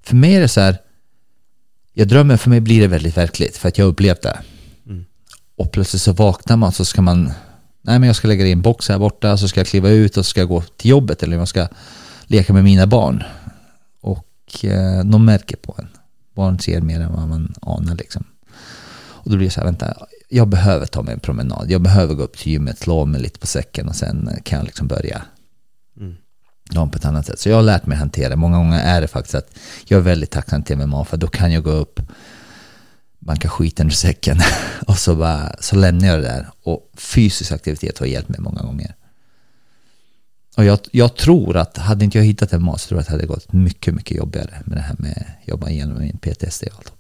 för 0.03 0.17
mig 0.17 0.35
är 0.35 0.41
det 0.41 0.49
så 0.49 0.61
här, 0.61 0.79
jag 1.93 2.09
drömmer, 2.09 2.37
för 2.37 2.51
mig 2.51 2.61
blir 2.61 2.81
det 2.81 2.87
väldigt 2.87 3.17
verkligt. 3.17 3.57
För 3.57 3.69
att 3.69 3.79
jag 3.79 3.89
upplevt 3.89 4.23
det. 4.23 4.39
Mm. 4.87 5.05
Och 5.57 5.73
plötsligt 5.73 6.03
så 6.03 6.13
vaknar 6.13 6.57
man 6.57 6.73
så 6.73 6.85
ska 6.85 7.03
man, 7.03 7.33
nej 7.87 7.99
men 7.99 8.07
jag 8.07 8.17
ska 8.17 8.29
lägga 8.29 8.45
det 8.45 8.49
i 8.49 8.53
en 8.53 8.63
box 8.63 8.89
här 8.89 8.99
borta, 8.99 9.37
så 9.37 9.49
ska 9.49 9.61
jag 9.61 9.67
kliva 9.67 9.89
ut 9.89 10.17
och 10.17 10.25
så 10.27 10.31
ska 10.31 10.41
jag 10.41 10.49
gå 10.49 10.63
till 10.63 10.91
jobbet 10.91 11.23
eller 11.23 11.37
jag 11.37 11.49
ska 11.49 11.69
leka 12.27 12.53
med 12.53 12.65
mina 12.65 12.87
barn. 12.87 13.23
Och 14.01 14.65
eh, 14.65 15.05
de 15.05 15.25
märker 15.25 15.57
på 15.57 15.75
en. 15.79 15.89
Barn 16.35 16.59
ser 16.59 16.81
mer 16.81 17.01
än 17.01 17.13
vad 17.13 17.29
man 17.29 17.55
anar 17.63 17.95
liksom. 17.95 18.25
Och 18.97 19.31
då 19.31 19.37
blir 19.37 19.47
det 19.47 19.51
så 19.51 19.61
här, 19.61 19.67
vänta, 19.67 19.95
jag 20.29 20.49
behöver 20.49 20.87
ta 20.87 21.03
mig 21.03 21.15
en 21.15 21.21
promenad. 21.21 21.71
Jag 21.71 21.83
behöver 21.83 22.15
gå 22.15 22.23
upp 22.23 22.39
till 22.39 22.53
gymmet, 22.53 22.79
slå 22.79 23.05
mig 23.05 23.21
lite 23.21 23.39
på 23.39 23.47
säcken 23.47 23.89
och 23.89 23.97
sen 23.97 24.31
kan 24.45 24.59
jag 24.59 24.67
liksom 24.67 24.87
börja 24.87 25.23
mm. 26.01 26.91
på 26.91 26.97
ett 26.97 27.05
annat 27.05 27.27
sätt. 27.27 27.39
Så 27.39 27.49
jag 27.49 27.57
har 27.57 27.63
lärt 27.63 27.87
mig 27.87 27.99
hantera. 27.99 28.37
Många 28.37 28.57
gånger 28.57 28.81
är 28.81 29.01
det 29.01 29.09
faktiskt 29.09 29.35
att 29.35 29.59
jag 29.85 29.99
är 29.99 30.03
väldigt 30.03 30.31
tacksam 30.31 30.63
till 30.63 30.77
MMA 30.77 31.05
för 31.05 31.17
då 31.17 31.27
kan 31.27 31.53
jag 31.53 31.63
gå 31.63 31.71
upp, 31.71 32.01
banka 33.19 33.49
skiten 33.49 33.87
ur 33.87 33.91
säcken 33.91 34.39
och 34.87 34.99
så, 34.99 35.15
bara, 35.15 35.57
så 35.61 35.77
lämnar 35.77 36.09
jag 36.09 36.19
det 36.19 36.23
där. 36.23 36.47
Och 36.63 36.91
fysisk 36.97 37.53
aktivitet 37.53 37.99
har 37.99 38.07
hjälpt 38.07 38.29
mig 38.29 38.41
många 38.41 38.63
gånger. 38.63 38.95
Och 40.57 40.65
jag, 40.65 40.79
jag, 40.91 41.17
tror 41.17 41.57
att 41.57 41.77
hade 41.77 42.05
inte 42.05 42.19
jag 42.19 42.25
hittat 42.25 42.53
en 42.53 42.63
mat 42.63 42.81
så 42.81 42.89
tror 42.89 42.99
jag 42.99 43.01
att 43.01 43.07
det 43.07 43.13
hade 43.13 43.27
gått 43.27 43.53
mycket, 43.53 43.95
mycket 43.95 44.17
jobbigare 44.17 44.63
med 44.65 44.79
det 44.79 44.83
här 44.83 44.97
med 44.99 45.25
att 45.43 45.49
jobba 45.49 45.69
igenom 45.71 45.99
min 45.99 46.19
PTSD 46.19 46.65
och 46.67 46.75
allt. 46.77 46.93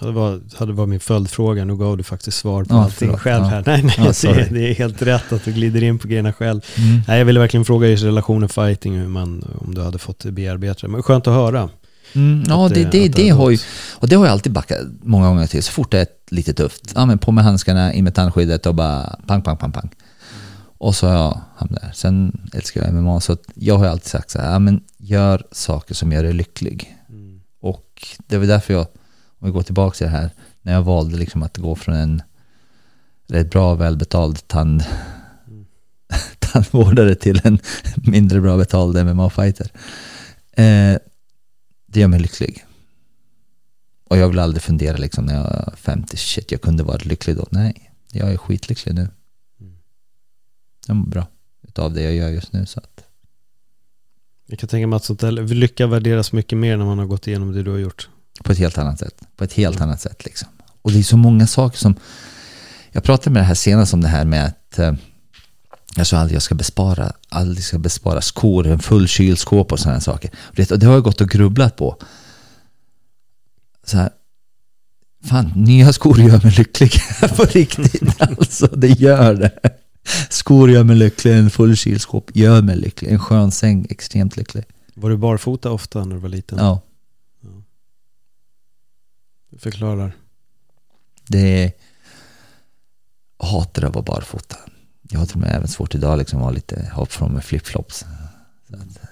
Ja, 0.00 0.06
det, 0.06 0.12
var, 0.12 0.66
det 0.66 0.72
var 0.72 0.86
min 0.86 1.00
följdfråga, 1.00 1.64
nu 1.64 1.76
gav 1.76 1.96
du 1.96 2.02
faktiskt 2.02 2.38
svar 2.38 2.64
på 2.64 2.74
ja, 2.74 2.84
allting 2.84 3.08
förlåt. 3.08 3.20
själv 3.20 3.44
här. 3.44 3.56
Ja. 3.56 3.62
Nej, 3.72 3.82
nej, 3.82 4.12
ja, 4.22 4.32
det, 4.32 4.48
det, 4.50 4.70
är 4.70 4.74
helt 4.74 5.02
rätt 5.02 5.32
att 5.32 5.44
du 5.44 5.52
glider 5.52 5.82
in 5.82 5.98
på 5.98 6.08
grejerna 6.08 6.32
själv. 6.32 6.60
Mm. 6.76 7.00
Nej, 7.08 7.18
jag 7.18 7.24
ville 7.24 7.40
verkligen 7.40 7.64
fråga 7.64 7.88
i 7.88 7.96
relation 7.96 8.44
och 8.44 8.50
fighting, 8.50 8.98
hur 8.98 9.08
man, 9.08 9.44
om 9.58 9.74
du 9.74 9.82
hade 9.82 9.98
fått 9.98 10.24
bearbeta 10.24 10.86
det. 10.86 10.88
Men 10.88 11.02
skönt 11.02 11.26
att 11.26 11.34
höra. 11.34 11.68
Mm, 12.14 12.44
ja, 12.48 12.66
att, 12.66 12.74
det, 12.74 12.84
det, 12.84 12.90
det, 12.90 13.08
det 13.08 13.28
har 13.28 13.50
ju, 13.50 13.58
och 13.94 14.08
det 14.08 14.16
har 14.16 14.24
jag 14.24 14.32
alltid 14.32 14.52
backat 14.52 14.78
många 15.02 15.26
gånger 15.28 15.46
till. 15.46 15.62
Så 15.62 15.72
fort 15.72 15.90
det 15.90 16.00
är 16.00 16.06
lite 16.30 16.54
tufft, 16.54 16.92
ja, 16.94 17.06
men 17.06 17.18
på 17.18 17.32
med 17.32 17.44
handskarna, 17.44 17.92
med 17.94 18.14
tandskyddet 18.14 18.66
och 18.66 18.74
bara 18.74 19.18
pang, 19.26 19.42
pang, 19.42 19.56
pang, 19.56 19.72
pang. 19.72 19.90
Och 20.78 20.94
så 20.94 21.06
har 21.06 21.14
jag 21.14 21.40
hamnat 21.56 21.82
där. 21.82 21.92
Sen 21.94 22.40
älskar 22.54 22.84
jag 22.84 22.94
MMA, 22.94 23.20
så 23.20 23.36
jag 23.54 23.78
har 23.78 23.86
alltid 23.86 24.08
sagt 24.08 24.30
så 24.30 24.38
här, 24.38 24.52
ja, 24.52 24.58
men 24.58 24.80
gör 24.98 25.46
saker 25.52 25.94
som 25.94 26.12
gör 26.12 26.22
dig 26.22 26.32
lycklig. 26.32 26.96
Mm. 27.08 27.40
Och 27.60 28.06
det 28.26 28.38
var 28.38 28.46
därför 28.46 28.74
jag 28.74 28.86
om 29.38 29.46
vi 29.46 29.52
går 29.52 29.62
tillbaka 29.62 29.96
till 29.96 30.06
det 30.06 30.12
här, 30.12 30.30
när 30.62 30.72
jag 30.72 30.82
valde 30.82 31.16
liksom 31.16 31.42
att 31.42 31.56
gå 31.56 31.74
från 31.74 31.94
en 31.94 32.22
rätt 33.28 33.50
bra 33.50 33.74
välbetald 33.74 34.48
tand, 34.48 34.84
tandvårdare 36.38 37.14
till 37.14 37.40
en 37.44 37.58
mindre 37.96 38.40
bra 38.40 38.56
betald 38.56 38.96
MMA-fighter. 38.96 39.70
Eh, 40.52 40.98
det 41.90 42.00
gör 42.00 42.08
mig 42.08 42.20
lycklig. 42.20 42.64
Och 44.04 44.18
jag 44.18 44.28
vill 44.28 44.38
aldrig 44.38 44.62
fundera 44.62 44.96
liksom 44.96 45.24
när 45.24 45.34
jag 45.34 45.46
är 45.46 45.76
50, 45.76 46.16
shit 46.16 46.52
jag 46.52 46.62
kunde 46.62 46.82
varit 46.82 47.04
lycklig 47.04 47.36
då. 47.36 47.46
Nej, 47.50 47.90
jag 48.12 48.32
är 48.32 48.36
skitlycklig 48.36 48.94
nu. 48.94 49.08
Jag 50.86 50.96
mår 50.96 51.06
bra 51.06 51.26
utav 51.62 51.94
det 51.94 52.02
jag 52.02 52.14
gör 52.14 52.28
just 52.28 52.52
nu. 52.52 52.66
Så 52.66 52.80
att, 52.80 53.04
Jag 54.46 54.58
kan 54.58 54.68
tänka 54.68 54.86
mig 54.86 54.96
att 54.96 55.04
sånt 55.04 55.20
där 55.20 55.32
lycka 55.32 55.86
värderas 55.86 56.32
mycket 56.32 56.58
mer 56.58 56.76
när 56.76 56.84
man 56.84 56.98
har 56.98 57.06
gått 57.06 57.26
igenom 57.26 57.52
det 57.52 57.62
du 57.62 57.70
har 57.70 57.78
gjort. 57.78 58.08
på 58.44 58.52
ett 58.52 58.58
helt 58.58 58.78
annat 58.78 58.98
sätt. 58.98 59.22
På 59.36 59.44
ett 59.44 59.52
helt 59.52 59.80
annat 59.80 60.00
sätt 60.00 60.24
liksom. 60.24 60.48
Och 60.82 60.92
det 60.92 60.98
är 60.98 61.02
så 61.02 61.16
många 61.16 61.46
saker 61.46 61.78
som... 61.78 61.96
Jag 62.90 63.04
pratade 63.04 63.30
med 63.30 63.42
det 63.42 63.46
här 63.46 63.54
senast 63.54 63.94
om 63.94 64.00
det 64.00 64.08
här 64.08 64.24
med 64.24 64.46
att 64.46 64.78
eh, 64.78 64.94
jag 65.98 66.06
sa 66.06 66.16
aldrig 66.16 66.34
jag 66.34 66.42
ska 66.42 66.54
bespara, 66.54 67.12
aldrig 67.28 67.64
ska 67.64 67.78
bespara 67.78 68.20
skor, 68.20 68.66
en 68.66 68.78
full 68.78 69.08
kylskåp 69.08 69.72
och 69.72 69.80
sådana 69.80 70.00
saker. 70.00 70.30
Det, 70.52 70.70
och 70.70 70.78
det 70.78 70.86
har 70.86 70.94
jag 70.94 71.02
gått 71.04 71.20
och 71.20 71.28
grubblat 71.28 71.76
på. 71.76 71.96
Så 73.84 73.96
här, 73.96 74.10
fan, 75.24 75.52
nya 75.56 75.92
skor 75.92 76.20
gör 76.20 76.42
mig 76.42 76.52
lycklig 76.52 76.92
på 77.36 77.44
riktigt. 77.44 78.20
Alltså, 78.20 78.66
det 78.66 78.88
gör 78.88 79.34
det. 79.34 79.52
Skor 80.30 80.70
gör 80.70 80.84
mig 80.84 80.96
lycklig, 80.96 81.34
en 81.34 81.50
full 81.50 81.76
kylskåp 81.76 82.30
gör 82.34 82.62
mig 82.62 82.76
lycklig, 82.76 83.12
en 83.12 83.18
skön 83.18 83.50
säng 83.50 83.86
extremt 83.90 84.36
lycklig. 84.36 84.64
Var 84.94 85.10
du 85.10 85.16
barfota 85.16 85.70
ofta 85.70 86.04
när 86.04 86.14
du 86.14 86.20
var 86.20 86.28
liten? 86.28 86.58
Ja, 86.58 86.80
Förklarar. 89.58 90.12
det 91.26 91.64
är... 91.64 91.72
Jag 93.38 93.46
hatar 93.46 93.82
att 93.82 93.94
vara 93.94 94.04
barfota. 94.04 94.56
Jag 95.10 95.18
har 95.18 95.26
till 95.26 95.34
och 95.34 95.40
med 95.40 95.54
även 95.54 95.68
svårt 95.68 95.94
idag 95.94 96.18
liksom 96.18 96.38
att 96.38 96.42
vara 96.42 96.52
lite 96.52 96.90
hopp 96.92 97.12
från 97.12 97.32
med 97.32 97.44
flipflops. 97.44 98.04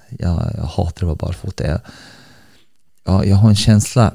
Jag, 0.08 0.52
jag 0.56 0.62
hatar 0.62 0.84
att 0.84 1.02
vara 1.02 1.14
barfota. 1.14 1.66
Jag, 1.66 1.80
jag, 3.04 3.26
jag 3.26 3.36
har 3.36 3.48
en 3.48 3.56
känsla, 3.56 4.14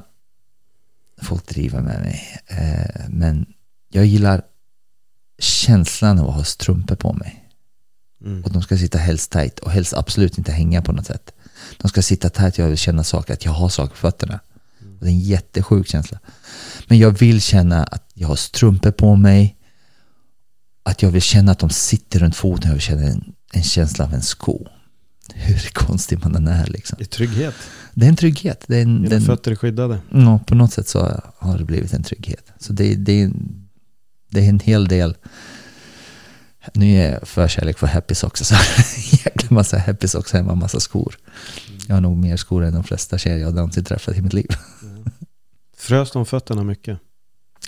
folk 1.22 1.46
driver 1.46 1.80
med 1.80 2.00
mig, 2.00 2.40
eh, 2.46 3.08
men 3.08 3.46
jag 3.88 4.06
gillar 4.06 4.42
känslan 5.38 6.18
av 6.18 6.28
att 6.28 6.34
ha 6.34 6.44
strumpor 6.44 6.96
på 6.96 7.12
mig. 7.12 7.48
Mm. 8.24 8.44
Och 8.44 8.52
de 8.52 8.62
ska 8.62 8.78
sitta 8.78 8.98
helst 8.98 9.32
tight 9.32 9.58
och 9.58 9.70
helst 9.70 9.94
absolut 9.94 10.38
inte 10.38 10.52
hänga 10.52 10.82
på 10.82 10.92
något 10.92 11.06
sätt. 11.06 11.32
De 11.76 11.88
ska 11.88 12.02
sitta 12.02 12.30
tight, 12.30 12.58
jag 12.58 12.68
vill 12.68 12.78
känna 12.78 13.04
saker, 13.04 13.32
att 13.32 13.44
jag 13.44 13.52
har 13.52 13.68
saker 13.68 13.90
på 13.90 13.96
fötterna. 13.96 14.40
Och 14.80 15.04
det 15.04 15.06
är 15.06 15.14
en 15.14 15.20
jättesjuk 15.20 15.88
känsla. 15.88 16.18
Men 16.86 16.98
jag 16.98 17.10
vill 17.10 17.40
känna 17.40 17.84
att 17.84 18.10
jag 18.14 18.28
har 18.28 18.36
strumpor 18.36 18.90
på 18.90 19.16
mig. 19.16 19.56
Att 20.82 21.02
jag 21.02 21.10
vill 21.10 21.22
känna 21.22 21.52
att 21.52 21.58
de 21.58 21.70
sitter 21.70 22.18
runt 22.20 22.36
foten. 22.36 22.66
Jag 22.68 22.72
vill 22.74 22.82
känna 22.82 23.02
en, 23.02 23.34
en 23.52 23.62
känsla 23.62 24.04
av 24.04 24.14
en 24.14 24.22
sko. 24.22 24.66
Hur 25.34 25.70
konstig 25.72 26.18
man 26.24 26.34
än 26.36 26.48
är 26.48 26.66
liksom. 26.66 27.00
I 27.00 27.04
trygghet. 27.04 27.54
Det 27.94 28.04
är 28.04 28.08
en 28.08 28.16
trygghet. 28.16 28.64
Det 28.68 28.76
är 28.78 28.82
en, 28.82 28.96
Dina 29.02 29.08
den, 29.14 29.22
fötter 29.22 29.50
är 29.50 29.56
skyddade. 29.56 29.98
ja, 30.10 30.40
på 30.46 30.54
något 30.54 30.72
sätt 30.72 30.88
så 30.88 31.20
har 31.38 31.58
det 31.58 31.64
blivit 31.64 31.92
en 31.92 32.02
trygghet. 32.02 32.52
Så 32.58 32.72
det, 32.72 32.94
det, 32.94 33.22
är- 33.22 33.32
det 34.30 34.40
är 34.44 34.48
en 34.48 34.60
hel 34.60 34.88
del. 34.88 35.16
Nu 36.74 36.86
är 36.96 37.12
jag 37.12 37.28
förkärlek 37.28 37.78
för 37.78 37.86
happy 37.86 38.14
socks. 38.14 38.40
Så 38.40 38.54
jäkla 39.24 39.48
massa 39.54 39.78
happy 39.78 40.08
socks 40.08 40.32
hemma, 40.32 40.54
massa 40.54 40.80
skor. 40.80 41.16
Jag 41.88 41.94
har 41.96 42.00
nog 42.00 42.16
mer 42.16 42.36
skor 42.36 42.64
än 42.64 42.74
de 42.74 42.84
flesta 42.84 43.18
tjejer 43.18 43.38
jag 43.38 43.54
någonsin 43.54 43.84
träffat 43.84 44.16
i 44.16 44.22
mitt 44.22 44.32
liv. 44.32 44.48
Frös 45.76 46.10
de 46.12 46.26
fötterna 46.26 46.64
mycket? 46.64 46.98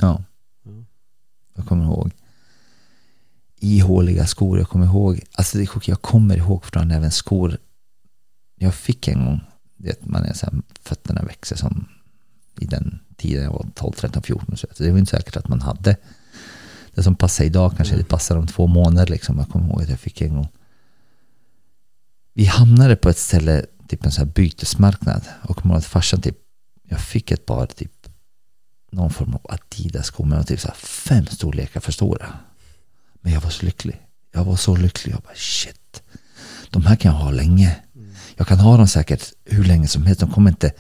Ja. 0.01 0.25
Jag 1.57 1.67
kommer 1.67 1.85
ihåg. 1.85 2.11
Ihåliga 3.65 4.27
skor. 4.27 4.59
Jag 4.59 4.69
kommer 4.69 4.87
ihåg. 4.87 5.21
Alltså 5.33 5.59
det. 5.59 5.69
Jag 5.85 6.03
kommer 6.03 6.37
ihåg 6.37 6.65
från 6.65 6.91
även 6.91 7.11
skor. 7.11 7.59
Jag 8.59 8.75
fick 8.75 9.09
en 9.09 9.25
gång. 9.25 9.41
Det, 9.77 10.07
man 10.07 10.25
är 10.25 10.33
så 10.33 10.47
här, 10.47 10.63
fötterna 10.83 11.23
växer 11.23 11.57
som 11.57 11.89
i 12.61 12.67
den 12.67 13.01
tiden 13.17 13.45
jag 13.45 13.53
var 13.53 13.67
12, 13.75 13.93
13, 13.93 14.23
14. 14.23 14.57
Så 14.57 14.67
det 14.79 14.91
var 14.91 14.99
inte 14.99 15.11
säkert 15.11 15.37
att 15.37 15.49
man 15.49 15.61
hade. 15.61 15.97
Det 16.95 17.03
som 17.03 17.15
passar 17.15 17.45
idag 17.45 17.73
kanske 17.77 17.97
det 17.97 18.05
passar 18.05 18.37
om 18.37 18.47
två 18.47 18.67
månader. 18.67 19.07
Liksom. 19.07 19.39
Jag 19.39 19.49
kommer 19.49 19.67
ihåg 19.67 19.83
att 19.83 19.89
jag 19.89 20.01
fick 20.01 20.21
en 20.21 20.35
gång. 20.35 20.49
Vi 22.35 22.45
hamnade 22.45 22.97
på 22.97 23.09
ett 23.09 23.19
ställe, 23.19 23.67
typ 23.89 24.05
en 24.05 24.13
sån 24.13 24.27
här 24.27 24.33
bytesmarknad. 24.33 25.23
Och 25.43 25.77
att 25.77 25.85
farsan 25.85 26.21
typ, 26.21 26.39
jag 26.89 27.01
fick 27.01 27.31
ett 27.31 27.47
par 27.47 27.67
typ 27.67 28.09
någon 28.93 29.11
form 29.11 29.35
av 29.35 29.41
Adidas-skor, 29.49 30.27
var 30.27 30.43
typ 30.43 30.61
så 30.61 30.69
här 30.69 30.75
fem 30.77 31.27
storlekar 31.27 31.81
för 31.81 31.93
stora. 31.93 32.27
Men 33.25 33.33
jag 33.33 33.41
var 33.41 33.51
så 33.51 33.67
lycklig. 33.67 34.01
Jag 34.33 34.45
var 34.45 34.57
så 34.57 34.77
lycklig. 34.77 35.13
Jag 35.15 35.21
bara 35.21 35.35
shit. 35.35 36.03
De 36.71 36.87
här 36.87 36.97
kan 36.97 37.13
jag 37.13 37.19
ha 37.19 37.31
länge. 37.31 37.77
Jag 38.37 38.47
kan 38.47 38.59
ha 38.59 38.77
dem 38.77 38.87
säkert 38.87 39.33
hur 39.45 39.65
länge 39.65 39.89
som 39.89 40.03
helst. 40.03 40.21
De 40.21 40.31
kommer 40.31 40.51
inte... 40.51 40.73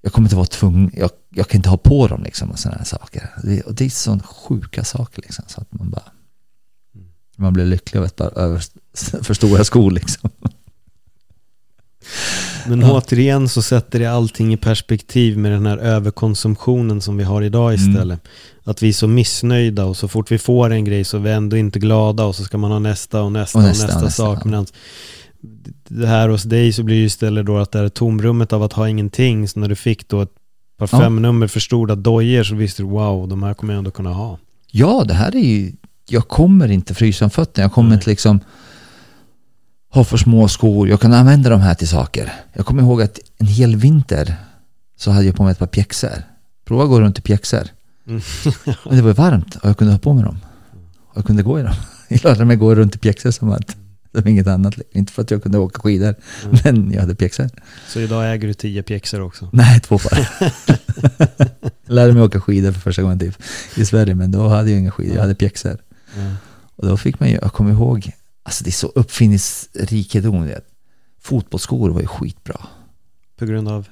Jag 0.00 0.12
kommer 0.12 0.26
inte 0.26 0.36
vara 0.36 0.46
tvungen... 0.46 0.90
Jag, 0.94 1.10
jag 1.30 1.48
kan 1.48 1.58
inte 1.58 1.68
ha 1.68 1.76
på 1.76 2.08
dem 2.08 2.22
liksom 2.22 2.50
och 2.50 2.58
sådana 2.58 2.78
här 2.78 2.84
saker. 2.84 3.30
Det, 3.42 3.62
och 3.62 3.74
det 3.74 3.84
är 3.84 3.90
sådana 3.90 4.22
sjuka 4.22 4.84
saker 4.84 5.22
liksom. 5.22 5.44
Så 5.48 5.60
att 5.60 5.72
man 5.72 5.90
bara... 5.90 6.12
Man 7.36 7.52
blir 7.52 7.64
lycklig 7.64 7.98
av 7.98 8.04
ett 8.04 8.16
par 8.16 8.38
över, 8.38 8.62
för 9.22 9.34
stora 9.34 9.64
skor 9.64 9.90
liksom. 9.90 10.30
Men 12.68 12.80
Ja. 12.80 12.92
återigen 12.92 13.48
så 13.48 13.62
sätter 13.62 13.98
det 13.98 14.06
allting 14.06 14.52
i 14.52 14.56
perspektiv 14.56 15.38
med 15.38 15.52
den 15.52 15.66
här 15.66 15.78
överkonsumtionen 15.78 17.00
som 17.00 17.16
vi 17.16 17.24
har 17.24 17.42
idag 17.42 17.74
Mm. 17.74 17.90
istället. 17.90 18.20
Att 18.64 18.82
vi 18.82 18.88
är 18.88 18.92
så 18.92 19.08
missnöjda 19.08 19.84
och 19.84 19.96
så 19.96 20.08
fort 20.08 20.30
vi 20.32 20.38
får 20.38 20.70
en 20.70 20.84
grej 20.84 21.04
så 21.04 21.16
är 21.16 21.20
vi 21.20 21.30
ändå 21.32 21.56
inte 21.56 21.78
glada 21.78 22.24
och 22.24 22.34
så 22.36 22.44
ska 22.44 22.58
man 22.58 22.70
ha 22.70 22.78
nästa 22.78 23.22
och 23.22 23.32
nästa 23.32 23.58
och 23.58 23.64
Och 23.64 23.68
nästa, 23.68 23.84
nästa 23.86 23.98
och 23.98 24.04
nästa, 24.04 24.22
sak. 24.22 24.38
ja. 24.44 24.64
Det 25.88 26.06
här 26.06 26.28
hos 26.28 26.42
dig 26.42 26.72
så 26.72 26.82
blir 26.82 26.94
det 26.96 27.00
ju 27.00 27.06
istället 27.06 27.46
då 27.46 27.58
att 27.58 27.72
det 27.72 27.78
här 27.78 27.88
tomrummet 27.88 28.52
av 28.52 28.62
att 28.62 28.72
ha 28.72 28.88
ingenting, 28.88 29.48
så 29.48 29.60
när 29.60 29.68
du 29.68 29.76
fick 29.76 30.08
då 30.08 30.20
ett 30.22 30.30
par 30.78 30.88
Ja. 30.92 31.00
fem 31.00 31.22
nummer 31.22 31.46
för 31.46 31.60
stora 31.60 31.94
dojor 31.94 32.44
så 32.44 32.54
visste 32.54 32.82
du 32.82 32.86
wow, 32.88 33.28
de 33.28 33.42
här 33.42 33.54
kommer 33.54 33.72
jag 33.74 33.78
ändå 33.78 33.90
kunna 33.90 34.10
ha. 34.12 34.38
Ja, 34.70 35.04
det 35.08 35.14
här 35.14 35.36
är 35.36 35.40
ju... 35.40 35.72
Jag 36.08 36.28
kommer 36.28 36.70
inte 36.70 36.94
frysa 36.94 37.24
om 37.24 37.30
fötterna. 37.30 37.64
Jag 37.64 37.72
kommer 37.72 37.88
Nej. 37.88 37.96
inte 37.96 38.10
liksom 38.10 38.40
ha 39.94 40.04
för 40.04 40.16
små 40.16 40.48
skor. 40.48 40.88
Jag 40.88 41.00
kan 41.00 41.12
använda 41.12 41.50
de 41.50 41.60
här 41.60 41.74
till 41.74 41.88
saker. 41.88 42.32
Jag 42.52 42.66
kommer 42.66 42.82
ihåg 42.82 43.02
att 43.02 43.18
en 43.38 43.46
hel 43.46 43.76
vinter 43.76 44.36
så 44.96 45.10
hade 45.10 45.26
jag 45.26 45.36
på 45.36 45.42
mig 45.42 45.52
ett 45.52 45.58
par 45.58 45.66
pjäxor. 45.66 46.22
Prova 46.64 46.82
att 46.82 46.88
gå 46.88 47.00
runt 47.00 47.18
i 47.18 47.22
pjäxor. 47.22 47.68
Mm. 48.06 48.20
Men 48.84 48.96
det 48.96 49.02
var 49.02 49.08
ju 49.08 49.14
varmt 49.14 49.56
och 49.56 49.68
jag 49.68 49.78
kunde 49.78 49.92
ha 49.92 49.98
på 49.98 50.12
mig 50.12 50.24
dem. 50.24 50.40
Och 51.08 51.16
jag 51.18 51.24
kunde 51.24 51.42
gå 51.42 51.60
i 51.60 51.62
dem. 51.62 51.74
Jag 52.08 52.24
lärde 52.24 52.44
mig 52.44 52.56
gå 52.56 52.74
runt 52.74 52.94
i 52.94 52.98
pjäxor 52.98 53.30
som 53.30 53.52
att 53.52 53.76
som 54.14 54.28
inget 54.28 54.46
annat. 54.46 54.74
Inte 54.92 55.12
för 55.12 55.22
att 55.22 55.30
jag 55.30 55.42
kunde 55.42 55.58
åka 55.58 55.80
skidor, 55.80 56.14
Mm. 56.44 56.58
men 56.64 56.92
jag 56.92 57.00
hade 57.00 57.14
pjäxor. 57.14 57.50
Så 57.88 58.00
idag 58.00 58.32
äger 58.32 58.48
du 58.48 58.54
tio 58.54 58.82
pjäxor 58.82 59.20
också. 59.20 59.48
Nej, 59.52 59.80
två 59.80 59.98
par. 59.98 60.28
jag 61.86 61.94
lärde 61.94 62.12
mig 62.12 62.22
åka 62.22 62.40
skidor 62.40 62.72
för 62.72 62.80
första 62.80 63.02
gången 63.02 63.18
typ, 63.18 63.36
i 63.76 63.84
Sverige, 63.84 64.14
men 64.14 64.30
då 64.30 64.48
hade 64.48 64.70
jag 64.70 64.80
inga 64.80 64.90
skidor, 64.90 65.14
jag 65.14 65.22
hade 65.22 65.34
pjäxor. 65.34 65.78
Ja. 66.16 66.34
Och 66.76 66.86
då 66.86 66.96
fick 66.96 67.20
man 67.20 67.28
ju, 67.28 67.38
jag 67.42 67.52
kommer 67.52 67.72
ihåg, 67.72 68.12
alltså 68.44 68.64
det 68.64 68.70
är 68.70 68.72
så 68.72 68.86
uppfinningsrikedom. 68.86 70.50
Fotbollsskor 71.20 71.90
var 71.90 72.00
ju 72.00 72.06
skitbra. 72.06 72.60
På 73.36 73.46
grund 73.46 73.68
av, 73.68 73.88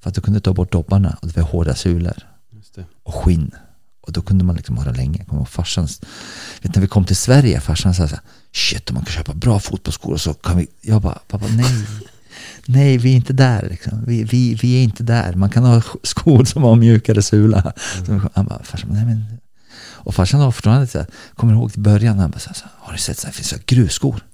För 0.00 0.08
att 0.08 0.14
du 0.14 0.20
kunde 0.20 0.40
ta 0.40 0.52
bort 0.52 0.72
dobbarna 0.72 1.18
och 1.22 1.28
det 1.28 1.36
var 1.36 1.42
hårda 1.42 1.74
sulor 1.74 2.26
och 3.02 3.14
skinn. 3.14 3.50
Och 4.00 4.12
då 4.12 4.22
kunde 4.22 4.44
man 4.44 4.56
liksom 4.56 4.76
ha 4.76 4.84
det 4.84 4.96
länge. 4.96 5.24
Kommer 5.24 5.40
ihåg 5.40 5.48
farsans, 5.48 6.00
vet, 6.62 6.74
när 6.74 6.82
vi 6.82 6.88
kom 6.88 7.04
till 7.04 7.16
Sverige, 7.16 7.60
farsan 7.60 7.94
sa 7.94 8.08
så 8.08 8.14
här, 8.14 8.24
shit 8.52 8.90
om 8.90 8.94
man 8.94 9.04
kan 9.04 9.12
köpa 9.12 9.34
bra 9.34 9.60
fotbollsskor 9.60 10.12
och 10.12 10.20
så 10.20 10.34
kan 10.34 10.56
vi, 10.56 10.66
jag 10.80 11.02
bara, 11.02 11.18
pappa 11.28 11.46
nej. 11.46 11.86
Nej, 12.66 12.98
vi 12.98 13.12
är 13.12 13.16
inte 13.16 13.32
där. 13.32 13.68
Liksom. 13.70 14.04
Vi, 14.06 14.24
vi, 14.24 14.54
vi 14.54 14.78
är 14.78 14.82
inte 14.82 15.02
där. 15.02 15.34
Man 15.34 15.50
kan 15.50 15.64
ha 15.64 15.82
skor 16.02 16.44
som 16.44 16.62
har 16.62 16.76
mjukare 16.76 17.22
sula. 17.22 17.72
Så 18.06 18.20
han 18.34 18.46
bara, 18.46 18.62
farsan, 18.62 18.90
nej 18.92 19.04
men. 19.04 19.39
Och 20.00 20.14
farsan 20.14 20.40
var 20.40 20.50
fortfarande 20.50 20.86
så 20.86 20.98
här, 20.98 21.06
kommer 21.34 21.52
ihåg 21.52 21.72
till 21.72 21.82
början, 21.82 22.18
han 22.18 22.30
bara, 22.30 22.38
så 22.38 22.48
här, 22.48 22.54
så 22.54 22.64
här, 22.64 22.72
har 22.78 22.92
du 22.92 22.98
sett 22.98 23.18
så 23.18 23.26
här, 23.26 23.34
finns 23.34 23.48
det 23.48 23.54
så 23.54 23.56
här 23.56 23.64
grusskor? 23.66 24.24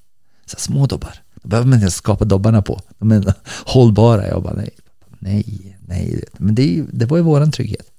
Så 0.46 0.56
här, 0.56 0.60
små 0.60 0.86
dobbar. 0.86 1.14
Då 1.34 1.48
behöver 1.48 1.68
man 1.68 1.78
inte 1.78 1.90
skapa 1.90 2.24
dobbarna 2.24 2.62
på. 2.62 2.80
De 2.98 3.12
är 3.12 3.34
hållbara. 3.66 4.28
Jag 4.28 4.42
bara, 4.42 4.54
nej, 4.54 4.70
nej, 5.18 5.76
nej. 5.86 6.24
Men 6.38 6.54
det, 6.54 6.84
det 6.92 7.06
var 7.06 7.16
ju 7.16 7.22
våran 7.22 7.52
trygghet. 7.52 7.90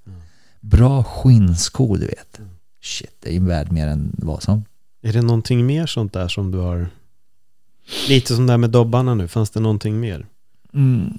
Bra 0.59 1.03
skinnskor, 1.03 1.97
du 1.97 2.05
vet. 2.05 2.39
Shit, 2.82 3.18
det 3.20 3.30
är 3.30 3.34
ju 3.34 3.45
värd 3.45 3.72
mer 3.72 3.88
än 3.88 4.15
vad 4.18 4.43
som. 4.43 4.65
Är 5.01 5.13
det 5.13 5.22
någonting 5.22 5.65
mer 5.65 5.86
sånt 5.86 6.13
där 6.13 6.28
som 6.28 6.51
du 6.51 6.57
har? 6.57 6.89
Lite 8.07 8.36
som 8.36 8.47
det 8.47 8.53
här 8.53 8.57
med 8.57 8.70
dobbarna 8.70 9.15
nu, 9.15 9.28
fanns 9.28 9.49
det 9.49 9.59
någonting 9.59 9.99
mer? 9.99 10.26
Mm. 10.74 11.18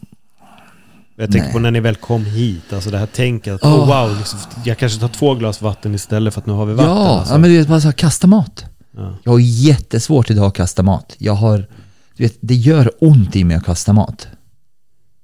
Jag 1.21 1.33
tänker 1.33 1.47
Nej. 1.47 1.53
på 1.53 1.59
när 1.59 1.71
ni 1.71 1.81
väl 1.81 1.97
kom 1.97 2.25
hit, 2.25 2.73
alltså 2.73 2.91
det 2.91 2.99
här 2.99 3.07
tänket 3.07 3.55
att 3.55 3.63
oh, 3.63 3.87
wow, 3.87 4.19
liksom, 4.19 4.39
jag 4.65 4.79
kanske 4.79 5.01
tar 5.01 5.09
två 5.09 5.35
glas 5.35 5.63
vatten 5.63 5.95
istället 5.95 6.35
för 6.35 6.41
att 6.41 6.47
nu 6.47 6.53
har 6.53 6.67
vi 6.67 6.75
vatten. 6.75 6.91
Ja, 6.91 7.19
alltså. 7.19 7.35
ja, 7.35 7.39
men 7.39 7.51
du 7.51 7.59
vet, 7.59 7.69
bara 7.69 7.81
så 7.81 7.89
här, 7.89 7.93
kasta 7.93 8.27
mat. 8.27 8.65
ja. 8.97 9.17
Jag 9.25 9.33
har 9.33 9.39
jättesvårt 9.39 10.31
idag 10.31 10.47
att 10.47 10.55
kasta 10.55 10.83
mat. 10.83 11.15
Jag 11.19 11.33
har, 11.33 11.67
du 12.17 12.23
vet, 12.23 12.37
det 12.41 12.55
gör 12.55 12.91
ont 13.01 13.37
i 13.37 13.45
mig 13.45 13.57
att 13.57 13.65
kasta 13.65 13.93
mat. 13.93 14.29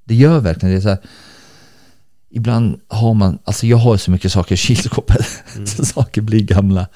Det 0.04 0.14
gör 0.14 0.40
verkligen 0.40 0.74
det. 0.74 0.78
Är 0.78 0.82
så 0.82 0.88
här, 0.88 0.98
ibland 2.30 2.80
har 2.88 3.14
man, 3.14 3.38
alltså 3.44 3.66
jag 3.66 3.76
har 3.76 3.96
så 3.96 4.10
mycket 4.10 4.32
saker 4.32 4.54
i 4.54 4.58
kylskåpet, 4.58 5.26
så 5.66 5.84
saker 5.84 6.20
blir 6.20 6.40
gamla. 6.40 6.86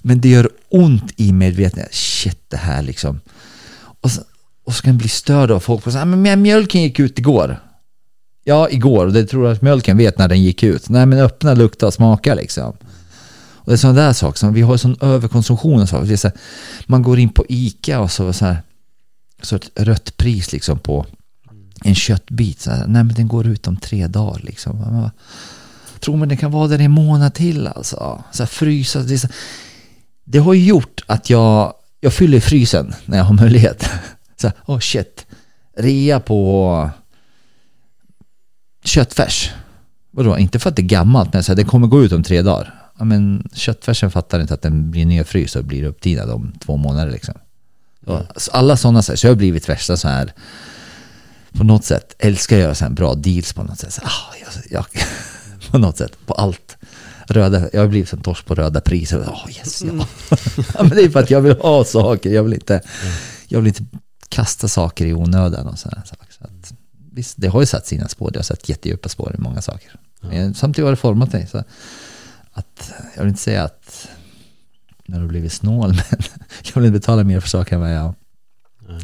Men 0.00 0.20
det 0.20 0.28
gör 0.28 0.50
ont 0.68 1.12
i 1.16 1.32
medvetenhet. 1.32 1.94
Shit, 1.94 2.40
det 2.48 2.56
här 2.56 2.82
liksom. 2.82 3.20
Och 4.00 4.10
så, 4.10 4.22
och 4.64 4.74
så 4.74 4.82
kan 4.82 4.92
jag 4.92 4.98
bli 4.98 5.08
störd 5.08 5.50
av 5.50 5.60
folk 5.60 5.86
och 5.86 5.92
säga, 5.92 6.04
men 6.04 6.42
mjölken 6.42 6.82
gick 6.82 6.98
ut 6.98 7.18
igår. 7.18 7.60
Ja, 8.44 8.70
igår. 8.70 9.06
Det 9.06 9.26
tror 9.26 9.46
jag 9.46 9.52
att 9.52 9.62
mjölken 9.62 9.96
vet 9.96 10.18
när 10.18 10.28
den 10.28 10.42
gick 10.42 10.62
ut. 10.62 10.88
Nej, 10.88 11.06
men 11.06 11.18
öppna, 11.18 11.54
lukta 11.54 11.86
och 11.86 11.94
smaka 11.94 12.34
liksom. 12.34 12.76
Och 13.64 13.70
det 13.70 13.72
är 13.72 13.76
sådana 13.76 14.00
där 14.00 14.12
saker. 14.12 14.38
Som, 14.38 14.52
vi 14.52 14.62
har 14.62 14.76
sån 14.76 14.96
överkonsumtion 15.00 15.82
och 15.82 15.88
så. 15.88 16.16
Så 16.16 16.28
här, 16.28 16.36
man 16.86 17.02
går 17.02 17.18
in 17.18 17.28
på 17.28 17.46
ICA 17.48 18.00
och 18.00 18.10
så, 18.10 18.32
så, 18.32 18.44
här, 18.44 18.62
så 19.42 19.56
ett 19.56 19.70
rött 19.74 20.16
pris 20.16 20.52
liksom 20.52 20.78
på 20.78 21.06
en 21.84 21.94
köttbit. 21.94 22.60
Så 22.60 22.70
här, 22.70 22.86
nej, 22.86 23.04
men 23.04 23.14
den 23.14 23.28
går 23.28 23.46
ut 23.46 23.66
om 23.66 23.76
tre 23.76 24.06
dagar 24.06 24.40
liksom. 24.42 24.78
Man 24.78 25.00
bara, 25.00 25.10
tror 26.00 26.16
man 26.16 26.28
det 26.28 26.36
kan 26.36 26.50
vara 26.50 26.68
där 26.68 26.78
en 26.78 26.90
månad 26.90 27.34
till 27.34 27.66
alltså. 27.66 28.24
Så 28.32 28.42
här, 28.42 28.48
frysa. 28.48 29.00
Det, 29.00 29.14
är 29.14 29.18
så, 29.18 29.28
det 30.24 30.38
har 30.38 30.54
gjort 30.54 31.04
att 31.06 31.30
jag, 31.30 31.74
jag 32.00 32.12
fyller 32.12 32.40
frysen 32.40 32.94
när 33.06 33.18
jag 33.18 33.24
har 33.24 33.34
möjlighet. 33.34 33.90
Så 34.36 34.46
här, 34.46 34.56
oh 34.66 34.78
shit. 34.78 35.26
Rea 35.76 36.20
på 36.20 36.90
köttfärs. 38.84 39.50
Vadå, 40.10 40.38
inte 40.38 40.58
för 40.58 40.70
att 40.70 40.76
det 40.76 40.82
är 40.82 40.86
gammalt, 40.86 41.32
men 41.32 41.44
så 41.44 41.52
här, 41.52 41.56
det 41.56 41.64
kommer 41.64 41.86
gå 41.86 42.04
ut 42.04 42.12
om 42.12 42.22
tre 42.22 42.42
dagar. 42.42 42.74
Ja, 42.98 43.04
men 43.04 43.48
köttfärsen 43.54 44.10
fattar 44.10 44.40
inte 44.40 44.54
att 44.54 44.62
den 44.62 44.90
blir 44.90 45.06
nedfryst 45.06 45.56
och 45.56 45.64
blir 45.64 45.84
upptinad 45.84 46.30
om 46.30 46.52
två 46.64 46.76
månader 46.76 47.12
liksom. 47.12 47.34
Och 48.06 48.20
alla 48.52 48.76
sådana 48.76 49.02
så, 49.02 49.12
här, 49.12 49.16
så 49.16 49.26
jag 49.26 49.30
har 49.30 49.36
blivit 49.36 49.68
värsta 49.68 49.96
så 49.96 50.08
här 50.08 50.32
på 51.52 51.64
något 51.64 51.84
sätt 51.84 52.14
älskar 52.18 52.56
göra 52.56 52.74
så 52.74 52.84
här 52.84 52.90
bra 52.90 53.14
deals 53.14 53.52
på 53.52 53.62
något 53.62 53.78
sätt. 53.78 53.92
Så, 53.92 54.00
ah, 54.04 54.34
jag, 54.40 54.64
jag, 54.70 54.86
på 55.70 55.78
något 55.78 55.98
sätt, 55.98 56.26
på 56.26 56.34
allt. 56.34 56.76
Röda, 57.26 57.68
jag 57.72 57.80
har 57.80 57.88
blivit 57.88 58.08
som 58.08 58.20
torsk 58.20 58.46
på 58.46 58.54
röda 58.54 58.80
priser. 58.80 59.18
Oh, 59.18 59.50
yes, 59.56 59.82
ja. 59.82 59.92
ja, 60.74 60.82
men 60.82 60.88
det 60.88 61.02
är 61.02 61.10
för 61.10 61.20
att 61.20 61.30
jag 61.30 61.40
vill 61.40 61.56
ha 61.56 61.84
saker. 61.84 62.30
Jag 62.30 62.42
vill 62.42 62.52
inte, 62.52 62.80
jag 63.48 63.60
vill 63.60 63.68
inte 63.68 63.84
kasta 64.28 64.68
saker 64.68 65.06
i 65.06 65.14
onödan 65.14 65.66
och 65.66 65.78
sådana 65.78 66.02
saker. 66.04 66.26
Så 66.38 66.44
att, 66.44 66.71
visst, 67.12 67.34
det 67.40 67.48
har 67.48 67.60
ju 67.60 67.66
satt 67.66 67.86
sina 67.86 68.08
spår. 68.08 68.30
Det 68.30 68.38
har 68.38 68.44
satt 68.44 68.68
jättedjupa 68.68 69.08
spår 69.08 69.34
i 69.38 69.40
många 69.40 69.62
saker. 69.62 69.92
Men 70.20 70.54
samtidigt 70.54 70.84
har 70.86 70.90
det 70.90 70.96
format 70.96 71.32
mig. 71.32 71.46
Så 71.46 71.64
att, 72.52 72.92
jag 73.14 73.22
vill 73.22 73.28
inte 73.28 73.40
säga 73.42 73.64
att 73.64 74.08
när 75.06 75.16
du 75.18 75.22
har 75.24 75.28
blivit 75.28 75.52
snål, 75.52 75.88
men 76.10 76.20
jag 76.64 76.74
vill 76.74 76.84
inte 76.84 76.98
betala 76.98 77.24
mer 77.24 77.40
för 77.40 77.48
saker 77.48 77.74
än 77.74 77.80
vad 77.80 77.92
jag, 77.94 78.14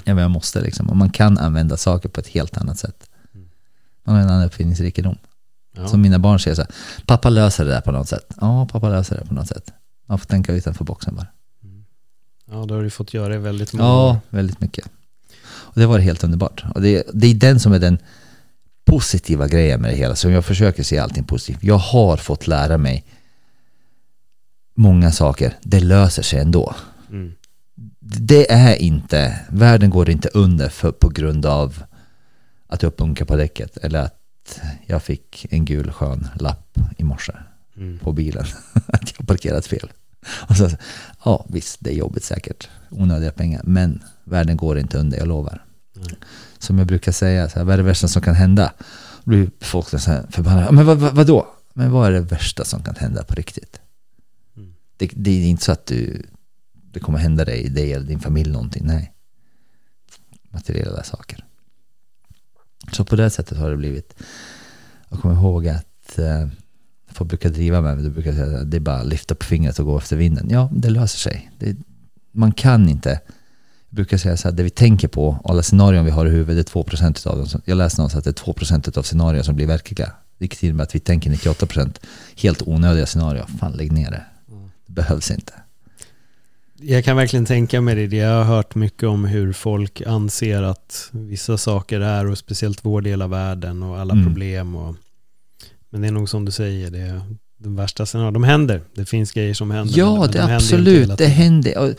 än 0.05 0.17
vad 0.17 0.25
jag 0.25 0.31
måste. 0.31 0.61
Liksom. 0.61 0.89
Och 0.91 0.97
man 0.97 1.11
kan 1.11 1.39
använda 1.39 1.77
saker 1.77 2.09
på 2.09 2.21
ett 2.21 2.29
helt 2.29 2.57
annat 2.57 2.79
sätt. 2.79 3.11
Man 4.05 4.15
har 4.15 4.23
en 4.23 4.29
annan 4.31 4.45
uppfinningsrikedom. 4.47 5.19
Ja. 5.77 5.89
Som 5.89 6.01
mina 6.01 6.19
barn 6.19 6.41
säger 6.41 6.55
så 6.55 6.63
här, 6.63 6.71
pappa 7.07 7.31
löser 7.31 7.65
det 7.65 7.71
där 7.71 7.81
på 7.81 7.93
något 7.93 8.09
sätt. 8.09 8.35
Ja, 8.41 8.69
pappa 8.73 8.89
löser 8.89 9.17
det 9.17 9.27
på 9.27 9.35
något 9.35 9.49
sätt. 9.49 9.73
Man 10.07 10.19
får 10.19 10.27
tänka 10.27 10.53
utanför 10.53 10.85
boxen 10.85 11.15
bara. 11.17 11.27
Ja, 12.51 12.65
då 12.67 12.75
har 12.75 12.83
du 12.83 12.91
fått 12.91 13.15
göra 13.15 13.29
det 13.29 13.39
väldigt 13.39 13.73
många 13.73 13.85
Ja, 13.89 14.11
år. 14.11 14.19
väldigt 14.31 14.61
mycket. 14.61 14.87
Och 15.79 15.81
det 15.81 15.87
var 15.87 15.99
helt 15.99 16.24
underbart. 16.24 16.64
Och 16.74 16.83
det, 16.83 17.07
det 17.14 17.26
är 17.26 17.35
den 17.35 17.61
som 17.61 17.72
är 17.72 17.79
den 17.79 17.99
positiva 18.85 19.49
grejen 19.49 19.81
med 19.81 19.91
det 19.91 19.97
hela. 19.97 20.16
Så 20.16 20.31
jag 20.31 20.45
försöker 20.45 20.83
se 20.83 20.99
allting 20.99 21.24
positivt. 21.24 21.62
Jag 21.62 21.79
har 21.79 22.16
fått 22.16 22.47
lära 22.47 22.79
mig 22.79 23.05
många 24.74 25.12
saker. 25.12 25.55
Det 25.62 25.81
löser 25.81 26.22
sig 26.22 26.41
ändå. 26.41 26.74
Mm. 27.11 27.33
Det 28.01 28.53
är 28.53 28.74
inte, 28.76 29.41
världen 29.49 29.91
går 29.91 30.11
inte 30.11 30.29
under 30.29 30.68
för, 30.68 30.93
på 30.93 31.09
grund 31.09 31.47
av 31.47 31.83
att 32.66 32.83
jag 32.83 32.97
punkar 32.97 33.24
på 33.24 33.37
däcket. 33.37 33.76
Eller 33.76 34.03
att 34.03 34.61
jag 34.87 35.03
fick 35.03 35.47
en 35.51 35.64
gul 35.64 35.93
skön 35.93 36.29
lapp 36.41 36.79
i 36.97 37.05
morse 37.05 37.33
Mm. 37.76 37.99
på 37.99 38.12
bilen. 38.12 38.45
att 38.87 39.14
jag 39.18 39.26
parkerat 39.26 39.66
fel. 39.66 39.91
Och 40.49 40.57
så, 40.57 40.70
ja 41.24 41.47
visst, 41.49 41.76
det 41.81 41.91
är 41.91 41.95
jobbigt 41.95 42.24
säkert. 42.24 42.68
Onödiga 42.91 43.31
pengar. 43.33 43.61
Men 43.64 44.03
världen 44.24 44.57
går 44.57 44.79
inte 44.79 44.99
under, 44.99 45.18
jag 45.18 45.29
lovar. 45.29 45.64
Som 46.59 46.78
jag 46.78 46.86
brukar 46.86 47.12
säga, 47.12 47.49
så 47.49 47.59
här, 47.59 47.64
vad 47.64 47.72
är 47.72 47.76
det 47.76 47.82
värsta 47.82 48.09
som 48.09 48.22
kan 48.22 48.34
hända? 48.34 48.72
Då 49.24 49.30
blir 49.30 49.51
folk 49.61 49.88
så 49.88 49.99
här 49.99 50.26
förbannade. 50.30 50.64
"Ja, 50.66 50.72
Men 50.72 50.86
vad, 50.86 50.99
vad, 50.99 51.14
vadå? 51.14 51.46
Men 51.74 51.90
vad 51.90 52.07
är 52.09 52.12
det 52.12 52.20
värsta 52.20 52.64
som 52.64 52.82
kan 52.82 52.94
hända 52.96 53.24
på 53.24 53.34
riktigt? 53.34 53.80
Det, 54.96 55.11
det 55.16 55.30
är 55.30 55.46
inte 55.49 55.64
så 55.64 55.72
att 55.72 55.86
du, 55.86 56.26
det 56.92 57.01
kommer 57.01 57.18
hända 57.18 57.44
dig, 57.44 57.68
dig 57.68 57.92
eller 57.92 58.07
din 58.07 58.20
familj 58.20 58.51
någonting. 58.51 58.86
Nej. 58.86 59.12
Materiella 60.51 61.03
saker. 61.03 61.44
Så 62.92 63.05
på 63.05 63.16
det 63.16 63.30
sättet 63.30 63.59
har 63.59 63.70
det 63.70 63.76
blivit. 63.76 64.14
Jag 65.09 65.20
kommer 65.20 65.34
ihåg 65.34 65.68
att 65.68 66.18
eh, 66.18 66.49
folk 67.11 67.28
brukar 67.28 67.51
driva 67.51 67.80
med 67.80 67.94
mig. 67.94 68.05
Du 68.05 68.11
brukar 68.11 68.32
säga 68.32 68.59
att 68.61 68.70
det 68.70 68.76
är 68.76 68.80
bara 68.80 69.01
att 69.01 69.07
lyfta 69.07 69.34
på 69.34 69.44
fingret 69.44 69.78
och 69.78 69.86
gå 69.86 69.99
efter 69.99 70.16
vinden. 70.16 70.51
Ja, 70.51 70.70
det 70.72 70.90
löser 70.90 71.18
sig. 71.18 71.51
Det, 71.59 71.76
man 72.32 72.53
kan 72.53 72.88
inte. 72.88 73.20
Jag 73.91 73.97
brukar 73.97 74.16
säga 74.16 74.36
så 74.36 74.49
här, 74.49 74.57
det 74.57 74.62
vi 74.62 74.70
tänker 74.70 75.09
på, 75.09 75.39
alla 75.45 75.62
scenarion 75.62 76.05
vi 76.05 76.11
har 76.11 76.26
i 76.26 76.30
huvudet, 76.30 76.66
det 76.66 76.78
är 76.78 76.82
2% 76.82 77.26
av 77.26 77.39
dem. 77.39 77.47
Jag 77.64 77.76
läste 77.76 78.01
någonstans 78.01 78.26
att 78.26 78.36
det 78.36 78.49
är 78.49 78.53
2% 78.53 78.99
av 78.99 79.03
scenarion 79.03 79.45
som 79.45 79.57
blir 79.57 79.66
verkliga. 79.66 80.12
Vilket 80.39 80.62
innebär 80.62 80.84
att 80.84 80.95
vi 80.95 81.01
tänker 81.01 81.30
98% 81.30 81.91
helt 82.36 82.62
onödiga 82.62 83.07
scenarion. 83.07 83.47
Fan, 83.61 83.72
lägg 83.72 83.93
ner 83.93 84.11
det. 84.11 84.22
Det 84.86 84.93
behövs 84.93 85.30
inte. 85.30 85.53
Jag 86.80 87.05
kan 87.05 87.16
verkligen 87.16 87.47
tänka 87.47 87.80
mig 87.80 88.07
det. 88.07 88.16
Jag 88.16 88.45
har 88.45 88.45
hört 88.57 88.74
mycket 88.74 89.09
om 89.09 89.24
hur 89.24 89.53
folk 89.53 90.03
anser 90.07 90.62
att 90.62 91.09
vissa 91.12 91.59
saker 91.59 92.01
är, 92.01 92.26
och 92.26 92.39
speciellt 92.39 92.78
vår 92.82 93.01
del 93.01 93.22
av 93.22 93.30
världen 93.30 93.82
och 93.82 93.99
alla 93.99 94.12
Mm. 94.12 94.26
problem. 94.26 94.74
Och, 94.76 94.97
men 95.91 96.01
det 96.01 96.09
är 96.09 96.12
nog 96.12 96.28
som 96.28 96.45
du 96.45 96.53
säger, 96.53 96.91
det 96.91 96.99
är 96.99 97.20
de 97.59 97.76
värsta 97.76 98.07
scenarierna. 98.07 98.32
De 98.32 98.45
händer. 98.45 98.82
Det 98.95 99.05
finns 99.05 99.32
grejer 99.32 99.55
som 99.55 99.70
händer. 99.70 99.99
Ja, 99.99 100.26
det 100.26 100.32
de 100.32 100.39
händer 100.39 100.55
absolut. 100.57 101.03
hela 101.03 101.16
Det 101.16 101.26
händer. 101.26 101.95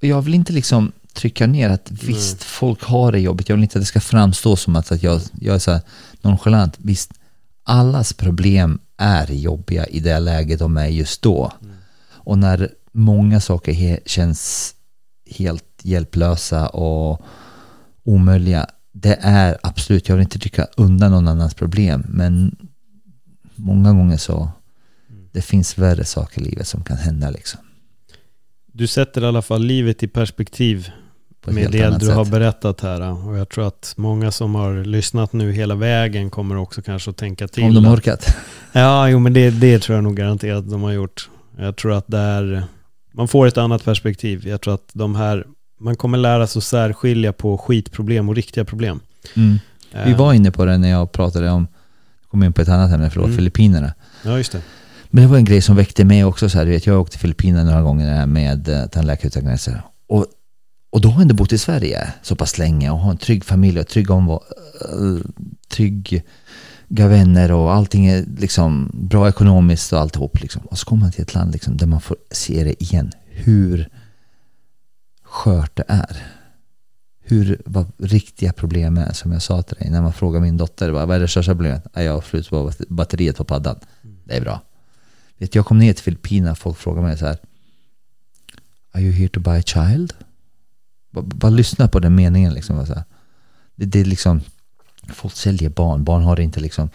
Jag 0.00 0.22
vill 0.22 0.34
inte 0.34 0.52
liksom 0.52 0.92
trycka 1.12 1.46
ner 1.46 1.70
att 1.70 1.90
visst, 1.90 2.42
folk 2.44 2.82
har 2.82 3.12
det 3.12 3.20
jobbigt. 3.20 3.48
Jag 3.48 3.56
vill 3.56 3.62
inte 3.62 3.78
att 3.78 3.82
det 3.82 3.86
ska 3.86 4.00
framstå 4.00 4.56
som 4.56 4.76
att, 4.76 4.92
att 4.92 5.02
jag, 5.02 5.20
jag 5.40 5.54
är 5.54 5.58
så 5.58 5.70
här 5.70 5.80
nonchalant. 6.20 6.74
Visst, 6.78 7.10
allas 7.64 8.12
problem 8.12 8.78
är 8.96 9.32
jobbiga 9.32 9.86
i 9.86 10.00
det 10.00 10.18
läge 10.18 10.56
de 10.56 10.76
är 10.76 10.86
just 10.86 11.22
då. 11.22 11.52
Och 12.08 12.38
när 12.38 12.70
många 12.92 13.40
saker 13.40 13.72
he, 13.72 14.00
känns 14.06 14.74
helt 15.30 15.64
hjälplösa 15.82 16.68
och 16.68 17.20
omöjliga. 18.04 18.66
Det 18.92 19.18
är 19.20 19.58
absolut, 19.62 20.08
jag 20.08 20.16
vill 20.16 20.22
inte 20.22 20.38
trycka 20.38 20.66
undan 20.76 21.10
någon 21.10 21.28
annans 21.28 21.54
problem. 21.54 22.06
Men 22.08 22.56
många 23.54 23.92
gånger 23.92 24.16
så 24.16 24.48
det 25.32 25.42
finns 25.42 25.78
värre 25.78 26.04
saker 26.04 26.40
i 26.40 26.44
livet 26.44 26.66
som 26.66 26.84
kan 26.84 26.96
hända 26.96 27.30
liksom. 27.30 27.60
Du 28.76 28.86
sätter 28.86 29.22
i 29.22 29.26
alla 29.26 29.42
fall 29.42 29.64
livet 29.64 30.02
i 30.02 30.08
perspektiv 30.08 30.90
med 31.46 31.72
det 31.72 31.98
du 32.00 32.10
har 32.10 32.24
sätt. 32.24 32.32
berättat 32.32 32.80
här. 32.80 33.28
Och 33.28 33.36
jag 33.36 33.48
tror 33.48 33.66
att 33.66 33.94
många 33.96 34.30
som 34.30 34.54
har 34.54 34.84
lyssnat 34.84 35.32
nu 35.32 35.52
hela 35.52 35.74
vägen 35.74 36.30
kommer 36.30 36.56
också 36.56 36.82
kanske 36.82 37.10
att 37.10 37.16
tänka 37.16 37.48
till. 37.48 37.64
Om 37.64 37.74
de 37.74 37.86
orkat. 37.86 38.36
Ja, 38.72 39.08
jo 39.08 39.18
men 39.18 39.32
det, 39.32 39.50
det 39.50 39.78
tror 39.78 39.96
jag 39.96 40.04
nog 40.04 40.16
garanterat 40.16 40.70
de 40.70 40.82
har 40.82 40.92
gjort. 40.92 41.28
Jag 41.58 41.76
tror 41.76 41.92
att 41.92 42.04
där 42.06 42.62
man 43.12 43.28
får 43.28 43.46
ett 43.46 43.58
annat 43.58 43.84
perspektiv. 43.84 44.48
Jag 44.48 44.60
tror 44.60 44.74
att 44.74 44.90
de 44.92 45.14
här, 45.14 45.46
man 45.80 45.96
kommer 45.96 46.18
lära 46.18 46.46
sig 46.46 46.60
att 46.60 46.64
särskilja 46.64 47.32
på 47.32 47.58
skitproblem 47.58 48.28
och 48.28 48.34
riktiga 48.34 48.64
problem. 48.64 49.00
Mm. 49.34 49.58
Vi 50.04 50.10
Eh, 50.10 50.16
var 50.16 50.32
inne 50.32 50.50
på 50.50 50.64
det 50.64 50.78
när 50.78 50.90
jag 50.90 51.12
pratade 51.12 51.50
om, 51.50 51.66
kom 52.30 52.42
in 52.42 52.52
på 52.52 52.62
ett 52.62 52.68
annat 52.68 52.92
ämne, 52.92 53.10
förlåt, 53.10 53.26
Mm. 53.26 53.36
Filippinerna. 53.36 53.94
Ja, 54.24 54.36
just 54.38 54.52
det. 54.52 54.60
Men 55.16 55.22
det 55.24 55.28
var 55.30 55.36
en 55.36 55.44
grej 55.44 55.62
som 55.62 55.76
väckte 55.76 56.04
mig 56.04 56.24
också. 56.24 56.48
Så 56.48 56.58
här, 56.58 56.64
du 56.64 56.70
vet, 56.70 56.86
jag 56.86 56.94
har 56.94 57.00
åkt 57.00 57.12
till 57.12 57.20
Filippinerna 57.20 57.70
några 57.70 57.82
gånger 57.82 58.26
med 58.26 58.68
eh, 58.68 58.86
Tandläkare 58.86 59.26
utan 59.26 59.44
gränser. 59.44 59.82
Och, 60.08 60.26
och 60.90 61.00
då 61.00 61.08
har 61.08 61.14
jag 61.14 61.22
ändå 61.22 61.34
bott 61.34 61.52
i 61.52 61.58
Sverige 61.58 62.12
så 62.22 62.36
pass 62.36 62.58
länge 62.58 62.90
och 62.90 62.98
har 62.98 63.10
en 63.10 63.16
trygg 63.16 63.44
familj 63.44 63.80
och 63.80 63.86
trygg 63.88 64.06
omvå- 64.10 64.40
eh, 64.90 65.24
trygga 65.68 66.22
vänner 67.08 67.52
och 67.52 67.72
allting 67.74 68.06
är 68.06 68.24
liksom 68.38 68.90
bra 68.94 69.28
ekonomiskt 69.28 69.92
och 69.92 70.00
alltihop. 70.00 70.40
Liksom. 70.40 70.62
Och 70.62 70.78
så 70.78 70.86
kommer 70.86 71.00
man 71.02 71.12
till 71.12 71.22
ett 71.22 71.34
land 71.34 71.52
liksom, 71.52 71.76
där 71.76 71.86
man 71.86 72.00
får 72.00 72.16
se 72.30 72.64
det 72.64 72.82
igen. 72.82 73.12
Hur 73.26 73.88
skört 75.24 75.76
det 75.76 75.84
är. 75.88 76.26
Hur, 77.20 77.62
vad 77.66 77.92
riktiga 77.98 78.52
problem 78.52 78.96
är. 78.98 79.12
Som 79.12 79.32
jag 79.32 79.42
sa 79.42 79.62
till 79.62 79.76
dig 79.76 79.90
när 79.90 80.02
man 80.02 80.12
frågar 80.12 80.40
min 80.40 80.56
dotter. 80.56 80.90
Vad 80.90 81.10
är 81.10 81.20
det 81.20 81.28
största 81.28 81.52
problemet? 81.52 81.86
"Ja, 81.94 82.02
Jag 82.02 82.12
har 82.12 82.20
flyttat 82.20 82.50
på 82.50 82.72
batteriet 82.88 83.36
på 83.36 83.44
paddan. 83.44 83.76
Det 84.24 84.36
är 84.36 84.40
bra. 84.40 84.60
Vet, 85.38 85.54
jag 85.54 85.66
kom 85.66 85.78
ner 85.78 85.92
till 85.92 86.04
Filippinerna 86.04 86.52
och 86.52 86.58
folk 86.58 86.78
frågar 86.78 87.02
mig 87.02 87.18
så 87.18 87.26
här. 87.26 87.38
Are 88.92 89.02
you 89.02 89.12
here 89.12 89.28
to 89.28 89.40
buy 89.40 89.58
a 89.58 89.62
child? 89.62 90.14
Bara, 91.10 91.24
bara 91.24 91.50
lyssna 91.50 91.88
på 91.88 91.98
den 91.98 92.14
meningen 92.14 92.54
liksom. 92.54 92.86
Så 92.86 92.94
här. 92.94 93.04
Det, 93.74 93.84
det 93.84 94.00
är 94.00 94.04
liksom, 94.04 94.40
folk 95.08 95.34
säljer 95.34 95.70
barn. 95.70 96.04
Barn 96.04 96.22
har 96.22 96.36
det 96.36 96.42
inte 96.42 96.60
liksom. 96.60 96.90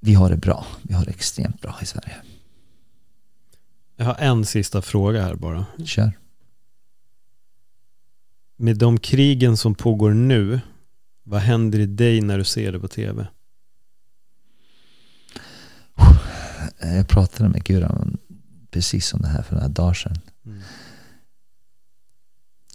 Vi 0.00 0.14
har 0.14 0.30
det 0.30 0.36
bra. 0.36 0.66
Vi 0.82 0.94
har 0.94 1.04
det 1.04 1.10
extremt 1.10 1.60
bra 1.60 1.78
i 1.82 1.86
Sverige. 1.86 2.16
Jag 3.96 4.04
har 4.04 4.16
en 4.18 4.44
sista 4.44 4.82
fråga 4.82 5.22
här 5.22 5.34
bara. 5.34 5.66
Kör. 5.84 6.12
Med 8.56 8.76
de 8.76 8.98
krigen 8.98 9.56
som 9.56 9.74
pågår 9.74 10.10
nu, 10.10 10.60
vad 11.22 11.40
händer 11.40 11.78
i 11.78 11.86
dig 11.86 12.20
när 12.20 12.38
du 12.38 12.44
ser 12.44 12.72
det 12.72 12.80
på 12.80 12.88
tv? 12.88 13.26
Eh, 15.98 16.68
Jag 16.82 17.08
pratade 17.08 17.48
med 17.48 17.64
Guran 17.64 18.18
precis 18.70 19.14
om 19.14 19.22
det 19.22 19.28
här 19.28 19.42
för 19.42 19.54
några 19.54 19.68
dagar 19.68 19.94
sedan. 19.94 20.18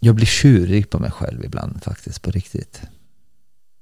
Jag 0.00 0.14
blir 0.14 0.26
tjurig 0.26 0.90
på 0.90 0.98
mig 0.98 1.10
själv 1.10 1.44
ibland 1.44 1.82
faktiskt, 1.82 2.22
på 2.22 2.30
riktigt. 2.30 2.82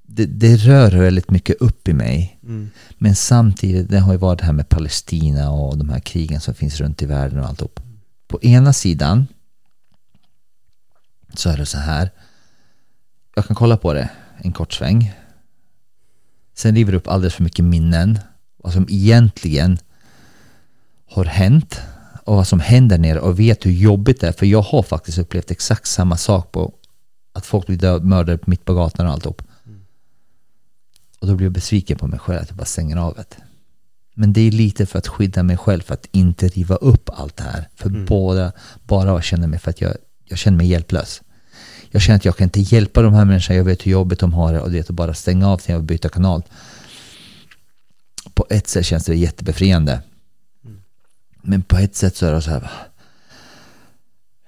Det, 0.02 0.26
det 0.26 0.56
rör 0.56 0.90
väldigt 0.90 1.30
mycket 1.30 1.56
upp 1.56 1.88
i 1.88 1.92
mig. 1.92 2.38
Mm. 2.42 2.70
Men 2.98 3.16
samtidigt, 3.16 3.90
det 3.90 3.98
har 3.98 4.12
ju 4.12 4.18
varit 4.18 4.38
det 4.38 4.44
här 4.44 4.52
med 4.52 4.68
Palestina 4.68 5.50
och 5.50 5.78
de 5.78 5.88
här 5.88 6.00
krigen 6.00 6.40
som 6.40 6.54
finns 6.54 6.80
runt 6.80 7.02
i 7.02 7.06
världen 7.06 7.38
och 7.38 7.46
alltihop. 7.46 7.80
På 8.28 8.42
ena 8.42 8.72
sidan 8.72 9.26
så 11.34 11.50
är 11.50 11.56
det 11.56 11.66
så 11.66 11.78
här. 11.78 12.10
Jag 13.34 13.46
kan 13.46 13.56
kolla 13.56 13.76
på 13.76 13.92
det 13.92 14.10
en 14.36 14.52
kort 14.52 14.72
sväng. 14.72 15.14
Sen 16.54 16.74
river 16.74 16.92
det 16.92 16.98
upp 16.98 17.08
alldeles 17.08 17.34
för 17.34 17.42
mycket 17.42 17.64
minnen. 17.64 18.18
Vad 18.56 18.72
som 18.72 18.86
egentligen 18.90 19.78
har 21.16 21.24
hänt 21.24 21.80
och 22.24 22.36
vad 22.36 22.46
som 22.46 22.60
händer 22.60 22.98
nere 22.98 23.20
och 23.20 23.40
vet 23.40 23.66
hur 23.66 23.70
jobbigt 23.70 24.20
det 24.20 24.28
är. 24.28 24.32
För 24.32 24.46
jag 24.46 24.62
har 24.62 24.82
faktiskt 24.82 25.18
upplevt 25.18 25.50
exakt 25.50 25.88
samma 25.88 26.16
sak 26.16 26.52
på 26.52 26.72
att 27.32 27.46
folk 27.46 27.66
blir 27.66 27.76
död, 27.76 28.04
mördade 28.04 28.38
mitt 28.46 28.64
på 28.64 28.74
gatan 28.74 29.06
och 29.06 29.12
alltihop. 29.12 29.42
Och 31.20 31.26
då 31.26 31.34
blir 31.34 31.46
jag 31.46 31.52
besviken 31.52 31.98
på 31.98 32.06
mig 32.06 32.18
själv 32.18 32.42
att 32.42 32.48
jag 32.48 32.56
bara 32.56 32.64
stänger 32.64 32.96
av 32.96 33.14
det. 33.14 33.36
Men 34.14 34.32
det 34.32 34.40
är 34.40 34.50
lite 34.50 34.86
för 34.86 34.98
att 34.98 35.08
skydda 35.08 35.42
mig 35.42 35.56
själv 35.56 35.80
för 35.80 35.94
att 35.94 36.08
inte 36.12 36.48
riva 36.48 36.76
upp 36.76 37.10
allt 37.12 37.36
det 37.36 37.42
här. 37.42 37.68
För 37.74 37.88
båda, 37.88 38.52
bara 38.82 39.16
att 39.16 39.24
känna 39.24 39.46
mig 39.46 39.58
för 39.58 39.70
att 39.70 39.80
jag, 39.80 39.96
jag 40.24 40.38
känner 40.38 40.58
mig 40.58 40.66
hjälplös. 40.66 41.22
Jag 41.90 42.02
känner 42.02 42.16
att 42.16 42.24
jag 42.24 42.36
kan 42.36 42.44
inte 42.44 42.60
hjälpa 42.60 43.02
de 43.02 43.14
här 43.14 43.24
människorna, 43.24 43.56
jag 43.56 43.64
vet 43.64 43.86
hur 43.86 43.90
jobbigt 43.90 44.18
de 44.18 44.32
har 44.32 44.52
det 44.52 44.60
och 44.60 44.70
det 44.70 44.78
är 44.78 44.82
att 44.82 44.90
bara 44.90 45.14
stänga 45.14 45.48
av 45.48 45.58
till 45.58 45.74
och 45.74 45.82
byta 45.82 46.08
kanal. 46.08 46.42
På 48.34 48.46
ett 48.50 48.68
sätt 48.68 48.86
känns 48.86 49.04
det 49.04 49.14
jättebefriande. 49.14 50.00
Men 51.46 51.62
på 51.62 51.76
ett 51.76 51.96
sätt 51.96 52.16
så 52.16 52.26
är 52.26 52.32
det 52.32 52.42
så 52.42 52.50
här, 52.50 52.60
va, 52.60 52.70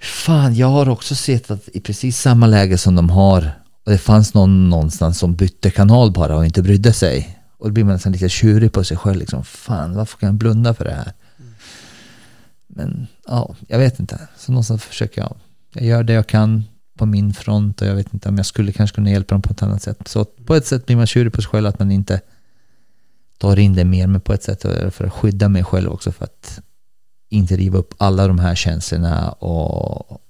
fan 0.00 0.54
jag 0.54 0.68
har 0.68 0.88
också 0.88 1.14
sett 1.14 1.50
att 1.50 1.68
i 1.68 1.80
precis 1.80 2.20
samma 2.20 2.46
läge 2.46 2.78
som 2.78 2.94
de 2.94 3.10
har 3.10 3.50
och 3.86 3.92
det 3.92 3.98
fanns 3.98 4.34
någon 4.34 4.68
någonstans 4.70 5.18
som 5.18 5.34
bytte 5.34 5.70
kanal 5.70 6.12
bara 6.12 6.36
och 6.36 6.44
inte 6.44 6.62
brydde 6.62 6.92
sig. 6.92 7.38
Och 7.58 7.68
då 7.68 7.72
blir 7.72 7.84
man 7.84 7.92
nästan 7.92 8.12
lite 8.12 8.28
tjurig 8.28 8.72
på 8.72 8.84
sig 8.84 8.96
själv 8.96 9.18
liksom, 9.18 9.44
fan 9.44 9.94
varför 9.94 10.18
kan 10.18 10.26
jag 10.26 10.34
blunda 10.34 10.74
för 10.74 10.84
det 10.84 10.94
här? 10.94 11.12
Men 12.66 13.06
ja, 13.26 13.54
jag 13.68 13.78
vet 13.78 14.00
inte. 14.00 14.28
Så 14.36 14.52
någonstans 14.52 14.84
försöker 14.84 15.20
jag, 15.20 15.36
jag 15.72 15.84
gör 15.84 16.02
det 16.02 16.12
jag 16.12 16.26
kan 16.26 16.64
på 16.98 17.06
min 17.06 17.34
front 17.34 17.82
och 17.82 17.88
jag 17.88 17.94
vet 17.94 18.14
inte 18.14 18.28
om 18.28 18.36
jag 18.36 18.46
skulle 18.46 18.72
kanske 18.72 18.94
kunna 18.94 19.10
hjälpa 19.10 19.34
dem 19.34 19.42
på 19.42 19.52
ett 19.52 19.62
annat 19.62 19.82
sätt. 19.82 20.08
Så 20.08 20.24
på 20.24 20.54
ett 20.54 20.66
sätt 20.66 20.86
blir 20.86 20.96
man 20.96 21.06
tjurig 21.06 21.32
på 21.32 21.42
sig 21.42 21.50
själv 21.50 21.66
att 21.66 21.78
man 21.78 21.90
inte 21.90 22.20
tar 23.38 23.58
in 23.58 23.74
det 23.74 23.84
mer, 23.84 24.06
men 24.06 24.20
på 24.20 24.32
ett 24.32 24.42
sätt 24.42 24.64
är 24.64 24.84
det 24.84 24.90
för 24.90 25.04
att 25.06 25.12
skydda 25.12 25.48
mig 25.48 25.64
själv 25.64 25.90
också 25.90 26.12
för 26.12 26.24
att 26.24 26.60
inte 27.28 27.56
riva 27.56 27.78
upp 27.78 27.94
alla 27.98 28.26
de 28.26 28.38
här 28.38 28.54
känslorna 28.54 29.32
och 29.32 30.20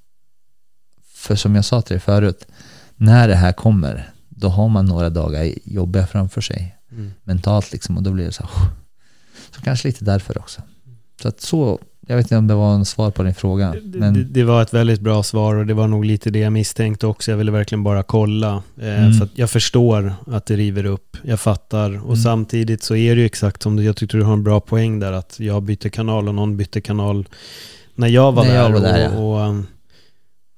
för 1.04 1.36
som 1.36 1.54
jag 1.54 1.64
sa 1.64 1.82
till 1.82 1.94
dig 1.94 2.00
förut, 2.00 2.46
när 2.96 3.28
det 3.28 3.34
här 3.34 3.52
kommer, 3.52 4.10
då 4.28 4.48
har 4.48 4.68
man 4.68 4.86
några 4.86 5.10
dagar 5.10 5.52
jobbiga 5.64 6.06
framför 6.06 6.40
sig 6.40 6.78
mentalt 7.24 7.72
liksom 7.72 7.96
och 7.96 8.02
då 8.02 8.10
blir 8.10 8.24
det 8.24 8.32
så 8.32 8.42
här, 8.42 8.50
så 9.54 9.60
kanske 9.60 9.88
lite 9.88 10.04
därför 10.04 10.38
också. 10.38 10.62
Så 11.22 11.28
att 11.28 11.40
så, 11.40 11.80
jag 12.08 12.16
vet 12.16 12.24
inte 12.26 12.36
om 12.36 12.46
det 12.46 12.54
var 12.54 12.74
en 12.74 12.84
svar 12.84 13.10
på 13.10 13.22
din 13.22 13.34
fråga, 13.34 13.74
men 13.84 14.14
det, 14.14 14.24
det 14.24 14.44
var 14.44 14.62
ett 14.62 14.74
väldigt 14.74 15.00
bra 15.00 15.22
svar 15.22 15.54
och 15.54 15.66
det 15.66 15.74
var 15.74 15.88
nog 15.88 16.04
lite 16.04 16.30
det 16.30 16.38
jag 16.38 16.52
misstänkte 16.52 17.06
också. 17.06 17.30
Jag 17.30 17.38
ville 17.38 17.50
verkligen 17.52 17.82
bara 17.84 18.02
kolla. 18.02 18.62
Eh, 18.80 18.98
Mm. 19.04 19.12
För 19.12 19.28
jag 19.34 19.50
förstår 19.50 20.14
att 20.26 20.46
det 20.46 20.56
river 20.56 20.84
upp. 20.86 21.16
Jag 21.22 21.40
fattar. 21.40 21.90
Och 21.98 22.04
Mm. 22.04 22.16
samtidigt 22.16 22.82
så 22.82 22.96
är 22.96 23.14
det 23.14 23.20
ju 23.20 23.26
exakt 23.26 23.62
som 23.62 23.76
du, 23.76 23.82
jag 23.82 23.96
tyckte 23.96 24.16
du 24.16 24.22
har 24.22 24.32
en 24.32 24.44
bra 24.44 24.60
poäng 24.60 25.00
där. 25.00 25.12
Att 25.12 25.40
jag 25.40 25.62
bytte 25.62 25.90
kanal 25.90 26.28
och 26.28 26.34
någon 26.34 26.56
bytte 26.56 26.80
kanal 26.80 27.28
när 27.94 28.08
jag 28.08 28.32
var 28.32 28.44
När 28.44 28.50
där. 28.52 28.58
jag 28.62 28.70
var 28.70 28.80
där, 28.80 29.08
och, 29.08 29.14
ja. 29.38 29.44
och, 29.44 29.48
um, 29.50 29.66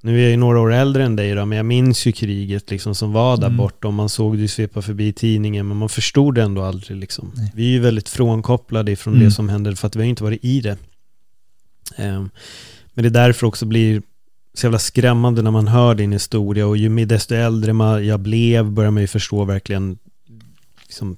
nu 0.03 0.19
är 0.19 0.23
jag 0.23 0.31
ju 0.31 0.37
några 0.37 0.61
år 0.61 0.73
äldre 0.73 1.05
än 1.05 1.17
dig 1.17 1.35
då, 1.35 1.47
men 1.47 1.57
jag 1.57 1.67
minns 1.67 2.07
ju 2.07 2.13
kriget 2.13 2.71
liksom 2.71 2.95
som 2.95 3.13
var 3.13 3.37
där 3.37 3.47
Mm. 3.47 3.57
borta. 3.57 3.89
Och 3.89 3.95
man 3.95 4.09
såg 4.09 4.37
det 4.37 4.41
ju 4.43 4.49
svepa 4.49 4.83
förbi 4.83 5.13
tidningen, 5.13 5.69
men 5.69 5.77
man 5.77 5.89
förstod 5.89 6.35
det 6.35 6.43
ändå 6.43 6.63
aldrig. 6.63 6.97
Liksom. 6.99 7.33
Nej. 7.35 7.53
Vi 7.55 7.65
är 7.67 7.71
ju 7.71 7.81
väldigt 7.81 8.09
frånkopplade 8.09 8.93
ifrån 8.93 9.15
Mm. 9.15 9.25
det 9.27 9.31
som 9.33 9.49
hände, 9.49 9.77
för 9.77 9.87
att 9.87 9.97
vi 9.97 10.01
har 10.01 10.07
inte 10.07 10.23
varit 10.25 10.45
i 10.45 10.61
det. 10.61 10.77
Ehm, 11.97 12.31
men 12.95 13.03
det 13.03 13.09
är 13.09 13.25
därför 13.27 13.47
också 13.47 13.67
blir 13.67 14.03
så 14.55 14.67
jävla 14.67 14.79
skrämmande 14.79 15.43
när 15.43 15.51
man 15.51 15.69
hör 15.69 15.95
din 15.95 16.13
historia 16.13 16.67
och 16.67 16.77
ju 16.77 17.05
desto 17.05 17.35
äldre 17.35 17.73
man, 17.73 18.07
jag 18.07 18.21
blev 18.21 18.71
börjar 18.71 18.91
man 18.91 19.03
ju 19.03 19.07
förstå 19.07 19.45
verkligen 19.45 19.99
liksom, 20.83 21.17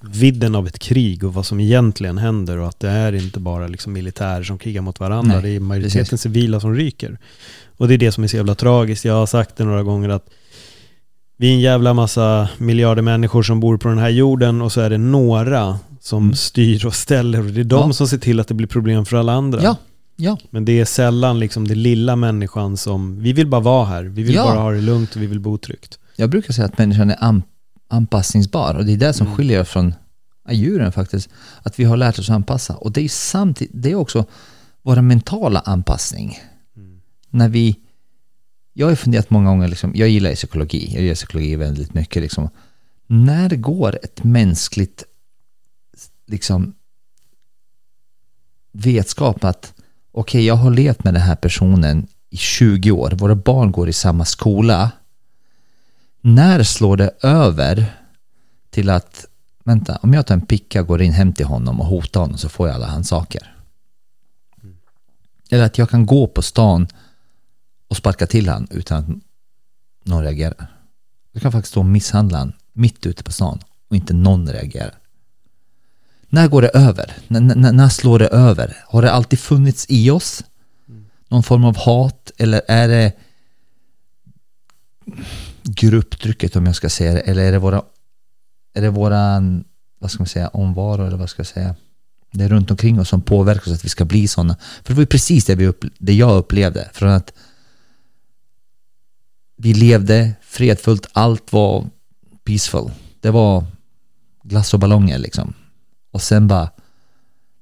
vidden 0.00 0.54
av 0.54 0.66
ett 0.66 0.78
krig 0.78 1.24
och 1.24 1.34
vad 1.34 1.46
som 1.46 1.60
egentligen 1.60 2.18
händer 2.18 2.58
och 2.58 2.68
att 2.68 2.80
det 2.80 2.88
är 2.88 3.12
inte 3.12 3.40
bara 3.40 3.66
liksom 3.66 3.92
militärer 3.92 4.42
som 4.42 4.58
krigar 4.58 4.82
mot 4.82 5.00
varandra, 5.00 5.34
Nej, 5.34 5.42
det 5.42 5.56
är 5.56 5.60
majoriteten 5.60 6.04
precis. 6.04 6.20
civila 6.20 6.60
som 6.60 6.74
ryker. 6.74 7.18
Och 7.76 7.88
det 7.88 7.94
är 7.94 7.98
det 7.98 8.12
som 8.12 8.24
är 8.24 8.28
så 8.28 8.36
jävla 8.36 8.54
tragiskt. 8.54 9.04
Jag 9.04 9.14
har 9.14 9.26
sagt 9.26 9.56
det 9.56 9.64
några 9.64 9.82
gånger 9.82 10.08
att 10.08 10.30
vi 11.36 11.48
är 11.48 11.52
en 11.52 11.60
jävla 11.60 11.94
massa 11.94 12.48
miljarder 12.58 13.02
människor 13.02 13.42
som 13.42 13.60
bor 13.60 13.76
på 13.76 13.88
den 13.88 13.98
här 13.98 14.08
jorden 14.08 14.62
och 14.62 14.72
så 14.72 14.80
är 14.80 14.90
det 14.90 14.98
några 14.98 15.78
som 16.00 16.22
Mm. 16.22 16.34
styr 16.34 16.86
och 16.86 16.94
ställer 16.94 17.38
och 17.40 17.46
det 17.52 17.60
är 17.60 17.64
de 17.64 17.86
Ja. 17.88 17.92
som 17.92 18.08
ser 18.08 18.18
till 18.18 18.40
att 18.40 18.48
det 18.48 18.54
blir 18.54 18.66
problem 18.66 19.04
för 19.04 19.16
alla 19.16 19.32
andra. 19.32 19.62
ja, 19.62 19.76
ja, 20.16 20.38
Men 20.50 20.64
det 20.64 20.80
är 20.80 20.84
sällan 20.84 21.38
liksom 21.38 21.68
det 21.68 21.74
lilla 21.74 22.16
människan 22.16 22.76
som, 22.76 23.22
vi 23.22 23.32
vill 23.32 23.46
bara 23.46 23.60
vara 23.60 23.86
här, 23.86 24.04
vi 24.04 24.22
vill 24.22 24.34
Ja. 24.34 24.44
bara 24.44 24.60
ha 24.60 24.70
det 24.70 24.80
lugnt 24.80 25.16
och 25.16 25.22
vi 25.22 25.26
vill 25.26 25.40
bo 25.40 25.58
tryggt. 25.58 25.98
jag 26.16 26.30
brukar 26.30 26.52
säga 26.52 26.66
att 26.66 26.78
människan 26.78 27.10
är 27.10 27.16
an, 27.24 27.42
anpassningsbar 27.88 28.74
och 28.74 28.84
det 28.84 28.92
är 28.92 28.96
det 28.96 29.12
som 29.12 29.26
Mm. 29.26 29.36
skiljer 29.36 29.60
oss 29.60 29.68
från 29.68 29.94
djuren 30.50 30.92
faktiskt. 30.92 31.28
Att 31.62 31.78
vi 31.78 31.84
har 31.84 31.96
lärt 31.96 32.18
oss 32.18 32.30
att 32.30 32.34
anpassa 32.36 32.76
och 32.76 32.92
det 32.92 33.00
är 33.04 33.08
samtidigt, 33.08 33.72
det 33.82 33.90
är 33.90 33.94
också 33.94 34.24
vår 34.82 35.00
mentala 35.00 35.60
anpassning. 35.60 36.38
När 37.30 37.48
vi, 37.48 37.76
jag 38.72 38.86
har 38.88 38.94
funderat 38.94 39.30
många 39.30 39.48
gånger, 39.50 39.68
liksom, 39.68 39.92
jag 39.94 40.08
gillar 40.08 40.34
psykologi, 40.34 40.90
jag 40.94 41.02
gillar 41.02 41.14
psykologi 41.14 41.56
väldigt 41.56 41.94
mycket 41.94 42.22
liksom. 42.22 42.48
När 43.06 43.56
går 43.56 43.98
ett 44.02 44.24
mänskligt 44.24 45.04
liksom 46.30 46.74
vetskap 48.72 49.44
att 49.44 49.74
okej, 50.12 50.46
jag 50.46 50.54
har 50.54 50.70
levt 50.70 51.04
med 51.04 51.14
den 51.14 51.22
här 51.22 51.36
personen 51.36 52.06
i 52.30 52.36
20 52.36 52.90
år, 52.90 53.10
våra 53.10 53.34
barn 53.34 53.72
går 53.72 53.88
i 53.88 53.92
samma 53.92 54.24
skola. 54.24 54.90
När 56.20 56.62
slår 56.62 56.96
det 56.96 57.10
över 57.22 57.92
till 58.70 58.90
att, 58.90 59.26
vänta, 59.64 59.98
om 60.02 60.14
jag 60.14 60.26
tar 60.26 60.34
en 60.34 60.46
picka 60.46 60.80
och 60.80 60.86
går 60.86 61.02
in 61.02 61.12
hem 61.12 61.32
till 61.32 61.46
honom 61.46 61.80
och 61.80 61.86
hotar 61.86 62.20
honom 62.20 62.38
så 62.38 62.48
får 62.48 62.68
jag 62.68 62.74
alla 62.74 62.86
hans 62.86 63.08
saker. 63.08 63.56
Eller 65.50 65.64
att 65.64 65.78
jag 65.78 65.90
kan 65.90 66.06
gå 66.06 66.26
på 66.26 66.42
stan 66.42 66.86
och 67.88 67.96
sparka 67.96 68.26
till 68.26 68.48
han 68.48 68.68
utan 68.70 68.98
att 68.98 69.08
någon 70.04 70.22
reagerar. 70.22 70.76
Jag 71.32 71.42
kan 71.42 71.52
faktiskt 71.52 71.70
stå 71.70 71.80
och 71.80 71.86
misshandla 71.86 72.38
han 72.38 72.52
mitt 72.72 73.06
ute 73.06 73.22
på 73.22 73.32
stan 73.32 73.60
och 73.88 73.96
inte 73.96 74.14
någon 74.14 74.52
reagerar. 74.52 74.99
När 76.32 76.48
går 76.48 76.62
det 76.62 76.68
över? 76.68 77.16
N- 77.28 77.52
när 77.72 77.88
slår 77.88 78.18
det 78.18 78.28
över? 78.28 78.76
Har 78.86 79.02
det 79.02 79.12
alltid 79.12 79.38
funnits 79.38 79.86
i 79.88 80.10
oss? 80.10 80.44
Någon 81.28 81.42
form 81.42 81.64
av 81.64 81.76
hat? 81.76 82.30
Eller 82.38 82.62
är 82.68 82.88
det 82.88 83.12
grupptrycket 85.62 86.56
om 86.56 86.66
jag 86.66 86.76
ska 86.76 86.88
säga 86.88 87.12
det? 87.12 87.20
Eller 87.20 87.42
är 87.42 87.52
det 87.52 87.58
våra, 87.58 87.82
är 88.74 88.82
det 88.82 88.90
våran, 88.90 89.64
vad 89.98 90.10
ska 90.10 90.20
man 90.20 90.26
säga, 90.28 90.48
omvaro 90.48 91.06
eller 91.06 91.16
vad 91.16 91.30
ska 91.30 91.40
jag 91.40 91.46
säga? 91.46 91.74
Det 92.32 92.44
är 92.44 92.48
runt 92.48 92.70
omkring 92.70 93.00
oss 93.00 93.08
som 93.08 93.22
påverkar 93.22 93.70
oss 93.70 93.78
att 93.78 93.84
vi 93.84 93.88
ska 93.88 94.04
bli 94.04 94.28
sådana. 94.28 94.56
För 94.82 94.88
det 94.88 94.94
var 94.94 95.02
ju 95.02 95.06
precis 95.06 95.44
det, 95.44 95.54
vi 95.54 95.66
upp, 95.66 95.84
det 95.98 96.12
jag 96.14 96.36
upplevde. 96.36 96.90
Från 96.92 97.08
att 97.10 97.32
vi 99.56 99.74
levde 99.74 100.32
fredfullt, 100.42 101.06
allt 101.12 101.52
var 101.52 101.86
peaceful. 102.44 102.90
Det 103.20 103.30
var 103.30 103.64
glass 104.42 104.74
och 104.74 104.80
ballonger 104.80 105.18
liksom. 105.18 105.54
Och 106.10 106.22
sen 106.22 106.48
bara 106.48 106.70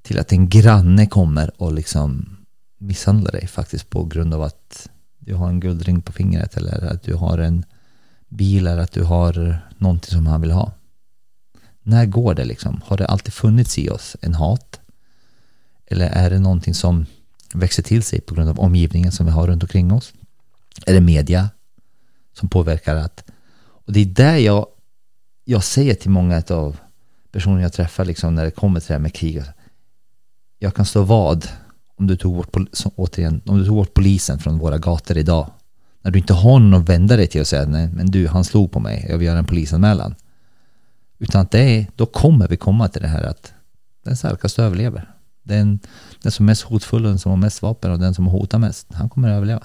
till 0.03 0.19
att 0.19 0.33
en 0.33 0.49
granne 0.49 1.07
kommer 1.07 1.62
och 1.62 1.73
liksom 1.73 2.37
misshandlar 2.79 3.33
dig 3.33 3.47
faktiskt 3.47 3.91
på 3.91 4.05
grund 4.05 4.35
av 4.35 4.43
att 4.43 4.89
du 5.19 5.35
har 5.35 5.49
en 5.49 5.61
guldring 5.61 6.03
på 6.03 6.12
fingret 6.12 6.57
eller 6.57 6.93
att 6.93 7.03
du 7.03 7.15
har 7.15 7.39
en 7.39 7.65
bil 8.29 8.66
eller 8.66 8.83
att 8.83 8.93
du 8.93 9.03
har 9.03 9.61
någonting 9.79 10.11
som 10.11 10.27
han 10.27 10.41
vill 10.41 10.51
ha. 10.51 10.73
När 11.83 12.07
går 12.07 12.35
det 12.35 12.45
liksom? 12.45 12.81
Har 12.85 12.97
det 12.97 13.07
alltid 13.07 13.33
funnits 13.35 13.79
i 13.79 13.91
oss 13.91 14.16
en 14.20 14.35
hat? 14.35 14.81
Eller 15.87 16.07
är 16.07 16.31
det 16.31 16.39
någonting 16.39 16.75
som 16.75 17.07
växer 17.55 17.83
till 17.83 18.03
sig 18.03 18.20
på 18.20 18.35
grund 18.35 18.49
av 18.49 18.61
omgivningen 18.61 19.12
som 19.12 19.27
vi 19.27 19.33
har 19.33 19.47
runt 19.47 19.62
omkring 19.62 19.93
oss? 19.93 20.12
Är 20.87 20.95
det 20.95 21.01
media 21.01 21.51
som 22.33 22.49
påverkar 22.49 22.97
att... 22.97 23.31
Och 23.59 23.93
det 23.93 24.01
är 24.01 24.07
där 24.07 24.37
jag, 24.37 24.66
jag 25.45 25.65
säger 25.65 25.95
till 25.95 26.11
många 26.11 26.43
av 26.51 26.77
personer 27.32 27.62
jag 27.62 27.72
träffar 27.72 28.05
liksom 28.05 28.34
när 28.34 28.44
det 28.44 28.50
kommer 28.50 28.80
till 28.80 28.88
det 28.88 28.94
här 28.94 28.98
med 29.00 29.14
krig. 29.14 29.42
Jag 30.59 30.74
kan 30.74 30.84
stå 30.84 31.02
vad 31.02 31.48
om 31.96 32.06
du 32.06 32.16
tog 32.16 32.36
bort, 32.36 32.56
återigen, 32.96 33.40
om 33.46 33.59
du 33.59 33.64
tog 33.66 33.76
bort 33.76 33.94
polisen 33.94 34.38
från 34.38 34.59
våra 34.59 34.78
gator 34.78 35.16
idag. 35.18 35.50
När 36.02 36.10
du 36.10 36.18
inte 36.18 36.34
har 36.34 36.59
någon 36.59 36.82
att 36.82 36.88
vända 36.88 37.16
dig 37.16 37.26
till 37.26 37.40
och 37.40 37.46
säga 37.46 37.66
nej 37.66 37.88
men 37.88 38.06
du 38.10 38.28
han 38.28 38.44
slog 38.44 38.72
på 38.72 38.80
mig, 38.80 39.06
jag 39.09 39.18
vill 39.18 39.26
göra 39.26 39.38
en 39.38 39.44
polisanmälan. 39.46 40.14
Utan 41.18 41.40
att 41.40 41.50
det 41.50 41.60
är, 41.60 41.86
då 41.96 42.06
kommer 42.06 42.48
vi 42.48 42.56
komma 42.56 42.88
till 42.88 43.02
det 43.02 43.09
här 43.09 43.22
att 43.22 43.52
Den 44.05 44.16
starkaste 44.16 44.62
överlever. 44.62 45.14
Den, 45.42 45.78
den 46.22 46.32
som 46.32 46.44
är 46.44 46.46
mest 46.46 46.62
hotfull 46.62 47.05
och 47.05 47.10
den 47.10 47.18
som 47.18 47.30
har 47.30 47.36
mest 47.36 47.62
vapen 47.62 47.90
och 47.92 47.98
den 47.98 48.14
som 48.14 48.26
hotar 48.26 48.59
mest, 48.59 48.86
han 48.92 49.09
kommer 49.09 49.28
att 49.28 49.36
överleva. 49.36 49.62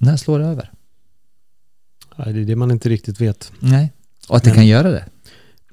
När 0.00 0.16
slår 0.16 0.38
det 0.38 0.46
över? 0.46 0.72
Ja, 2.16 2.24
det 2.24 2.30
är 2.40 2.44
det 2.44 2.56
man 2.56 2.70
inte 2.70 2.88
riktigt 2.88 3.20
vet. 3.20 3.52
Nej. 3.60 3.92
Och 4.28 4.36
att 4.36 4.42
det 4.42 4.50
Men- 4.50 4.54
kan 4.56 4.66
göra 4.66 4.90
det. 4.90 5.04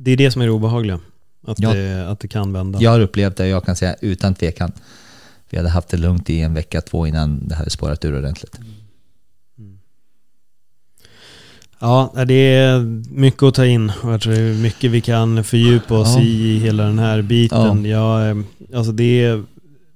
Det 0.03 0.11
är 0.11 0.17
det 0.17 0.31
som 0.31 0.41
är 0.41 0.45
det 0.45 0.51
obehagliga. 0.51 0.99
Att, 1.47 1.59
Ja. 1.59 1.73
det, 1.73 2.09
att 2.09 2.19
det 2.19 2.27
kan 2.27 2.53
vända. 2.53 2.81
Jag 2.81 2.91
har 2.91 2.99
upplevt 2.99 3.37
det 3.37 3.43
och 3.43 3.49
jag 3.49 3.65
kan 3.65 3.75
säga 3.75 3.95
utan 4.01 4.35
tvekan. 4.35 4.71
Vi 5.49 5.57
hade 5.57 5.69
haft 5.69 5.89
det 5.89 5.97
lugnt 5.97 6.29
i 6.29 6.41
en 6.41 6.53
vecka, 6.53 6.81
två 6.81 7.07
innan 7.07 7.47
det 7.47 7.55
hade 7.55 7.69
spårat 7.69 8.05
ur 8.05 8.17
ordentligt. 8.17 8.59
Ja, 11.79 12.13
det 12.27 12.33
är 12.55 12.79
mycket 13.11 13.43
att 13.43 13.53
ta 13.55 13.65
in 13.65 13.91
och 14.03 14.13
jag 14.13 14.21
tror 14.21 14.33
det 14.33 14.39
är 14.39 14.53
mycket 14.53 14.91
vi 14.91 15.01
kan 15.01 15.43
fördjupa 15.43 15.97
oss 15.97 16.15
Ja. 16.15 16.21
i 16.21 16.57
hela 16.59 16.83
den 16.83 16.99
här 16.99 17.21
biten. 17.21 17.85
Ja. 17.85 18.25
Jag, 18.27 18.43
alltså 18.75 18.91
det, 18.91 19.23
är, 19.23 19.43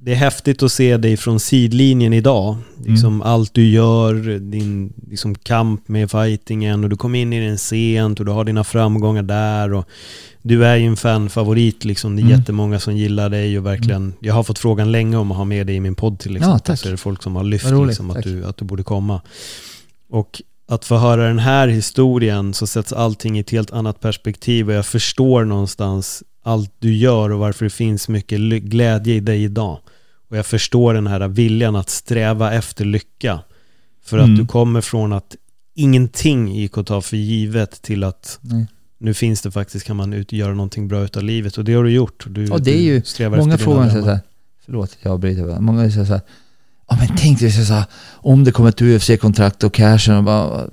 det 0.06 0.12
är 0.12 0.16
häftigt 0.16 0.64
att 0.64 0.72
se 0.72 0.98
dig 0.98 1.18
från 1.18 1.40
sidlinjen 1.40 2.14
idag. 2.14 2.58
Liksom 2.86 3.22
Allt 3.22 3.54
du 3.54 3.68
gör, 3.70 4.40
din 4.40 4.94
liksom 5.10 5.36
kamp 5.36 5.88
med 5.88 6.12
fightingen 6.12 6.84
och 6.84 6.90
du 6.90 6.96
kom 6.98 7.16
in 7.16 7.34
i 7.34 7.48
den 7.48 7.58
sent 7.58 8.20
och 8.20 8.26
du 8.26 8.32
har 8.32 8.44
dina 8.44 8.64
framgångar 8.64 9.24
där. 9.24 9.74
Och 9.74 9.86
du 10.42 10.66
är 10.66 10.76
ju 10.76 10.86
en 10.86 10.98
fanfavorit 10.98 11.86
liksom. 11.86 12.16
Det 12.16 12.22
är 12.22 12.26
Mm. 12.26 12.40
jättemånga 12.40 12.80
som 12.80 12.98
gillar 12.98 13.30
dig 13.30 13.58
och 13.60 13.66
verkligen, 13.66 14.14
jag 14.20 14.34
har 14.34 14.44
fått 14.44 14.60
frågan 14.60 14.92
länge 14.92 15.18
om 15.18 15.32
att 15.32 15.38
ha 15.38 15.46
med 15.46 15.68
dig 15.68 15.76
i 15.76 15.80
min 15.80 15.96
podd 15.96 16.20
till 16.20 16.36
exempel. 16.38 16.60
tack. 16.60 16.80
Så 16.80 16.88
är 16.88 16.92
det 16.92 16.98
folk 16.98 17.24
som 17.24 17.36
har 17.36 17.44
lyft 17.44 17.66
roligt, 17.72 17.88
liksom, 17.88 18.10
att, 18.10 18.16
tack. 18.16 18.26
du, 18.26 18.46
att 18.46 18.58
du 18.58 18.66
borde 18.66 18.84
komma. 18.84 19.22
Och 20.10 20.42
att 20.68 20.86
få 20.86 20.98
höra 20.98 21.28
den 21.28 21.40
här 21.40 21.68
historien 21.68 22.54
så 22.54 22.68
sätts 22.68 22.94
allting 22.94 23.38
i 23.38 23.40
ett 23.42 23.52
helt 23.52 23.72
annat 23.72 24.00
perspektiv 24.00 24.68
och 24.70 24.74
jag 24.76 24.86
förstår 24.86 25.46
någonstans 25.46 26.24
allt 26.44 26.72
du 26.80 26.96
gör 26.96 27.30
och 27.32 27.40
varför 27.40 27.66
det 27.66 27.70
finns 27.72 28.08
mycket 28.10 28.40
glädje 28.64 29.16
i 29.16 29.20
dig 29.20 29.44
idag. 29.44 29.80
Och 30.30 30.38
jag 30.38 30.46
förstår 30.46 30.94
den 30.94 31.08
här 31.08 31.28
viljan 31.28 31.76
att 31.76 31.90
sträva 31.90 32.54
efter 32.54 32.86
lycka. 32.86 33.40
För 34.06 34.18
att 34.18 34.26
Mm. 34.26 34.38
du 34.38 34.46
kommer 34.48 34.82
från 34.82 35.14
att 35.14 35.36
ingenting 35.76 36.56
gick 36.56 36.78
att 36.78 36.88
ta 36.88 37.02
för 37.02 37.18
givet 37.18 37.82
till 37.82 38.04
att 38.04 38.40
Nej. 38.42 38.66
nu 39.00 39.14
finns 39.14 39.42
det 39.42 39.52
faktiskt, 39.52 39.86
kan 39.86 39.96
man 39.96 40.14
ut, 40.14 40.32
göra 40.32 40.54
någonting 40.54 40.88
bra 40.88 41.04
utav 41.04 41.24
livet. 41.24 41.58
Och 41.58 41.64
det 41.66 41.74
har 41.74 41.84
du 41.84 41.92
gjort. 41.92 42.26
Du, 42.30 42.50
Och 42.50 42.62
det 42.62 42.72
är 42.78 42.82
ju, 42.82 43.02
många 43.30 43.58
frågar 43.58 43.90
sig 43.90 44.02
så 44.02 44.10
här, 44.10 44.20
förlåt 44.66 44.98
jag 45.02 45.14
avbryter, 45.14 45.60
många 45.60 45.92
säger 45.92 46.06
så 46.06 46.14
här, 46.14 46.22
ja 46.90 46.98
men 47.00 47.18
tänk 47.18 47.40
dig 47.40 47.52
så 47.52 47.74
här, 47.74 47.86
om 48.12 48.44
det 48.44 48.52
kommer 48.52 48.70
ett 48.70 48.82
UFC-kontrakt 48.82 49.64
och 49.64 49.74
cashen 49.74 50.16
och 50.18 50.24
bara, 50.24 50.70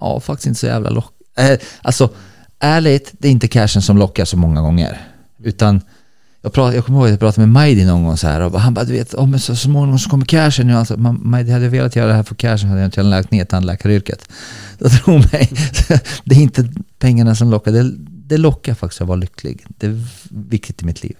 ja 0.00 0.20
faktiskt 0.20 0.46
inte 0.46 0.60
så 0.60 0.66
jävla 0.66 0.90
lock. 0.90 1.12
Eh, 1.38 1.58
alltså, 1.82 2.10
ärligt, 2.58 3.12
det 3.18 3.28
är 3.28 3.32
inte 3.32 3.48
cashen 3.48 3.82
som 3.82 3.98
lockar 3.98 4.24
så 4.24 4.36
många 4.36 4.60
gånger, 4.60 5.00
utan 5.42 5.80
jag, 6.46 6.52
prat, 6.52 6.74
jag 6.74 6.84
kommer 6.84 6.98
ihåg 6.98 7.06
att 7.06 7.10
jag 7.10 7.20
pratade 7.20 7.46
med 7.46 7.52
Majdi 7.52 7.84
någon 7.84 8.04
gång 8.04 8.16
så 8.16 8.26
här 8.26 8.40
och 8.40 8.60
han 8.60 8.74
bara, 8.74 8.84
du 8.84 8.92
vet, 8.92 9.14
oh, 9.14 9.26
men 9.26 9.40
så 9.40 9.56
småningom 9.56 9.98
så 9.98 10.10
kommer 10.10 10.24
cashen. 10.24 10.68
Ja, 10.68 10.78
alltså, 10.78 10.96
man, 10.96 11.20
Majdi, 11.22 11.50
hade 11.52 11.64
jag 11.64 11.70
velat 11.70 11.96
göra 11.96 12.06
det 12.08 12.14
här 12.14 12.22
för 12.22 12.34
cashen 12.34 12.68
hade 12.68 12.80
jag 12.80 12.88
inte 12.88 13.02
lagt 13.02 13.30
ner 13.30 13.44
tandläkaryrket. 13.44 14.28
Så 14.80 14.88
tro 14.88 15.18
mig, 15.18 15.50
det 16.24 16.34
är 16.34 16.40
inte 16.40 16.68
pengarna 16.98 17.34
som 17.34 17.50
lockar, 17.50 17.72
det, 17.72 17.92
det 18.08 18.36
lockar 18.38 18.74
faktiskt 18.74 19.00
att 19.00 19.08
vara 19.08 19.16
lycklig. 19.16 19.64
Det 19.68 19.86
är 19.86 20.00
viktigt 20.30 20.82
i 20.82 20.84
mitt 20.84 21.02
liv. 21.02 21.16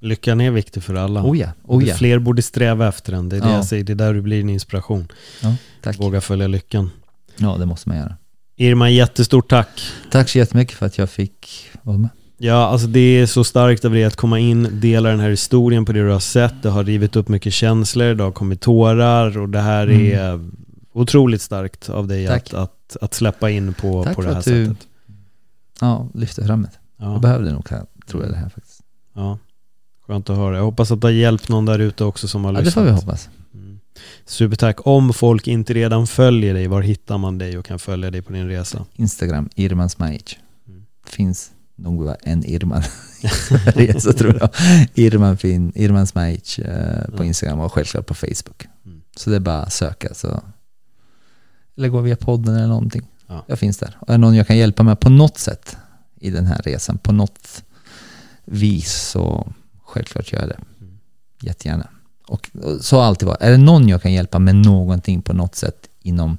Lyckan 0.00 0.40
är 0.40 0.50
viktig 0.50 0.82
för 0.82 0.94
alla. 0.94 1.22
Oh 1.22 1.38
ja, 1.38 1.48
oh 1.64 1.84
ja. 1.88 1.94
Fler 1.94 2.18
borde 2.18 2.42
sträva 2.42 2.88
efter 2.88 3.12
den. 3.12 3.28
Det 3.28 3.36
är 3.36 3.40
det 3.40 3.48
Ja. 3.48 3.54
jag 3.54 3.64
säger. 3.64 3.84
Det 3.84 3.92
är 3.92 3.94
där 3.94 4.14
du 4.14 4.22
blir 4.22 4.40
en 4.40 4.48
inspiration. 4.50 5.08
ja 5.42 5.54
tack. 5.82 6.00
Våga 6.00 6.20
följa 6.20 6.46
lyckan. 6.46 6.90
Ja, 7.36 7.56
det 7.58 7.66
måste 7.66 7.88
man 7.88 7.98
göra. 7.98 8.16
Irma, 8.56 8.90
jättestort 8.90 9.50
tack. 9.50 9.82
Tack 10.10 10.28
så 10.28 10.38
jättemycket 10.38 10.76
för 10.78 10.86
att 10.86 10.98
jag 10.98 11.10
fick 11.10 11.70
vara 11.82 11.98
med. 11.98 12.08
Ja, 12.44 12.66
alltså 12.66 12.86
det 12.86 13.00
är 13.00 13.26
så 13.26 13.44
starkt 13.44 13.84
av 13.84 13.90
dig 13.92 14.04
att 14.04 14.16
komma 14.16 14.38
in, 14.38 14.68
dela 14.80 15.08
den 15.08 15.20
här 15.20 15.30
historien 15.30 15.84
på 15.84 15.92
det 15.92 16.02
du 16.02 16.10
har 16.10 16.20
sett. 16.20 16.62
Det 16.62 16.68
har 16.70 16.84
rivit 16.84 17.16
upp 17.16 17.28
mycket 17.28 17.52
känslor, 17.52 18.14
det 18.14 18.24
har 18.24 18.32
kommit 18.32 18.60
tårar 18.60 19.38
och 19.38 19.48
det 19.48 19.60
här 19.60 19.86
Mm. 19.86 20.18
är 20.18 20.50
otroligt 20.92 21.42
starkt 21.42 21.88
av 21.90 22.08
dig 22.08 22.26
att, 22.26 22.54
att, 22.54 22.96
att 23.00 23.14
släppa 23.14 23.50
in 23.50 23.74
på, 23.74 24.04
Tack 24.04 24.16
på 24.16 24.22
det 24.22 24.28
här 24.28 24.38
att 24.38 24.44
du- 24.44 24.66
sättet. 24.66 24.86
Ja, 25.80 26.08
lyfte 26.14 26.44
fram 26.46 26.62
det. 26.62 26.70
Ja. 26.98 27.12
Jag 27.12 27.20
behövde 27.20 27.52
nog, 27.52 27.68
tror 28.08 28.22
jag, 28.22 28.32
det 28.32 28.36
här 28.36 28.48
faktiskt. 28.48 28.80
Ja, 29.14 29.38
skönt 30.06 30.30
att 30.30 30.36
höra. 30.36 30.56
Jag 30.56 30.64
hoppas 30.64 30.90
att 30.90 31.00
det 31.00 31.06
har 31.06 31.12
hjälpt 31.12 31.48
någon 31.48 31.66
där 31.66 31.78
ute 31.78 32.04
också 32.04 32.28
som 32.28 32.44
har 32.44 32.52
Ja, 32.52 32.58
det 32.58 32.64
lyssnat. 32.64 32.84
får 32.84 32.90
vi 32.90 32.96
hoppas. 33.00 33.28
Mm. 33.54 33.78
Supertack. 34.26 34.86
Om 34.86 35.12
folk 35.12 35.48
inte 35.48 35.74
redan 35.74 36.06
följer 36.06 36.54
dig, 36.54 36.66
var 36.66 36.82
hittar 36.82 37.18
man 37.18 37.38
dig 37.38 37.58
och 37.58 37.64
kan 37.64 37.78
följa 37.78 38.10
dig 38.10 38.22
på 38.22 38.32
din 38.32 38.48
resa? 38.48 38.84
Instagram, 38.96 39.48
Irman 39.54 39.90
Smajic. 39.90 40.36
Mm. 40.68 40.82
Finns 41.06 41.50
nog 41.82 42.04
bara 42.04 42.14
en 42.14 42.44
Irman 42.44 42.82
resa 43.64 44.12
tror 44.18 44.38
jag. 44.40 44.50
Irman, 44.94 45.36
fin, 45.36 45.72
Irman 45.74 46.06
Smajic 46.06 46.58
eh, 46.58 47.10
på. 47.16 47.24
Instagram 47.24 47.60
och 47.60 47.72
självklart 47.72 48.06
på 48.06 48.14
Facebook. 48.14 48.68
Mm. 48.86 49.02
Så 49.16 49.30
det 49.30 49.36
är 49.36 49.40
bara 49.40 49.62
att 49.62 49.72
söka. 49.72 50.14
Så. 50.14 50.42
Eller 51.76 51.88
gå 51.88 52.00
via 52.00 52.16
podden 52.16 52.56
eller 52.56 52.66
någonting. 52.66 53.02
Ja. 53.26 53.44
Jag 53.46 53.58
finns 53.58 53.78
där. 53.78 53.96
Och 54.00 54.08
är 54.08 54.12
det 54.12 54.18
någon 54.18 54.34
jag 54.34 54.46
kan 54.46 54.56
hjälpa 54.56 54.82
med 54.82 55.00
på 55.00 55.10
något 55.10 55.38
sätt 55.38 55.76
i 56.20 56.30
den 56.30 56.46
här 56.46 56.62
resan, 56.64 56.98
på 56.98 57.12
något 57.12 57.64
vis, 58.44 58.92
så 58.92 59.52
självklart 59.84 60.32
gör 60.32 60.40
jag 60.40 60.48
det. 60.48 60.60
Mm. 60.80 60.98
Jättegärna. 61.40 61.88
Och, 62.26 62.50
och 62.62 62.84
så 62.84 62.96
har 62.96 63.04
alltid 63.04 63.28
varit. 63.28 63.42
Är 63.42 63.50
det 63.50 63.58
någon 63.58 63.88
jag 63.88 64.02
kan 64.02 64.12
hjälpa 64.12 64.38
med 64.38 64.54
någonting 64.54 65.22
på 65.22 65.32
något 65.32 65.54
sätt 65.54 65.88
inom 66.02 66.38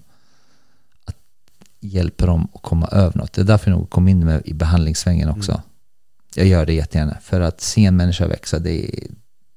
hjälpa 1.83 2.25
dem 2.25 2.47
att 2.53 2.61
komma 2.61 2.87
över 2.87 3.17
något. 3.17 3.33
Det 3.33 3.41
är 3.41 3.45
därför 3.45 3.71
jag 3.71 3.77
nog 3.77 3.89
kom 3.89 4.07
in 4.07 4.25
med 4.25 4.41
i 4.45 4.53
behandlingssvängen 4.53 5.29
också. 5.29 5.51
Mm. 5.51 5.63
Jag 6.35 6.47
gör 6.47 6.65
det 6.65 6.73
jättegärna. 6.73 7.17
För 7.21 7.41
att 7.41 7.61
se 7.61 7.85
en 7.85 7.97
människa 7.97 8.27
växa, 8.27 8.59
det 8.59 8.85
är, 8.85 9.07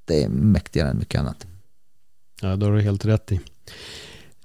det 0.04 0.24
är 0.24 0.28
mäktigare 0.28 0.90
än 0.90 0.98
mycket 0.98 1.20
annat. 1.20 1.46
Ja, 2.40 2.56
då 2.56 2.66
har 2.66 2.72
du 2.72 2.82
helt 2.82 3.04
rätt 3.04 3.32
i. 3.32 3.40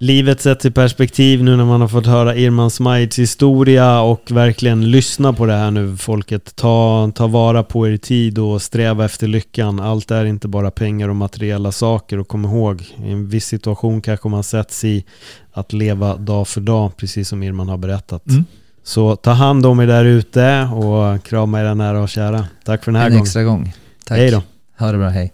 Livet 0.02 0.42
sätts 0.42 0.66
i 0.66 0.72
perspektiv 0.72 1.44
nu 1.44 1.56
när 1.56 1.66
man 1.66 1.82
har 1.82 1.88
fått 1.88 2.06
höra 2.06 2.36
Irman 2.36 2.72
Smajids 2.72 3.20
historia 3.20 4.02
och 4.02 4.32
verkligen 4.32 4.92
lyssna 4.92 5.34
på 5.34 5.46
det 5.46 5.54
här 5.54 5.72
nu 5.72 5.98
folket. 5.98 6.56
Ta, 6.56 7.12
ta 7.16 7.28
vara 7.28 7.64
på 7.64 7.88
er 7.88 7.98
tid 7.98 8.40
och 8.40 8.62
sträva 8.62 9.06
efter 9.06 9.28
lyckan. 9.28 9.80
Allt 9.80 10.12
är 10.12 10.26
inte 10.26 10.48
bara 10.48 10.72
pengar 10.72 11.10
och 11.10 11.16
materiella 11.16 11.72
saker 11.72 12.18
och 12.18 12.28
kom 12.28 12.46
ihåg, 12.46 12.82
i 12.82 13.12
en 13.12 13.30
viss 13.30 13.46
situation 13.46 14.02
kanske 14.02 14.30
man 14.30 14.44
sätts 14.44 14.84
i 14.84 15.06
att 15.54 15.74
leva 15.74 16.16
dag 16.18 16.48
för 16.48 16.62
dag, 16.62 16.98
precis 16.98 17.30
som 17.30 17.44
Irman 17.44 17.70
har 17.70 17.78
berättat. 17.78 18.28
Mm. 18.28 18.46
Så 18.84 19.16
ta 19.16 19.32
hand 19.32 19.66
om 19.66 19.80
er 19.80 19.88
där 19.88 20.06
ute 20.06 20.70
och 20.74 21.24
krama 21.24 21.62
era 21.62 21.74
nära 21.74 22.02
och 22.02 22.10
kära. 22.10 22.46
Tack 22.66 22.84
för 22.84 22.92
den 22.92 23.02
här 23.02 23.08
En 23.08 23.12
gången. 23.12 23.24
extra 23.24 23.44
gång. 23.44 23.74
Tack. 24.06 24.18
Hej 24.18 24.32
då. 24.32 24.44
Ha 24.80 24.92
det 24.92 24.98
bra, 24.98 25.10
hej. 25.10 25.34